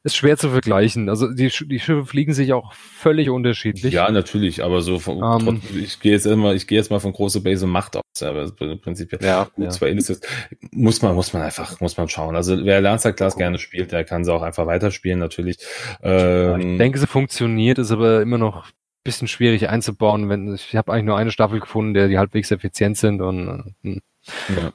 ist 0.05 0.17
schwer 0.17 0.37
zu 0.37 0.51
vergleichen. 0.51 1.09
Also 1.09 1.33
die, 1.33 1.49
die 1.49 1.81
Schiffe 1.81 2.05
fliegen 2.05 2.35
sich 2.35 2.53
auch 2.53 2.75
völlig 2.75 3.31
unterschiedlich. 3.31 3.95
Ja, 3.95 4.11
natürlich, 4.11 4.63
aber 4.63 4.83
so 4.83 4.99
von, 4.99 5.23
um, 5.23 5.49
ähm. 5.49 5.63
ich 5.83 5.99
gehe 5.99 6.13
jetzt 6.13 6.27
immer, 6.27 6.55
ich 6.55 6.67
gehe 6.67 6.79
jetzt 6.79 6.91
mal 6.91 7.01
von 7.01 7.15
große 7.15 7.41
Base 7.41 7.65
und 7.65 7.73
Macht 7.73 7.97
aus, 7.97 8.23
aber 8.23 8.51
prinzipiell 8.53 9.25
ja, 9.25 9.45
gut, 9.45 9.65
ja. 9.65 9.71
zwar 9.71 9.89
ist 9.89 10.27
muss 10.73 11.01
man, 11.01 11.15
muss 11.15 11.33
man 11.33 11.43
einfach, 11.43 11.81
muss 11.81 11.97
man 11.97 12.09
schauen. 12.11 12.37
Also 12.37 12.65
wer 12.65 12.83
Lancer 12.83 13.15
Class 13.15 13.37
gerne 13.37 13.59
spielt, 13.59 13.93
der 13.93 14.05
kann 14.05 14.25
sie 14.25 14.33
auch 14.33 14.43
einfach 14.43 14.67
weiterspielen, 14.67 15.19
natürlich. 15.19 15.57
Ähm, 16.03 16.73
ich 16.73 16.79
denke, 16.79 16.99
sie 16.99 17.07
funktioniert, 17.07 17.79
ist 17.79 17.91
aber 17.91 18.21
immer 18.21 18.39
noch 18.39 18.67
bisschen 19.05 19.29
schwierig 19.29 19.69
einzubauen, 19.69 20.29
wenn 20.29 20.55
ich 20.55 20.75
habe 20.77 20.93
eigentlich 20.93 21.05
nur 21.05 21.19
eine 21.19 21.31
Staffel 21.31 21.61
gefunden, 21.61 21.95
der 21.95 22.09
die 22.09 22.19
halbwegs 22.19 22.51
effizient 22.51 22.97
sind 22.97 23.21
und 23.21 23.75
äh, 23.85 24.01
ja. 24.49 24.73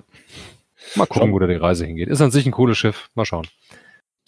mal 0.96 1.08
gucken, 1.08 1.34
wo 1.34 1.40
da 1.40 1.48
die 1.48 1.56
Reise 1.56 1.86
hingeht. 1.86 2.10
Ist 2.10 2.22
an 2.22 2.32
sich 2.32 2.46
ein 2.46 2.52
cooles 2.52 2.78
Schiff, 2.78 3.10
mal 3.16 3.26
schauen. 3.26 3.48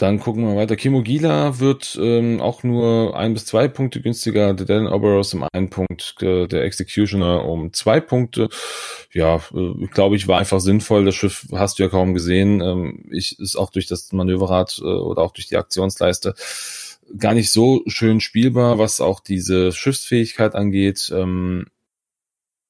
Dann 0.01 0.19
gucken 0.19 0.47
wir 0.47 0.55
weiter. 0.55 0.75
Kimogila 0.75 1.59
wird 1.59 1.95
ähm, 2.01 2.41
auch 2.41 2.63
nur 2.63 3.15
ein 3.15 3.35
bis 3.35 3.45
zwei 3.45 3.67
Punkte 3.67 4.01
günstiger. 4.01 4.51
Der 4.55 4.65
Dan 4.65 4.87
Oberos 4.87 5.35
um 5.35 5.45
einen 5.53 5.69
Punkt, 5.69 6.15
äh, 6.23 6.47
der 6.47 6.63
Executioner 6.63 7.45
um 7.45 7.71
zwei 7.71 7.99
Punkte. 7.99 8.49
Ja, 9.13 9.35
äh, 9.53 9.85
glaube 9.93 10.15
ich, 10.15 10.27
war 10.27 10.39
einfach 10.39 10.59
sinnvoll. 10.59 11.05
Das 11.05 11.13
Schiff 11.13 11.45
hast 11.51 11.77
du 11.77 11.83
ja 11.83 11.89
kaum 11.89 12.15
gesehen. 12.15 12.61
Ähm, 12.61 13.05
ich 13.11 13.37
ist 13.37 13.55
auch 13.55 13.69
durch 13.69 13.85
das 13.85 14.11
Manöverrad 14.11 14.79
äh, 14.79 14.85
oder 14.87 15.21
auch 15.21 15.33
durch 15.33 15.45
die 15.45 15.57
Aktionsleiste 15.57 16.33
gar 17.19 17.35
nicht 17.35 17.51
so 17.51 17.83
schön 17.85 18.21
spielbar, 18.21 18.79
was 18.79 19.01
auch 19.01 19.19
diese 19.19 19.71
Schiffsfähigkeit 19.71 20.55
angeht. 20.55 21.13
Ähm, 21.15 21.67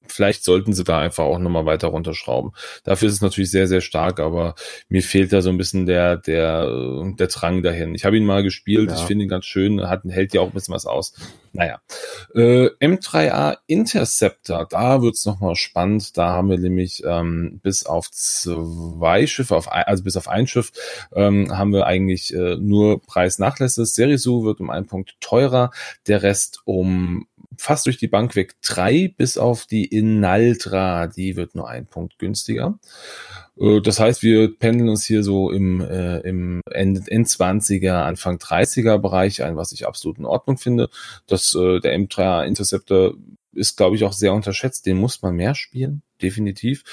vielleicht 0.06 0.44
sollten 0.44 0.72
sie 0.72 0.84
da 0.84 0.98
einfach 0.98 1.24
auch 1.24 1.38
nochmal 1.38 1.66
weiter 1.66 1.88
runterschrauben. 1.88 2.52
Dafür 2.84 3.08
ist 3.08 3.14
es 3.14 3.20
natürlich 3.20 3.50
sehr, 3.50 3.66
sehr 3.66 3.80
stark, 3.80 4.20
aber 4.20 4.54
mir 4.88 5.02
fehlt 5.02 5.32
da 5.32 5.42
so 5.42 5.50
ein 5.50 5.58
bisschen 5.58 5.86
der, 5.86 6.16
der, 6.16 7.14
der 7.18 7.26
Drang 7.28 7.62
dahin. 7.62 7.94
Ich 7.94 8.04
habe 8.04 8.16
ihn 8.16 8.24
mal 8.24 8.42
gespielt, 8.42 8.90
ja. 8.90 8.96
ich 8.96 9.02
finde 9.02 9.24
ihn 9.24 9.30
ganz 9.30 9.46
schön, 9.46 9.88
hat, 9.88 10.02
hält 10.08 10.34
ja 10.34 10.40
auch 10.40 10.48
ein 10.48 10.52
bisschen 10.52 10.74
was 10.74 10.86
aus. 10.86 11.14
Naja. 11.54 11.80
Äh, 12.34 12.70
M3A 12.80 13.58
Interceptor, 13.66 14.66
da 14.70 15.02
wird's 15.02 15.20
es 15.20 15.26
nochmal 15.26 15.54
spannend. 15.54 16.16
Da 16.16 16.30
haben 16.30 16.48
wir 16.48 16.58
nämlich 16.58 17.02
ähm, 17.04 17.60
bis 17.62 17.84
auf 17.84 18.10
zwei 18.10 19.26
Schiffe, 19.26 19.54
auf 19.54 19.70
ein, 19.70 19.84
also 19.84 20.02
bis 20.02 20.16
auf 20.16 20.28
ein 20.28 20.46
Schiff, 20.46 20.72
ähm, 21.14 21.56
haben 21.56 21.72
wir 21.72 21.86
eigentlich 21.86 22.32
äh, 22.34 22.56
nur 22.56 23.02
Preisnachlässe. 23.02 23.84
Serisu 23.84 24.44
wird 24.44 24.60
um 24.60 24.70
einen 24.70 24.86
Punkt 24.86 25.16
teurer, 25.20 25.70
der 26.06 26.22
Rest 26.22 26.62
um 26.64 27.26
fast 27.58 27.86
durch 27.86 27.96
die 27.96 28.08
Bank 28.08 28.36
weg 28.36 28.54
drei, 28.62 29.12
bis 29.16 29.38
auf 29.38 29.66
die 29.66 29.84
Inaltra, 29.84 31.06
die 31.06 31.36
wird 31.36 31.54
nur 31.54 31.68
ein 31.68 31.86
Punkt 31.86 32.18
günstiger. 32.18 32.78
Äh, 33.58 33.80
das 33.80 34.00
heißt, 34.00 34.22
wir 34.22 34.56
pendeln 34.56 34.90
uns 34.90 35.04
hier 35.04 35.22
so 35.22 35.50
im, 35.50 35.80
äh, 35.80 36.18
im 36.20 36.60
End, 36.70 37.08
End 37.08 37.26
20er, 37.26 38.02
Anfang 38.02 38.36
30er 38.36 38.98
Bereich 38.98 39.42
ein, 39.42 39.56
was 39.56 39.72
ich 39.72 39.86
absolut 39.86 40.18
in 40.18 40.24
Ordnung 40.24 40.58
finde. 40.58 40.88
Das, 41.26 41.54
äh, 41.54 41.80
der 41.80 41.96
M3 41.98 42.46
Interceptor 42.46 43.14
ist, 43.52 43.76
glaube 43.76 43.96
ich, 43.96 44.04
auch 44.04 44.12
sehr 44.12 44.32
unterschätzt. 44.32 44.86
Den 44.86 44.96
muss 44.96 45.22
man 45.22 45.36
mehr 45.36 45.54
spielen, 45.54 46.02
definitiv. 46.20 46.84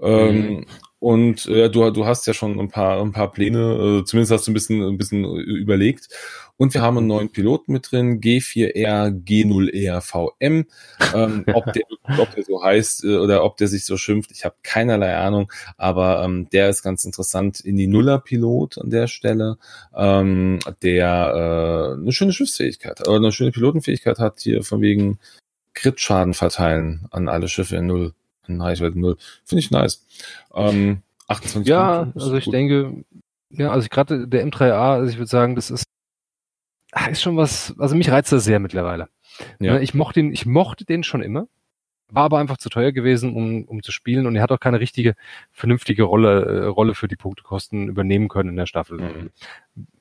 Ähm, 0.00 0.36
mhm. 0.36 0.48
Ähm, 0.48 0.66
Und 1.02 1.46
äh, 1.46 1.68
du, 1.68 1.90
du 1.90 2.06
hast 2.06 2.28
ja 2.28 2.32
schon 2.32 2.60
ein 2.60 2.68
paar, 2.68 3.02
ein 3.02 3.10
paar 3.10 3.32
Pläne, 3.32 3.58
äh, 3.58 4.04
zumindest 4.04 4.30
hast 4.30 4.46
du 4.46 4.52
ein 4.52 4.54
bisschen, 4.54 4.82
ein 4.82 4.98
bisschen 4.98 5.24
überlegt. 5.24 6.08
Und 6.56 6.74
wir 6.74 6.82
haben 6.82 6.96
einen 6.96 7.08
neuen 7.08 7.32
Piloten 7.32 7.72
mit 7.72 7.90
drin, 7.90 8.20
G4R, 8.20 9.10
G0R 9.10 10.00
VM. 10.00 10.64
Ähm, 11.12 11.44
ob, 11.54 11.72
der, 11.72 11.82
ob 12.18 12.32
der 12.36 12.44
so 12.44 12.62
heißt 12.62 13.02
äh, 13.02 13.16
oder 13.16 13.42
ob 13.42 13.56
der 13.56 13.66
sich 13.66 13.84
so 13.84 13.96
schimpft, 13.96 14.30
ich 14.30 14.44
habe 14.44 14.54
keinerlei 14.62 15.16
Ahnung, 15.16 15.50
aber 15.76 16.22
ähm, 16.22 16.48
der 16.50 16.68
ist 16.68 16.84
ganz 16.84 17.04
interessant 17.04 17.58
in 17.58 17.74
die 17.74 17.88
Nuller-Pilot 17.88 18.78
an 18.78 18.90
der 18.90 19.08
Stelle, 19.08 19.58
ähm, 19.96 20.60
der 20.82 21.96
äh, 21.96 22.00
eine 22.00 22.12
schöne 22.12 22.32
Schiffsfähigkeit 22.32 23.00
oder 23.08 23.16
eine 23.16 23.32
schöne 23.32 23.50
Pilotenfähigkeit 23.50 24.20
hat, 24.20 24.38
hier 24.38 24.62
von 24.62 24.80
wegen 24.80 25.18
Crit-Schaden 25.74 26.34
verteilen 26.34 27.08
an 27.10 27.28
alle 27.28 27.48
Schiffe 27.48 27.74
in 27.74 27.88
Null, 27.88 28.14
Reichweite 28.48 28.98
Null. 28.98 29.16
Finde 29.44 29.60
ich 29.60 29.70
nice. 29.70 30.04
Ähm, 30.54 31.02
28 31.28 31.68
ja, 31.68 32.04
Punkte, 32.04 32.20
also 32.20 32.36
ich 32.36 32.44
gut. 32.46 32.54
denke, 32.54 33.04
ja, 33.50 33.70
also 33.70 33.88
gerade 33.88 34.26
der 34.26 34.46
M3A, 34.46 34.94
also 34.94 35.10
ich 35.10 35.18
würde 35.18 35.30
sagen, 35.30 35.54
das 35.54 35.70
ist, 35.70 35.84
ah, 36.92 37.06
ist 37.06 37.22
schon 37.22 37.36
was, 37.36 37.74
also 37.78 37.94
mich 37.94 38.10
reizt 38.10 38.32
das 38.32 38.44
sehr 38.44 38.58
mittlerweile. 38.58 39.08
Ja. 39.60 39.78
Ich 39.78 39.94
mochte 39.94 40.20
ihn, 40.20 40.32
ich 40.32 40.46
mochte 40.46 40.84
den 40.84 41.04
schon 41.04 41.22
immer 41.22 41.46
war 42.12 42.24
aber 42.24 42.38
einfach 42.38 42.58
zu 42.58 42.68
teuer 42.68 42.92
gewesen, 42.92 43.34
um, 43.34 43.64
um 43.64 43.82
zu 43.82 43.90
spielen 43.90 44.26
und 44.26 44.36
er 44.36 44.42
hat 44.42 44.52
auch 44.52 44.60
keine 44.60 44.80
richtige, 44.80 45.14
vernünftige 45.50 46.04
Rolle, 46.04 46.44
äh, 46.44 46.64
Rolle 46.66 46.94
für 46.94 47.08
die 47.08 47.16
Punktekosten 47.16 47.88
übernehmen 47.88 48.28
können 48.28 48.50
in 48.50 48.56
der 48.56 48.66
Staffel. 48.66 48.98
Mhm. 48.98 49.30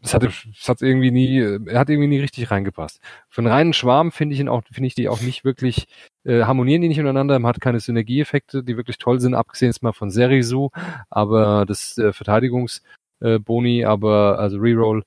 Das 0.01 0.13
hat, 0.13 0.23
das 0.23 0.67
hat 0.67 0.81
irgendwie 0.81 1.11
nie, 1.11 1.39
er 1.39 1.79
hat 1.79 1.89
irgendwie 1.89 2.09
nie 2.09 2.19
richtig 2.19 2.51
reingepasst. 2.51 2.99
Für 3.29 3.41
einen 3.41 3.47
reinen 3.47 3.73
Schwarm 3.73 4.11
finde 4.11 4.35
ich 4.35 4.41
ihn 4.41 4.49
auch, 4.49 4.63
finde 4.69 4.87
ich 4.87 4.95
die 4.95 5.07
auch 5.07 5.21
nicht 5.21 5.45
wirklich, 5.45 5.87
äh, 6.25 6.43
harmonieren 6.43 6.81
die 6.81 6.89
nicht 6.89 6.99
untereinander, 6.99 7.39
man 7.39 7.49
hat 7.49 7.61
keine 7.61 7.79
Synergieeffekte, 7.79 8.63
die 8.63 8.75
wirklich 8.75 8.97
toll 8.97 9.21
sind, 9.21 9.33
abgesehen 9.33 9.69
jetzt 9.69 9.81
mal 9.81 9.93
von 9.93 10.11
Serisu, 10.11 10.69
aber 11.09 11.65
das 11.65 11.97
äh, 11.97 12.11
Verteidigungsboni, 12.11 13.81
äh, 13.81 13.85
aber, 13.85 14.37
also 14.39 14.57
Reroll, 14.57 15.03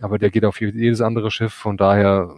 aber 0.00 0.18
der 0.18 0.30
geht 0.30 0.44
auf 0.44 0.60
jedes 0.60 1.00
andere 1.00 1.32
Schiff, 1.32 1.52
von 1.52 1.76
daher, 1.76 2.36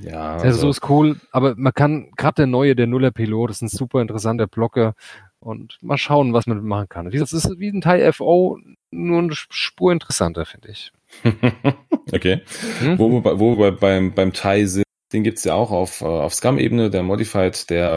ja, 0.00 0.36
also, 0.36 0.60
so 0.60 0.70
ist 0.70 0.88
cool, 0.88 1.16
aber 1.32 1.54
man 1.56 1.72
kann, 1.72 2.10
gerade 2.16 2.36
der 2.36 2.46
neue, 2.46 2.76
der 2.76 2.86
Nuller 2.86 3.10
Pilot, 3.10 3.50
ist 3.50 3.62
ein 3.62 3.68
super 3.68 4.00
interessanter 4.00 4.46
Blocker 4.46 4.94
und 5.40 5.78
mal 5.82 5.98
schauen, 5.98 6.32
was 6.32 6.46
man 6.46 6.64
machen 6.64 6.88
kann. 6.88 7.10
Das 7.10 7.32
ist 7.32 7.58
wie 7.58 7.68
ein 7.68 7.80
Thai 7.80 8.12
FO, 8.12 8.58
nur 8.90 9.18
eine 9.18 9.32
Spur 9.32 9.92
interessanter, 9.92 10.44
finde 10.44 10.70
ich. 10.70 10.92
okay. 12.12 12.42
Hm? 12.80 12.98
Wo, 12.98 13.10
wir, 13.10 13.38
wo 13.38 13.58
wir 13.58 13.72
beim, 13.72 14.14
beim 14.14 14.32
Thai 14.32 14.64
sind, 14.66 14.84
den 15.12 15.24
gibt's 15.24 15.44
ja 15.44 15.54
auch 15.54 15.70
auf, 15.70 16.00
äh, 16.00 16.04
auf 16.04 16.34
Scum-Ebene, 16.34 16.90
der 16.90 17.02
Modified, 17.02 17.70
der, 17.70 17.92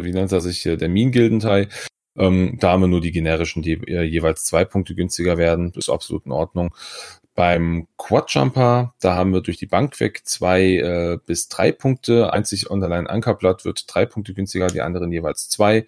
äh, 0.00 0.04
wie 0.04 0.12
nennt 0.12 0.32
er 0.32 0.40
sich, 0.40 0.62
der 0.62 0.88
Mean-Gilden-Thai. 0.88 1.68
Ähm, 2.16 2.58
da 2.60 2.72
haben 2.72 2.82
wir 2.82 2.88
nur 2.88 3.00
die 3.00 3.10
generischen, 3.10 3.62
die 3.62 3.72
äh, 3.72 4.02
jeweils 4.02 4.44
zwei 4.44 4.64
Punkte 4.64 4.94
günstiger 4.94 5.38
werden. 5.38 5.72
Das 5.72 5.86
ist 5.86 5.90
absolut 5.90 6.26
in 6.26 6.32
Ordnung. 6.32 6.74
Beim 7.34 7.88
Quadjumper, 7.96 8.94
da 9.00 9.14
haben 9.14 9.32
wir 9.32 9.40
durch 9.40 9.56
die 9.56 9.66
Bank 9.66 9.98
weg 10.00 10.22
zwei 10.24 10.62
äh, 10.76 11.18
bis 11.24 11.48
drei 11.48 11.72
Punkte. 11.72 12.32
Einzig 12.32 12.70
Underline 12.70 13.08
Ankerblatt 13.08 13.64
wird 13.64 13.84
drei 13.92 14.04
Punkte 14.04 14.34
günstiger, 14.34 14.66
die 14.66 14.82
anderen 14.82 15.10
jeweils 15.10 15.48
zwei. 15.48 15.86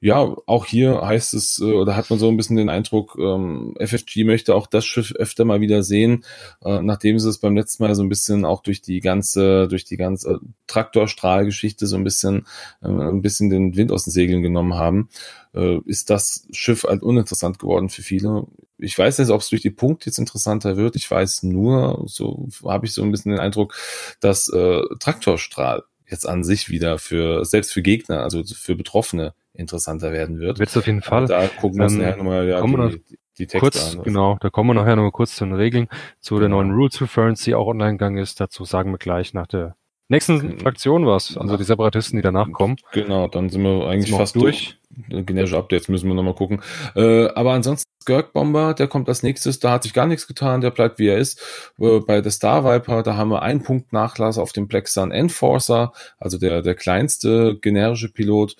Ja, 0.00 0.36
auch 0.46 0.64
hier 0.64 1.00
heißt 1.04 1.34
es, 1.34 1.58
äh, 1.58 1.64
oder 1.64 1.96
hat 1.96 2.08
man 2.08 2.20
so 2.20 2.28
ein 2.28 2.36
bisschen 2.36 2.56
den 2.56 2.68
Eindruck, 2.68 3.16
ähm, 3.18 3.74
FFG 3.80 4.22
möchte 4.24 4.54
auch 4.54 4.68
das 4.68 4.84
Schiff 4.84 5.12
öfter 5.16 5.44
mal 5.44 5.60
wieder 5.60 5.82
sehen, 5.82 6.24
äh, 6.64 6.80
nachdem 6.80 7.18
sie 7.18 7.28
es 7.28 7.38
beim 7.38 7.56
letzten 7.56 7.82
Mal 7.82 7.94
so 7.96 8.02
ein 8.04 8.08
bisschen 8.08 8.44
auch 8.44 8.62
durch 8.62 8.80
die 8.80 9.00
ganze, 9.00 9.66
durch 9.66 9.84
die 9.84 9.96
ganze 9.96 10.38
Traktorstrahlgeschichte 10.68 11.88
so 11.88 11.96
ein 11.96 12.04
bisschen, 12.04 12.46
äh, 12.80 12.86
ein 12.88 13.22
bisschen 13.22 13.50
den 13.50 13.74
Wind 13.76 13.90
aus 13.90 14.04
den 14.04 14.12
Segeln 14.12 14.42
genommen 14.42 14.74
haben, 14.74 15.08
äh, 15.52 15.78
ist 15.86 16.10
das 16.10 16.46
Schiff 16.52 16.84
halt 16.84 17.02
uninteressant 17.02 17.58
geworden 17.58 17.88
für 17.88 18.02
viele 18.02 18.46
ich 18.80 18.96
weiß 18.96 19.18
nicht, 19.18 19.30
ob 19.30 19.40
es 19.40 19.48
durch 19.48 19.62
die 19.62 19.70
Punkte 19.70 20.06
jetzt 20.06 20.18
interessanter 20.18 20.76
wird. 20.76 20.94
Ich 20.94 21.10
weiß 21.10 21.42
nur, 21.42 22.04
so 22.06 22.46
habe 22.64 22.86
ich 22.86 22.94
so 22.94 23.02
ein 23.02 23.10
bisschen 23.10 23.32
den 23.32 23.40
Eindruck, 23.40 23.74
dass 24.20 24.48
äh, 24.48 24.82
Traktorstrahl 25.00 25.82
jetzt 26.08 26.28
an 26.28 26.44
sich 26.44 26.70
wieder 26.70 26.98
für, 26.98 27.44
selbst 27.44 27.72
für 27.72 27.82
Gegner, 27.82 28.22
also 28.22 28.42
für 28.44 28.74
Betroffene 28.74 29.34
interessanter 29.54 30.12
werden 30.12 30.38
wird. 30.38 30.58
Wird 30.58 30.70
es 30.70 30.76
auf 30.76 30.86
jeden 30.86 31.02
Fall. 31.02 31.26
Da 31.26 31.48
gucken 31.48 31.78
wir 31.78 31.84
uns 31.84 31.94
nachher 31.94 32.16
nochmal 32.16 32.48
ja, 32.48 32.62
die, 32.62 33.18
die 33.38 33.46
Texte 33.46 33.58
kurz, 33.58 33.96
an. 33.96 34.02
Genau, 34.04 34.38
da 34.40 34.50
kommen 34.50 34.70
wir 34.70 34.74
nachher 34.74 34.96
nochmal 34.96 35.12
kurz 35.12 35.36
zu 35.36 35.44
den 35.44 35.54
Regeln, 35.54 35.88
zu 36.20 36.34
genau. 36.34 36.40
der 36.40 36.48
neuen 36.50 36.70
Rules 36.72 37.00
Reference, 37.00 37.42
die 37.42 37.54
auch 37.54 37.66
online 37.66 37.92
gegangen 37.92 38.18
ist. 38.18 38.40
Dazu 38.40 38.64
sagen 38.64 38.90
wir 38.90 38.98
gleich 38.98 39.34
nach 39.34 39.46
der 39.46 39.76
nächsten 40.08 40.58
Fraktion 40.58 41.06
was, 41.06 41.36
also 41.36 41.56
die 41.56 41.64
Separatisten, 41.64 42.16
die 42.16 42.22
danach 42.22 42.50
kommen. 42.52 42.76
Genau, 42.92 43.28
dann 43.28 43.50
sind 43.50 43.62
wir 43.62 43.86
eigentlich 43.86 44.06
sind 44.06 44.14
wir 44.14 44.18
fast 44.18 44.36
durch. 44.36 44.78
durch. 45.06 45.26
Generische 45.26 45.56
Updates 45.56 45.88
müssen 45.88 46.08
wir 46.08 46.14
nochmal 46.14 46.34
gucken. 46.34 46.60
Äh, 46.96 47.28
aber 47.28 47.52
ansonsten 47.52 47.87
Skirk 48.08 48.32
Bomber, 48.32 48.72
der 48.72 48.88
kommt 48.88 49.06
als 49.10 49.22
nächstes, 49.22 49.58
da 49.58 49.72
hat 49.72 49.82
sich 49.82 49.92
gar 49.92 50.06
nichts 50.06 50.26
getan, 50.26 50.62
der 50.62 50.70
bleibt 50.70 50.98
wie 50.98 51.08
er 51.08 51.18
ist. 51.18 51.42
Bei 51.76 52.22
der 52.22 52.30
Star 52.30 52.64
Viper, 52.64 53.02
da 53.02 53.18
haben 53.18 53.28
wir 53.28 53.42
einen 53.42 53.62
Punkt 53.62 53.92
Nachlass 53.92 54.38
auf 54.38 54.52
dem 54.52 54.66
Black 54.66 54.88
Sun 54.88 55.12
Enforcer, 55.12 55.92
also 56.16 56.38
der, 56.38 56.62
der 56.62 56.74
kleinste 56.74 57.58
generische 57.60 58.10
Pilot. 58.10 58.56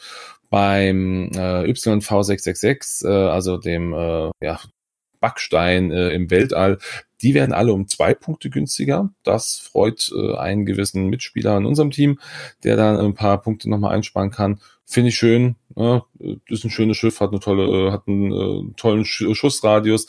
Beim 0.51 1.31
äh, 1.35 1.65
YV666, 1.65 3.07
äh, 3.07 3.09
also 3.09 3.57
dem 3.57 3.95
äh, 3.95 4.31
ja, 4.43 4.61
Backstein 5.21 5.91
äh, 5.93 6.11
im 6.11 6.31
Weltall, 6.31 6.79
die 7.23 7.33
werden 7.33 7.53
alle 7.53 7.73
um 7.73 7.89
zwei 7.89 8.13
Punkte 8.13 8.51
günstiger. 8.51 9.11
Das 9.25 9.57
freut 9.57 10.11
äh, 10.15 10.37
einen 10.37 10.67
gewissen 10.67 11.09
Mitspieler 11.09 11.57
in 11.57 11.67
unserem 11.67 11.91
Team, 11.91 12.19
der 12.65 12.77
dann 12.77 12.99
ein 12.99 13.15
paar 13.15 13.41
Punkte 13.41 13.69
nochmal 13.71 13.95
einsparen 13.95 14.31
kann. 14.31 14.61
Finde 14.91 15.11
ich 15.11 15.17
schön. 15.17 15.57
Ja, 15.77 16.07
ist 16.49 16.65
ein 16.65 16.71
schönes 16.71 16.97
Schiff, 16.97 17.21
hat 17.21 17.31
eine 17.31 17.41
tolle, 17.41 17.89
äh, 17.89 17.93
hat 17.93 18.09
einen 18.09 18.33
äh, 18.33 18.73
tollen 18.77 19.05
Schussradius. 19.05 20.07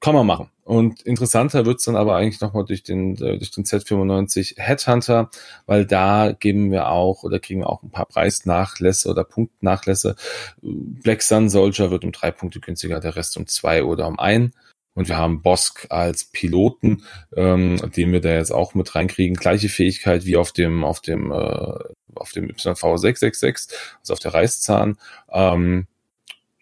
Kann 0.00 0.14
man 0.14 0.26
machen. 0.26 0.50
Und 0.64 1.02
interessanter 1.02 1.66
wird's 1.66 1.84
dann 1.84 1.96
aber 1.96 2.16
eigentlich 2.16 2.40
nochmal 2.40 2.64
durch 2.64 2.82
den, 2.82 3.14
äh, 3.16 3.36
durch 3.36 3.50
den 3.50 3.64
Z95 3.64 4.58
Headhunter, 4.58 5.30
weil 5.66 5.84
da 5.84 6.32
geben 6.32 6.70
wir 6.70 6.88
auch 6.88 7.24
oder 7.24 7.38
kriegen 7.38 7.60
wir 7.60 7.68
auch 7.68 7.82
ein 7.82 7.90
paar 7.90 8.06
Preisnachlässe 8.06 9.10
oder 9.10 9.22
Punktnachlässe. 9.24 10.16
Black 10.62 11.20
Sun 11.20 11.50
Soldier 11.50 11.90
wird 11.90 12.04
um 12.04 12.12
drei 12.12 12.30
Punkte 12.30 12.60
günstiger, 12.60 13.00
der 13.00 13.16
Rest 13.16 13.36
um 13.36 13.46
zwei 13.46 13.84
oder 13.84 14.08
um 14.08 14.18
ein. 14.18 14.52
Und 14.96 15.08
wir 15.08 15.18
haben 15.18 15.42
Bosk 15.42 15.86
als 15.90 16.24
Piloten, 16.24 17.04
ähm, 17.36 17.76
den 17.94 18.12
wir 18.12 18.20
da 18.20 18.30
jetzt 18.30 18.50
auch 18.50 18.74
mit 18.74 18.94
reinkriegen. 18.94 19.36
Gleiche 19.36 19.68
Fähigkeit 19.68 20.24
wie 20.24 20.36
auf 20.36 20.52
dem, 20.52 20.84
auf 20.84 21.00
dem, 21.00 21.30
äh, 21.30 21.78
auf 22.14 22.32
dem 22.32 22.48
YV666, 22.48 23.74
also 24.00 24.14
auf 24.14 24.18
der 24.18 24.32
Reißzahn. 24.32 24.96
Ähm, 25.30 25.86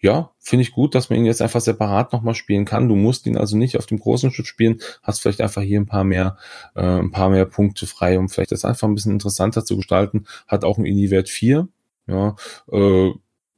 ja, 0.01 0.31
finde 0.37 0.63
ich 0.63 0.73
gut, 0.73 0.95
dass 0.95 1.09
man 1.09 1.17
ihn 1.17 1.25
jetzt 1.25 1.41
einfach 1.41 1.61
separat 1.61 2.11
nochmal 2.11 2.35
spielen 2.35 2.65
kann. 2.65 2.89
Du 2.89 2.95
musst 2.95 3.25
ihn 3.25 3.37
also 3.37 3.55
nicht 3.55 3.77
auf 3.77 3.85
dem 3.85 3.99
großen 3.99 4.31
Schiff 4.31 4.47
spielen, 4.47 4.81
hast 5.01 5.21
vielleicht 5.21 5.39
einfach 5.39 5.61
hier 5.61 5.79
ein 5.79 5.87
paar 5.87 6.03
mehr, 6.03 6.37
äh, 6.75 6.81
ein 6.81 7.11
paar 7.11 7.29
mehr 7.29 7.45
Punkte 7.45 7.87
frei, 7.87 8.19
um 8.19 8.27
vielleicht 8.27 8.51
das 8.51 8.65
einfach 8.65 8.89
ein 8.89 8.95
bisschen 8.95 9.13
interessanter 9.13 9.63
zu 9.63 9.77
gestalten. 9.77 10.27
Hat 10.45 10.65
auch 10.65 10.77
einen 10.77 10.87
INI-Wert 10.87 11.29
4. 11.29 11.69
Ja, 12.07 12.35
äh, 12.69 13.11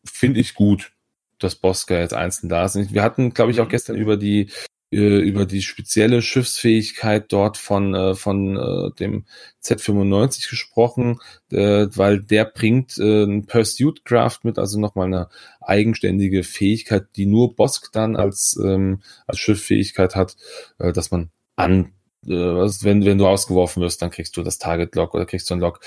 finde 0.05 0.39
ich 0.39 0.53
gut 0.53 0.91
dass 1.39 1.55
Bosca 1.55 1.99
jetzt 1.99 2.13
einzeln 2.13 2.49
da 2.49 2.67
sind. 2.67 2.93
Wir 2.93 3.03
hatten, 3.03 3.33
glaube 3.33 3.51
ich, 3.51 3.59
auch 3.59 3.65
mhm. 3.65 3.71
gestern 3.71 3.95
über 3.95 4.17
die 4.17 4.49
äh, 4.89 5.19
über 5.19 5.45
die 5.45 5.61
spezielle 5.61 6.21
Schiffsfähigkeit 6.21 7.33
dort 7.33 7.57
von 7.57 7.93
äh, 7.93 8.15
von 8.15 8.55
äh, 8.55 8.91
dem 8.97 9.25
Z95 9.61 10.49
gesprochen, 10.49 11.19
weil 11.49 12.21
der 12.21 12.45
bringt 12.45 12.97
ein 12.97 13.45
Pursuit 13.47 14.05
Craft 14.05 14.39
mit, 14.43 14.57
also 14.57 14.79
nochmal 14.79 15.07
eine 15.07 15.27
eigenständige 15.59 16.43
Fähigkeit, 16.43 17.07
die 17.17 17.25
nur 17.25 17.53
Bosk 17.57 17.91
dann 17.91 18.15
als 18.15 18.57
ähm, 18.63 19.01
als 19.25 19.39
Schifffähigkeit 19.39 20.15
hat, 20.15 20.37
dass 20.77 21.11
man 21.11 21.31
an 21.57 21.91
wenn 22.21 23.05
wenn 23.05 23.17
du 23.17 23.27
ausgeworfen 23.27 23.81
wirst, 23.81 24.01
dann 24.01 24.11
kriegst 24.11 24.37
du 24.37 24.43
das 24.43 24.57
Target 24.57 24.95
Lock 24.95 25.13
oder 25.13 25.25
kriegst 25.25 25.49
du 25.49 25.55
ein 25.55 25.59
Lock 25.59 25.81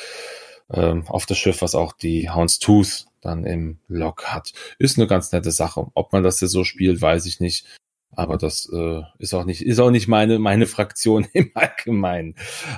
ähm, 0.73 1.05
auf 1.07 1.27
das 1.27 1.39
Schiff, 1.39 1.63
was 1.63 1.75
auch 1.75 1.93
die 1.93 2.31
Houndstooth 2.31 3.07
dann 3.21 3.45
im 3.45 3.79
Log 3.89 4.25
hat. 4.25 4.53
Ist 4.79 4.99
eine 4.99 5.07
ganz 5.07 5.33
nette 5.33 5.51
Sache. 5.51 5.87
Ob 5.95 6.13
man 6.13 6.23
das 6.23 6.41
jetzt 6.41 6.53
so 6.53 6.65
spielt, 6.65 7.01
weiß 7.01 7.27
ich 7.27 7.41
nicht. 7.41 7.67
Aber 8.13 8.37
das 8.37 8.69
äh, 8.73 9.03
ist 9.19 9.35
auch 9.35 9.45
nicht, 9.45 9.65
ist 9.65 9.79
auch 9.79 9.91
nicht 9.91 10.09
meine, 10.09 10.39
meine 10.39 10.67
Fraktion 10.67 11.27
im 11.33 11.51
Allgemeinen. 11.55 12.35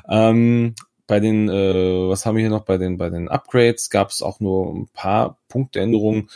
Ähm, 0.08 0.74
bei 1.06 1.20
den, 1.20 1.48
äh, 1.48 2.08
was 2.08 2.26
haben 2.26 2.36
wir 2.36 2.42
hier 2.42 2.50
noch? 2.50 2.64
Bei 2.64 2.78
den, 2.78 2.96
bei 2.98 3.10
den 3.10 3.28
Upgrades 3.28 3.90
gab 3.90 4.10
es 4.10 4.22
auch 4.22 4.40
nur 4.40 4.74
ein 4.74 4.88
paar 4.92 5.38
Punktänderungen. 5.48 6.30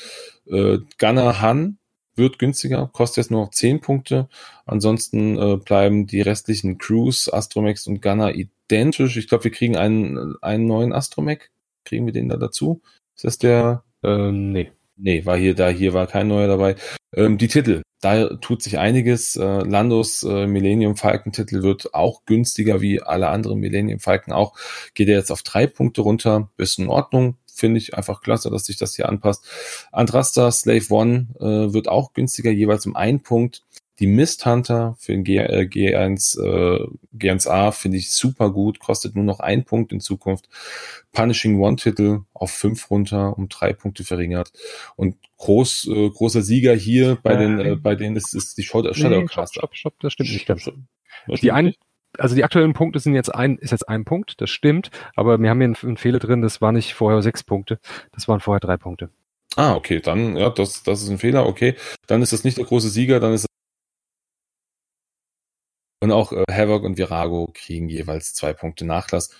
Äh, 0.46 0.78
Gunner 0.98 1.40
Han 1.40 1.78
wird 2.16 2.38
günstiger, 2.38 2.90
kostet 2.92 3.24
jetzt 3.24 3.30
nur 3.30 3.42
noch 3.42 3.50
10 3.50 3.80
Punkte. 3.80 4.28
Ansonsten 4.64 5.38
äh, 5.38 5.56
bleiben 5.56 6.06
die 6.06 6.22
restlichen 6.22 6.78
Crews, 6.78 7.32
Astromex 7.32 7.86
und 7.86 8.02
Gunner 8.02 8.34
identisch. 8.34 9.16
Ich 9.16 9.28
glaube, 9.28 9.44
wir 9.44 9.50
kriegen 9.50 9.76
einen, 9.76 10.34
einen 10.42 10.66
neuen 10.66 10.92
Astromech. 10.92 11.50
Kriegen 11.84 12.06
wir 12.06 12.12
den 12.12 12.28
da 12.28 12.36
dazu? 12.36 12.80
Ist 13.14 13.24
das 13.24 13.38
der 13.38 13.82
ähm, 14.06 14.52
nee. 14.52 14.70
Nee, 14.98 15.26
war 15.26 15.36
hier, 15.36 15.54
da 15.54 15.68
hier 15.68 15.92
war 15.92 16.06
kein 16.06 16.28
neuer 16.28 16.48
dabei. 16.48 16.74
Ähm, 17.14 17.36
die 17.36 17.48
Titel, 17.48 17.82
da 18.00 18.28
tut 18.36 18.62
sich 18.62 18.78
einiges. 18.78 19.36
Äh, 19.36 19.42
Landos 19.42 20.22
äh, 20.22 20.46
Millennium 20.46 20.96
Falcon 20.96 21.32
Titel 21.32 21.62
wird 21.62 21.92
auch 21.92 22.24
günstiger 22.24 22.80
wie 22.80 23.02
alle 23.02 23.28
anderen 23.28 23.58
Millennium 23.60 24.00
Falcon 24.00 24.32
auch. 24.32 24.56
Geht 24.94 25.08
er 25.08 25.18
jetzt 25.18 25.30
auf 25.30 25.42
drei 25.42 25.66
Punkte 25.66 26.00
runter, 26.00 26.50
ist 26.56 26.78
in 26.78 26.88
Ordnung. 26.88 27.36
finde 27.46 27.78
ich 27.78 27.94
einfach 27.94 28.22
klasse, 28.22 28.50
dass 28.50 28.66
sich 28.66 28.78
das 28.78 28.96
hier 28.96 29.08
anpasst. 29.08 29.44
Andrasta 29.92 30.50
Slave 30.50 30.86
One 30.90 31.28
äh, 31.40 31.74
wird 31.74 31.88
auch 31.88 32.14
günstiger, 32.14 32.50
jeweils 32.50 32.86
um 32.86 32.96
einen 32.96 33.22
Punkt. 33.22 33.64
Die 33.98 34.06
Mist 34.06 34.44
Hunter 34.44 34.94
für 34.98 35.12
den 35.12 35.24
G, 35.24 35.38
äh, 35.38 35.62
G1, 35.62 36.38
äh, 36.40 36.86
G1A 37.16 37.72
finde 37.72 37.96
ich 37.96 38.10
super 38.10 38.50
gut, 38.50 38.78
kostet 38.78 39.14
nur 39.14 39.24
noch 39.24 39.40
einen 39.40 39.64
Punkt 39.64 39.92
in 39.92 40.00
Zukunft. 40.00 40.48
Punishing 41.12 41.58
One 41.58 41.76
Titel 41.76 42.20
auf 42.34 42.50
fünf 42.50 42.90
runter, 42.90 43.36
um 43.38 43.48
drei 43.48 43.72
Punkte 43.72 44.04
verringert. 44.04 44.52
Und 44.96 45.16
groß, 45.38 45.88
äh, 45.88 46.10
großer 46.10 46.42
Sieger 46.42 46.74
hier 46.74 47.18
bei 47.22 47.36
den, 47.36 47.58
äh, 47.58 47.76
bei 47.76 47.94
denen 47.94 48.16
ist, 48.16 48.34
ist 48.34 48.58
die 48.58 48.62
Shadow, 48.62 48.92
Shadow 48.92 49.20
nee, 49.20 49.28
Stopp, 49.28 49.48
stopp, 49.48 49.74
stopp, 49.74 49.94
das 50.00 50.12
stimmt 50.12 50.30
nicht 50.30 50.46
ganz. 50.46 50.70
Die 51.40 51.52
ein, 51.52 51.74
also 52.18 52.34
die 52.34 52.44
aktuellen 52.44 52.74
Punkte 52.74 52.98
sind 52.98 53.14
jetzt 53.14 53.34
ein, 53.34 53.56
ist 53.56 53.72
jetzt 53.72 53.88
ein 53.88 54.04
Punkt, 54.04 54.40
das 54.40 54.50
stimmt, 54.50 54.90
aber 55.14 55.38
wir 55.38 55.50
haben 55.50 55.58
hier 55.58 55.64
einen, 55.64 55.76
einen 55.76 55.96
Fehler 55.96 56.18
drin, 56.18 56.42
das 56.42 56.60
war 56.60 56.72
nicht 56.72 56.94
vorher 56.94 57.22
sechs 57.22 57.42
Punkte, 57.42 57.78
das 58.12 58.28
waren 58.28 58.40
vorher 58.40 58.60
drei 58.60 58.76
Punkte. 58.76 59.10
Ah, 59.56 59.74
okay, 59.74 60.00
dann, 60.00 60.36
ja, 60.36 60.50
das, 60.50 60.82
das 60.82 61.02
ist 61.02 61.08
ein 61.08 61.18
Fehler, 61.18 61.46
okay. 61.46 61.76
Dann 62.06 62.20
ist 62.20 62.34
das 62.34 62.44
nicht 62.44 62.58
der 62.58 62.66
große 62.66 62.90
Sieger, 62.90 63.20
dann 63.20 63.32
ist 63.32 63.46
und 66.00 66.12
auch 66.12 66.32
äh, 66.32 66.44
Havoc 66.50 66.84
und 66.84 66.98
Virago 66.98 67.50
kriegen 67.52 67.88
jeweils 67.88 68.34
zwei 68.34 68.52
Punkte 68.52 68.84
Nachlass. 68.84 69.30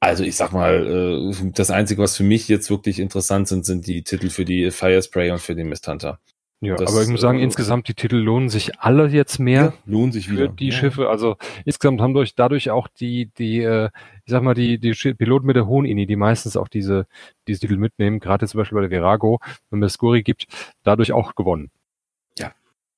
Also 0.00 0.24
ich 0.24 0.36
sag 0.36 0.52
mal, 0.52 1.30
äh, 1.32 1.50
das 1.52 1.70
Einzige, 1.70 2.02
was 2.02 2.16
für 2.16 2.22
mich 2.22 2.48
jetzt 2.48 2.70
wirklich 2.70 2.98
interessant 2.98 3.48
sind, 3.48 3.66
sind 3.66 3.86
die 3.86 4.02
Titel 4.02 4.30
für 4.30 4.46
die 4.46 4.70
Fire 4.70 5.02
Spray 5.02 5.30
und 5.30 5.40
für 5.40 5.54
den 5.54 5.68
Mist 5.68 5.86
Hunter. 5.88 6.18
Ja, 6.62 6.76
das, 6.76 6.92
aber 6.92 7.02
ich 7.02 7.08
muss 7.08 7.22
sagen, 7.22 7.38
äh, 7.38 7.42
insgesamt 7.42 7.88
die 7.88 7.94
Titel 7.94 8.16
lohnen 8.16 8.50
sich 8.50 8.80
alle 8.80 9.08
jetzt 9.08 9.38
mehr. 9.38 9.62
Ja, 9.62 9.72
lohnen 9.86 10.12
sich 10.12 10.30
wieder. 10.30 10.48
Für 10.48 10.56
die 10.56 10.68
ja. 10.68 10.72
Schiffe. 10.72 11.08
Also 11.08 11.36
insgesamt 11.64 12.02
haben 12.02 12.12
durch, 12.12 12.34
dadurch 12.34 12.70
auch 12.70 12.88
die, 12.88 13.30
die, 13.38 13.62
äh, 13.62 13.88
ich 14.24 14.30
sag 14.30 14.42
mal, 14.42 14.54
die, 14.54 14.78
die 14.78 14.92
Piloten 15.14 15.46
mit 15.46 15.56
der 15.56 15.66
hohen 15.66 15.86
INI, 15.86 16.06
die 16.06 16.16
meistens 16.16 16.58
auch 16.58 16.68
diese, 16.68 17.06
diese 17.48 17.60
Titel 17.60 17.76
mitnehmen, 17.76 18.20
gerade 18.20 18.46
zum 18.46 18.58
Beispiel 18.58 18.76
bei 18.76 18.82
der 18.82 18.90
Virago, 18.90 19.40
wenn 19.70 19.80
das 19.80 19.94
Scori 19.94 20.22
gibt, 20.22 20.46
dadurch 20.82 21.12
auch 21.12 21.34
gewonnen. 21.34 21.70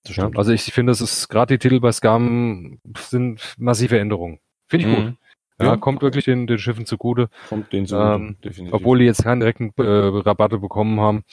Ja, 0.07 0.31
also 0.35 0.53
ich 0.53 0.65
finde, 0.65 0.91
das 0.91 1.01
ist 1.01 1.29
gerade 1.29 1.55
die 1.55 1.59
Titel 1.59 1.81
bei 1.81 1.93
Scam 1.93 2.81
sind 2.99 3.55
massive 3.59 3.99
Änderungen. 3.99 4.41
Finde 4.69 4.87
ich 4.87 4.93
mhm. 4.93 5.05
gut. 5.05 5.15
Ja, 5.61 5.67
ja, 5.67 5.77
kommt 5.77 6.03
wirklich 6.03 6.25
den, 6.25 6.47
den 6.47 6.59
Schiffen 6.59 6.87
zugute. 6.87 7.29
Kommt 7.49 7.73
den 7.73 7.87
zugute, 7.87 8.15
ähm, 8.15 8.37
definitiv. 8.43 8.75
Obwohl 8.75 8.99
die 8.99 9.05
jetzt 9.05 9.23
keinen 9.23 9.41
direkten 9.41 9.73
äh, 9.77 9.83
Rabatte 9.83 10.59
bekommen 10.59 10.99
haben, 10.99 11.25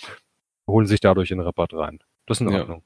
holen 0.68 0.86
sich 0.86 1.00
dadurch 1.00 1.30
den 1.30 1.40
Rabatt 1.40 1.74
rein. 1.74 2.00
Das 2.30 2.40
ist 2.40 2.48
in 2.48 2.54
Ordnung. 2.54 2.84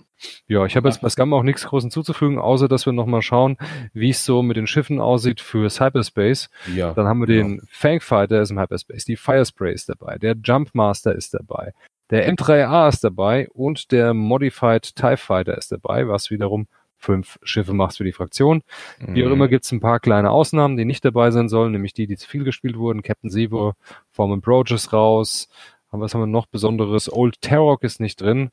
Ja, 0.48 0.60
ja 0.60 0.66
ich 0.66 0.78
habe 0.78 0.88
jetzt 0.88 1.02
bei 1.02 1.10
Scam 1.10 1.34
auch 1.34 1.44
nichts 1.44 1.66
Großen 1.66 1.92
zuzufügen, 1.92 2.40
außer 2.40 2.70
dass 2.70 2.86
wir 2.86 2.94
nochmal 2.94 3.22
schauen, 3.22 3.58
wie 3.94 4.12
es 4.12 4.24
so 4.24 4.42
mit 4.42 4.56
den 4.56 4.68
Schiffen 4.68 5.02
aussieht 5.02 5.42
für 5.42 5.70
Cyberspace. 5.70 6.50
Ja. 6.74 6.94
Dann 6.94 7.08
haben 7.08 7.20
wir 7.20 7.28
den 7.28 7.58
ja. 7.58 7.62
Fangfighter 7.70 8.42
ist 8.42 8.52
im 8.52 8.60
Hyperspace, 8.60 9.04
die 9.04 9.18
Firespray 9.18 9.74
ist 9.74 9.90
dabei, 9.90 10.18
der 10.18 10.36
Jumpmaster 10.42 11.14
ist 11.14 11.34
dabei, 11.34 11.74
der 12.14 12.32
M3A 12.32 12.90
ist 12.90 13.04
dabei 13.04 13.48
und 13.50 13.92
der 13.92 14.14
Modified 14.14 14.96
TIE 14.96 15.18
Fighter 15.18 15.58
ist 15.58 15.72
dabei, 15.72 16.08
was 16.08 16.30
wiederum 16.30 16.68
fünf 16.96 17.40
Schiffe 17.44 17.74
macht 17.74 17.98
für 17.98 18.04
die 18.04 18.12
Fraktion. 18.12 18.62
Mhm. 19.00 19.16
Wie 19.16 19.24
auch 19.24 19.28
mhm. 19.28 19.34
immer 19.34 19.48
gibt 19.48 19.66
es 19.66 19.72
ein 19.72 19.80
paar 19.80 20.00
kleine 20.00 20.30
Ausnahmen, 20.30 20.78
die 20.78 20.86
nicht 20.86 21.04
dabei 21.04 21.32
sein 21.32 21.50
sollen, 21.50 21.72
nämlich 21.72 21.94
die, 21.94 22.06
die 22.06 22.16
zu 22.16 22.30
viel 22.30 22.44
gespielt 22.44 22.78
wurden. 22.78 23.02
Captain 23.02 23.32
Zero, 23.32 23.74
Foreman 24.12 24.42
Broges 24.42 24.94
raus. 24.94 25.50
Was 25.92 26.14
haben 26.14 26.22
wir 26.22 26.28
noch 26.28 26.46
Besonderes? 26.46 27.12
Old 27.12 27.42
Tarok 27.42 27.84
ist 27.84 28.00
nicht 28.00 28.22
drin. 28.22 28.52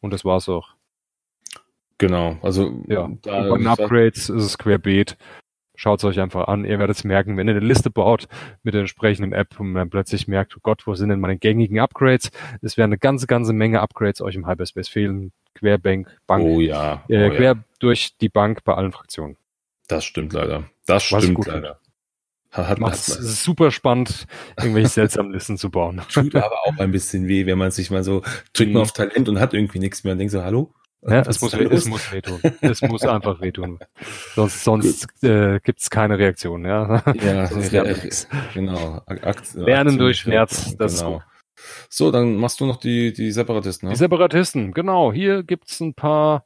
Und 0.00 0.12
das 0.12 0.24
war's 0.24 0.48
auch. 0.48 0.70
Genau, 1.98 2.36
also 2.42 2.82
ja, 2.88 3.08
da, 3.22 3.48
bei 3.48 3.58
den 3.58 3.66
Upgrades 3.66 4.28
ist 4.28 4.42
es 4.42 4.58
querbeet. 4.58 5.16
Schaut 5.82 5.98
es 5.98 6.04
euch 6.04 6.20
einfach 6.20 6.46
an. 6.46 6.64
Ihr 6.64 6.78
werdet 6.78 6.96
es 6.96 7.02
merken, 7.02 7.36
wenn 7.36 7.48
ihr 7.48 7.56
eine 7.56 7.66
Liste 7.66 7.90
baut 7.90 8.28
mit 8.62 8.72
der 8.72 8.82
entsprechenden 8.82 9.32
App 9.32 9.58
und 9.58 9.74
dann 9.74 9.90
plötzlich 9.90 10.28
merkt, 10.28 10.56
oh 10.56 10.60
Gott, 10.62 10.86
wo 10.86 10.94
sind 10.94 11.08
denn 11.08 11.18
meine 11.18 11.36
gängigen 11.36 11.80
Upgrades? 11.80 12.30
Es 12.60 12.76
werden 12.76 12.90
eine 12.90 12.98
ganze, 12.98 13.26
ganze 13.26 13.52
Menge 13.52 13.80
Upgrades 13.80 14.20
euch 14.20 14.36
im 14.36 14.46
Hyperspace 14.46 14.88
fehlen. 14.88 15.32
Querbank, 15.56 16.16
Bank. 16.28 16.44
Oh 16.44 16.60
ja. 16.60 17.02
Äh, 17.08 17.30
oh, 17.30 17.34
quer 17.34 17.54
ja. 17.54 17.64
durch 17.80 18.16
die 18.16 18.28
Bank 18.28 18.62
bei 18.62 18.74
allen 18.74 18.92
Fraktionen. 18.92 19.36
Das 19.88 20.04
stimmt 20.04 20.32
leider. 20.32 20.70
Das 20.86 21.02
stimmt 21.02 21.34
gut 21.34 21.48
leider. 21.48 21.80
Hat, 22.52 22.78
Macht's 22.78 23.16
hat 23.16 23.24
super 23.24 23.72
spannend, 23.72 24.26
irgendwelche 24.58 24.88
seltsamen 24.88 25.32
Listen 25.32 25.58
zu 25.58 25.68
bauen. 25.68 26.00
Tut 26.12 26.36
aber 26.36 26.58
auch 26.64 26.78
ein 26.78 26.92
bisschen 26.92 27.26
weh, 27.26 27.44
wenn 27.46 27.58
man 27.58 27.72
sich 27.72 27.90
mal 27.90 28.04
so 28.04 28.22
drückt 28.52 28.72
man 28.72 28.82
mhm. 28.82 28.82
auf 28.82 28.92
Talent 28.92 29.28
und 29.28 29.40
hat 29.40 29.52
irgendwie 29.52 29.80
nichts 29.80 30.04
mehr 30.04 30.12
und 30.12 30.18
denkt 30.18 30.30
so, 30.30 30.44
hallo? 30.44 30.72
Ja, 31.04 31.22
es 31.22 31.40
muss, 31.40 31.52
es 31.52 31.86
muss 31.86 32.12
wehtun. 32.12 32.40
Es 32.60 32.80
muss 32.82 33.02
einfach 33.02 33.40
wehtun. 33.40 33.80
Sonst, 34.36 34.62
sonst 34.62 35.24
äh, 35.24 35.58
gibt 35.60 35.90
keine 35.90 36.16
Reaktion. 36.16 36.64
Ja, 36.64 37.02
ja 37.14 37.50
ja, 37.70 37.84
genau. 38.54 39.02
Akt, 39.06 39.54
Lernen 39.54 39.98
durch 39.98 40.20
Schmerz, 40.20 40.76
das 40.76 41.00
genau. 41.00 41.16
ist 41.16 41.24
So, 41.88 42.12
dann 42.12 42.36
machst 42.36 42.60
du 42.60 42.66
noch 42.66 42.76
die, 42.76 43.12
die 43.12 43.32
Separatisten. 43.32 43.88
Ne? 43.88 43.94
Die 43.94 43.98
Separatisten, 43.98 44.72
genau. 44.72 45.12
Hier 45.12 45.42
gibt's 45.42 45.80
ein 45.80 45.94
paar 45.94 46.44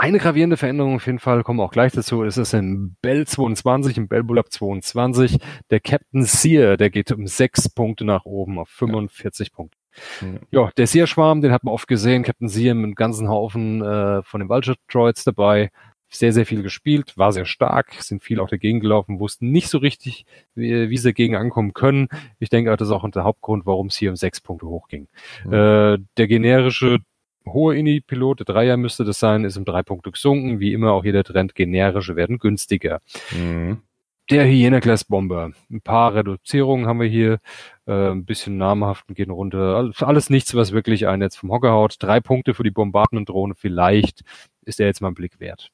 eine 0.00 0.18
gravierende 0.18 0.56
Veränderung 0.56 0.94
auf 0.94 1.06
jeden 1.06 1.18
Fall, 1.18 1.42
kommen 1.42 1.58
wir 1.58 1.64
auch 1.64 1.72
gleich 1.72 1.92
dazu, 1.92 2.22
ist 2.22 2.36
es 2.36 2.52
im 2.52 2.96
Bell 3.02 3.26
22, 3.26 3.98
im 3.98 4.06
Bell 4.06 4.22
Bullab 4.22 4.52
22. 4.52 5.38
Der 5.70 5.80
Captain 5.80 6.22
Sear, 6.22 6.76
der 6.76 6.88
geht 6.88 7.10
um 7.10 7.26
sechs 7.26 7.68
Punkte 7.68 8.04
nach 8.04 8.24
oben 8.24 8.60
auf 8.60 8.68
45 8.68 9.48
ja. 9.48 9.54
Punkte. 9.54 9.76
Mhm. 10.20 10.40
Ja, 10.50 10.70
der 10.76 10.86
Seer-Schwarm, 10.86 11.40
den 11.40 11.52
hat 11.52 11.64
man 11.64 11.74
oft 11.74 11.88
gesehen. 11.88 12.22
Captain 12.22 12.48
Seer 12.48 12.74
mit 12.74 12.84
einem 12.84 12.94
ganzen 12.94 13.28
Haufen 13.28 13.82
äh, 13.82 14.22
von 14.22 14.40
den 14.40 14.48
Vulture-Droids 14.48 15.24
dabei. 15.24 15.70
Sehr, 16.10 16.32
sehr 16.32 16.46
viel 16.46 16.62
gespielt, 16.62 17.18
war 17.18 17.32
sehr 17.32 17.44
stark, 17.44 17.92
sind 18.00 18.22
viel 18.24 18.40
auch 18.40 18.48
dagegen 18.48 18.80
gelaufen, 18.80 19.20
wussten 19.20 19.50
nicht 19.50 19.68
so 19.68 19.76
richtig, 19.76 20.24
wie, 20.54 20.88
wie 20.88 20.96
sie 20.96 21.10
dagegen 21.10 21.36
ankommen 21.36 21.74
können. 21.74 22.08
Ich 22.38 22.48
denke, 22.48 22.74
das 22.74 22.88
ist 22.88 22.94
auch 22.94 23.08
der 23.10 23.24
Hauptgrund, 23.24 23.66
warum 23.66 23.88
es 23.88 23.96
hier 23.96 24.08
um 24.08 24.16
sechs 24.16 24.40
Punkte 24.40 24.66
hochging. 24.66 25.08
Mhm. 25.44 25.52
Äh, 25.52 25.98
der 26.16 26.26
generische 26.26 27.00
hohe 27.46 27.76
Ini-Pilot, 27.76 28.40
der 28.40 28.46
Dreier 28.46 28.78
müsste 28.78 29.04
das 29.04 29.18
sein, 29.18 29.44
ist 29.44 29.58
um 29.58 29.66
drei 29.66 29.82
Punkte 29.82 30.10
gesunken. 30.10 30.60
Wie 30.60 30.72
immer 30.72 30.92
auch 30.92 31.02
hier 31.02 31.12
der 31.12 31.24
Trend, 31.24 31.54
generische 31.54 32.16
werden 32.16 32.38
günstiger. 32.38 33.00
Mhm 33.32 33.82
der 34.30 34.44
Hyena-Class 34.44 35.04
Bomber. 35.04 35.52
Ein 35.70 35.80
paar 35.80 36.14
Reduzierungen 36.14 36.86
haben 36.86 37.00
wir 37.00 37.08
hier, 37.08 37.40
äh, 37.86 38.10
ein 38.10 38.24
bisschen 38.24 38.58
namhaften 38.58 39.14
gehen 39.14 39.30
runter. 39.30 39.90
Alles 40.00 40.30
nichts, 40.30 40.54
was 40.54 40.72
wirklich 40.72 41.06
einen 41.06 41.22
jetzt 41.22 41.36
vom 41.36 41.50
Hocker 41.50 41.72
haut. 41.72 41.96
Drei 41.98 42.20
Punkte 42.20 42.54
für 42.54 42.62
die 42.62 42.70
Bombardment-Drohne, 42.70 43.54
vielleicht 43.56 44.22
ist 44.62 44.78
der 44.78 44.86
jetzt 44.86 45.00
mal 45.00 45.08
ein 45.08 45.14
Blick 45.14 45.40
wert. 45.40 45.70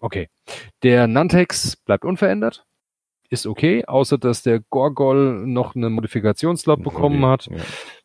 Okay. 0.00 0.28
Der 0.82 1.06
Nantex 1.06 1.76
bleibt 1.76 2.04
unverändert. 2.04 2.64
Ist 3.30 3.46
okay, 3.46 3.84
außer 3.86 4.18
dass 4.18 4.42
der 4.42 4.60
Gorgol 4.60 5.46
noch 5.46 5.74
eine 5.74 5.88
Modifikationslot 5.88 6.82
bekommen 6.82 7.24
hat. 7.24 7.46
Ja. 7.46 7.56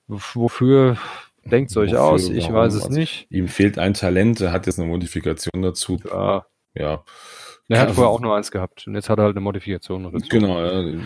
Wofür 0.08 0.98
denkt 1.44 1.72
es 1.72 1.78
euch 1.78 1.92
Wofür, 1.92 2.04
aus? 2.04 2.30
Ich 2.30 2.52
weiß 2.52 2.76
es 2.76 2.86
also, 2.86 2.98
nicht. 2.98 3.28
Ihm 3.30 3.50
fehlt 3.50 3.78
ein 3.78 3.94
Talent, 3.94 4.40
er 4.40 4.54
hat 4.54 4.68
jetzt 4.68 4.80
eine 4.80 4.88
Modifikation 4.88 5.62
dazu. 5.62 6.00
Ja. 6.10 6.46
ja. 6.76 7.04
Er 7.70 7.82
hat 7.82 7.92
vorher 7.92 8.10
auch 8.10 8.22
nur 8.22 8.36
eins 8.36 8.50
gehabt 8.50 8.88
und 8.88 8.96
jetzt 8.96 9.10
hat 9.10 9.20
er 9.20 9.26
halt 9.26 9.36
eine 9.36 9.42
Modifikation. 9.42 10.04
So. 10.04 10.28
Genau, 10.30 10.64
ja, 10.64 10.82
ja. 10.82 11.00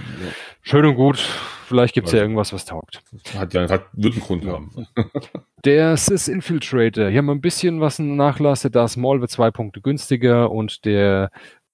Schön 0.61 0.85
und 0.85 0.95
gut. 0.95 1.17
Vielleicht 1.65 1.95
gibt's 1.95 2.11
ja 2.11 2.19
irgendwas, 2.19 2.53
was 2.53 2.65
taugt. 2.65 3.01
Hat 3.35 3.53
ja, 3.53 3.67
hat, 3.67 3.85
wird 3.93 4.13
einen 4.13 4.21
Grund 4.21 4.45
haben. 4.45 4.87
Der 5.65 5.97
Sys 5.97 6.27
Infiltrator. 6.27 7.09
Hier 7.09 7.19
haben 7.19 7.25
wir 7.25 7.35
ein 7.35 7.41
bisschen 7.41 7.81
was 7.81 7.97
Nachlass. 7.97 8.61
Der 8.61 8.87
Small 8.87 9.21
wird 9.21 9.31
zwei 9.31 9.49
Punkte 9.49 9.81
günstiger 9.81 10.51
und 10.51 10.85
der 10.85 11.31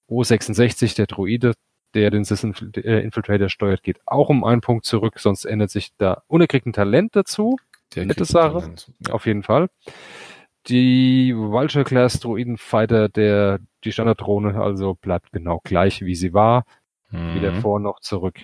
O66, 0.10 0.96
der 0.96 1.08
Droide, 1.08 1.54
der 1.94 2.10
den 2.10 2.24
Sys 2.24 2.44
äh, 2.44 3.04
Infiltrator 3.04 3.50
steuert, 3.50 3.84
geht 3.84 4.00
auch 4.06 4.30
um 4.30 4.46
einen 4.46 4.62
Punkt 4.62 4.86
zurück. 4.86 5.20
Sonst 5.20 5.46
ändert 5.46 5.72
sich 5.72 5.92
da. 5.98 6.24
Und 6.28 6.42
er 6.42 6.48
kriegt 6.48 6.66
ein 6.66 6.74
Talent 6.74 7.16
dazu. 7.16 7.58
Der 7.96 8.06
Nette 8.06 8.26
Sache. 8.26 8.74
Ja. 9.06 9.14
Auf 9.14 9.26
jeden 9.26 9.44
Fall. 9.44 9.70
Die 10.68 11.34
Vulture 11.36 11.86
Class 11.86 12.20
Droiden 12.20 12.58
Fighter, 12.58 13.10
der 13.10 13.60
die 13.84 13.92
Standarddrohne 13.92 14.60
also 14.62 14.96
bleibt 14.96 15.32
genau 15.32 15.62
gleich 15.64 16.02
wie 16.02 16.16
sie 16.16 16.34
war. 16.34 16.66
Mhm. 17.12 17.36
Wieder 17.36 17.54
vor 17.54 17.80
noch 17.80 18.00
zurück. 18.02 18.40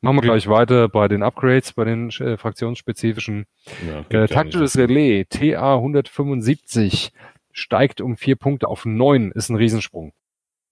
Machen 0.00 0.16
wir 0.16 0.22
gleich 0.22 0.48
weiter 0.48 0.88
bei 0.88 1.08
den 1.08 1.22
Upgrades, 1.22 1.72
bei 1.72 1.84
den 1.84 2.10
äh, 2.10 2.36
fraktionsspezifischen. 2.36 3.46
Ja, 3.88 4.04
äh, 4.08 4.28
Taktisches 4.28 4.76
Relais 4.76 5.24
TA 5.28 5.76
175 5.76 7.12
steigt 7.52 8.00
um 8.00 8.16
vier 8.16 8.36
Punkte 8.36 8.68
auf 8.68 8.84
neun, 8.84 9.32
ist 9.32 9.48
ein 9.48 9.56
Riesensprung. 9.56 10.12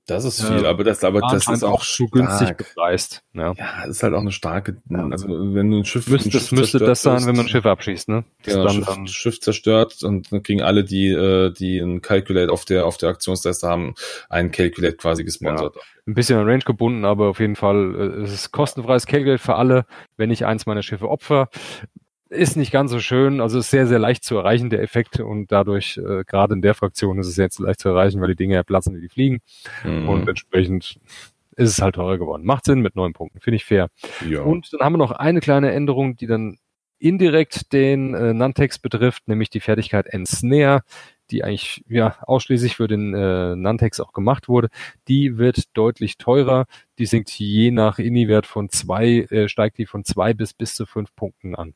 Das 0.06 0.24
ist 0.24 0.44
viel, 0.44 0.64
äh, 0.64 0.68
aber 0.68 0.84
das, 0.84 1.02
aber 1.02 1.22
das 1.22 1.48
ist 1.48 1.64
auch 1.64 1.82
zu 1.82 2.08
günstig 2.08 2.58
bepreist. 2.58 3.22
Ja. 3.32 3.52
ja, 3.52 3.86
das 3.86 3.96
ist 3.96 4.02
halt 4.02 4.12
auch 4.12 4.20
eine 4.20 4.32
starke, 4.32 4.76
also 4.90 5.28
wenn 5.28 5.70
du 5.70 5.78
ein 5.78 5.84
Schiff, 5.86 6.06
müsste, 6.08 6.28
ein 6.28 6.32
Schiff 6.32 6.52
müsste 6.52 6.78
das 6.78 7.00
sein, 7.00 7.24
wenn 7.24 7.36
man 7.36 7.46
ein 7.46 7.48
Schiff 7.48 7.64
abschießt, 7.64 8.10
ne? 8.10 8.24
Ja, 8.44 8.64
dann, 8.64 8.74
Schiff, 8.74 8.86
dann 8.86 9.06
Schiff 9.06 9.40
zerstört 9.40 10.02
und 10.02 10.30
dann 10.30 10.42
kriegen 10.42 10.60
alle, 10.60 10.84
die, 10.84 11.08
äh, 11.08 11.50
die 11.52 11.78
ein 11.78 12.02
Calculate 12.02 12.52
auf 12.52 12.66
der, 12.66 12.84
auf 12.84 12.98
der 12.98 13.08
Aktionsleiste 13.08 13.66
haben, 13.66 13.94
einen 14.28 14.50
Calculate 14.50 14.96
quasi 14.96 15.24
gesponsert. 15.24 15.76
Ja, 15.76 15.82
ein 16.06 16.14
bisschen 16.14 16.38
an 16.38 16.46
Range 16.46 16.64
gebunden, 16.64 17.06
aber 17.06 17.28
auf 17.28 17.40
jeden 17.40 17.56
Fall, 17.56 17.94
äh, 17.94 18.22
es 18.24 18.34
ist 18.34 18.52
kostenfreies 18.52 19.06
Calculate 19.06 19.42
für 19.42 19.54
alle, 19.54 19.86
wenn 20.18 20.30
ich 20.30 20.44
eins 20.44 20.66
meiner 20.66 20.82
Schiffe 20.82 21.08
opfer 21.08 21.48
ist 22.28 22.56
nicht 22.56 22.72
ganz 22.72 22.90
so 22.90 22.98
schön, 23.00 23.40
also 23.40 23.58
ist 23.58 23.70
sehr, 23.70 23.86
sehr 23.86 23.98
leicht 23.98 24.24
zu 24.24 24.36
erreichen, 24.36 24.70
der 24.70 24.82
Effekt. 24.82 25.20
Und 25.20 25.52
dadurch, 25.52 25.98
äh, 25.98 26.24
gerade 26.24 26.54
in 26.54 26.62
der 26.62 26.74
Fraktion, 26.74 27.18
ist 27.18 27.28
es 27.28 27.36
jetzt 27.36 27.58
leicht 27.58 27.80
zu 27.80 27.88
erreichen, 27.88 28.20
weil 28.20 28.28
die 28.28 28.36
Dinge 28.36 28.54
ja 28.54 28.62
platzen, 28.62 28.96
wie 28.96 29.00
die 29.00 29.08
fliegen. 29.08 29.40
Mhm. 29.84 30.08
Und 30.08 30.28
entsprechend 30.28 30.98
ist 31.56 31.70
es 31.70 31.80
halt 31.80 31.94
teurer 31.96 32.18
geworden. 32.18 32.44
Macht 32.44 32.64
Sinn 32.64 32.80
mit 32.80 32.96
neun 32.96 33.12
Punkten, 33.12 33.40
finde 33.40 33.56
ich 33.56 33.64
fair. 33.64 33.88
Ja. 34.28 34.42
Und 34.42 34.72
dann 34.72 34.80
haben 34.80 34.94
wir 34.94 34.98
noch 34.98 35.12
eine 35.12 35.40
kleine 35.40 35.72
Änderung, 35.72 36.16
die 36.16 36.26
dann 36.26 36.58
indirekt 36.98 37.72
den 37.72 38.14
äh, 38.14 38.32
Nantex 38.32 38.78
betrifft, 38.78 39.28
nämlich 39.28 39.50
die 39.50 39.60
Fertigkeit 39.60 40.06
Ensnare, 40.06 40.82
die 41.30 41.44
eigentlich 41.44 41.84
ja 41.88 42.16
ausschließlich 42.22 42.76
für 42.76 42.88
den 42.88 43.14
äh, 43.14 43.56
Nantex 43.56 44.00
auch 44.00 44.12
gemacht 44.12 44.48
wurde. 44.48 44.68
Die 45.08 45.38
wird 45.38 45.76
deutlich 45.76 46.18
teurer. 46.18 46.66
Die 46.98 47.06
sinkt 47.06 47.30
je 47.30 47.70
nach 47.70 47.98
Inni-Wert 47.98 48.46
von 48.46 48.68
zwei, 48.70 49.26
äh, 49.30 49.48
steigt 49.48 49.78
die 49.78 49.86
von 49.86 50.04
zwei 50.04 50.34
bis 50.34 50.54
bis 50.54 50.74
zu 50.74 50.86
fünf 50.86 51.14
Punkten 51.14 51.54
an. 51.54 51.74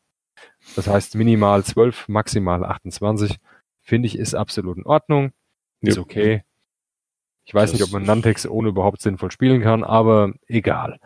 Das 0.76 0.86
heißt 0.86 1.14
minimal 1.14 1.64
zwölf, 1.64 2.08
maximal 2.08 2.64
28. 2.64 3.36
Finde 3.82 4.06
ich 4.06 4.18
ist 4.18 4.34
absolut 4.34 4.76
in 4.76 4.86
Ordnung. 4.86 5.32
Ist 5.80 5.96
ja. 5.96 6.02
okay. 6.02 6.42
Ich 7.44 7.54
weiß 7.54 7.70
das 7.70 7.80
nicht, 7.80 7.88
ob 7.88 7.92
man 7.92 8.02
Nantex 8.02 8.46
ohne 8.46 8.68
überhaupt 8.68 9.00
sinnvoll 9.00 9.30
spielen 9.30 9.62
kann, 9.62 9.82
aber 9.82 10.34
egal. 10.48 11.00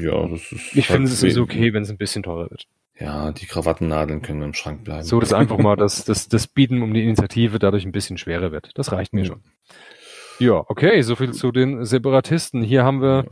Ja, 0.00 0.28
das 0.28 0.52
ist. 0.52 0.76
Ich 0.76 0.88
halt 0.88 0.98
finde, 0.98 1.10
es 1.10 1.22
ist 1.24 1.38
okay, 1.38 1.72
wenn 1.72 1.82
es 1.82 1.90
ein 1.90 1.98
bisschen 1.98 2.22
teurer 2.22 2.48
wird. 2.50 2.68
Ja, 3.00 3.32
die 3.32 3.46
Krawattennadeln 3.46 4.22
können 4.22 4.42
im 4.42 4.54
Schrank 4.54 4.84
bleiben. 4.84 5.02
So, 5.02 5.18
dass 5.18 5.32
einfach 5.32 5.58
mal 5.58 5.76
das, 5.76 6.04
das, 6.04 6.28
das 6.28 6.46
Bieten 6.46 6.82
um 6.82 6.94
die 6.94 7.02
Initiative 7.02 7.58
dadurch 7.58 7.84
ein 7.84 7.92
bisschen 7.92 8.16
schwerer 8.16 8.52
wird. 8.52 8.70
Das 8.76 8.92
reicht 8.92 9.12
mir 9.12 9.22
ja. 9.22 9.26
schon. 9.26 9.42
Ja, 10.38 10.64
okay, 10.68 11.02
soviel 11.02 11.32
zu 11.32 11.50
den 11.50 11.84
Separatisten. 11.84 12.62
Hier 12.62 12.84
haben 12.84 13.00
wir 13.00 13.24
ja. 13.24 13.30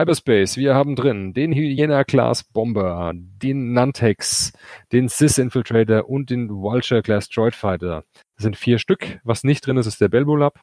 Hyperspace. 0.00 0.56
Wir 0.56 0.74
haben 0.74 0.96
drin 0.96 1.34
den 1.34 1.52
Hyena 1.52 2.04
Class 2.04 2.42
Bomber, 2.42 3.12
den 3.14 3.74
Nantex, 3.74 4.52
den 4.92 5.08
Sys 5.08 5.36
Infiltrator 5.36 6.08
und 6.08 6.30
den 6.30 6.48
Vulture 6.48 7.02
Class 7.02 7.28
Droid 7.28 7.54
Fighter. 7.54 8.04
Das 8.36 8.44
sind 8.44 8.56
vier 8.56 8.78
Stück. 8.78 9.20
Was 9.24 9.44
nicht 9.44 9.66
drin 9.66 9.76
ist, 9.76 9.86
ist 9.86 10.00
der 10.00 10.08
Belbo 10.08 10.36
Lab. 10.36 10.58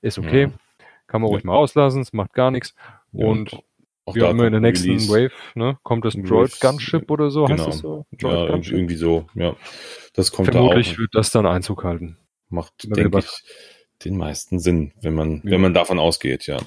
Ist 0.00 0.18
okay. 0.18 0.42
Ja. 0.42 0.52
Kann 1.08 1.22
man 1.22 1.30
ruhig 1.30 1.42
mal 1.42 1.56
auslassen. 1.56 2.02
Es 2.02 2.12
macht 2.12 2.34
gar 2.34 2.52
nichts. 2.52 2.74
Und 3.12 3.58
auch 4.04 4.16
ja, 4.16 4.30
immer 4.30 4.46
in 4.46 4.52
der 4.52 4.60
nächsten 4.60 4.90
Release. 4.90 5.10
Wave, 5.10 5.32
ne? 5.56 5.76
Kommt 5.82 6.04
das 6.04 6.14
Droid 6.14 6.60
Gunship 6.60 7.10
oder 7.10 7.30
so? 7.30 7.46
Genau. 7.46 7.58
Heißt 7.58 7.68
das 7.68 7.78
so? 7.78 8.06
ja, 8.20 8.46
Gunship? 8.46 8.74
irgendwie 8.74 8.96
so, 8.96 9.26
ja. 9.34 9.56
Das 10.14 10.30
kommt 10.30 10.52
Vermutlich 10.52 10.90
da 10.90 10.94
auch. 10.94 10.98
wird 10.98 11.14
das 11.14 11.32
dann 11.32 11.46
Einzug 11.46 11.82
halten. 11.82 12.16
Macht, 12.48 12.72
denke 12.84 13.18
ich, 13.18 13.26
den 14.04 14.16
meisten 14.16 14.58
Sinn, 14.58 14.92
wenn 15.00 15.14
man, 15.14 15.42
ja. 15.44 15.50
wenn 15.50 15.60
man 15.60 15.74
davon 15.74 15.98
ausgeht, 15.98 16.46
ja. 16.46 16.58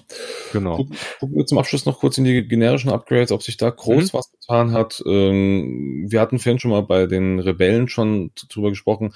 Genau. 0.51 0.77
Gucken, 0.77 0.97
gucken 1.19 1.37
wir 1.37 1.45
zum 1.45 1.57
Abschluss 1.57 1.85
noch 1.85 1.99
kurz 1.99 2.17
in 2.17 2.25
die 2.25 2.47
generischen 2.47 2.91
Upgrades, 2.91 3.31
ob 3.31 3.41
sich 3.41 3.57
da 3.57 3.69
groß 3.69 4.11
mhm. 4.11 4.17
was 4.17 4.31
getan 4.31 4.71
hat. 4.73 5.01
Ähm, 5.05 6.05
wir 6.09 6.19
hatten 6.19 6.39
vorhin 6.39 6.59
schon 6.59 6.71
mal 6.71 6.83
bei 6.83 7.07
den 7.07 7.39
Rebellen 7.39 7.87
schon 7.87 8.31
drüber 8.49 8.69
gesprochen. 8.69 9.13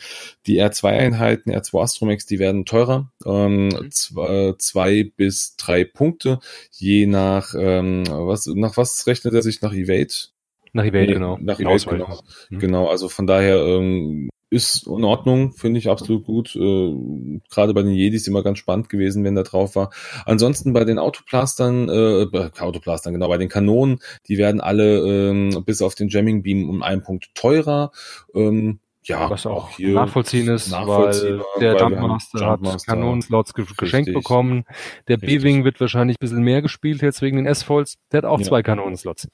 Die 0.48 0.62
R2-Einheiten, 0.62 1.52
R2 1.52 1.82
Astromex, 1.82 2.26
die 2.26 2.40
werden 2.40 2.66
teurer. 2.66 3.12
Ähm, 3.26 3.68
mhm. 3.68 3.92
zwei, 3.92 4.54
zwei, 4.58 5.12
bis 5.16 5.56
drei 5.58 5.84
Punkte, 5.84 6.40
je 6.72 7.06
nach, 7.08 7.54
ähm, 7.58 8.04
was, 8.08 8.48
nach 8.48 8.78
was 8.78 9.08
rechnet 9.08 9.34
er 9.34 9.42
sich? 9.42 9.62
Nach 9.62 9.74
Evade? 9.74 10.14
Nach 10.74 10.84
Evade, 10.84 11.08
nee, 11.08 11.14
genau. 11.14 11.38
Nach 11.42 11.60
Evade, 11.60 11.86
genau. 11.86 12.20
Mhm. 12.50 12.60
Genau, 12.60 12.88
also 12.88 13.10
von 13.10 13.28
daher, 13.28 13.58
ähm, 13.66 14.30
ist 14.50 14.88
in 14.88 15.04
Ordnung, 15.04 15.54
finde 15.54 15.80
ich 15.80 15.90
absolut 15.90 16.26
gut. 16.26 16.56
Äh, 16.56 17.40
Gerade 17.50 17.74
bei 17.74 17.82
den 17.82 17.94
Jedis 17.94 18.28
immer 18.28 18.44
ganz 18.44 18.60
spannend 18.60 18.90
gewesen, 18.90 19.24
wenn 19.24 19.36
da 19.36 19.44
drauf 19.44 19.76
war. 19.76 19.92
Ansonsten 20.26 20.74
bei 20.74 20.84
den 20.84 21.00
Autoplastern, 21.00 21.90
äh, 21.90 22.28
Autoplastern, 22.60 23.14
genau, 23.14 23.28
bei 23.28 23.38
den 23.38 23.50
Kanonen, 23.50 24.00
die 24.28 24.38
werden 24.38 24.62
alle 24.62 25.00
ähm, 25.00 25.64
bis 25.66 25.82
auf 25.82 25.96
den 25.96 26.10
Jamming 26.10 26.44
Beam 26.44 26.70
um 26.70 26.84
einen 26.84 27.02
Punkt 27.02 27.34
teurer. 27.34 27.92
Ähm, 28.34 28.80
ja, 29.08 29.30
was 29.30 29.46
auch, 29.46 29.70
hier 29.70 29.94
nachvollziehen 29.94 30.48
ist, 30.48 30.72
weil 30.72 31.44
der 31.60 31.78
Jumpmaster 31.78 32.48
hat 32.48 32.86
Kanonenslots 32.88 33.54
geschenkt 33.54 34.12
bekommen. 34.12 34.66
Der 35.08 35.18
B-Wing 35.18 35.64
wird 35.64 35.80
wahrscheinlich 35.80 36.18
ein 36.18 36.22
bisschen 36.22 36.42
mehr 36.42 36.64
gespielt 36.64 37.04
jetzt 37.04 37.22
wegen 37.22 37.38
den 37.38 37.46
S-Folds. 37.46 38.00
Der 38.12 38.20
hat 38.20 38.26
auch 38.26 38.40
ja. 38.40 38.46
zwei 38.46 38.64
Kanonenslots 38.64 39.28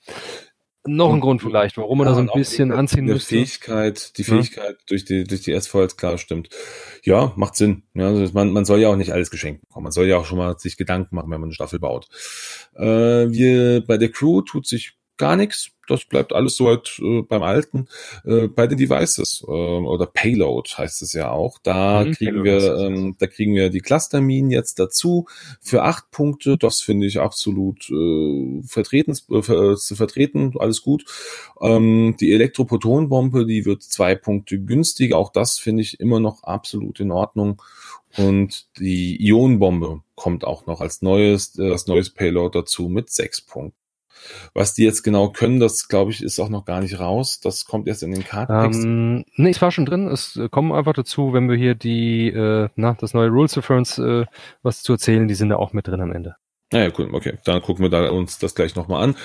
noch 0.85 1.13
ein 1.13 1.19
Grund 1.19 1.41
vielleicht, 1.41 1.77
warum 1.77 1.99
man 1.99 2.07
ja, 2.07 2.11
da 2.11 2.15
so 2.15 2.21
ein 2.21 2.39
bisschen 2.39 2.71
anziehen 2.71 3.05
müsste. 3.05 3.35
Fähigkeit, 3.35 4.17
die 4.17 4.23
Fähigkeit 4.23 4.77
ja. 4.79 4.85
durch 4.87 5.05
die 5.05 5.23
durch 5.23 5.41
die 5.41 5.51
SV 5.51 5.81
als 5.81 5.97
klar 5.97 6.17
stimmt. 6.17 6.49
Ja, 7.03 7.33
macht 7.35 7.55
Sinn. 7.55 7.83
Ja, 7.93 8.07
also 8.07 8.33
man, 8.33 8.51
man 8.51 8.65
soll 8.65 8.79
ja 8.79 8.89
auch 8.89 8.95
nicht 8.95 9.11
alles 9.11 9.29
geschenkt 9.29 9.61
bekommen. 9.61 9.83
Man 9.83 9.91
soll 9.91 10.07
ja 10.07 10.17
auch 10.17 10.25
schon 10.25 10.37
mal 10.37 10.57
sich 10.57 10.77
Gedanken 10.77 11.15
machen, 11.15 11.29
wenn 11.29 11.39
man 11.39 11.49
eine 11.49 11.53
Staffel 11.53 11.79
baut. 11.79 12.07
Äh, 12.75 12.83
wir 12.83 13.85
bei 13.85 13.97
der 13.97 14.09
Crew 14.09 14.41
tut 14.41 14.65
sich 14.65 14.97
gar 15.21 15.35
nichts. 15.35 15.71
Das 15.87 16.05
bleibt 16.05 16.33
alles 16.33 16.55
soweit 16.55 16.99
äh, 16.99 17.21
beim 17.21 17.43
Alten. 17.43 17.87
Äh, 18.25 18.47
bei 18.47 18.65
den 18.65 18.77
Devices 18.77 19.43
äh, 19.47 19.51
oder 19.51 20.05
Payload 20.05 20.69
heißt 20.77 21.01
es 21.01 21.13
ja 21.13 21.31
auch. 21.31 21.59
Da 21.61 22.05
mhm, 22.05 22.11
kriegen 22.13 22.43
wir, 22.43 22.77
ähm, 22.77 23.15
da 23.19 23.27
kriegen 23.27 23.55
wir 23.55 23.69
die 23.69 23.81
Clusterminen 23.81 24.51
jetzt 24.51 24.79
dazu 24.79 25.27
für 25.59 25.83
acht 25.83 26.09
Punkte. 26.11 26.57
Das 26.57 26.81
finde 26.81 27.07
ich 27.07 27.19
absolut 27.19 27.89
äh, 27.89 28.61
vertreten, 28.63 29.11
äh, 29.11 29.75
zu 29.75 29.95
vertreten. 29.95 30.53
Alles 30.57 30.81
gut. 30.81 31.05
Ähm, 31.61 32.15
die 32.19 32.31
Elektroprotonbombe, 32.31 33.45
die 33.45 33.65
wird 33.65 33.83
zwei 33.83 34.15
Punkte 34.15 34.59
günstiger. 34.59 35.17
Auch 35.17 35.31
das 35.31 35.59
finde 35.59 35.83
ich 35.83 35.99
immer 35.99 36.19
noch 36.19 36.43
absolut 36.43 36.99
in 36.99 37.11
Ordnung. 37.11 37.61
Und 38.17 38.67
die 38.77 39.21
Ionenbombe 39.25 40.01
kommt 40.15 40.45
auch 40.45 40.65
noch 40.65 40.81
als 40.81 41.01
neues, 41.01 41.57
äh, 41.57 41.71
als 41.71 41.87
neues 41.87 42.09
Payload 42.09 42.57
dazu 42.57 42.89
mit 42.89 43.09
sechs 43.09 43.41
Punkten. 43.41 43.80
Was 44.53 44.73
die 44.73 44.83
jetzt 44.83 45.03
genau 45.03 45.29
können, 45.29 45.59
das 45.59 45.87
glaube 45.87 46.11
ich, 46.11 46.21
ist 46.23 46.39
auch 46.39 46.49
noch 46.49 46.65
gar 46.65 46.81
nicht 46.81 46.99
raus. 46.99 47.39
Das 47.39 47.65
kommt 47.65 47.87
erst 47.87 48.03
in 48.03 48.11
den 48.11 48.23
Kartentext. 48.23 48.83
Ähm, 48.83 49.25
nee, 49.35 49.49
es 49.49 49.61
war 49.61 49.71
schon 49.71 49.85
drin. 49.85 50.07
Es 50.07 50.35
äh, 50.35 50.49
kommen 50.49 50.71
einfach 50.71 50.93
dazu, 50.93 51.33
wenn 51.33 51.49
wir 51.49 51.57
hier 51.57 51.75
die, 51.75 52.27
äh, 52.29 52.69
na, 52.75 52.95
das 52.99 53.13
neue 53.13 53.29
Rules 53.29 53.57
Reference 53.57 53.97
äh, 53.97 54.25
was 54.63 54.83
zu 54.83 54.93
erzählen, 54.93 55.27
die 55.27 55.35
sind 55.35 55.49
da 55.49 55.57
auch 55.57 55.73
mit 55.73 55.87
drin 55.87 56.01
am 56.01 56.11
Ende. 56.11 56.35
Naja, 56.71 56.91
cool, 56.97 57.09
okay. 57.13 57.37
Dann 57.43 57.61
gucken 57.61 57.83
wir 57.83 57.89
da 57.89 58.09
uns 58.09 58.39
das 58.39 58.55
gleich 58.55 58.75
nochmal 58.75 59.03
an. 59.03 59.15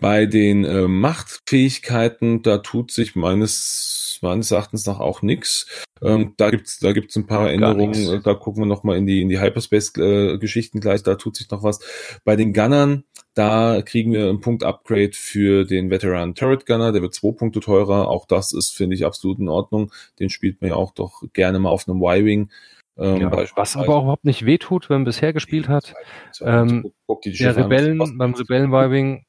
Bei 0.00 0.26
den 0.26 0.64
äh, 0.64 0.88
Machtfähigkeiten, 0.88 2.42
da 2.42 2.58
tut 2.58 2.90
sich 2.90 3.16
meines, 3.16 4.18
meines 4.22 4.50
Erachtens 4.50 4.86
nach 4.86 4.98
auch 4.98 5.22
nichts. 5.22 5.66
Ähm, 6.02 6.32
da 6.38 6.50
gibt's 6.50 6.78
da 6.78 6.92
gibt's 6.92 7.16
ein 7.16 7.26
paar 7.26 7.50
Änderungen. 7.50 8.22
Da 8.24 8.34
gucken 8.34 8.62
wir 8.62 8.66
nochmal 8.66 8.96
in 8.96 9.06
die, 9.06 9.20
in 9.20 9.28
die 9.28 9.40
Hyperspace-Geschichten 9.40 10.78
äh, 10.78 10.80
gleich. 10.80 11.02
Da 11.02 11.16
tut 11.16 11.36
sich 11.36 11.50
noch 11.50 11.62
was. 11.62 11.80
Bei 12.24 12.36
den 12.36 12.52
Gunnern, 12.52 13.04
da 13.34 13.82
kriegen 13.82 14.12
wir 14.12 14.28
einen 14.28 14.40
Punkt 14.40 14.64
Upgrade 14.64 15.12
für 15.12 15.64
den 15.64 15.90
Veteran 15.90 16.34
Turret 16.34 16.66
Gunner. 16.66 16.92
Der 16.92 17.02
wird 17.02 17.14
zwei 17.14 17.32
Punkte 17.32 17.60
teurer. 17.60 18.08
Auch 18.08 18.26
das 18.26 18.52
ist, 18.52 18.74
finde 18.74 18.96
ich, 18.96 19.04
absolut 19.04 19.38
in 19.38 19.48
Ordnung. 19.48 19.92
Den 20.18 20.30
spielt 20.30 20.60
man 20.60 20.70
ja 20.70 20.76
auch 20.76 20.92
doch 20.92 21.22
gerne 21.32 21.58
mal 21.58 21.70
auf 21.70 21.88
einem 21.88 22.02
Y-Wing. 22.02 22.50
Ähm, 22.98 23.20
ja, 23.20 23.32
was 23.56 23.76
aber 23.76 23.94
auch 23.96 24.02
überhaupt 24.02 24.24
nicht 24.24 24.44
wehtut, 24.44 24.90
wenn 24.90 24.98
man 24.98 25.04
bisher 25.04 25.32
gespielt 25.32 25.68
hat. 25.68 25.94
Ähm, 26.40 26.92
der 27.24 27.56
Rebellen, 27.56 28.18
beim 28.18 28.34
Rebellen-Y-Wing 28.34 29.24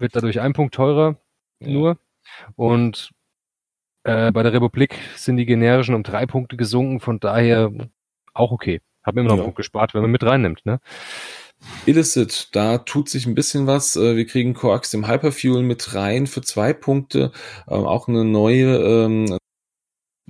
wird 0.00 0.16
dadurch 0.16 0.40
ein 0.40 0.52
Punkt 0.52 0.74
teurer 0.74 1.16
ja. 1.60 1.68
nur. 1.68 1.98
Und 2.56 3.10
äh, 4.04 4.32
bei 4.32 4.42
der 4.42 4.52
Republik 4.52 4.96
sind 5.16 5.36
die 5.36 5.46
generischen 5.46 5.94
um 5.94 6.02
drei 6.02 6.26
Punkte 6.26 6.56
gesunken, 6.56 7.00
von 7.00 7.20
daher 7.20 7.70
auch 8.32 8.52
okay. 8.52 8.80
Hab 9.02 9.14
mir 9.14 9.22
immer 9.22 9.30
noch 9.30 9.36
ja. 9.36 9.42
einen 9.42 9.46
Punkt 9.46 9.56
gespart, 9.56 9.94
wenn 9.94 10.02
man 10.02 10.10
mit 10.10 10.22
reinnimmt, 10.22 10.64
ne? 10.66 10.80
Illicit, 11.84 12.48
da 12.52 12.78
tut 12.78 13.10
sich 13.10 13.26
ein 13.26 13.34
bisschen 13.34 13.66
was. 13.66 13.96
Äh, 13.96 14.16
wir 14.16 14.26
kriegen 14.26 14.54
Coax 14.54 14.94
im 14.94 15.06
Hyperfuel 15.06 15.62
mit 15.62 15.94
rein 15.94 16.26
für 16.26 16.40
zwei 16.40 16.72
Punkte. 16.72 17.32
Ähm, 17.68 17.84
auch 17.84 18.08
eine 18.08 18.24
neue 18.24 18.76
ähm, 18.78 19.36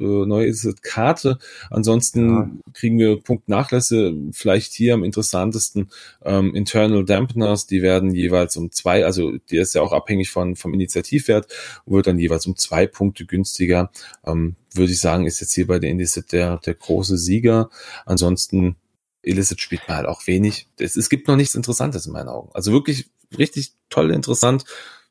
äh, 0.01 0.27
neue 0.27 0.53
Karte. 0.83 1.39
Ansonsten 1.71 2.29
ja. 2.31 2.51
kriegen 2.73 2.99
wir 2.99 3.21
Punktnachlässe, 3.21 4.15
vielleicht 4.33 4.73
hier 4.73 4.95
am 4.95 5.05
interessantesten 5.05 5.91
ähm, 6.25 6.55
Internal 6.55 7.05
Dampeners, 7.05 7.67
die 7.67 7.83
werden 7.83 8.15
jeweils 8.15 8.57
um 8.57 8.71
zwei, 8.71 9.05
also 9.05 9.33
die 9.51 9.59
ist 9.59 9.75
ja 9.75 9.83
auch 9.83 9.93
abhängig 9.93 10.31
von 10.31 10.57
vom 10.57 10.75
Initiativwert, 10.75 11.47
wird 11.87 12.07
dann 12.07 12.19
jeweils 12.19 12.47
um 12.47 12.57
zwei 12.57 12.87
Punkte 12.87 13.27
günstiger. 13.27 13.91
Ähm, 14.25 14.57
würde 14.73 14.93
ich 14.93 15.01
sagen, 15.01 15.27
ist 15.27 15.41
jetzt 15.41 15.53
hier 15.53 15.67
bei 15.67 15.79
der 15.79 15.91
Indicit 15.91 16.33
der, 16.33 16.59
der 16.59 16.75
große 16.75 17.19
Sieger. 17.19 17.71
Ansonsten 18.07 18.77
Illicit 19.23 19.61
spielt 19.61 19.87
man 19.89 19.99
halt 19.99 20.07
auch 20.07 20.27
wenig. 20.27 20.69
Es, 20.79 20.97
es 20.97 21.09
gibt 21.09 21.29
noch 21.29 21.37
nichts 21.37 21.55
Interessantes 21.55 22.07
in 22.07 22.13
meinen 22.13 22.29
Augen. 22.29 22.51
Also 22.55 22.73
wirklich 22.73 23.11
richtig 23.37 23.75
toll 23.89 24.11
interessant, 24.11 24.65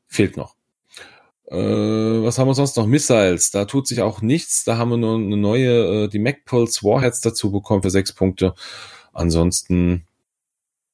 fehlt 0.08 0.38
noch. 0.38 0.56
Äh, 1.50 1.56
was 2.24 2.38
haben 2.38 2.48
wir 2.48 2.54
sonst 2.54 2.78
noch? 2.78 2.86
Missiles, 2.86 3.52
da 3.52 3.66
tut 3.66 3.88
sich 3.88 4.02
auch 4.02 4.22
nichts. 4.22 4.64
Da 4.64 4.78
haben 4.78 4.92
wir 4.92 4.98
nur 4.98 5.16
eine 5.16 5.38
neue, 5.38 6.06
äh, 6.06 6.08
die 6.08 6.20
MacPulse 6.20 6.84
Warheads 6.84 7.22
dazu 7.22 7.52
bekommen 7.52 7.82
für 7.82 7.90
sechs 7.90 8.14
Punkte. 8.14 8.54
Ansonsten 9.14 10.06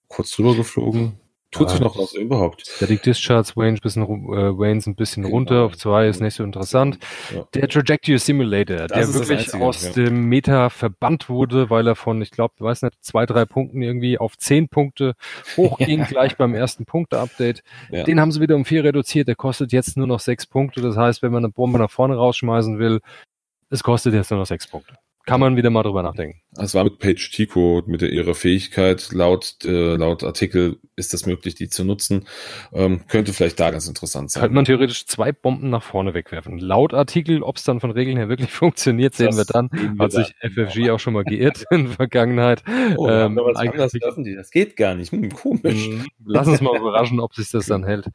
kurz 0.08 0.32
drüber 0.32 0.56
geflogen. 0.56 1.20
Tut 1.52 1.70
sich 1.70 1.80
noch 1.80 1.98
was 1.98 2.14
überhaupt? 2.14 2.68
Static 2.68 3.04
Discharge 3.04 3.54
Range 3.56 3.80
bisschen, 3.80 4.04
äh, 4.04 4.08
Range 4.08 4.82
ein 4.86 4.96
bisschen 4.96 5.24
genau. 5.24 5.36
runter 5.36 5.64
auf 5.64 5.78
zwei 5.78 6.08
ist 6.08 6.20
nicht 6.20 6.34
so 6.34 6.44
interessant. 6.44 7.00
Ja. 7.34 7.48
Der 7.54 7.70
Trajectory 7.70 8.18
Simulator, 8.18 8.88
das 8.88 8.90
der 8.90 9.14
wirklich 9.14 9.40
Einzige, 9.40 9.64
aus 9.64 9.84
ja. 9.84 9.92
dem 9.92 10.26
Meta 10.26 10.70
verbannt 10.70 11.30
wurde, 11.30 11.70
weil 11.70 11.88
er 11.88 11.96
von, 11.96 12.22
ich 12.22 12.32
glaube, 12.32 12.56
weiß 12.60 12.82
nicht, 12.82 12.96
zwei, 13.02 13.26
drei 13.26 13.46
Punkten 13.46 13.82
irgendwie 13.82 14.18
auf 14.18 14.38
zehn 14.38 14.68
Punkte 14.68 15.14
hochging, 15.56 16.04
gleich 16.10 16.36
beim 16.36 16.56
ersten 16.56 16.86
Punkte-Update. 16.86 17.64
Ja. 17.90 18.04
Den 18.04 18.20
haben 18.20 18.32
sie 18.32 18.42
wieder 18.42 18.56
um 18.56 18.66
vier 18.66 18.84
reduziert. 18.84 19.28
Der 19.28 19.36
kostet 19.36 19.72
jetzt 19.72 19.96
nur 19.96 20.08
noch 20.08 20.20
sechs 20.20 20.46
Punkte. 20.46 20.82
Das 20.82 20.98
heißt, 20.98 21.22
wenn 21.22 21.32
man 21.32 21.46
eine 21.46 21.54
Bombe 21.54 21.80
nach 21.80 21.92
vorne 21.92 22.16
rausschmeißen 22.16 22.80
will, 22.80 23.00
es 23.70 23.82
kostet 23.82 24.14
jetzt 24.14 24.30
nur 24.30 24.40
noch 24.40 24.46
sechs 24.46 24.68
Punkte. 24.68 24.96
Kann 25.26 25.40
man 25.40 25.56
wieder 25.56 25.70
mal 25.70 25.84
drüber 25.84 26.04
nachdenken. 26.04 26.42
Es 26.58 26.74
war 26.76 26.84
mit 26.84 27.00
Page 27.00 27.32
Tico, 27.32 27.84
mit 27.86 28.02
der, 28.02 28.12
ihrer 28.12 28.36
Fähigkeit, 28.36 29.10
laut, 29.12 29.58
äh, 29.66 29.96
laut 29.96 30.24
Artikel 30.24 30.80
ist 30.96 31.14
das 31.14 31.26
möglich, 31.26 31.56
die 31.56 31.68
zu 31.68 31.84
nutzen. 31.84 32.26
Ähm, 32.72 33.02
könnte 33.08 33.34
vielleicht 33.34 33.60
da 33.60 33.72
ganz 33.72 33.88
interessant 33.88 34.32
sein. 34.32 34.42
Könnte 34.42 34.56
man 34.56 34.66
theoretisch 34.66 35.08
zwei 35.08 35.32
Bomben 35.32 35.70
nach 35.70 35.84
vorne 35.84 36.14
wegwerfen. 36.14 36.60
Laut 36.60 36.94
Artikel, 36.94 37.44
ob 37.44 37.58
es 37.58 37.64
dann 37.64 37.80
von 37.80 37.92
Regeln 37.92 38.18
her 38.18 38.30
wirklich 38.30 38.52
funktioniert, 38.52 39.16
sehen 39.16 39.28
das 39.28 39.38
wir 39.38 39.46
dann. 39.46 39.70
Wir 39.72 40.04
Hat 40.04 40.12
sich 40.12 40.34
FFG 40.42 40.92
auch 40.92 41.00
schon 41.00 41.14
mal 41.14 41.24
geirrt 41.24 41.66
in 41.72 41.86
der 41.86 41.94
Vergangenheit. 41.94 42.64
Oh, 42.96 43.10
ähm, 43.10 43.36
was 43.36 43.58
anderes 43.58 43.92
dürfen 43.92 44.24
die. 44.24 44.36
Das 44.36 44.52
geht 44.52 44.76
gar 44.78 44.96
nicht. 44.96 45.12
Hm, 45.12 45.32
komisch. 45.32 45.90
Mhm. 45.90 46.06
Lass 46.26 46.48
uns 46.48 46.62
mal 46.62 46.78
überraschen, 46.78 47.20
ob 47.20 47.34
sich 47.34 47.50
das 47.50 47.66
dann 47.66 47.84
hält. 47.86 48.10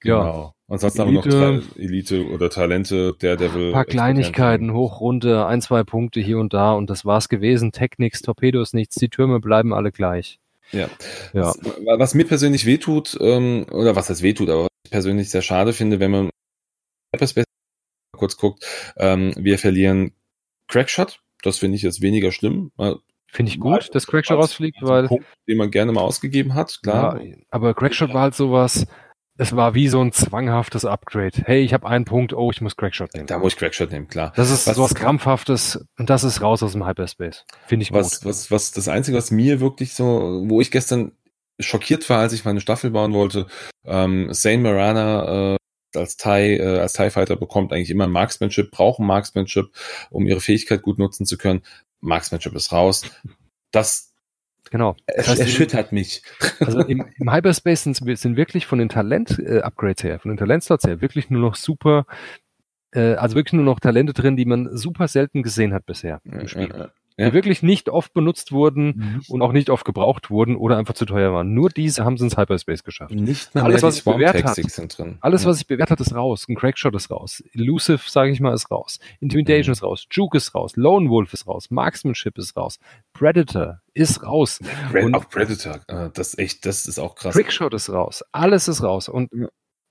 Genau. 0.00 0.24
Ja. 0.24 0.55
Ansonsten 0.68 1.02
Elite, 1.02 1.30
haben 1.30 1.32
wir 1.34 1.52
noch 1.52 1.76
Elite 1.76 2.28
oder 2.28 2.50
Talente, 2.50 3.14
der 3.20 3.36
Devil. 3.36 3.68
Ein 3.68 3.72
paar 3.72 3.84
Kleinigkeiten, 3.84 4.72
hoch, 4.72 5.00
runter, 5.00 5.46
ein, 5.46 5.62
zwei 5.62 5.84
Punkte 5.84 6.20
hier 6.20 6.38
und 6.38 6.54
da 6.54 6.72
und 6.72 6.90
das 6.90 7.04
war's 7.04 7.28
gewesen. 7.28 7.70
Tech 7.70 7.90
nichts, 7.98 8.20
Torpedos 8.22 8.72
nichts, 8.72 8.96
die 8.96 9.08
Türme 9.08 9.38
bleiben 9.38 9.72
alle 9.72 9.92
gleich. 9.92 10.40
Ja. 10.72 10.88
ja. 11.32 11.54
Was, 11.62 11.98
was 11.98 12.14
mir 12.14 12.24
persönlich 12.24 12.66
wehtut, 12.66 13.16
ähm, 13.20 13.66
oder 13.70 13.94
was 13.94 14.08
das 14.08 14.22
wehtut, 14.22 14.48
aber 14.50 14.62
was 14.62 14.70
ich 14.84 14.90
persönlich 14.90 15.30
sehr 15.30 15.42
schade 15.42 15.72
finde, 15.72 16.00
wenn 16.00 16.10
man 16.10 16.30
kurz 18.16 18.36
guckt, 18.36 18.66
ähm, 18.96 19.32
wir 19.36 19.58
verlieren 19.58 20.12
Crackshot. 20.68 21.20
Das 21.42 21.58
finde 21.58 21.76
ich 21.76 21.82
jetzt 21.82 22.00
weniger 22.00 22.32
schlimm. 22.32 22.72
Finde 23.28 23.52
ich 23.52 23.60
gut, 23.60 23.94
dass 23.94 24.06
Crackshot 24.06 24.38
rausfliegt, 24.38 24.78
weil. 24.80 25.06
Punkt, 25.08 25.26
den 25.46 25.58
man 25.58 25.70
gerne 25.70 25.92
mal 25.92 26.00
ausgegeben 26.00 26.54
hat, 26.54 26.80
klar. 26.82 27.22
Ja, 27.22 27.36
aber 27.50 27.74
Crackshot 27.74 28.12
war 28.14 28.22
halt 28.22 28.34
sowas, 28.34 28.86
es 29.38 29.54
war 29.54 29.74
wie 29.74 29.88
so 29.88 30.00
ein 30.00 30.12
zwanghaftes 30.12 30.84
Upgrade. 30.84 31.42
Hey, 31.44 31.62
ich 31.62 31.74
habe 31.74 31.86
einen 31.86 32.04
Punkt, 32.04 32.32
oh, 32.32 32.50
ich 32.50 32.60
muss 32.60 32.76
Crackshot 32.76 33.14
nehmen. 33.14 33.26
Da 33.26 33.38
muss 33.38 33.52
ich 33.52 33.58
Crackshot 33.58 33.90
nehmen, 33.90 34.08
klar. 34.08 34.32
Das 34.36 34.50
ist 34.50 34.66
was, 34.66 34.76
sowas 34.76 34.94
krampfhaftes 34.94 35.84
und 35.98 36.10
das 36.10 36.24
ist 36.24 36.40
raus 36.40 36.62
aus 36.62 36.72
dem 36.72 36.86
Hyperspace. 36.86 37.44
Finde 37.66 37.82
ich 37.82 37.92
was, 37.92 38.20
gut. 38.20 38.30
Was, 38.30 38.50
was, 38.50 38.72
das 38.72 38.88
Einzige, 38.88 39.16
was 39.16 39.30
mir 39.30 39.60
wirklich 39.60 39.94
so, 39.94 40.44
wo 40.46 40.60
ich 40.60 40.70
gestern 40.70 41.12
schockiert 41.60 42.08
war, 42.08 42.20
als 42.20 42.32
ich 42.32 42.44
meine 42.44 42.60
Staffel 42.60 42.90
bauen 42.90 43.12
wollte, 43.12 43.46
ähm, 43.84 44.28
Zane 44.32 44.58
Marana 44.58 45.54
äh, 45.54 45.56
als 45.94 46.16
TIE, 46.16 46.56
äh, 46.56 46.78
als 46.78 46.94
TIE 46.94 47.10
Fighter 47.10 47.36
bekommt 47.36 47.72
eigentlich 47.72 47.90
immer 47.90 48.06
Marksmanship, 48.06 48.70
brauchen 48.70 49.06
Marksmanship, 49.06 49.70
um 50.10 50.26
ihre 50.26 50.40
Fähigkeit 50.40 50.82
gut 50.82 50.98
nutzen 50.98 51.26
zu 51.26 51.38
können. 51.38 51.62
Marksmanship 52.00 52.54
ist 52.54 52.72
raus. 52.72 53.02
Das 53.70 54.12
Genau. 54.70 54.96
Das 55.06 55.28
heißt, 55.28 55.40
erschüttert 55.40 55.92
mich. 55.92 56.22
Also 56.60 56.80
im, 56.80 57.04
im 57.18 57.32
Hyperspace 57.32 57.84
sind, 57.84 58.18
sind 58.18 58.36
wirklich 58.36 58.66
von 58.66 58.78
den 58.78 58.88
Talent-Upgrades 58.88 60.04
äh, 60.04 60.08
her, 60.08 60.18
von 60.18 60.30
den 60.30 60.38
Talentslots 60.38 60.84
her, 60.84 61.00
wirklich 61.00 61.28
nur 61.30 61.40
noch 61.40 61.54
super, 61.54 62.06
äh, 62.92 63.14
also 63.14 63.36
wirklich 63.36 63.52
nur 63.52 63.64
noch 63.64 63.78
Talente 63.78 64.12
drin, 64.12 64.36
die 64.36 64.46
man 64.46 64.74
super 64.76 65.06
selten 65.06 65.42
gesehen 65.42 65.74
hat 65.74 65.86
bisher 65.86 66.20
im 66.24 66.48
Spiel 66.48 66.68
ja. 66.68 66.90
Die 67.18 67.32
wirklich 67.32 67.62
nicht 67.62 67.88
oft 67.88 68.12
benutzt 68.12 68.52
wurden 68.52 68.86
mhm. 68.86 69.22
und 69.28 69.42
auch 69.42 69.52
nicht 69.52 69.70
oft 69.70 69.84
gebraucht 69.84 70.30
wurden 70.30 70.56
oder 70.56 70.76
einfach 70.76 70.94
zu 70.94 71.06
teuer 71.06 71.32
waren. 71.32 71.54
Nur 71.54 71.70
diese 71.70 72.04
haben 72.04 72.18
sie 72.18 72.24
ins 72.24 72.36
Hyperspace 72.36 72.84
geschafft. 72.84 73.14
Nicht 73.14 73.54
mehr 73.54 73.64
alles, 73.64 73.82
was 73.82 73.98
ich 73.98 74.04
bewährt 74.04 74.44
hat, 74.44 74.58
alles, 75.20 75.42
ja. 75.42 75.48
was 75.48 75.60
ich 75.60 75.66
bewährt 75.66 75.90
hat, 75.90 76.00
ist 76.00 76.14
raus. 76.14 76.46
Ein 76.48 76.56
Crackshot 76.56 76.94
ist 76.94 77.10
raus. 77.10 77.42
Elusive, 77.52 78.00
sage 78.06 78.30
ich 78.30 78.40
mal, 78.40 78.52
ist 78.52 78.70
raus. 78.70 78.98
Intimidation 79.20 79.70
mhm. 79.70 79.72
ist 79.72 79.82
raus. 79.82 80.06
Juke 80.10 80.36
ist 80.36 80.54
raus. 80.54 80.76
Lone 80.76 81.08
Wolf 81.08 81.32
ist 81.32 81.46
raus. 81.46 81.70
Marksmanship 81.70 82.36
ist 82.38 82.56
raus. 82.56 82.78
Predator 83.12 83.80
ist 83.94 84.22
raus. 84.22 84.60
Pre 84.90 85.10
auch 85.14 85.28
Predator, 85.28 85.80
äh, 85.88 86.10
das 86.12 86.36
echt, 86.36 86.66
das 86.66 86.86
ist 86.86 86.98
auch 86.98 87.14
krass. 87.14 87.34
Trickshot 87.34 87.72
ist 87.72 87.90
raus. 87.90 88.22
Alles 88.32 88.68
ist 88.68 88.82
raus 88.82 89.08
und 89.08 89.30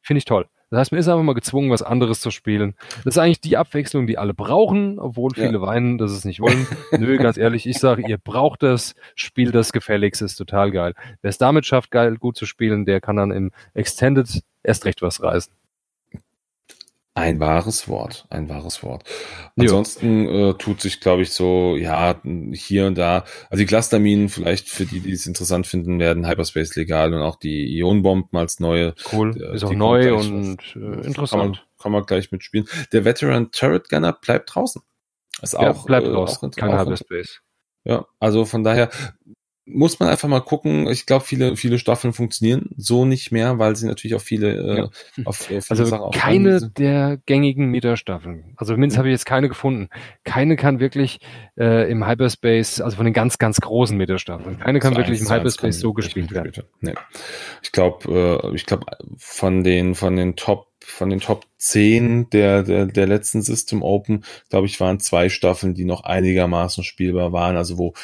finde 0.01 0.19
ich 0.19 0.25
toll. 0.25 0.45
Das 0.69 0.79
heißt, 0.79 0.91
man 0.91 0.99
ist 0.99 1.07
einfach 1.07 1.23
mal 1.23 1.33
gezwungen, 1.33 1.69
was 1.69 1.83
anderes 1.83 2.19
zu 2.19 2.31
spielen. 2.31 2.75
Das 3.03 3.15
ist 3.15 3.17
eigentlich 3.17 3.41
die 3.41 3.57
Abwechslung, 3.57 4.07
die 4.07 4.17
alle 4.17 4.33
brauchen, 4.33 4.99
obwohl 4.99 5.31
viele 5.33 5.53
ja. 5.53 5.61
weinen, 5.61 5.97
dass 5.97 6.11
sie 6.11 6.17
es 6.17 6.25
nicht 6.25 6.39
wollen. 6.39 6.67
Nö, 6.91 7.17
ganz 7.17 7.37
ehrlich, 7.37 7.67
ich 7.67 7.77
sage, 7.77 8.03
ihr 8.07 8.17
braucht 8.17 8.63
das, 8.63 8.95
spielt 9.15 9.53
das 9.53 9.71
gefälligst, 9.71 10.21
ist 10.21 10.35
total 10.35 10.71
geil. 10.71 10.93
Wer 11.21 11.29
es 11.29 11.37
damit 11.37 11.65
schafft, 11.65 11.91
geil 11.91 12.17
gut 12.17 12.35
zu 12.35 12.45
spielen, 12.45 12.85
der 12.85 12.99
kann 12.99 13.15
dann 13.15 13.31
im 13.31 13.51
Extended 13.73 14.41
erst 14.63 14.85
recht 14.85 15.01
was 15.01 15.21
reißen. 15.21 15.53
Ein 17.17 17.39
wahres 17.39 17.87
Wort, 17.87 18.25
ein 18.29 18.49
wahres 18.49 18.83
Wort. 18.83 19.05
Ansonsten 19.55 20.27
äh, 20.27 20.53
tut 20.55 20.81
sich, 20.81 20.99
glaube 20.99 21.21
ich, 21.21 21.31
so, 21.31 21.77
ja, 21.77 22.21
hier 22.51 22.87
und 22.87 22.97
da, 22.97 23.23
also 23.49 23.61
die 23.61 23.65
Clusterminen 23.65 24.27
vielleicht 24.27 24.67
für 24.67 24.85
die, 24.85 24.99
die 24.99 25.13
es 25.13 25.25
interessant 25.25 25.65
finden, 25.65 25.97
werden 25.97 26.27
Hyperspace 26.27 26.75
legal 26.75 27.13
und 27.13 27.21
auch 27.21 27.37
die 27.37 27.73
Ionenbomben 27.77 28.37
als 28.37 28.59
neue. 28.59 28.95
Cool, 29.13 29.41
ist 29.53 29.63
auch 29.63 29.71
neu 29.71 30.13
und 30.13 30.59
äh, 30.75 31.05
interessant. 31.05 31.29
Kann 31.29 31.39
man, 31.39 31.59
kann 31.79 31.91
man 31.93 32.05
gleich 32.05 32.33
mitspielen. 32.33 32.67
Der 32.91 33.05
Veteran 33.05 33.49
Turret 33.51 33.87
Gunner 33.87 34.11
bleibt 34.11 34.53
draußen. 34.53 34.81
Ist 35.41 35.53
ja, 35.53 35.71
auch, 35.71 35.85
bleibt 35.85 36.07
äh, 36.07 36.11
raus, 36.11 36.41
kein 36.41 36.77
Hyperspace. 36.77 37.39
Ja, 37.85 38.05
also 38.19 38.43
von 38.43 38.65
daher, 38.65 38.89
muss 39.67 39.99
man 39.99 40.09
einfach 40.09 40.27
mal 40.27 40.41
gucken. 40.41 40.87
Ich 40.87 41.05
glaube, 41.05 41.25
viele, 41.25 41.55
viele 41.55 41.79
Staffeln 41.79 42.13
funktionieren 42.13 42.69
so 42.77 43.05
nicht 43.05 43.31
mehr, 43.31 43.57
weil 43.57 43.75
sie 43.75 43.87
natürlich 43.87 44.15
auch 44.15 44.21
viele, 44.21 44.53
äh, 44.53 44.77
ja. 44.77 44.89
auf 45.25 45.49
äh, 45.49 45.61
viele 45.61 45.63
also 45.69 45.85
Sachen 45.85 46.11
keine 46.11 46.69
der 46.69 47.17
gängigen 47.25 47.71
Meta-Staffeln. 47.71 48.53
Also 48.57 48.73
zumindest 48.73 48.97
mhm. 48.97 48.99
habe 48.99 49.09
ich 49.09 49.13
jetzt 49.13 49.25
keine 49.25 49.49
gefunden. 49.49 49.89
Keine 50.23 50.55
kann 50.55 50.79
wirklich 50.79 51.19
äh, 51.57 51.89
im 51.89 52.05
Hyperspace, 52.05 52.81
also 52.81 52.97
von 52.97 53.05
den 53.05 53.13
ganz, 53.13 53.39
ganz 53.39 53.59
großen 53.59 53.97
Meta-Staffeln, 53.97 54.59
keine 54.59 54.79
kann 54.79 54.95
wirklich 54.95 55.21
im 55.21 55.29
Hyperspace 55.29 55.79
so 55.79 55.93
gespielt 55.93 56.31
werden. 56.31 56.51
Nee. 56.81 56.93
Ich 57.63 57.71
glaube, 57.71 58.41
äh, 58.43 58.55
ich 58.55 58.65
glaube, 58.65 58.85
von 59.17 59.63
den, 59.63 59.95
von 59.95 60.15
den 60.15 60.35
Top 60.35 60.67
von 60.87 61.09
den 61.09 61.19
Top 61.19 61.45
10 61.57 62.29
der, 62.29 62.61
der, 62.61 62.85
der 62.85 63.07
letzten 63.07 63.41
System 63.41 63.81
Open, 63.81 64.23
glaube 64.49 64.67
ich, 64.67 64.79
waren 64.79 64.99
zwei 64.99 65.29
Staffeln, 65.29 65.73
die 65.73 65.83
noch 65.83 66.03
einigermaßen 66.03 66.83
spielbar 66.83 67.31
waren, 67.31 67.57
also 67.57 67.79
wo 67.79 67.95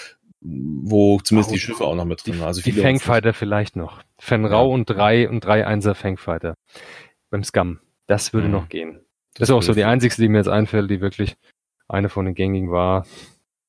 wo 0.42 1.20
zumindest 1.20 1.52
oh, 1.52 1.54
die 1.54 1.60
Schiffe 1.60 1.86
auch 1.86 1.96
noch 1.96 2.06
mit 2.06 2.26
drin 2.26 2.40
waren. 2.40 2.48
Also 2.48 2.62
die 2.62 2.72
Fangfighter 2.72 3.34
vielleicht 3.34 3.76
noch. 3.76 4.02
Fenrau 4.18 4.68
ja. 4.68 4.74
und 4.74 4.90
drei 4.90 5.30
und 5.30 5.46
drei 5.46 5.66
Einser 5.66 5.96
Fangfighter 5.96 6.56
beim 7.30 7.44
Scum. 7.44 7.80
Das 8.08 8.34
würde 8.34 8.48
mhm. 8.48 8.54
noch 8.54 8.70
gehen. 8.70 9.02
Das, 9.34 9.40
das 9.40 9.50
ist 9.50 9.56
auch 9.56 9.64
so 9.64 9.74
die 9.74 9.84
einzigste, 9.84 10.22
die 10.22 10.30
mir 10.30 10.40
jetzt 10.40 10.50
einfällt, 10.50 10.90
die 10.90 11.00
wirklich 11.00 11.36
eine 11.88 12.10
von 12.10 12.26
den 12.26 12.36
gängigen 12.36 12.72
war. 12.72 13.06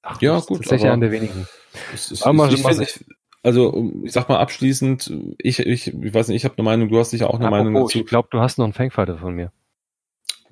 Ach, 0.02 0.20
ja, 0.20 0.40
gut. 0.40 0.58
Tatsächlich 0.58 0.90
eine 0.90 1.02
der 1.02 1.12
wenigen. 1.12 1.46
Ist, 1.94 2.26
aber 2.26 2.48
ich, 2.48 2.64
ich, 2.64 2.80
ich, 2.80 3.04
also 3.42 3.92
ich 4.02 4.12
sag 4.12 4.28
mal 4.28 4.38
abschließend, 4.38 5.12
ich, 5.38 5.60
ich, 5.60 5.88
ich 5.88 6.14
weiß 6.14 6.28
nicht, 6.28 6.36
ich 6.36 6.44
habe 6.44 6.54
eine 6.56 6.64
Meinung, 6.64 6.88
du 6.88 6.98
hast 6.98 7.10
sicher 7.10 7.28
auch 7.28 7.34
eine 7.34 7.46
Apropos, 7.46 7.64
Meinung 7.64 7.82
dazu. 7.82 7.98
Ich 7.98 8.06
glaube, 8.06 8.28
du 8.30 8.40
hast 8.40 8.58
noch 8.58 8.64
einen 8.64 8.72
Fangfighter 8.72 9.18
von 9.18 9.34
mir. 9.34 9.52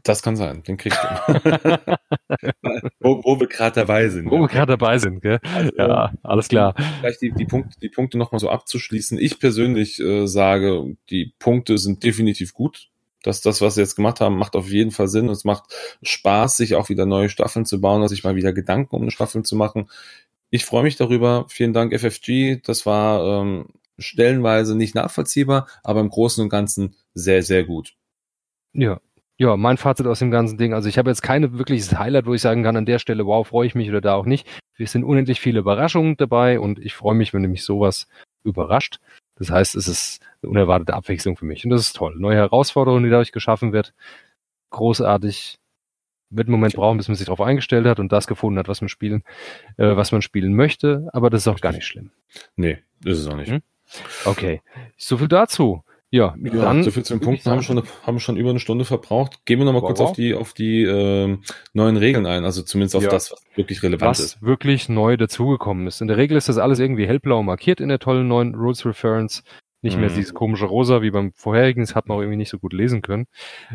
Das 0.03 0.23
kann 0.23 0.37
sein, 0.37 0.63
den 0.63 0.77
kriegst 0.77 0.99
du. 1.27 1.35
wo, 3.01 3.23
wo 3.25 3.41
wir 3.41 3.47
gerade 3.47 3.81
dabei 3.81 4.09
sind. 4.09 4.31
Wo 4.31 4.37
ja. 4.37 4.41
wir 4.43 4.49
gerade 4.49 4.73
dabei 4.73 4.99
sind, 4.99 5.21
gell? 5.21 5.41
Also, 5.55 5.71
ja, 5.77 6.13
alles 6.23 6.49
klar. 6.49 6.75
Vielleicht 7.01 7.23
die, 7.23 7.33
die, 7.33 7.45
Punkte, 7.45 7.79
die 7.81 7.89
Punkte 7.89 8.19
nochmal 8.19 8.39
so 8.39 8.49
abzuschließen. 8.49 9.19
Ich 9.19 9.39
persönlich 9.39 10.01
äh, 10.01 10.27
sage, 10.27 10.97
die 11.11 11.35
Punkte 11.39 11.79
sind 11.79 12.03
definitiv 12.05 12.55
gut. 12.55 12.89
Das, 13.23 13.43
das, 13.43 13.61
was 13.61 13.75
sie 13.75 13.83
jetzt 13.83 13.97
gemacht 13.97 14.21
haben, 14.21 14.37
macht 14.37 14.57
auf 14.57 14.69
jeden 14.69 14.93
Fall 14.93 15.09
Sinn. 15.09 15.29
Es 15.29 15.45
macht 15.45 15.65
Spaß, 16.03 16.57
sich 16.57 16.75
auch 16.75 16.89
wieder 16.89 17.05
neue 17.05 17.29
Staffeln 17.29 17.67
zu 17.67 17.81
bauen, 17.81 18.07
sich 18.09 18.25
mal 18.25 18.37
wieder 18.37 18.53
Gedanken 18.53 18.97
um 18.97 19.03
eine 19.03 19.11
Staffel 19.11 19.43
zu 19.43 19.57
machen. 19.57 19.91
Ich 20.49 20.65
freue 20.65 20.83
mich 20.83 20.97
darüber. 20.97 21.47
Vielen 21.49 21.73
Dank, 21.73 21.93
FFG. 21.93 22.61
Das 22.65 22.87
war 22.87 23.43
ähm, 23.43 23.67
stellenweise 23.99 24.75
nicht 24.75 24.95
nachvollziehbar, 24.95 25.69
aber 25.85 26.01
im 26.01 26.09
Großen 26.09 26.43
und 26.43 26.49
Ganzen 26.49 26.97
sehr, 27.15 27.43
sehr 27.43 27.65
gut. 27.65 27.95
Ja, 28.73 29.01
ja, 29.41 29.57
mein 29.57 29.79
Fazit 29.79 30.07
aus 30.07 30.19
dem 30.19 30.31
ganzen 30.31 30.59
Ding. 30.59 30.75
Also 30.75 30.91
ich 30.91 30.99
habe 30.99 31.09
jetzt 31.09 31.23
keine 31.23 31.59
wirkliches 31.59 31.99
Highlight, 31.99 32.27
wo 32.27 32.35
ich 32.35 32.43
sagen 32.43 32.63
kann, 32.63 32.77
an 32.77 32.85
der 32.85 32.99
Stelle, 32.99 33.25
wow, 33.25 33.49
freue 33.49 33.67
ich 33.67 33.75
mich 33.75 33.89
oder 33.89 34.03
da 34.03 34.15
auch 34.15 34.27
nicht. 34.27 34.47
Es 34.77 34.93
sind 34.93 35.03
unendlich 35.03 35.41
viele 35.41 35.61
Überraschungen 35.61 36.19
dabei 36.19 36.61
und 36.61 36.79
ich 36.79 36.93
freue 36.93 37.15
mich, 37.15 37.33
wenn 37.33 37.41
mich 37.43 37.65
sowas 37.65 38.07
überrascht. 38.45 39.01
Das 39.37 39.51
heißt, 39.51 39.77
es 39.77 39.89
ist 39.89 40.21
eine 40.43 40.51
unerwartete 40.51 40.93
Abwechslung 40.93 41.39
für 41.39 41.47
mich 41.47 41.65
und 41.65 41.71
das 41.71 41.81
ist 41.81 41.97
toll. 41.97 42.17
Neue 42.19 42.37
Herausforderungen, 42.37 43.03
die 43.03 43.09
dadurch 43.09 43.33
geschaffen 43.33 43.73
wird. 43.73 43.95
Großartig. 44.69 45.57
Wird 46.29 46.47
einen 46.47 46.53
Moment 46.53 46.75
brauchen, 46.75 46.99
bis 46.99 47.09
man 47.09 47.17
sich 47.17 47.27
darauf 47.27 47.41
eingestellt 47.41 47.87
hat 47.87 47.99
und 47.99 48.13
das 48.13 48.27
gefunden 48.27 48.59
hat, 48.59 48.69
was 48.69 48.83
man 48.83 48.89
spielen, 48.91 49.25
äh, 49.79 49.97
was 49.97 50.13
man 50.13 50.21
spielen 50.21 50.55
möchte. 50.55 51.09
Aber 51.15 51.31
das 51.31 51.41
ist 51.41 51.49
auch 51.49 51.61
gar 51.61 51.73
nicht 51.73 51.87
schlimm. 51.87 52.11
Nee, 52.57 52.79
das 53.01 53.19
ist 53.19 53.27
auch 53.27 53.37
nicht. 53.37 53.51
Hm? 53.51 53.63
Okay. 54.27 54.61
So 54.99 55.17
viel 55.17 55.29
dazu. 55.29 55.83
Ja, 56.13 56.35
ja 56.43 56.51
dann 56.51 56.83
so 56.83 56.91
viel 56.91 57.05
zu 57.05 57.15
den 57.15 57.21
Punkten 57.21 57.49
haben 57.51 57.63
schon 57.63 57.83
haben 58.03 58.19
schon 58.19 58.37
über 58.37 58.51
eine 58.51 58.59
Stunde 58.59 58.85
verbraucht. 58.85 59.45
Gehen 59.45 59.61
wir 59.61 59.65
noch 59.65 59.73
mal 59.73 59.81
wow, 59.81 59.89
kurz 59.89 60.01
wow. 60.01 60.11
auf 60.11 60.17
die 60.17 60.35
auf 60.35 60.53
die 60.53 60.83
äh, 60.83 61.39
neuen 61.73 61.97
Regeln 61.97 62.27
ein, 62.27 62.45
also 62.45 62.63
zumindest 62.63 62.97
auf 62.97 63.05
ja. 63.05 63.11
das, 63.11 63.31
was 63.31 63.43
wirklich 63.55 63.83
relevant 63.85 64.11
was 64.11 64.21
ist. 64.21 64.37
Was 64.37 64.43
wirklich 64.43 64.89
neu 64.89 65.17
dazugekommen 65.17 65.87
ist. 65.87 66.01
In 66.01 66.09
der 66.09 66.17
Regel 66.17 66.37
ist 66.37 66.49
das 66.49 66.59
alles 66.59 66.81
irgendwie 66.81 67.07
hellblau 67.07 67.45
markiert 67.45 67.81
in 67.81 67.89
der 67.89 68.01
tollen 68.01 68.27
neuen 68.27 68.57
Rules 68.57 68.85
Reference. 68.85 69.45
Nicht 69.83 69.99
mehr 69.99 70.11
mhm. 70.11 70.15
dieses 70.15 70.35
komische 70.35 70.67
Rosa 70.67 71.01
wie 71.01 71.11
beim 71.11 71.33
vorherigen, 71.33 71.83
das 71.83 71.95
hat 71.95 72.07
man 72.07 72.19
auch 72.19 72.21
irgendwie 72.21 72.37
nicht 72.37 72.51
so 72.51 72.59
gut 72.59 72.75
lesen 72.75 73.01
können. 73.01 73.27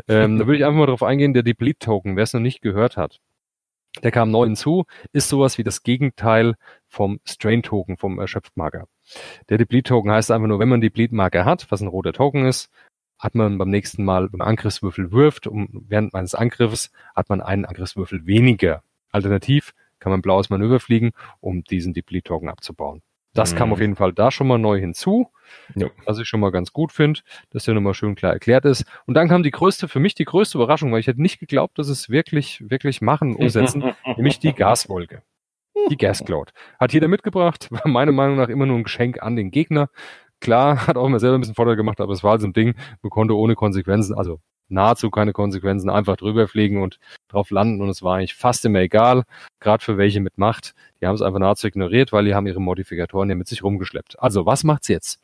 Ähm, 0.07 0.37
da 0.37 0.45
würde 0.45 0.57
ich 0.57 0.65
einfach 0.65 0.77
mal 0.77 0.85
drauf 0.85 1.01
eingehen, 1.01 1.33
der 1.33 1.41
Deplete 1.41 1.79
Token, 1.79 2.15
wer 2.15 2.23
es 2.23 2.33
noch 2.33 2.41
nicht 2.41 2.61
gehört 2.61 2.95
hat. 2.95 3.21
Der 4.03 4.11
kam 4.11 4.29
neu 4.29 4.43
hinzu, 4.43 4.83
ist 5.13 5.29
sowas 5.29 5.57
wie 5.57 5.63
das 5.63 5.81
Gegenteil 5.81 6.55
vom 6.87 7.19
Strain 7.23 7.63
Token, 7.63 7.97
vom 7.97 8.19
Erschöpftmarker. 8.19 8.87
Der 9.49 9.57
Deplete-Token 9.57 10.11
heißt 10.11 10.31
einfach 10.31 10.47
nur, 10.47 10.59
wenn 10.59 10.69
man 10.69 10.81
Deplete-Marker 10.81 11.45
hat, 11.45 11.67
was 11.69 11.81
ein 11.81 11.87
roter 11.87 12.13
Token 12.13 12.45
ist, 12.45 12.71
hat 13.19 13.35
man 13.35 13.57
beim 13.57 13.69
nächsten 13.69 14.03
Mal 14.03 14.29
beim 14.29 14.41
Angriffswürfel 14.41 15.11
wirft, 15.11 15.47
um, 15.47 15.85
während 15.87 16.13
meines 16.13 16.35
Angriffes 16.35 16.91
hat 17.15 17.29
man 17.29 17.41
einen 17.41 17.65
Angriffswürfel 17.65 18.25
weniger. 18.25 18.83
Alternativ 19.11 19.73
kann 19.99 20.11
man 20.11 20.21
blaues 20.21 20.49
Manöver 20.49 20.79
fliegen, 20.79 21.11
um 21.39 21.63
diesen 21.63 21.93
Deplete-Token 21.93 22.49
abzubauen. 22.49 23.01
Das 23.33 23.53
mhm. 23.53 23.57
kam 23.57 23.73
auf 23.73 23.79
jeden 23.79 23.95
Fall 23.95 24.13
da 24.13 24.31
schon 24.31 24.47
mal 24.47 24.57
neu 24.57 24.79
hinzu, 24.79 25.29
ja. 25.75 25.87
was 26.05 26.19
ich 26.19 26.27
schon 26.27 26.39
mal 26.39 26.51
ganz 26.51 26.73
gut 26.73 26.91
finde, 26.91 27.19
dass 27.51 27.65
der 27.65 27.73
nochmal 27.73 27.93
schön 27.93 28.15
klar 28.15 28.33
erklärt 28.33 28.65
ist. 28.65 28.85
Und 29.05 29.13
dann 29.13 29.27
kam 29.27 29.43
die 29.43 29.51
größte, 29.51 29.87
für 29.87 29.99
mich 29.99 30.15
die 30.15 30.25
größte 30.25 30.57
Überraschung, 30.57 30.91
weil 30.91 31.01
ich 31.01 31.07
hätte 31.07 31.21
nicht 31.21 31.39
geglaubt, 31.39 31.77
dass 31.77 31.89
es 31.89 32.09
wirklich, 32.09 32.63
wirklich 32.69 33.01
machen, 33.01 33.35
umsetzen, 33.35 33.93
nämlich 34.15 34.39
die 34.39 34.53
Gaswolke. 34.53 35.21
Die 35.89 35.97
Gas 35.97 36.23
Cloud. 36.25 36.51
Hat 36.79 36.93
jeder 36.93 37.07
mitgebracht, 37.07 37.67
war 37.71 37.87
meiner 37.87 38.11
Meinung 38.11 38.37
nach 38.37 38.49
immer 38.49 38.65
nur 38.65 38.77
ein 38.77 38.83
Geschenk 38.83 39.21
an 39.21 39.35
den 39.35 39.51
Gegner. 39.51 39.89
Klar, 40.39 40.87
hat 40.87 40.97
auch 40.97 41.05
immer 41.05 41.19
selber 41.19 41.37
ein 41.37 41.41
bisschen 41.41 41.55
Vorteil 41.55 41.75
gemacht, 41.75 42.01
aber 42.01 42.13
es 42.13 42.23
war 42.23 42.31
halt 42.31 42.41
so 42.41 42.47
ein 42.47 42.53
Ding, 42.53 42.75
man 43.01 43.09
konnte 43.09 43.35
ohne 43.35 43.55
Konsequenzen, 43.55 44.15
also 44.15 44.39
nahezu 44.67 45.11
keine 45.11 45.31
Konsequenzen, 45.31 45.89
einfach 45.89 46.17
drüber 46.17 46.47
fliegen 46.47 46.81
und 46.81 46.99
drauf 47.27 47.51
landen 47.51 47.81
und 47.81 47.89
es 47.89 48.01
war 48.01 48.17
eigentlich 48.17 48.35
fast 48.35 48.65
immer 48.65 48.79
egal, 48.79 49.23
gerade 49.59 49.83
für 49.83 49.97
welche 49.97 50.19
mit 50.19 50.37
Macht. 50.37 50.73
Die 50.99 51.05
haben 51.05 51.15
es 51.15 51.21
einfach 51.21 51.39
nahezu 51.39 51.67
ignoriert, 51.67 52.11
weil 52.11 52.25
die 52.25 52.33
haben 52.33 52.47
ihre 52.47 52.61
Modifikatoren 52.61 53.29
ja 53.29 53.35
mit 53.35 53.47
sich 53.47 53.63
rumgeschleppt. 53.63 54.19
Also, 54.19 54.45
was 54.45 54.63
macht's 54.63 54.87
jetzt? 54.87 55.19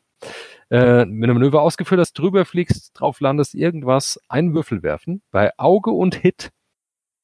Äh, 0.68 1.06
wenn 1.06 1.20
du 1.20 1.34
Manöver 1.34 1.62
ausgeführt 1.62 2.00
hast, 2.00 2.14
drüber 2.14 2.44
fliegst, 2.44 2.92
drauf 2.94 3.20
landest, 3.20 3.54
irgendwas, 3.54 4.20
einen 4.28 4.54
Würfel 4.54 4.82
werfen. 4.82 5.22
Bei 5.30 5.50
Auge 5.58 5.90
und 5.90 6.14
Hit 6.14 6.50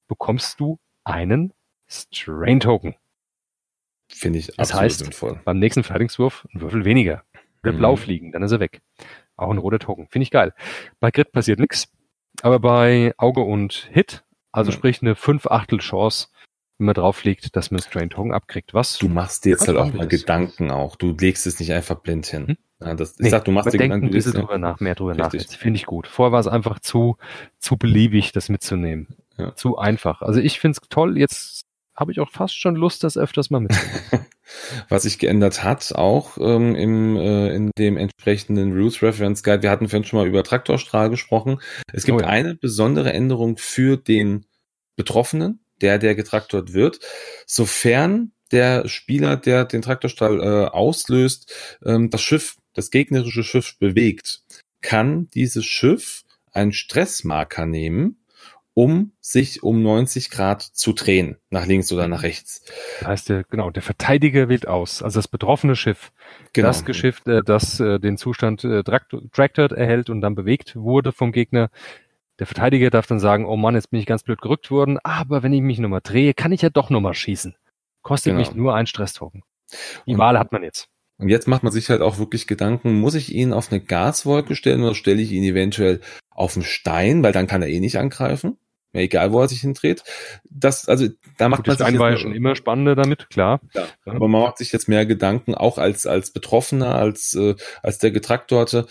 bekommst 0.08 0.58
du 0.58 0.78
einen 1.04 1.52
Strain 1.86 2.60
Token. 2.60 2.96
Finde 4.08 4.38
ich 4.38 4.46
das 4.46 4.58
absolut 4.58 4.82
heißt, 4.84 4.98
sinnvoll. 4.98 5.40
Beim 5.44 5.58
nächsten 5.58 5.82
Verteidigungswurf 5.82 6.46
ein 6.54 6.60
Würfel 6.60 6.84
weniger. 6.84 7.22
Oder 7.62 7.72
mhm. 7.72 7.78
blau 7.78 7.96
fliegen, 7.96 8.32
dann 8.32 8.42
ist 8.42 8.52
er 8.52 8.60
weg. 8.60 8.80
Auch 9.36 9.50
ein 9.50 9.58
roter 9.58 9.78
Token. 9.78 10.08
Finde 10.08 10.24
ich 10.24 10.30
geil. 10.30 10.52
Bei 11.00 11.10
Grid 11.10 11.32
passiert 11.32 11.58
nichts. 11.58 11.88
Aber 12.42 12.58
bei 12.60 13.12
Auge 13.16 13.40
und 13.40 13.88
Hit, 13.92 14.24
also 14.52 14.70
mhm. 14.70 14.74
sprich 14.74 15.02
eine 15.02 15.14
5 15.14 15.46
Achtel 15.46 15.78
Chance, 15.78 16.28
wenn 16.78 16.86
man 16.86 16.94
drauf 16.94 17.24
liegt, 17.24 17.56
dass 17.56 17.70
man 17.70 17.80
Strain 17.80 18.10
Token 18.10 18.32
abkriegt. 18.32 18.74
Was? 18.74 18.98
Du 18.98 19.08
machst 19.08 19.44
dir 19.44 19.50
jetzt 19.50 19.66
halt 19.66 19.76
auch 19.76 19.92
mal 19.92 20.04
ist. 20.04 20.10
Gedanken 20.10 20.70
auch. 20.70 20.96
Du 20.96 21.14
legst 21.18 21.46
es 21.46 21.58
nicht 21.58 21.72
einfach 21.72 21.96
blind 21.96 22.26
hin. 22.26 22.46
Hm? 22.48 22.56
Ja, 22.80 22.94
das, 22.94 23.14
ich 23.14 23.18
nee, 23.18 23.28
sag, 23.30 23.44
du 23.44 23.50
machst 23.50 23.72
dir 23.72 23.78
Gedanken. 23.78 24.10
Bisschen 24.10 24.34
drüber 24.34 24.58
nach, 24.58 24.78
mehr 24.78 24.94
drüber 24.94 25.14
nach. 25.14 25.32
Finde 25.32 25.76
ich 25.76 25.86
gut. 25.86 26.06
Vorher 26.06 26.30
war 26.30 26.38
es 26.38 26.46
einfach 26.46 26.78
zu, 26.78 27.16
zu 27.58 27.76
beliebig, 27.76 28.30
das 28.30 28.48
mitzunehmen. 28.48 29.08
Ja. 29.36 29.54
Zu 29.56 29.78
einfach. 29.78 30.22
Also 30.22 30.40
ich 30.40 30.60
finde 30.60 30.78
es 30.80 30.88
toll. 30.88 31.18
Jetzt 31.18 31.66
habe 31.98 32.12
ich 32.12 32.20
auch 32.20 32.30
fast 32.30 32.58
schon 32.58 32.76
Lust, 32.76 33.02
das 33.02 33.16
öfters 33.16 33.50
mal 33.50 33.60
mitzunehmen. 33.60 34.26
Was 34.88 35.02
sich 35.02 35.18
geändert 35.18 35.62
hat, 35.62 35.94
auch 35.94 36.38
ähm, 36.38 36.74
im, 36.74 37.16
äh, 37.16 37.54
in 37.54 37.70
dem 37.76 37.96
entsprechenden 37.96 38.72
Rules 38.72 39.02
Reference 39.02 39.42
Guide. 39.42 39.62
Wir 39.62 39.70
hatten 39.70 39.88
vorhin 39.88 40.04
schon 40.04 40.20
mal 40.20 40.26
über 40.26 40.42
Traktorstrahl 40.42 41.10
gesprochen. 41.10 41.60
Es 41.92 42.04
gibt 42.04 42.18
oh 42.18 42.22
ja. 42.22 42.28
eine 42.28 42.54
besondere 42.54 43.12
Änderung 43.12 43.58
für 43.58 43.96
den 43.96 44.46
Betroffenen, 44.96 45.60
der, 45.80 45.98
der 45.98 46.14
getraktort 46.14 46.72
wird, 46.72 47.00
sofern 47.46 48.32
der 48.50 48.88
Spieler, 48.88 49.36
der 49.36 49.64
den 49.64 49.82
Traktorstrahl 49.82 50.40
äh, 50.40 50.66
auslöst, 50.68 51.52
ähm, 51.84 52.10
das 52.10 52.22
Schiff, 52.22 52.56
das 52.74 52.90
gegnerische 52.90 53.42
Schiff 53.42 53.78
bewegt, 53.78 54.42
kann 54.80 55.28
dieses 55.34 55.66
Schiff 55.66 56.22
einen 56.52 56.72
Stressmarker 56.72 57.66
nehmen 57.66 58.18
um 58.78 59.10
sich 59.20 59.64
um 59.64 59.82
90 59.82 60.30
Grad 60.30 60.62
zu 60.62 60.92
drehen, 60.92 61.36
nach 61.50 61.66
links 61.66 61.92
oder 61.92 62.06
nach 62.06 62.22
rechts. 62.22 62.62
Das 63.00 63.08
heißt, 63.08 63.28
der, 63.28 63.42
genau, 63.42 63.70
der 63.70 63.82
Verteidiger 63.82 64.48
wählt 64.48 64.68
aus, 64.68 65.02
also 65.02 65.18
das 65.18 65.26
betroffene 65.26 65.74
Schiff, 65.74 66.12
genau. 66.52 66.68
das 66.68 66.84
Geschiff, 66.84 67.26
äh, 67.26 67.42
das 67.42 67.80
äh, 67.80 67.98
den 67.98 68.16
Zustand 68.16 68.62
äh, 68.62 68.84
Tractored 68.84 69.72
erhält 69.72 70.10
und 70.10 70.20
dann 70.20 70.36
bewegt 70.36 70.76
wurde 70.76 71.10
vom 71.10 71.32
Gegner. 71.32 71.70
Der 72.38 72.46
Verteidiger 72.46 72.90
darf 72.90 73.08
dann 73.08 73.18
sagen, 73.18 73.46
oh 73.46 73.56
Mann, 73.56 73.74
jetzt 73.74 73.90
bin 73.90 73.98
ich 73.98 74.06
ganz 74.06 74.22
blöd 74.22 74.40
gerückt 74.40 74.70
worden, 74.70 75.00
aber 75.02 75.42
wenn 75.42 75.52
ich 75.52 75.60
mich 75.60 75.80
nochmal 75.80 76.00
drehe, 76.00 76.32
kann 76.32 76.52
ich 76.52 76.62
ja 76.62 76.70
doch 76.70 76.88
nochmal 76.88 77.14
schießen. 77.14 77.56
Kostet 78.02 78.30
genau. 78.30 78.38
mich 78.38 78.54
nur 78.54 78.76
ein 78.76 78.86
Stresstoken. 78.86 79.42
Die 80.06 80.12
und, 80.12 80.18
Wahl 80.18 80.38
hat 80.38 80.52
man 80.52 80.62
jetzt. 80.62 80.88
Und 81.16 81.30
jetzt 81.30 81.48
macht 81.48 81.64
man 81.64 81.72
sich 81.72 81.90
halt 81.90 82.00
auch 82.00 82.18
wirklich 82.18 82.46
Gedanken, 82.46 83.00
muss 83.00 83.16
ich 83.16 83.34
ihn 83.34 83.52
auf 83.52 83.72
eine 83.72 83.80
Gaswolke 83.80 84.54
stellen 84.54 84.84
oder 84.84 84.94
stelle 84.94 85.20
ich 85.20 85.32
ihn 85.32 85.42
eventuell 85.42 86.00
auf 86.30 86.54
einen 86.54 86.64
Stein, 86.64 87.24
weil 87.24 87.32
dann 87.32 87.48
kann 87.48 87.60
er 87.60 87.68
eh 87.68 87.80
nicht 87.80 87.98
angreifen? 87.98 88.56
Ja, 88.98 89.04
egal, 89.04 89.32
wo 89.32 89.40
er 89.40 89.48
sich 89.48 89.60
hindreht. 89.60 90.02
Das, 90.50 90.88
also, 90.88 91.06
da 91.36 91.48
macht 91.48 91.64
Gut, 91.64 91.78
man 91.78 91.90
sich. 91.92 91.98
war 92.00 92.10
ja 92.10 92.16
schon 92.16 92.34
immer 92.34 92.56
spannender 92.56 92.96
damit, 92.96 93.30
klar. 93.30 93.60
Ja, 93.74 93.86
aber 94.04 94.26
man 94.28 94.42
macht 94.42 94.58
sich 94.58 94.72
jetzt 94.72 94.88
mehr 94.88 95.06
Gedanken, 95.06 95.54
auch 95.54 95.78
als, 95.78 96.04
als 96.06 96.32
Betroffener, 96.32 96.96
als, 96.96 97.34
äh, 97.34 97.54
als 97.82 97.98
der 97.98 98.10
Getraktorte. 98.10 98.86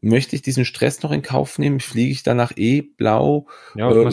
Möchte 0.00 0.34
ich 0.34 0.40
diesen 0.40 0.64
Stress 0.64 1.02
noch 1.02 1.12
in 1.12 1.20
Kauf 1.20 1.58
nehmen? 1.58 1.78
Fliege 1.78 2.10
ich 2.10 2.22
danach 2.22 2.52
eh 2.56 2.80
blau? 2.80 3.48
Ja, 3.74 3.90
äh, 3.90 4.10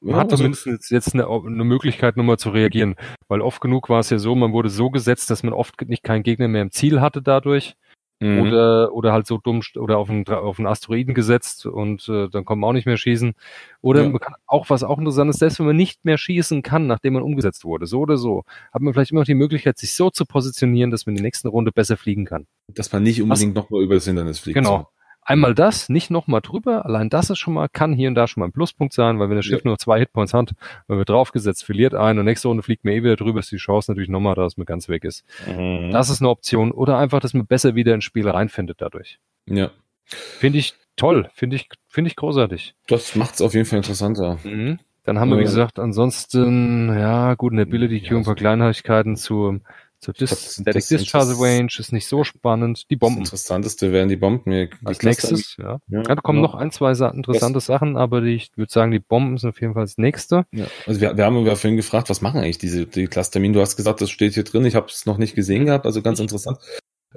man, 0.00 0.16
hat 0.16 0.30
zumindest 0.30 0.66
jetzt, 0.66 0.90
jetzt 0.90 1.12
eine, 1.12 1.26
eine 1.26 1.64
Möglichkeit, 1.64 2.16
nochmal 2.16 2.38
zu 2.38 2.50
reagieren. 2.50 2.94
Weil 3.26 3.40
oft 3.40 3.60
genug 3.60 3.88
war 3.88 3.98
es 3.98 4.10
ja 4.10 4.18
so, 4.18 4.36
man 4.36 4.52
wurde 4.52 4.68
so 4.68 4.90
gesetzt, 4.90 5.28
dass 5.30 5.42
man 5.42 5.54
oft 5.54 5.88
nicht 5.88 6.04
keinen 6.04 6.22
Gegner 6.22 6.46
mehr 6.46 6.62
im 6.62 6.70
Ziel 6.70 7.00
hatte 7.00 7.20
dadurch. 7.20 7.74
Mhm. 8.22 8.40
Oder, 8.40 8.94
oder 8.94 9.12
halt 9.12 9.26
so 9.26 9.38
dumm 9.38 9.62
oder 9.76 9.98
auf 9.98 10.08
einen, 10.08 10.26
auf 10.28 10.58
einen 10.58 10.68
Asteroiden 10.68 11.12
gesetzt 11.12 11.66
und 11.66 12.08
äh, 12.08 12.28
dann 12.28 12.44
kann 12.44 12.60
man 12.60 12.68
auch 12.68 12.72
nicht 12.72 12.86
mehr 12.86 12.96
schießen. 12.96 13.34
Oder 13.80 14.04
ja. 14.04 14.08
man 14.08 14.20
kann 14.20 14.34
auch, 14.46 14.70
was 14.70 14.84
auch 14.84 14.98
interessant 14.98 15.28
ist, 15.28 15.40
selbst 15.40 15.58
wenn 15.58 15.66
man 15.66 15.76
nicht 15.76 16.04
mehr 16.04 16.18
schießen 16.18 16.62
kann, 16.62 16.86
nachdem 16.86 17.14
man 17.14 17.24
umgesetzt 17.24 17.64
wurde, 17.64 17.86
so 17.86 18.00
oder 18.00 18.16
so, 18.16 18.44
hat 18.72 18.80
man 18.80 18.94
vielleicht 18.94 19.10
immer 19.10 19.22
noch 19.22 19.26
die 19.26 19.34
Möglichkeit, 19.34 19.76
sich 19.76 19.94
so 19.94 20.08
zu 20.08 20.24
positionieren, 20.24 20.92
dass 20.92 21.04
man 21.04 21.14
in 21.14 21.16
der 21.16 21.24
nächsten 21.24 21.48
Runde 21.48 21.72
besser 21.72 21.96
fliegen 21.96 22.24
kann. 22.24 22.46
Dass 22.68 22.92
man 22.92 23.02
nicht 23.02 23.20
unbedingt 23.20 23.56
nochmal 23.56 23.82
über 23.82 23.94
das 23.94 24.04
Hindernis 24.04 24.38
fliegt. 24.38 24.54
Genau. 24.54 24.78
So. 24.78 25.01
Einmal 25.24 25.54
das, 25.54 25.88
nicht 25.88 26.10
nochmal 26.10 26.40
drüber. 26.40 26.84
Allein 26.84 27.08
das 27.08 27.30
ist 27.30 27.38
schon 27.38 27.54
mal, 27.54 27.68
kann 27.68 27.92
hier 27.92 28.08
und 28.08 28.16
da 28.16 28.26
schon 28.26 28.40
mal 28.40 28.48
ein 28.48 28.52
Pluspunkt 28.52 28.92
sein, 28.92 29.20
weil 29.20 29.28
wenn 29.28 29.36
das 29.36 29.44
Schiff 29.44 29.62
ja. 29.64 29.68
nur 29.68 29.78
zwei 29.78 30.00
Hitpoints 30.00 30.34
hat, 30.34 30.52
wenn 30.88 30.98
wir 30.98 31.04
draufgesetzt, 31.04 31.64
verliert 31.64 31.94
ein 31.94 32.18
und 32.18 32.24
nächste 32.24 32.48
Runde 32.48 32.64
fliegt 32.64 32.84
man 32.84 32.94
eh 32.94 33.04
wieder 33.04 33.14
drüber, 33.14 33.38
ist 33.38 33.52
die 33.52 33.56
Chance 33.56 33.90
natürlich 33.90 34.10
nochmal, 34.10 34.34
dass 34.34 34.56
man 34.56 34.66
ganz 34.66 34.88
weg 34.88 35.04
ist. 35.04 35.24
Mhm. 35.46 35.90
Das 35.92 36.10
ist 36.10 36.20
eine 36.20 36.28
Option. 36.28 36.72
Oder 36.72 36.98
einfach, 36.98 37.20
dass 37.20 37.34
man 37.34 37.46
besser 37.46 37.76
wieder 37.76 37.94
ins 37.94 38.04
Spiel 38.04 38.28
reinfindet 38.28 38.80
dadurch. 38.80 39.20
Ja. 39.46 39.70
Finde 40.04 40.58
ich 40.58 40.74
toll. 40.96 41.28
Finde 41.34 41.56
ich, 41.56 41.68
finde 41.86 42.08
ich 42.08 42.16
großartig. 42.16 42.74
Das 42.88 43.14
macht 43.14 43.34
es 43.34 43.42
auf 43.42 43.54
jeden 43.54 43.66
Fall 43.66 43.78
interessanter. 43.78 44.38
Mhm. 44.42 44.80
Dann 45.04 45.18
haben 45.18 45.30
wir, 45.30 45.38
wie 45.38 45.42
gesagt, 45.42 45.78
ansonsten, 45.80 46.88
ja, 46.88 47.34
gut, 47.34 47.52
eine 47.52 47.62
Ability 47.62 48.02
Queue, 48.02 48.18
ein 48.18 48.24
paar 48.24 48.36
Kleinigkeiten 48.36 49.16
zu 49.16 49.60
so 50.04 50.12
Dis 50.12 50.56
Static 50.60 50.86
Discharge 50.86 51.34
Range 51.38 51.70
ist 51.78 51.92
nicht 51.92 52.06
so 52.06 52.24
spannend. 52.24 52.90
Die 52.90 52.96
Bomben. 52.96 53.20
Das 53.20 53.30
Interessanteste 53.30 53.92
wären 53.92 54.08
die 54.08 54.16
Bomben. 54.16 54.50
Die 54.50 54.68
Als 54.84 55.02
nächstes, 55.02 55.56
ja. 55.58 55.78
ja. 55.88 56.02
Da 56.02 56.16
kommen 56.16 56.40
genau. 56.40 56.52
noch 56.52 56.54
ein, 56.54 56.72
zwei 56.72 56.90
interessante 56.92 57.54
das 57.54 57.66
Sachen, 57.66 57.96
aber 57.96 58.20
die, 58.20 58.34
ich 58.34 58.50
würde 58.56 58.72
sagen, 58.72 58.90
die 58.90 58.98
Bomben 58.98 59.38
sind 59.38 59.50
auf 59.50 59.60
jeden 59.60 59.74
Fall 59.74 59.84
das 59.84 59.98
nächste. 59.98 60.44
Ja. 60.52 60.66
Also 60.86 61.00
wir, 61.00 61.16
wir 61.16 61.24
haben 61.24 61.46
ja 61.46 61.54
vorhin 61.54 61.76
gefragt, 61.76 62.10
was 62.10 62.20
machen 62.20 62.40
eigentlich 62.40 62.58
diese 62.58 62.86
die 62.86 63.06
Clusterminen? 63.06 63.52
Du 63.52 63.60
hast 63.60 63.76
gesagt, 63.76 64.00
das 64.00 64.10
steht 64.10 64.34
hier 64.34 64.44
drin. 64.44 64.64
Ich 64.64 64.74
habe 64.74 64.86
es 64.86 65.06
noch 65.06 65.18
nicht 65.18 65.34
gesehen 65.34 65.66
gehabt, 65.66 65.86
also 65.86 66.02
ganz 66.02 66.18
interessant. 66.18 66.58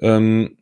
Ähm, 0.02 0.58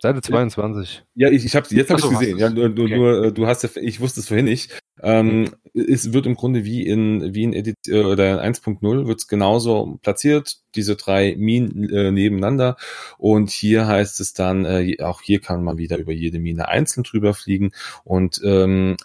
Seite 0.00 0.22
22. 0.22 1.04
Ja, 1.14 1.28
ich, 1.28 1.44
ich 1.44 1.54
habe 1.54 1.66
jetzt 1.70 1.90
habe 1.90 2.00
ich 2.00 2.08
gesehen. 2.08 2.38
Ja, 2.38 2.48
nur, 2.48 2.70
okay. 2.70 2.96
nur 2.96 3.24
äh, 3.24 3.32
du 3.32 3.46
hast 3.46 3.62
ja, 3.62 3.68
ich 3.76 4.00
wusste 4.00 4.20
es 4.20 4.28
vorhin 4.28 4.46
nicht. 4.46 4.80
Ähm, 5.02 5.50
es 5.74 6.14
wird 6.14 6.24
im 6.26 6.36
Grunde 6.36 6.64
wie 6.64 6.86
in 6.86 7.34
wie 7.34 7.42
in 7.42 7.52
Edit 7.52 7.76
äh, 7.86 8.00
oder 8.00 8.42
1.0 8.42 9.06
wird 9.06 9.18
es 9.18 9.28
genauso 9.28 9.98
platziert, 10.02 10.60
diese 10.74 10.96
drei 10.96 11.36
Minen 11.36 11.90
äh, 11.90 12.10
nebeneinander 12.10 12.76
und 13.18 13.50
hier 13.50 13.86
heißt 13.86 14.20
es 14.20 14.32
dann 14.32 14.64
äh, 14.64 14.96
auch 15.02 15.20
hier 15.20 15.40
kann 15.40 15.64
man 15.64 15.76
wieder 15.76 15.98
über 15.98 16.12
jede 16.12 16.38
Mine 16.38 16.68
einzeln 16.68 17.02
drüber 17.02 17.34
fliegen 17.34 17.72
und 18.04 18.40
ähm, 18.42 18.96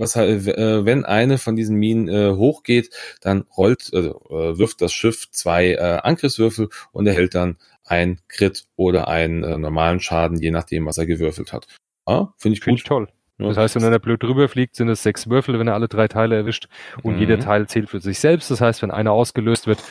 was 0.00 0.16
äh, 0.16 0.84
wenn 0.84 1.04
eine 1.04 1.38
von 1.38 1.56
diesen 1.56 1.76
Minen 1.76 2.08
äh, 2.08 2.32
hochgeht, 2.32 2.90
dann 3.20 3.44
rollt 3.56 3.92
äh, 3.92 4.10
wirft 4.30 4.80
das 4.80 4.92
Schiff 4.92 5.30
zwei 5.30 5.72
äh, 5.72 6.00
Angriffswürfel 6.02 6.68
und 6.92 7.06
erhält 7.06 7.34
dann 7.34 7.56
ein 7.84 8.20
Crit 8.28 8.64
oder 8.76 9.08
einen 9.08 9.42
äh, 9.44 9.58
normalen 9.58 10.00
Schaden, 10.00 10.38
je 10.38 10.50
nachdem, 10.50 10.86
was 10.86 10.98
er 10.98 11.06
gewürfelt 11.06 11.52
hat. 11.52 11.66
Ja, 12.08 12.32
finde 12.36 12.56
ich, 12.56 12.64
find 12.64 12.78
ich 12.78 12.84
toll. 12.84 13.08
Das 13.38 13.56
heißt, 13.56 13.74
wenn 13.74 13.82
er 13.82 13.98
blöd 13.98 14.22
drüber 14.22 14.48
fliegt, 14.48 14.76
sind 14.76 14.88
es 14.90 15.02
sechs 15.02 15.30
Würfel, 15.30 15.58
wenn 15.58 15.66
er 15.66 15.74
alle 15.74 15.88
drei 15.88 16.08
Teile 16.08 16.36
erwischt. 16.36 16.68
Und 17.02 17.14
mhm. 17.14 17.20
jeder 17.20 17.38
Teil 17.38 17.66
zählt 17.68 17.88
für 17.88 18.00
sich 18.00 18.18
selbst. 18.18 18.50
Das 18.50 18.60
heißt, 18.60 18.82
wenn 18.82 18.90
einer 18.90 19.12
ausgelöst 19.12 19.66
wird, 19.66 19.82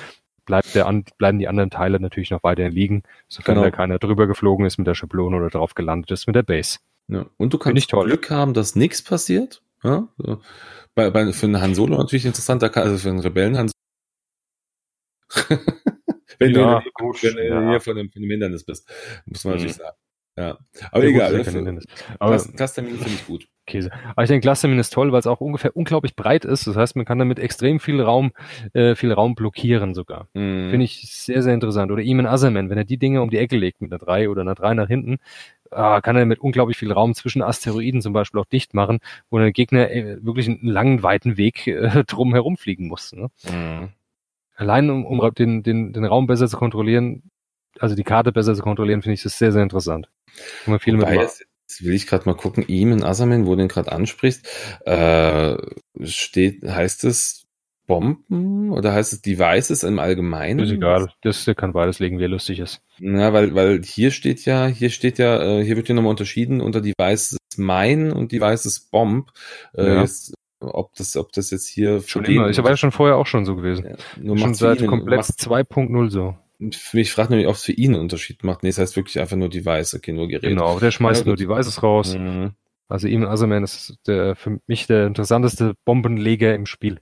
bleibt 0.46 0.76
der 0.76 0.88
an, 0.88 1.04
bleiben 1.18 1.40
die 1.40 1.48
anderen 1.48 1.70
Teile 1.70 2.00
natürlich 2.00 2.32
noch 2.32 2.44
weiterhin 2.44 2.72
liegen, 2.72 3.04
sofern 3.28 3.56
genau. 3.56 3.66
da 3.66 3.72
keiner 3.72 4.00
drüber 4.00 4.28
geflogen 4.28 4.66
ist 4.66 4.78
mit 4.78 4.88
der 4.88 4.96
Schablone 4.96 5.38
oder 5.38 5.50
drauf 5.50 5.76
gelandet 5.76 6.12
ist 6.12 6.28
mit 6.28 6.36
der 6.36 6.44
Base. 6.44 6.80
Ja. 7.08 7.26
Und 7.38 7.54
du 7.54 7.58
kannst 7.58 7.90
Glück 7.90 8.30
haben, 8.30 8.54
dass 8.54 8.76
nichts 8.76 9.02
passiert. 9.02 9.62
Ja? 9.84 10.08
Bei, 10.96 11.10
bei, 11.10 11.32
für 11.32 11.46
einen 11.46 11.62
Han 11.62 11.76
Solo 11.76 11.98
natürlich 11.98 12.26
interessant, 12.26 12.64
also 12.64 12.98
für 12.98 13.10
einen 13.10 13.20
Rebellen 13.20 13.58
Han 13.58 13.70
Solo. 13.70 13.74
wenn 16.40 16.56
ja, 16.56 16.82
du 16.82 16.90
gut, 16.94 17.24
wenn 17.24 17.38
ja. 17.38 17.70
hier 17.70 17.82
von 17.82 17.98
einem, 17.98 18.12
von 18.12 18.22
einem 18.22 18.32
Hindernis 18.32 18.64
bist, 18.64 18.90
muss 19.26 19.44
man 19.44 19.54
mhm. 19.54 19.58
natürlich 19.58 19.76
sagen. 19.76 19.98
Ja, 20.38 20.58
aber 20.92 21.04
ja, 21.04 21.10
egal. 21.10 21.44
Gut, 21.44 21.86
aber 22.20 22.38
Clustermin 22.38 22.96
finde 22.96 23.14
ich 23.14 23.28
gut. 23.28 23.48
Käse. 23.66 23.92
Aber 24.12 24.24
ich 24.24 24.30
denke, 24.30 24.46
Clustermin 24.46 24.80
ist 24.80 24.92
toll, 24.92 25.12
weil 25.12 25.20
es 25.20 25.28
auch 25.28 25.42
ungefähr 25.42 25.76
unglaublich 25.76 26.16
breit 26.16 26.46
ist. 26.46 26.66
Das 26.66 26.78
heißt, 26.78 26.96
man 26.96 27.06
kann 27.06 27.20
damit 27.20 27.40
extrem 27.40 27.82
viel 27.82 28.02
Raum, 28.02 28.32
äh, 28.74 28.96
viel 28.96 29.12
Raum 29.12 29.36
blockieren 29.36 29.94
sogar. 29.94 30.30
Mm. 30.34 30.72
Finde 30.72 30.84
ich 30.84 31.12
sehr, 31.14 31.44
sehr 31.44 31.54
interessant. 31.54 31.92
Oder 31.92 32.02
Eamon 32.02 32.26
Azerman, 32.26 32.70
wenn 32.70 32.78
er 32.78 32.86
die 32.86 32.98
Dinge 32.98 33.22
um 33.22 33.30
die 33.30 33.38
Ecke 33.38 33.58
legt 33.58 33.82
mit 33.82 33.92
einer 33.92 34.00
3 34.00 34.30
oder 34.30 34.42
einer 34.42 34.56
3 34.56 34.74
nach 34.76 34.88
hinten, 34.88 35.18
äh, 35.72 36.02
kann 36.02 36.16
er 36.16 36.26
mit 36.26 36.40
unglaublich 36.40 36.78
viel 36.78 36.92
Raum 36.92 37.14
zwischen 37.14 37.42
Asteroiden 37.42 38.02
zum 38.02 38.14
Beispiel 38.14 38.40
auch 38.40 38.46
dicht 38.46 38.74
machen, 38.74 39.00
wo 39.30 39.38
der 39.38 39.52
Gegner 39.52 39.90
äh, 39.92 40.24
wirklich 40.24 40.48
einen 40.48 40.64
langen, 40.64 41.04
weiten 41.04 41.38
Weg 41.38 41.68
äh, 41.68 42.04
drum 42.08 42.34
herumfliegen 42.34 42.88
muss. 42.88 43.14
Ne? 43.14 43.30
Mm. 43.52 43.90
allein 44.56 44.90
um, 44.90 45.06
um 45.06 45.34
den, 45.36 45.64
den, 45.64 45.94
den 45.94 46.06
Raum 46.06 46.28
besser 46.28 46.48
zu 46.48 46.58
kontrollieren, 46.58 47.24
also 47.80 47.96
die 47.96 48.04
Karte 48.04 48.32
besser 48.32 48.56
zu 48.56 48.62
kontrollieren, 48.62 49.02
finde 49.02 49.16
ich 49.16 49.24
das 49.24 49.38
sehr, 49.38 49.52
sehr 49.52 49.64
interessant. 49.64 50.10
Und 50.66 50.82
viel 50.82 50.98
Wobei, 50.98 51.16
jetzt, 51.16 51.46
will 51.82 51.94
ich 51.94 52.08
gerade 52.08 52.26
mal 52.26 52.36
gucken, 52.36 52.66
ihm 52.68 52.92
in 52.92 53.04
Asamin, 53.04 53.46
wo 53.46 53.52
du 53.52 53.58
den 53.58 53.68
gerade 53.68 53.92
ansprichst, 53.92 54.48
äh, 54.86 55.58
steht, 56.04 56.64
heißt 56.64 57.04
es 57.04 57.46
Bomben 57.90 58.72
oder 58.72 58.94
heißt 58.94 59.14
es 59.14 59.22
Devices 59.22 59.82
im 59.82 59.98
Allgemeinen? 59.98 60.60
Ist 60.60 60.72
egal, 60.72 61.12
das 61.24 61.50
kann 61.58 61.74
beides 61.74 61.98
legen, 61.98 62.20
wie 62.20 62.26
lustig 62.26 62.60
ist. 62.60 62.84
Ja, 63.00 63.34
weil, 63.34 63.56
weil 63.56 63.82
hier 63.84 64.12
steht 64.12 64.46
ja, 64.46 64.68
hier 64.68 64.92
steht 64.92 65.18
ja, 65.18 65.42
äh, 65.42 65.66
hier 65.66 65.76
wird 65.76 65.90
ja 65.90 65.96
nochmal 65.96 66.12
unterschieden 66.12 66.62
unter 66.62 66.82
Devices 66.82 67.40
Mine 67.58 68.14
und 68.14 68.32
Devices 68.32 68.80
Bomb. 68.80 69.32
Äh, 69.74 69.88
ja. 69.88 70.02
Jetzt, 70.02 70.36
ob 70.60 70.94
das, 70.94 71.18
ob 71.18 71.32
das 71.32 71.50
jetzt 71.50 71.68
hier 71.68 72.02
schon 72.06 72.26
immer. 72.26 72.50
Ich 72.50 72.58
war 72.60 72.70
ja 72.70 72.78
schon 72.78 72.92
vorher 72.92 73.18
auch 73.18 73.26
schon 73.26 73.44
so 73.44 73.56
gewesen. 73.56 73.86
Ja, 73.86 73.96
nur 74.22 74.38
schon 74.38 74.54
seit 74.54 74.86
komplett 74.86 75.22
2.0 75.22 76.10
so. 76.12 76.38
Ich 76.94 77.12
frage 77.12 77.30
nämlich, 77.32 77.48
ob 77.48 77.56
es 77.56 77.64
für 77.64 77.72
ihn 77.72 77.94
einen 77.94 78.04
Unterschied 78.04 78.44
macht. 78.44 78.62
Nee, 78.62 78.70
das 78.70 78.78
heißt 78.78 78.96
wirklich 78.96 79.20
einfach 79.20 79.38
nur 79.38 79.50
Device, 79.50 79.96
okay, 79.96 80.12
nur 80.12 80.28
Gerät. 80.28 80.44
Genau, 80.44 80.80
der 80.80 80.92
schmeißt 80.92 81.22
ja, 81.22 81.28
nur 81.28 81.38
Devices 81.38 81.82
raus. 81.82 82.16
Mhm. 82.16 82.52
Also 82.88 83.08
ihm 83.08 83.26
Asserman 83.26 83.64
ist 83.64 83.98
der, 84.06 84.36
für 84.36 84.60
mich 84.68 84.86
der 84.86 85.08
interessanteste 85.08 85.74
Bombenleger 85.86 86.54
im 86.54 86.68
Spiel. 86.68 87.00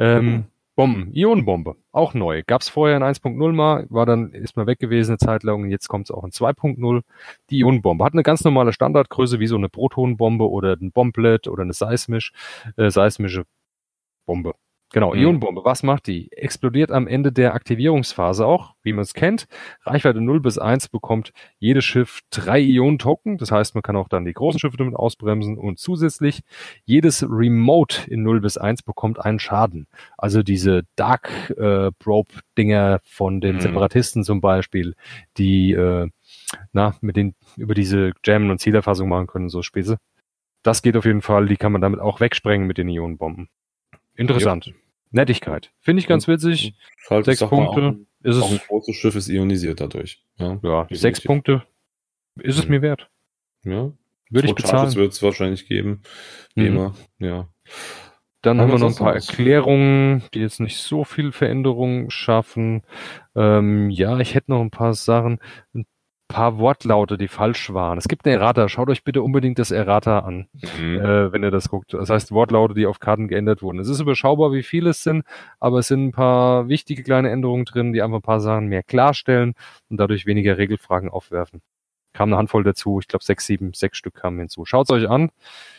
Ähm, 0.00 0.24
mhm. 0.24 0.44
Bomben, 0.76 1.12
Ionenbombe, 1.12 1.76
auch 1.92 2.14
neu. 2.14 2.42
Gab's 2.46 2.70
vorher 2.70 2.96
in 2.96 3.02
1.0 3.02 3.52
mal, 3.52 3.86
war 3.90 4.06
dann, 4.06 4.32
ist 4.32 4.56
mal 4.56 4.66
weg 4.66 4.78
gewesen 4.78 5.10
eine 5.10 5.18
Zeit 5.18 5.42
lang 5.42 5.62
und 5.62 5.70
jetzt 5.70 5.88
kommt's 5.88 6.10
auch 6.10 6.24
in 6.24 6.30
2.0. 6.30 7.02
Die 7.50 7.58
Ionenbombe 7.58 8.02
hat 8.02 8.14
eine 8.14 8.22
ganz 8.22 8.44
normale 8.44 8.72
Standardgröße, 8.72 9.40
wie 9.40 9.46
so 9.46 9.56
eine 9.56 9.68
Protonbombe 9.68 10.48
oder 10.48 10.78
ein 10.80 10.90
Bomblet 10.90 11.48
oder 11.48 11.64
eine 11.64 11.74
seismisch, 11.74 12.32
äh, 12.78 12.90
seismische 12.90 13.44
Bombe. 14.24 14.54
Genau, 14.92 15.14
mhm. 15.14 15.20
Ionenbombe, 15.20 15.64
was 15.64 15.84
macht 15.84 16.08
die? 16.08 16.32
Explodiert 16.32 16.90
am 16.90 17.06
Ende 17.06 17.30
der 17.30 17.54
Aktivierungsphase 17.54 18.44
auch, 18.44 18.74
wie 18.82 18.92
man 18.92 19.02
es 19.02 19.14
kennt. 19.14 19.46
Reichweite 19.82 20.20
0 20.20 20.40
bis 20.40 20.58
1 20.58 20.88
bekommt 20.88 21.32
jedes 21.58 21.84
Schiff 21.84 22.20
drei 22.30 22.58
Ionen-Token. 22.58 23.38
Das 23.38 23.52
heißt, 23.52 23.74
man 23.74 23.82
kann 23.82 23.94
auch 23.94 24.08
dann 24.08 24.24
die 24.24 24.32
großen 24.32 24.58
Schiffe 24.58 24.76
damit 24.76 24.96
ausbremsen 24.96 25.58
und 25.58 25.78
zusätzlich 25.78 26.42
jedes 26.84 27.22
Remote 27.22 28.10
in 28.10 28.24
0 28.24 28.40
bis 28.40 28.58
1 28.58 28.82
bekommt 28.82 29.24
einen 29.24 29.38
Schaden. 29.38 29.86
Also 30.18 30.42
diese 30.42 30.82
Dark 30.96 31.50
äh, 31.56 31.92
Probe-Dinger 31.92 33.00
von 33.04 33.40
den 33.40 33.56
mhm. 33.56 33.60
Separatisten 33.60 34.24
zum 34.24 34.40
Beispiel, 34.40 34.94
die 35.38 35.72
äh, 35.72 36.08
na, 36.72 36.96
mit 37.00 37.16
den 37.16 37.34
über 37.56 37.74
diese 37.74 38.12
Jammen 38.24 38.50
und 38.50 38.58
Zielerfassung 38.58 39.08
machen 39.08 39.28
können, 39.28 39.48
so 39.50 39.62
Späße. 39.62 39.98
Das 40.62 40.82
geht 40.82 40.96
auf 40.96 41.04
jeden 41.04 41.22
Fall, 41.22 41.46
die 41.46 41.56
kann 41.56 41.72
man 41.72 41.80
damit 41.80 42.00
auch 42.00 42.20
wegsprengen 42.20 42.66
mit 42.66 42.76
den 42.76 42.88
Ionenbomben. 42.88 43.48
Interessant. 44.20 44.66
Ja. 44.66 44.72
Nettigkeit. 45.12 45.72
Finde 45.80 46.00
ich 46.00 46.06
ganz 46.06 46.28
witzig. 46.28 46.74
Halt, 47.08 47.24
sechs 47.24 47.40
Punkte. 47.40 47.88
Auch, 47.88 48.26
ist 48.26 48.36
es, 48.36 48.42
auch 48.42 48.50
ein 48.50 48.60
großes 48.68 48.94
Schiff 48.94 49.16
ist 49.16 49.28
ionisiert 49.28 49.80
dadurch. 49.80 50.22
Ja, 50.36 50.60
ja 50.62 50.86
sechs 50.90 51.22
Punkte 51.22 51.64
ist 52.36 52.58
es 52.58 52.66
mhm. 52.66 52.70
mir 52.70 52.82
wert. 52.82 53.10
Ja. 53.64 53.92
Würde 54.30 54.48
ich 54.48 54.54
bezahlen. 54.54 54.94
wird 54.94 55.12
es 55.12 55.22
wahrscheinlich 55.22 55.66
geben. 55.66 56.02
Wie 56.54 56.68
mhm. 56.68 56.76
immer. 56.76 56.94
Ja. 57.18 57.48
Dann 58.42 58.60
haben 58.60 58.70
wir 58.70 58.78
noch 58.78 58.88
ein 58.88 58.94
paar 58.94 59.14
Erklärungen, 59.14 60.22
die 60.32 60.40
jetzt 60.40 60.60
nicht 60.60 60.78
so 60.78 61.04
viel 61.04 61.32
Veränderungen 61.32 62.10
schaffen. 62.10 62.82
Ähm, 63.34 63.90
ja, 63.90 64.18
ich 64.18 64.34
hätte 64.34 64.50
noch 64.50 64.60
ein 64.60 64.70
paar 64.70 64.94
Sachen. 64.94 65.40
Ein 65.74 65.86
paar 66.30 66.58
Wortlaute, 66.58 67.18
die 67.18 67.26
falsch 67.28 67.74
waren. 67.74 67.98
Es 67.98 68.06
gibt 68.06 68.24
eine 68.24 68.36
Errata. 68.36 68.68
Schaut 68.68 68.88
euch 68.88 69.02
bitte 69.02 69.20
unbedingt 69.20 69.58
das 69.58 69.72
Errata 69.72 70.20
an, 70.20 70.46
mhm. 70.78 71.00
äh, 71.00 71.32
wenn 71.32 71.42
ihr 71.42 71.50
das 71.50 71.68
guckt. 71.68 71.92
Das 71.92 72.08
heißt 72.08 72.30
Wortlaute, 72.30 72.74
die 72.74 72.86
auf 72.86 73.00
Karten 73.00 73.26
geändert 73.26 73.62
wurden. 73.62 73.80
Es 73.80 73.88
ist 73.88 74.00
überschaubar, 74.00 74.52
wie 74.52 74.62
viele 74.62 74.90
es 74.90 75.02
sind, 75.02 75.24
aber 75.58 75.80
es 75.80 75.88
sind 75.88 76.06
ein 76.06 76.12
paar 76.12 76.68
wichtige 76.68 77.02
kleine 77.02 77.30
Änderungen 77.30 77.64
drin, 77.64 77.92
die 77.92 78.00
einfach 78.00 78.18
ein 78.18 78.22
paar 78.22 78.40
Sachen 78.40 78.68
mehr 78.68 78.84
klarstellen 78.84 79.54
und 79.88 79.98
dadurch 79.98 80.24
weniger 80.24 80.56
Regelfragen 80.56 81.10
aufwerfen 81.10 81.60
kam 82.20 82.28
eine 82.28 82.36
Handvoll 82.36 82.64
dazu. 82.64 83.00
Ich 83.00 83.08
glaube, 83.08 83.24
sechs, 83.24 83.46
sieben, 83.46 83.72
sechs 83.72 83.96
Stück 83.96 84.12
kamen 84.12 84.38
hinzu. 84.40 84.66
Schaut's 84.66 84.90
euch 84.90 85.08
an. 85.08 85.30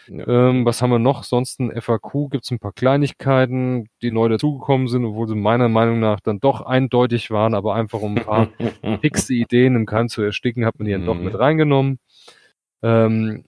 Ähm, 0.09 0.65
was 0.65 0.81
haben 0.81 0.89
wir 0.89 0.97
noch? 0.97 1.23
Sonst 1.23 1.59
ein 1.59 1.79
FAQ 1.79 2.31
gibt's 2.31 2.49
ein 2.49 2.57
paar 2.57 2.71
Kleinigkeiten, 2.71 3.89
die 4.01 4.09
neu 4.09 4.27
dazugekommen 4.27 4.87
sind, 4.87 5.05
obwohl 5.05 5.27
sie 5.27 5.35
meiner 5.35 5.69
Meinung 5.69 5.99
nach 5.99 6.19
dann 6.19 6.39
doch 6.39 6.61
eindeutig 6.61 7.29
waren, 7.29 7.53
aber 7.53 7.75
einfach 7.75 8.01
um 8.01 8.17
ein 8.17 8.23
paar 8.23 8.47
fixe 9.01 9.35
Ideen 9.35 9.75
im 9.75 9.85
Keim 9.85 10.09
zu 10.09 10.23
ersticken, 10.23 10.65
hat 10.65 10.79
man 10.79 10.87
die 10.87 10.93
dann 10.93 11.01
mhm. 11.01 11.05
doch 11.05 11.19
mit 11.19 11.37
reingenommen. 11.37 11.99
Ähm, 12.81 13.45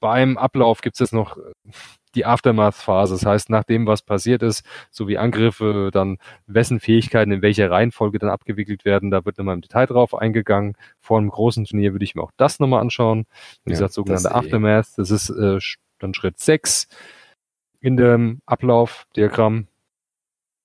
beim 0.00 0.38
Ablauf 0.38 0.80
gibt's 0.80 1.00
jetzt 1.00 1.12
noch 1.12 1.36
die 2.14 2.26
Aftermath-Phase. 2.26 3.14
Das 3.14 3.26
heißt, 3.26 3.50
nach 3.50 3.64
dem, 3.64 3.86
was 3.86 4.02
passiert 4.02 4.42
ist, 4.42 4.64
so 4.90 5.08
wie 5.08 5.18
Angriffe, 5.18 5.90
dann 5.92 6.18
wessen 6.46 6.80
Fähigkeiten 6.80 7.32
in 7.32 7.42
welcher 7.42 7.70
Reihenfolge 7.70 8.18
dann 8.18 8.30
abgewickelt 8.30 8.84
werden, 8.84 9.10
da 9.10 9.24
wird 9.24 9.38
nochmal 9.38 9.54
im 9.54 9.60
Detail 9.60 9.86
drauf 9.86 10.14
eingegangen. 10.14 10.76
Vor 10.98 11.18
einem 11.18 11.30
großen 11.30 11.64
Turnier 11.64 11.92
würde 11.92 12.04
ich 12.04 12.14
mir 12.14 12.22
auch 12.22 12.32
das 12.36 12.60
nochmal 12.60 12.80
anschauen. 12.80 13.26
Wie 13.64 13.70
ja, 13.70 13.74
gesagt, 13.74 13.94
sogenannte 13.94 14.24
das 14.24 14.32
Aftermath. 14.32 14.88
Das 14.96 15.10
ist 15.10 15.30
äh, 15.30 15.58
dann 15.98 16.14
Schritt 16.14 16.38
6 16.38 16.88
in 17.80 17.96
dem 17.96 18.40
Ablaufdiagramm. 18.46 19.66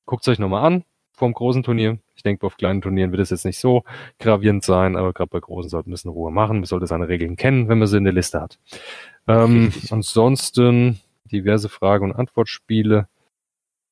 Guckt 0.05 0.27
euch 0.27 0.39
nochmal 0.39 0.65
an 0.65 0.83
vom 1.15 1.33
großen 1.33 1.63
Turnier. 1.63 1.97
Ich 2.15 2.23
denke, 2.23 2.45
auf 2.45 2.57
kleinen 2.57 2.81
Turnieren 2.81 3.11
wird 3.11 3.21
es 3.21 3.29
jetzt 3.29 3.45
nicht 3.45 3.59
so 3.59 3.83
gravierend 4.19 4.63
sein, 4.63 4.95
aber 4.95 5.13
gerade 5.13 5.29
bei 5.29 5.39
großen 5.39 5.69
sollten 5.69 5.89
wir 5.89 5.95
es 5.95 6.05
in 6.05 6.11
Ruhe 6.11 6.31
machen. 6.31 6.57
Man 6.57 6.65
sollte 6.65 6.87
seine 6.87 7.07
Regeln 7.07 7.35
kennen, 7.35 7.67
wenn 7.67 7.79
man 7.79 7.87
sie 7.87 7.97
in 7.97 8.03
der 8.03 8.13
Liste 8.13 8.41
hat. 8.41 8.59
Ähm, 9.27 9.73
ansonsten 9.89 10.99
diverse 11.35 11.69
Frage- 11.69 12.03
und 12.03 12.13
Antwortspiele. 12.13 13.07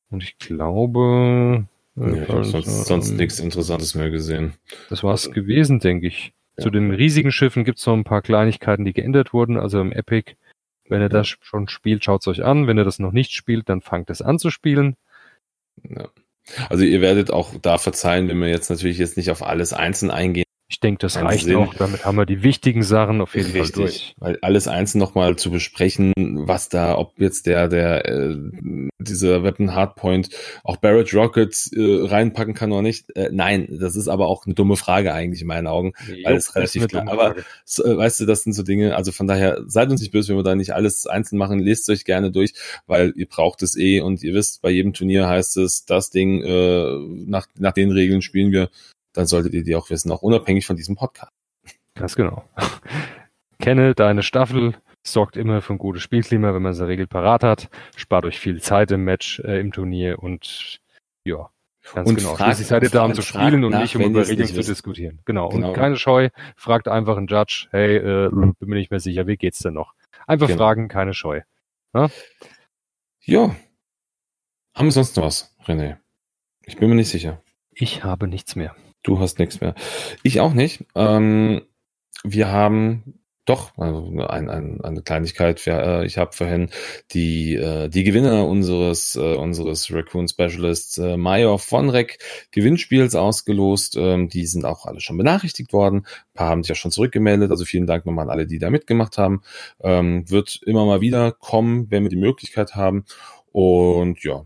Und 0.10 0.24
ich 0.24 0.38
glaube. 0.38 1.68
Äh, 1.98 2.02
ja, 2.02 2.24
ich 2.24 2.30
habe 2.30 2.44
sonst, 2.46 2.68
ähm, 2.68 2.84
sonst 2.84 3.12
nichts 3.12 3.40
Interessantes 3.40 3.96
mehr 3.96 4.10
gesehen. 4.10 4.54
Das 4.90 5.04
war 5.04 5.14
es 5.14 5.32
gewesen, 5.32 5.80
denke 5.80 6.08
ich. 6.08 6.34
Ja. 6.58 6.64
Zu 6.64 6.70
den 6.70 6.92
riesigen 6.92 7.32
Schiffen 7.32 7.64
gibt 7.64 7.80
es 7.80 7.86
noch 7.86 7.96
ein 7.96 8.04
paar 8.04 8.22
Kleinigkeiten, 8.22 8.86
die 8.86 8.94
geändert 8.94 9.34
wurden. 9.34 9.58
Also 9.58 9.82
im 9.82 9.92
Epic, 9.92 10.36
wenn 10.88 11.02
ihr 11.02 11.10
das 11.10 11.28
schon 11.28 11.68
spielt, 11.68 12.04
schaut 12.04 12.22
es 12.22 12.28
euch 12.28 12.44
an. 12.44 12.68
Wenn 12.68 12.78
ihr 12.78 12.84
das 12.84 13.00
noch 13.00 13.12
nicht 13.12 13.32
spielt, 13.32 13.70
dann 13.70 13.82
fangt 13.82 14.10
es 14.10 14.22
an 14.22 14.40
zu 14.40 14.50
spielen. 14.50 14.96
Ja. 15.84 16.08
Also 16.70 16.84
ihr 16.84 17.02
werdet 17.02 17.32
auch 17.32 17.54
da 17.62 17.78
verzeihen, 17.78 18.28
wenn 18.28 18.40
wir 18.40 18.50
jetzt 18.50 18.70
natürlich 18.70 18.98
jetzt 18.98 19.18
nicht 19.18 19.32
auf 19.32 19.44
alles 19.44 19.74
einzeln 19.74 20.12
eingehen. 20.12 20.44
Ich 20.70 20.80
denke, 20.80 21.00
das 21.00 21.22
reicht 21.22 21.46
Sinn. 21.46 21.58
auch. 21.58 21.74
Damit 21.76 22.06
haben 22.06 22.18
wir 22.18 22.26
die 22.26 22.42
wichtigen 22.42 22.84
Sachen 22.84 23.22
auf 23.22 23.36
jeden 23.36 23.52
Richtig, 23.52 23.74
Fall 23.74 23.82
durch. 23.84 24.16
Weil 24.18 24.40
alles 24.42 24.68
einzeln 24.68 25.00
nochmal 25.00 25.36
zu 25.36 25.52
besprechen, 25.52 26.14
was 26.16 26.70
da, 26.70 26.98
ob 26.98 27.20
jetzt 27.20 27.46
der, 27.46 27.68
der, 27.68 28.06
äh, 28.06 28.38
dieser 29.00 29.44
Weapon 29.44 29.76
Hardpoint 29.76 30.30
auch 30.64 30.78
Barrett 30.78 31.14
Rockets 31.14 31.72
äh, 31.74 32.08
reinpacken 32.08 32.54
kann 32.54 32.72
oder 32.72 32.82
nicht. 32.82 33.16
Äh, 33.16 33.30
nein, 33.32 33.68
das 33.80 33.96
ist 33.96 34.08
aber 34.08 34.28
auch 34.28 34.46
eine 34.46 34.56
dumme 34.56 34.76
Frage 34.76 35.14
eigentlich 35.14 35.42
in 35.42 35.48
meinen 35.48 35.68
Augen, 35.68 35.94
jo, 36.08 36.16
weil 36.24 36.36
es 36.36 36.56
relativ 36.56 36.88
klar. 36.88 37.08
Aber 37.08 37.36
so, 37.66 37.84
äh, 37.84 37.98
weißt 37.98 38.22
du, 38.22 38.26
das 38.26 38.44
sind 38.44 38.54
so 38.54 38.64
Dinge. 38.64 38.96
Also 38.96 39.12
von 39.12 39.28
daher 39.28 39.62
seid 39.68 39.92
uns 39.92 40.02
nicht 40.02 40.12
böse, 40.12 40.30
wenn 40.30 40.38
wir 40.38 40.44
da 40.44 40.56
nicht 40.56 40.74
alles 40.74 41.06
einzeln 41.06 41.38
machen. 41.38 41.60
Lest 41.60 41.90
euch 41.90 42.06
gerne 42.06 42.32
durch, 42.32 42.54
weil 42.88 43.14
ihr 43.16 43.28
braucht 43.28 43.62
es 43.62 43.78
eh 43.78 44.00
und 44.00 44.24
ihr 44.24 44.34
wisst, 44.34 44.62
bei 44.62 44.72
jedem 44.72 44.94
Turnier 44.94 45.28
heißt 45.28 45.58
es, 45.58 45.86
das 45.86 46.10
Ding 46.10 46.42
äh, 46.42 46.98
nach 47.28 47.48
nach 47.60 47.74
den 47.74 47.92
Regeln 47.92 48.22
spielen 48.22 48.52
wir 48.52 48.70
dann 49.14 49.26
solltet 49.26 49.54
ihr 49.54 49.64
die 49.64 49.76
auch 49.76 49.90
wissen, 49.90 50.12
auch 50.12 50.22
unabhängig 50.22 50.66
von 50.66 50.76
diesem 50.76 50.96
Podcast. 50.96 51.32
Ganz 51.96 52.16
genau. 52.16 52.44
Kenne 53.60 53.96
deine 53.96 54.24
Staffel, 54.24 54.76
sorgt 55.04 55.38
immer 55.38 55.62
für 55.62 55.74
ein 55.74 55.78
gutes 55.78 56.02
Spielklima, 56.02 56.54
wenn 56.54 56.62
man 56.62 56.74
seine 56.74 56.90
Regel 56.90 57.08
parat 57.08 57.44
hat, 57.44 57.70
spart 57.96 58.26
euch 58.26 58.40
viel 58.40 58.62
Zeit 58.62 58.92
im 58.92 59.04
Match, 59.04 59.40
äh, 59.40 59.60
im 59.60 59.72
Turnier 59.72 60.20
und 60.22 60.80
ja, 61.26 61.50
ganz 61.94 62.10
und 62.10 62.16
genau. 62.18 62.36
Fragt, 62.36 62.58
seid 62.58 62.84
ihr 62.84 62.90
da, 62.90 63.06
um 63.06 63.14
zu 63.14 63.22
spielen 63.22 63.64
und 63.64 63.72
nach, 63.72 63.82
nicht, 63.82 63.96
um 63.96 64.02
über 64.02 64.28
Regeln 64.28 64.48
zu 64.48 64.62
diskutieren. 64.62 65.20
Genau. 65.26 65.50
genau. 65.50 65.70
Und 65.70 65.74
keine 65.76 65.98
Scheu, 65.98 66.30
fragt 66.56 66.88
einfach 66.88 67.18
einen 67.18 67.28
Judge, 67.28 67.68
hey, 67.72 67.98
äh, 67.98 68.30
bin 68.30 68.56
mir 68.60 68.76
nicht 68.76 68.92
mehr 68.92 69.00
sicher, 69.00 69.28
wie 69.28 69.38
geht's 69.38 69.60
denn 69.60 69.74
noch? 69.74 69.94
Einfach 70.26 70.48
genau. 70.48 70.58
fragen, 70.58 70.88
keine 70.88 71.14
Scheu. 71.14 71.42
Ja? 71.94 72.10
ja. 73.22 73.56
Haben 74.76 74.88
wir 74.88 74.92
sonst 74.92 75.16
noch 75.18 75.26
was, 75.26 75.56
René? 75.66 75.98
Ich 76.66 76.78
bin 76.78 76.90
mir 76.90 76.96
nicht 76.96 77.10
sicher. 77.10 77.42
Ich 77.72 78.04
habe 78.04 78.28
nichts 78.28 78.56
mehr. 78.56 78.76
Du 79.04 79.20
hast 79.20 79.40
nichts 79.40 79.62
mehr. 79.62 79.76
Ich 80.24 80.40
auch 80.40 80.54
nicht. 80.54 80.86
Ähm, 80.96 81.62
wir 82.24 82.52
haben 82.52 83.20
doch 83.46 83.78
also 83.78 84.10
ein, 84.26 84.50
ein, 84.50 84.82
eine 84.82 85.02
Kleinigkeit. 85.02 85.66
Äh, 85.68 86.06
ich 86.06 86.18
habe 86.18 86.32
vorhin 86.34 86.70
die 87.12 87.56
äh, 87.56 87.90
die 87.90 88.04
Gewinner 88.04 88.48
unseres 88.48 89.16
äh, 89.16 89.36
unseres 89.36 89.92
Raccoon 89.92 90.28
Specialists 90.28 90.98
äh, 90.98 91.18
Major 91.18 91.60
von 91.60 91.90
Rec 91.90 92.20
Gewinnspiels 92.52 93.16
ausgelost. 93.16 93.98
Ähm, 93.98 94.30
die 94.30 94.46
sind 94.46 94.66
auch 94.66 94.86
alle 94.86 95.02
schon 95.02 95.18
benachrichtigt 95.18 95.74
worden. 95.74 96.06
Ein 96.06 96.34
paar 96.36 96.50
haben 96.50 96.64
sich 96.64 96.70
ja 96.70 96.76
schon 96.76 96.92
zurückgemeldet. 96.92 97.52
Also 97.52 97.66
vielen 97.66 97.88
Dank 97.88 98.06
nochmal 98.06 98.26
an 98.26 98.32
alle, 98.32 98.48
die 98.48 98.60
da 98.60 98.70
mitgemacht 98.70 99.18
haben. 99.18 99.42
Ähm, 99.82 100.30
wird 100.30 100.62
immer 100.66 100.86
mal 100.86 101.02
wieder 101.02 101.34
kommen, 101.34 101.92
wenn 101.92 102.04
wir 102.04 102.10
die 102.10 102.16
Möglichkeit 102.16 102.76
haben. 102.76 103.04
Und 103.52 104.24
ja, 104.24 104.46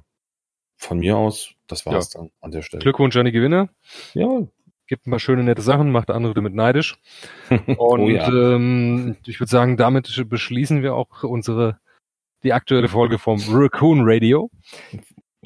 von 0.78 1.00
mir 1.00 1.18
aus, 1.18 1.52
das 1.68 1.86
war's 1.86 2.14
ja. 2.14 2.22
dann 2.22 2.32
an 2.42 2.52
der 2.52 2.62
Stelle. 2.62 2.82
Glückwunsch 2.82 3.16
an 3.18 3.26
die 3.26 3.32
Gewinner. 3.32 3.70
Ja. 4.14 4.42
Gibt 4.88 5.06
ein 5.06 5.12
paar 5.12 5.20
schöne, 5.20 5.44
nette 5.44 5.62
Sachen, 5.62 5.92
macht 5.92 6.10
andere 6.10 6.34
damit 6.34 6.54
neidisch. 6.54 6.98
Und 7.50 7.78
oh 7.78 8.08
ja. 8.08 8.28
ähm, 8.28 9.18
ich 9.26 9.40
würde 9.40 9.50
sagen, 9.50 9.76
damit 9.76 10.24
beschließen 10.30 10.82
wir 10.82 10.96
auch 10.96 11.24
unsere, 11.24 11.80
die 12.44 12.54
aktuelle 12.54 12.88
Folge 12.88 13.18
vom 13.20 13.42
Raccoon 13.50 14.02
Radio. 14.04 14.50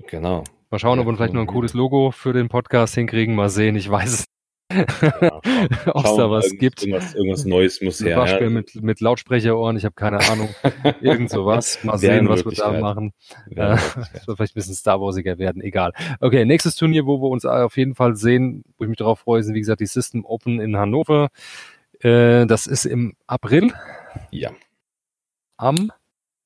Genau. 0.07 0.43
Mal 0.69 0.79
schauen, 0.79 0.99
ob 0.99 1.07
wir 1.07 1.15
vielleicht 1.15 1.33
noch 1.33 1.41
ein 1.41 1.47
cooles 1.47 1.73
Logo 1.73 2.11
für 2.11 2.33
den 2.33 2.49
Podcast 2.49 2.93
hinkriegen. 2.95 3.35
Mal 3.35 3.49
sehen, 3.49 3.75
ich 3.75 3.89
weiß 3.89 4.13
es 4.13 4.25
ja, 5.21 5.41
Ob 5.93 6.05
es 6.05 6.15
da 6.15 6.29
was 6.29 6.51
gibt. 6.57 6.83
Irgendwas, 6.83 7.13
irgendwas 7.13 7.45
Neues 7.45 7.81
muss 7.81 7.99
her. 7.99 8.17
Waschbär 8.17 8.49
mit, 8.49 8.81
mit 8.81 9.01
Lautsprecherohren, 9.01 9.77
ich 9.77 9.85
habe 9.85 9.95
keine 9.95 10.19
Ahnung. 10.29 10.49
Irgend 11.01 11.29
sowas. 11.29 11.79
Mal 11.83 11.97
sehen, 11.97 12.27
was 12.29 12.45
wir 12.45 12.51
da 12.51 12.79
machen. 12.79 13.13
Äh, 13.49 13.55
das 13.55 13.95
wird 14.27 14.37
vielleicht 14.37 14.53
ein 14.53 14.55
bisschen 14.55 14.75
Star 14.75 15.01
Warsiger 15.01 15.37
werden, 15.37 15.61
egal. 15.61 15.93
Okay, 16.19 16.45
nächstes 16.45 16.75
Turnier, 16.75 17.05
wo 17.05 17.21
wir 17.21 17.29
uns 17.29 17.45
auf 17.45 17.77
jeden 17.77 17.95
Fall 17.95 18.15
sehen, 18.15 18.63
wo 18.77 18.85
ich 18.85 18.89
mich 18.89 18.97
darauf 18.97 19.19
freue, 19.19 19.43
sind 19.43 19.55
wie 19.55 19.59
gesagt 19.59 19.81
die 19.81 19.85
System 19.85 20.25
Open 20.25 20.59
in 20.59 20.77
Hannover. 20.77 21.29
Äh, 21.99 22.45
das 22.45 22.67
ist 22.67 22.85
im 22.85 23.15
April. 23.27 23.73
Ja. 24.31 24.51
Am 25.57 25.91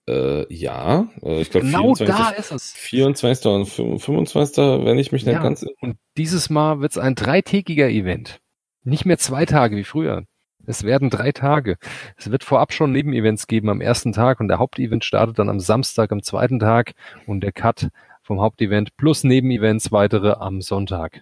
äh, 0.08 0.54
ja, 0.54 1.08
äh, 1.24 1.42
ich 1.42 1.50
glaube 1.50 1.66
genau 1.66 1.96
24, 1.96 2.08
da 2.08 2.30
ist 2.30 2.52
es. 2.52 2.74
24. 2.74 3.46
und 3.48 3.66
25. 3.66 4.58
wenn 4.86 5.00
ich 5.00 5.12
mich 5.12 5.26
nicht 5.26 5.36
ja, 5.36 5.42
ganz. 5.42 5.66
Und 5.82 5.98
dieses 6.18 6.50
Mal 6.50 6.80
wird 6.80 6.92
es 6.92 6.98
ein 6.98 7.16
dreitägiger 7.16 7.90
Event. 7.90 8.40
Nicht 8.84 9.06
mehr 9.06 9.18
zwei 9.18 9.46
Tage 9.46 9.76
wie 9.76 9.84
früher. 9.84 10.26
Es 10.68 10.84
werden 10.84 11.10
drei 11.10 11.32
Tage. 11.32 11.78
Es 12.18 12.32
wird 12.32 12.44
vorab 12.44 12.74
schon 12.74 12.92
Nebenevents 12.92 13.48
geben 13.48 13.70
am 13.70 13.82
ersten 13.82 14.14
Tag 14.14 14.40
und 14.40 14.48
der 14.48 14.60
Hauptevent 14.60 15.04
startet 15.04 15.40
dann 15.40 15.50
am 15.50 15.60
Samstag 15.60 16.12
am 16.12 16.24
zweiten 16.24 16.60
Tag 16.60 16.94
und 17.28 17.42
der 17.42 17.52
Cut 17.52 17.90
vom 18.22 18.42
Hauptevent 18.42 18.96
plus 18.98 19.24
Nebenevents 19.24 19.92
weitere 19.92 20.34
am 20.34 20.62
Sonntag. 20.62 21.22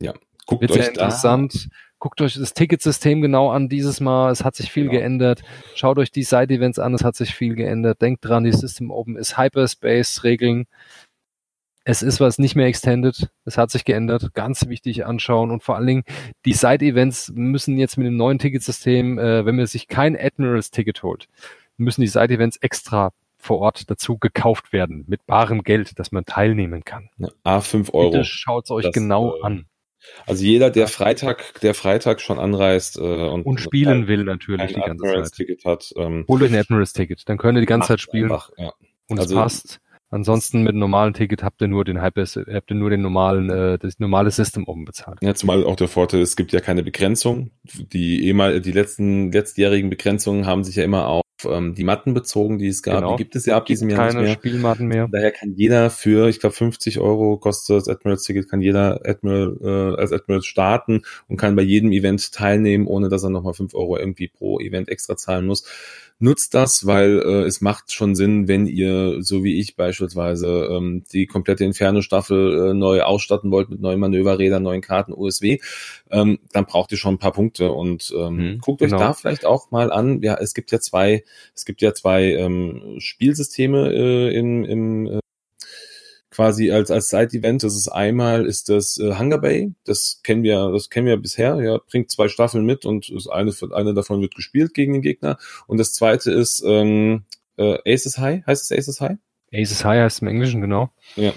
Ja, 0.00 0.14
guckt 0.46 0.62
wird 0.62 0.72
euch 0.72 0.78
sehr 0.78 0.88
interessant. 0.88 1.68
Da 1.70 1.76
Guckt 2.00 2.22
euch 2.22 2.34
das 2.34 2.54
Ticketsystem 2.54 3.20
genau 3.20 3.50
an 3.50 3.68
dieses 3.68 4.00
Mal. 4.00 4.32
Es 4.32 4.42
hat 4.42 4.56
sich 4.56 4.72
viel 4.72 4.84
genau. 4.84 4.98
geändert. 4.98 5.42
Schaut 5.74 5.98
euch 5.98 6.10
die 6.10 6.22
Side-Events 6.22 6.78
an. 6.78 6.94
Es 6.94 7.04
hat 7.04 7.14
sich 7.14 7.34
viel 7.34 7.54
geändert. 7.54 8.00
Denkt 8.00 8.24
dran, 8.24 8.42
die 8.42 8.52
System 8.52 8.90
Open 8.90 9.16
ist 9.16 9.36
Hyperspace-Regeln. 9.36 10.66
Es 11.84 12.02
ist 12.02 12.18
was 12.18 12.38
nicht 12.38 12.56
mehr 12.56 12.66
extended. 12.66 13.28
Es 13.44 13.58
hat 13.58 13.70
sich 13.70 13.84
geändert. 13.84 14.32
Ganz 14.32 14.66
wichtig 14.68 15.04
anschauen. 15.04 15.50
Und 15.50 15.62
vor 15.62 15.76
allen 15.76 15.86
Dingen, 15.86 16.04
die 16.46 16.54
Side-Events 16.54 17.32
müssen 17.34 17.76
jetzt 17.76 17.98
mit 17.98 18.06
dem 18.06 18.16
neuen 18.16 18.38
Ticketsystem, 18.38 19.18
äh, 19.18 19.44
wenn 19.44 19.56
man 19.56 19.66
sich 19.66 19.86
kein 19.86 20.18
Admirals-Ticket 20.18 21.02
holt, 21.02 21.28
müssen 21.76 22.00
die 22.00 22.06
Side-Events 22.06 22.56
extra 22.62 23.12
vor 23.36 23.58
Ort 23.58 23.90
dazu 23.90 24.16
gekauft 24.16 24.72
werden. 24.72 25.04
Mit 25.06 25.26
barem 25.26 25.62
Geld, 25.62 25.98
dass 25.98 26.12
man 26.12 26.24
teilnehmen 26.24 26.82
kann. 26.84 27.10
A5 27.44 27.92
Euro. 27.92 28.10
Bitte 28.10 28.24
schaut 28.24 28.64
es 28.64 28.70
euch 28.70 28.84
das, 28.86 28.94
genau 28.94 29.36
äh, 29.36 29.42
an. 29.42 29.66
Also 30.26 30.44
jeder, 30.44 30.70
der 30.70 30.88
Freitag, 30.88 31.60
der 31.60 31.74
Freitag 31.74 32.20
schon 32.20 32.38
anreist 32.38 32.96
äh, 32.96 33.00
und, 33.00 33.44
und 33.44 33.60
spielen 33.60 34.06
will 34.08 34.24
natürlich 34.24 34.74
die 34.74 34.80
ganze 34.80 35.04
Zeit. 35.04 35.32
Ticket 35.32 35.64
hat, 35.64 35.92
ähm, 35.96 36.24
Holt 36.28 36.42
euch 36.42 36.52
ein 36.52 36.58
Admirals 36.58 36.92
Ticket, 36.92 37.28
dann 37.28 37.38
könnt 37.38 37.58
ihr 37.58 37.60
die 37.60 37.66
ganze 37.66 37.88
Zeit 37.88 38.00
spielen 38.00 38.24
einfach, 38.24 38.50
ja. 38.56 38.72
und 39.08 39.18
also, 39.18 39.36
es 39.36 39.42
passt. 39.42 39.80
Ansonsten 40.10 40.62
mit 40.62 40.70
einem 40.70 40.80
normalen 40.80 41.14
Ticket 41.14 41.44
habt 41.44 41.62
ihr 41.62 41.68
nur 41.68 41.84
den 41.84 42.02
habt 42.02 42.18
ihr 42.18 42.74
nur 42.74 42.90
den 42.90 43.00
normalen, 43.00 43.48
äh, 43.48 43.78
das 43.78 44.00
normale 44.00 44.30
System 44.32 44.66
oben 44.66 44.84
bezahlt. 44.84 45.18
Ja, 45.22 45.34
zumal 45.34 45.64
auch 45.64 45.76
der 45.76 45.86
Vorteil, 45.86 46.20
es 46.20 46.34
gibt 46.34 46.52
ja 46.52 46.60
keine 46.60 46.82
Begrenzung. 46.82 47.52
Die 47.62 48.24
ehemal, 48.26 48.60
die 48.60 48.72
letzten 48.72 49.30
letztjährigen 49.30 49.88
Begrenzungen 49.88 50.46
haben 50.46 50.64
sich 50.64 50.74
ja 50.74 50.84
immer 50.84 51.06
auf 51.06 51.22
ähm, 51.48 51.74
die 51.74 51.84
Matten 51.84 52.12
bezogen, 52.12 52.58
die 52.58 52.66
es 52.66 52.82
gab. 52.82 52.96
Genau. 52.96 53.16
Die 53.16 53.22
gibt 53.22 53.36
es 53.36 53.46
ja 53.46 53.56
ab 53.56 53.66
diesem 53.66 53.88
Jahr 53.88 54.08
keine 54.08 54.20
nicht 54.20 54.28
mehr. 54.28 54.34
Spielmatten 54.34 54.86
mehr. 54.88 55.08
Daher 55.10 55.30
kann 55.30 55.54
jeder 55.54 55.90
für, 55.90 56.28
ich 56.28 56.40
glaube, 56.40 56.54
50 56.54 56.98
Euro 56.98 57.38
kostet 57.38 57.76
das 57.76 57.88
Admirals 57.88 58.24
Ticket, 58.24 58.50
kann 58.50 58.60
jeder 58.60 59.00
Admiral 59.04 59.56
äh, 59.62 60.00
als 60.00 60.12
Admiral 60.12 60.42
starten 60.42 61.02
und 61.28 61.36
kann 61.36 61.54
bei 61.54 61.62
jedem 61.62 61.92
Event 61.92 62.32
teilnehmen, 62.32 62.86
ohne 62.86 63.08
dass 63.08 63.22
er 63.22 63.30
nochmal 63.30 63.54
5 63.54 63.74
Euro 63.74 63.96
irgendwie 63.96 64.28
pro 64.28 64.58
Event 64.58 64.88
extra 64.88 65.16
zahlen 65.16 65.46
muss 65.46 65.64
nutzt 66.20 66.54
das, 66.54 66.86
weil 66.86 67.18
äh, 67.18 67.42
es 67.44 67.60
macht 67.60 67.92
schon 67.92 68.14
Sinn, 68.14 68.46
wenn 68.46 68.66
ihr, 68.66 69.22
so 69.22 69.42
wie 69.42 69.58
ich 69.58 69.74
beispielsweise, 69.74 70.68
ähm, 70.70 71.02
die 71.12 71.26
komplette 71.26 71.64
Inferno-Staffel 71.64 72.70
äh, 72.70 72.74
neu 72.74 73.02
ausstatten 73.02 73.50
wollt 73.50 73.70
mit 73.70 73.80
neuen 73.80 73.98
Manöverrädern, 73.98 74.62
neuen 74.62 74.82
Karten, 74.82 75.12
USW, 75.12 75.58
ähm, 76.10 76.38
dann 76.52 76.66
braucht 76.66 76.92
ihr 76.92 76.98
schon 76.98 77.14
ein 77.14 77.18
paar 77.18 77.32
Punkte 77.32 77.72
und 77.72 78.12
ähm, 78.16 78.36
mhm, 78.36 78.58
guckt 78.58 78.80
genau. 78.80 78.96
euch 78.96 79.02
da 79.02 79.12
vielleicht 79.14 79.46
auch 79.46 79.70
mal 79.70 79.90
an. 79.90 80.22
Ja, 80.22 80.34
es 80.34 80.52
gibt 80.52 80.70
ja 80.70 80.78
zwei, 80.78 81.24
es 81.54 81.64
gibt 81.64 81.80
ja 81.80 81.94
zwei 81.94 82.34
ähm, 82.34 82.96
Spielsysteme 82.98 83.90
äh, 83.92 84.36
in, 84.36 84.64
im 84.64 85.06
äh, 85.06 85.19
quasi 86.30 86.70
als 86.70 86.90
als 86.90 87.08
Side-Event. 87.10 87.62
Das 87.62 87.74
ist 87.76 87.88
einmal 87.88 88.46
ist 88.46 88.68
das 88.68 88.98
äh, 88.98 89.16
Hunger 89.18 89.38
Bay. 89.38 89.72
Das 89.84 90.20
kennen 90.22 90.42
wir, 90.42 90.70
das 90.72 90.90
kennen 90.90 91.06
wir 91.06 91.16
bisher. 91.16 91.56
Ja, 91.56 91.78
bringt 91.90 92.10
zwei 92.10 92.28
Staffeln 92.28 92.64
mit 92.64 92.84
und 92.86 93.08
ist 93.08 93.28
eine 93.28 93.52
eine 93.72 93.94
davon 93.94 94.20
wird 94.20 94.34
gespielt 94.34 94.74
gegen 94.74 94.92
den 94.92 95.02
Gegner. 95.02 95.38
Und 95.66 95.78
das 95.78 95.92
zweite 95.92 96.30
ist 96.30 96.62
ähm, 96.66 97.24
äh, 97.56 97.78
Aces 97.86 98.18
High. 98.18 98.46
Heißt 98.46 98.70
es 98.70 98.76
Aces 98.76 99.00
High? 99.00 99.18
Aces 99.52 99.84
High 99.84 100.02
heißt 100.02 100.22
im 100.22 100.28
Englischen 100.28 100.60
genau. 100.60 100.90
Ja. 101.16 101.32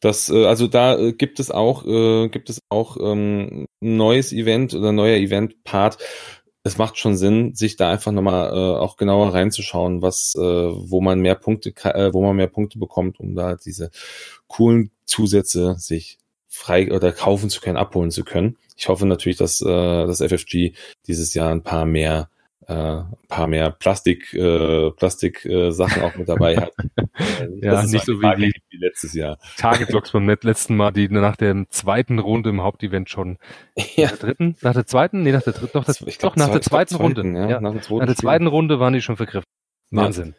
Das, 0.00 0.30
äh, 0.30 0.46
also 0.46 0.66
da 0.66 0.98
äh, 0.98 1.12
gibt 1.12 1.40
es 1.40 1.50
auch, 1.50 1.86
äh, 1.86 2.28
gibt 2.28 2.48
es 2.50 2.62
auch 2.70 2.96
ähm, 2.98 3.66
ein 3.82 3.96
neues 3.96 4.32
Event 4.32 4.74
oder 4.74 4.92
neuer 4.92 5.16
Event-Part, 5.18 5.98
es 6.62 6.76
macht 6.76 6.98
schon 6.98 7.16
Sinn, 7.16 7.54
sich 7.54 7.76
da 7.76 7.90
einfach 7.90 8.12
nochmal 8.12 8.50
äh, 8.50 8.78
auch 8.78 8.96
genauer 8.96 9.32
reinzuschauen, 9.32 10.02
was, 10.02 10.34
äh, 10.36 10.40
wo 10.40 11.00
man 11.00 11.20
mehr 11.20 11.34
Punkte, 11.34 11.70
äh, 11.84 12.12
wo 12.12 12.22
man 12.22 12.36
mehr 12.36 12.48
Punkte 12.48 12.78
bekommt, 12.78 13.18
um 13.18 13.34
da 13.34 13.56
diese 13.56 13.90
coolen 14.46 14.90
Zusätze 15.06 15.76
sich 15.78 16.18
frei 16.48 16.92
oder 16.92 17.12
kaufen 17.12 17.48
zu 17.48 17.60
können, 17.60 17.76
abholen 17.76 18.10
zu 18.10 18.24
können. 18.24 18.58
Ich 18.76 18.88
hoffe 18.88 19.06
natürlich, 19.06 19.38
dass 19.38 19.60
äh, 19.62 19.66
das 19.66 20.20
FFG 20.20 20.72
dieses 21.06 21.32
Jahr 21.32 21.50
ein 21.50 21.62
paar 21.62 21.86
mehr 21.86 22.28
äh, 22.70 23.00
ein 23.00 23.28
paar 23.28 23.48
mehr 23.48 23.70
Plastik, 23.70 24.32
äh, 24.32 24.90
Plastik 24.92 25.44
äh, 25.44 25.72
Sachen 25.72 26.02
auch 26.02 26.14
mit 26.14 26.28
dabei 26.28 26.56
hat. 26.56 26.72
Äh, 27.40 27.48
ja, 27.66 27.82
nicht 27.82 28.04
so 28.04 28.20
wie, 28.20 28.36
die, 28.36 28.52
wie 28.70 28.76
letztes 28.78 29.12
Jahr. 29.12 29.38
Target 29.56 29.88
Blocks 29.88 30.12
beim 30.12 30.28
letzten 30.28 30.76
Mal, 30.76 30.90
die 30.90 31.08
nach 31.08 31.36
der 31.36 31.66
zweiten 31.68 32.18
Runde 32.18 32.50
im 32.50 32.62
Hauptevent 32.62 33.10
schon. 33.10 33.38
Ja. 33.96 34.04
Nach 34.04 34.10
der 34.10 34.18
dritten? 34.18 34.56
Nach 34.62 34.72
der 34.72 34.86
zweiten? 34.86 35.22
Nee, 35.22 35.32
nach 35.32 35.42
der 35.42 35.52
dritten. 35.52 35.72
Doch, 35.74 35.84
das, 35.84 36.00
ich 36.00 36.18
glaub, 36.18 36.32
doch 36.32 36.36
nach 36.36 36.46
zwei, 36.46 36.52
der 36.52 36.62
zweiten 36.62 36.94
Runde. 36.96 37.22
Ja, 37.26 37.48
ja. 37.48 37.60
Nach, 37.60 37.74
nach 37.74 38.06
der 38.06 38.16
zweiten 38.16 38.46
Runde 38.46 38.80
waren 38.80 38.92
die 38.92 39.02
schon 39.02 39.16
vergriffen. 39.16 39.46
Wahnsinn 39.90 40.34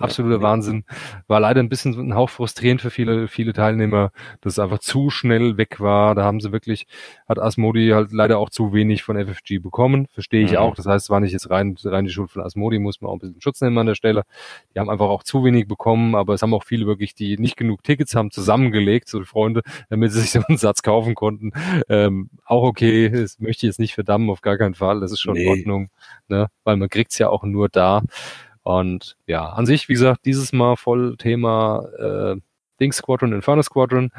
absoluter 0.00 0.42
Wahnsinn. 0.42 0.84
War 1.26 1.40
leider 1.40 1.60
ein 1.60 1.68
bisschen 1.68 1.94
ein 1.98 2.14
Hauch 2.14 2.30
frustrierend 2.30 2.80
für 2.80 2.90
viele, 2.90 3.28
viele 3.28 3.52
Teilnehmer, 3.52 4.12
dass 4.40 4.54
es 4.54 4.58
einfach 4.58 4.78
zu 4.78 5.10
schnell 5.10 5.56
weg 5.56 5.80
war. 5.80 6.14
Da 6.14 6.24
haben 6.24 6.40
sie 6.40 6.52
wirklich, 6.52 6.86
hat 7.28 7.38
Asmodi 7.38 7.90
halt 7.90 8.12
leider 8.12 8.38
auch 8.38 8.50
zu 8.50 8.72
wenig 8.72 9.02
von 9.02 9.16
FFG 9.16 9.58
bekommen. 9.58 10.06
Verstehe 10.12 10.44
ich 10.44 10.52
mhm. 10.52 10.58
auch. 10.58 10.74
Das 10.74 10.86
heißt, 10.86 11.06
es 11.06 11.10
war 11.10 11.20
nicht 11.20 11.32
jetzt 11.32 11.50
rein, 11.50 11.76
rein 11.84 12.04
die 12.04 12.10
Schuld 12.10 12.30
von 12.30 12.42
Asmodi, 12.42 12.78
muss 12.78 13.00
man 13.00 13.10
auch 13.10 13.14
ein 13.14 13.18
bisschen 13.20 13.40
Schutz 13.40 13.60
nehmen 13.60 13.78
an 13.78 13.86
der 13.86 13.94
Stelle. 13.94 14.22
Die 14.74 14.80
haben 14.80 14.90
einfach 14.90 15.08
auch 15.08 15.22
zu 15.22 15.44
wenig 15.44 15.68
bekommen, 15.68 16.14
aber 16.14 16.34
es 16.34 16.42
haben 16.42 16.54
auch 16.54 16.64
viele 16.64 16.86
wirklich, 16.86 17.14
die 17.14 17.36
nicht 17.38 17.56
genug 17.56 17.82
Tickets 17.82 18.14
haben, 18.14 18.30
zusammengelegt, 18.30 19.08
so 19.08 19.18
die 19.18 19.26
Freunde, 19.26 19.62
damit 19.88 20.12
sie 20.12 20.20
sich 20.20 20.30
so 20.30 20.40
einen 20.46 20.58
Satz 20.58 20.82
kaufen 20.82 21.14
konnten. 21.14 21.52
Ähm, 21.88 22.30
auch 22.44 22.62
okay, 22.62 23.08
das 23.10 23.38
möchte 23.38 23.66
ich 23.66 23.70
jetzt 23.70 23.80
nicht 23.80 23.94
verdammen, 23.94 24.30
auf 24.30 24.40
gar 24.40 24.58
keinen 24.58 24.74
Fall. 24.74 25.00
Das 25.00 25.12
ist 25.12 25.20
schon 25.20 25.34
nee. 25.34 25.44
in 25.44 25.48
Ordnung, 25.48 25.90
ne? 26.28 26.48
weil 26.64 26.76
man 26.76 26.88
kriegt's 26.88 27.18
ja 27.18 27.28
auch 27.28 27.44
nur 27.44 27.68
da. 27.68 28.02
Und 28.78 29.16
ja, 29.26 29.48
an 29.48 29.66
sich, 29.66 29.88
wie 29.88 29.94
gesagt, 29.94 30.24
dieses 30.26 30.52
Mal 30.52 30.76
voll 30.76 31.16
Thema 31.16 31.86
äh, 31.98 32.40
Dings 32.78 32.98
Squadron, 32.98 33.32
Inferno 33.32 33.62
Squadron. 33.62 34.10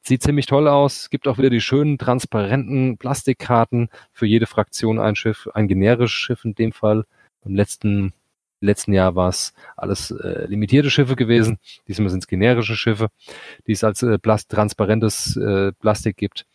Sieht 0.00 0.22
ziemlich 0.22 0.46
toll 0.46 0.68
aus. 0.68 1.10
Gibt 1.10 1.28
auch 1.28 1.36
wieder 1.36 1.50
die 1.50 1.60
schönen, 1.60 1.98
transparenten 1.98 2.96
Plastikkarten. 2.96 3.88
Für 4.12 4.26
jede 4.26 4.46
Fraktion 4.46 4.98
ein 4.98 5.16
Schiff, 5.16 5.48
ein 5.52 5.68
generisches 5.68 6.12
Schiff 6.12 6.44
in 6.46 6.54
dem 6.54 6.72
Fall. 6.72 7.04
Im 7.44 7.54
letzten, 7.54 8.14
letzten 8.60 8.94
Jahr 8.94 9.16
war 9.16 9.28
es 9.28 9.52
alles 9.76 10.10
äh, 10.10 10.46
limitierte 10.46 10.90
Schiffe 10.90 11.14
gewesen. 11.14 11.58
Diesmal 11.86 12.08
sind 12.08 12.22
es 12.22 12.26
generische 12.26 12.76
Schiffe, 12.76 13.08
die 13.66 13.72
es 13.72 13.84
als 13.84 14.02
äh, 14.02 14.18
plast 14.18 14.50
transparentes 14.50 15.36
äh, 15.36 15.72
Plastik 15.72 16.16
gibt. 16.16 16.46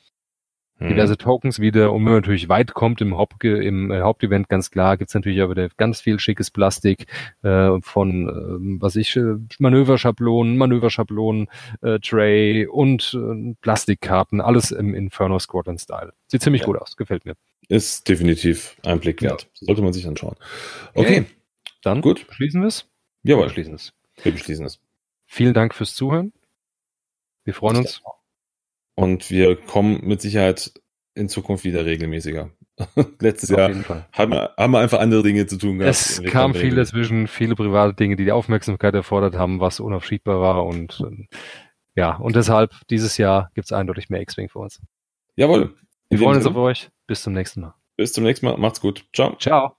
Mhm. 0.80 0.90
diverse 0.90 1.18
Tokens 1.18 1.60
wieder. 1.60 1.92
Und 1.92 2.06
wenn 2.06 2.14
man 2.14 2.22
natürlich 2.22 2.50
weit 2.50 2.74
kommt 2.74 3.02
im, 3.02 3.18
Haupt, 3.18 3.44
im 3.44 3.92
äh, 3.92 4.02
Hauptevent, 4.02 4.50
ganz 4.50 4.72
klar, 4.72 4.98
gibt's 4.98 5.14
natürlich 5.14 5.42
aber 5.42 5.70
ganz 5.78 6.02
viel 6.02 6.20
schickes 6.20 6.52
Plastik 6.52 7.08
äh, 7.44 7.80
von, 7.82 8.30
äh, 8.30 8.82
was 8.82 8.96
ich, 8.96 9.16
äh, 9.16 9.36
Manöverschablonen, 9.60 10.58
Manöverschablonen, 10.58 11.48
äh, 11.82 12.00
Tray 12.00 12.66
und 12.68 13.14
äh, 13.14 13.56
Plastikkarten, 13.62 14.42
alles 14.42 14.72
im 14.72 14.94
Inferno 14.96 15.38
Squadron 15.40 15.78
Style. 15.78 16.14
Sieht 16.28 16.42
ziemlich 16.42 16.62
ja. 16.62 16.68
gut 16.68 16.78
aus, 16.78 16.96
gefällt 16.96 17.26
mir. 17.26 17.36
Ist 17.68 18.08
definitiv 18.08 18.78
ein 18.84 19.00
Blick 19.00 19.22
wert. 19.22 19.44
Ja. 19.44 19.68
Sollte 19.68 19.82
man 19.82 19.94
sich 19.94 20.08
anschauen. 20.08 20.36
Okay. 20.94 21.20
okay. 21.20 21.26
Dann 21.84 22.02
gut. 22.02 22.28
beschließen 22.28 22.62
wir 22.62 22.68
es? 22.68 22.88
Jawohl. 23.24 23.44
Wir 23.44 23.48
beschließen 23.48 23.76
es. 23.76 23.94
Wir 24.24 24.32
beschließen 24.32 24.66
es. 24.66 24.80
Vielen 25.28 25.54
Dank 25.54 25.76
fürs 25.76 25.94
Zuhören. 25.94 26.34
Wir 27.44 27.54
freuen 27.54 27.78
uns. 27.78 28.02
Und 29.00 29.32
wir 29.32 29.56
kommen 29.56 30.02
mit 30.04 30.20
Sicherheit 30.20 30.74
in 31.16 31.30
Zukunft 31.30 31.64
wieder 31.64 31.86
regelmäßiger. 31.86 32.50
Letztes 33.20 33.52
Auf 33.52 33.58
Jahr 33.58 33.70
haben 34.12 34.32
wir, 34.34 34.54
haben 34.58 34.72
wir 34.74 34.80
einfach 34.80 35.00
andere 35.00 35.24
Dinge 35.24 35.48
zu 35.48 35.58
tun 35.58 35.80
gehabt. 35.80 35.96
Es 35.96 36.22
kam 36.24 36.54
viel 36.54 36.76
dazwischen, 36.76 37.28
viele 37.28 37.56
private 37.56 37.94
Dinge, 37.94 38.18
die 38.18 38.26
die 38.26 38.34
Aufmerksamkeit 38.34 38.94
erfordert 38.94 39.36
haben, 39.36 39.62
was 39.62 39.80
unaufschiebbar 39.80 40.42
war 40.42 40.66
und 40.66 41.02
ja, 41.96 42.18
und 42.18 42.36
deshalb 42.36 42.74
dieses 42.90 43.18
Jahr 43.18 43.52
gibt 43.54 43.66
es 43.66 43.72
eindeutig 43.72 44.10
mehr 44.10 44.22
X-Wing 44.22 44.50
für 44.50 44.60
uns. 44.60 44.82
Jawohl. 45.38 45.76
Wir 46.10 46.20
freuen 46.20 46.36
uns 46.36 46.46
auf 46.46 46.56
euch. 46.58 46.90
Bis 47.08 47.24
zum 47.24 47.34
nächsten 47.34 47.62
Mal. 47.62 47.76
Bis 47.96 48.12
zum 48.12 48.26
nächsten 48.26 48.48
Mal. 48.48 48.58
Macht's 48.58 48.82
gut. 48.82 49.06
Ciao. 49.14 49.38
Ciao. 49.38 49.79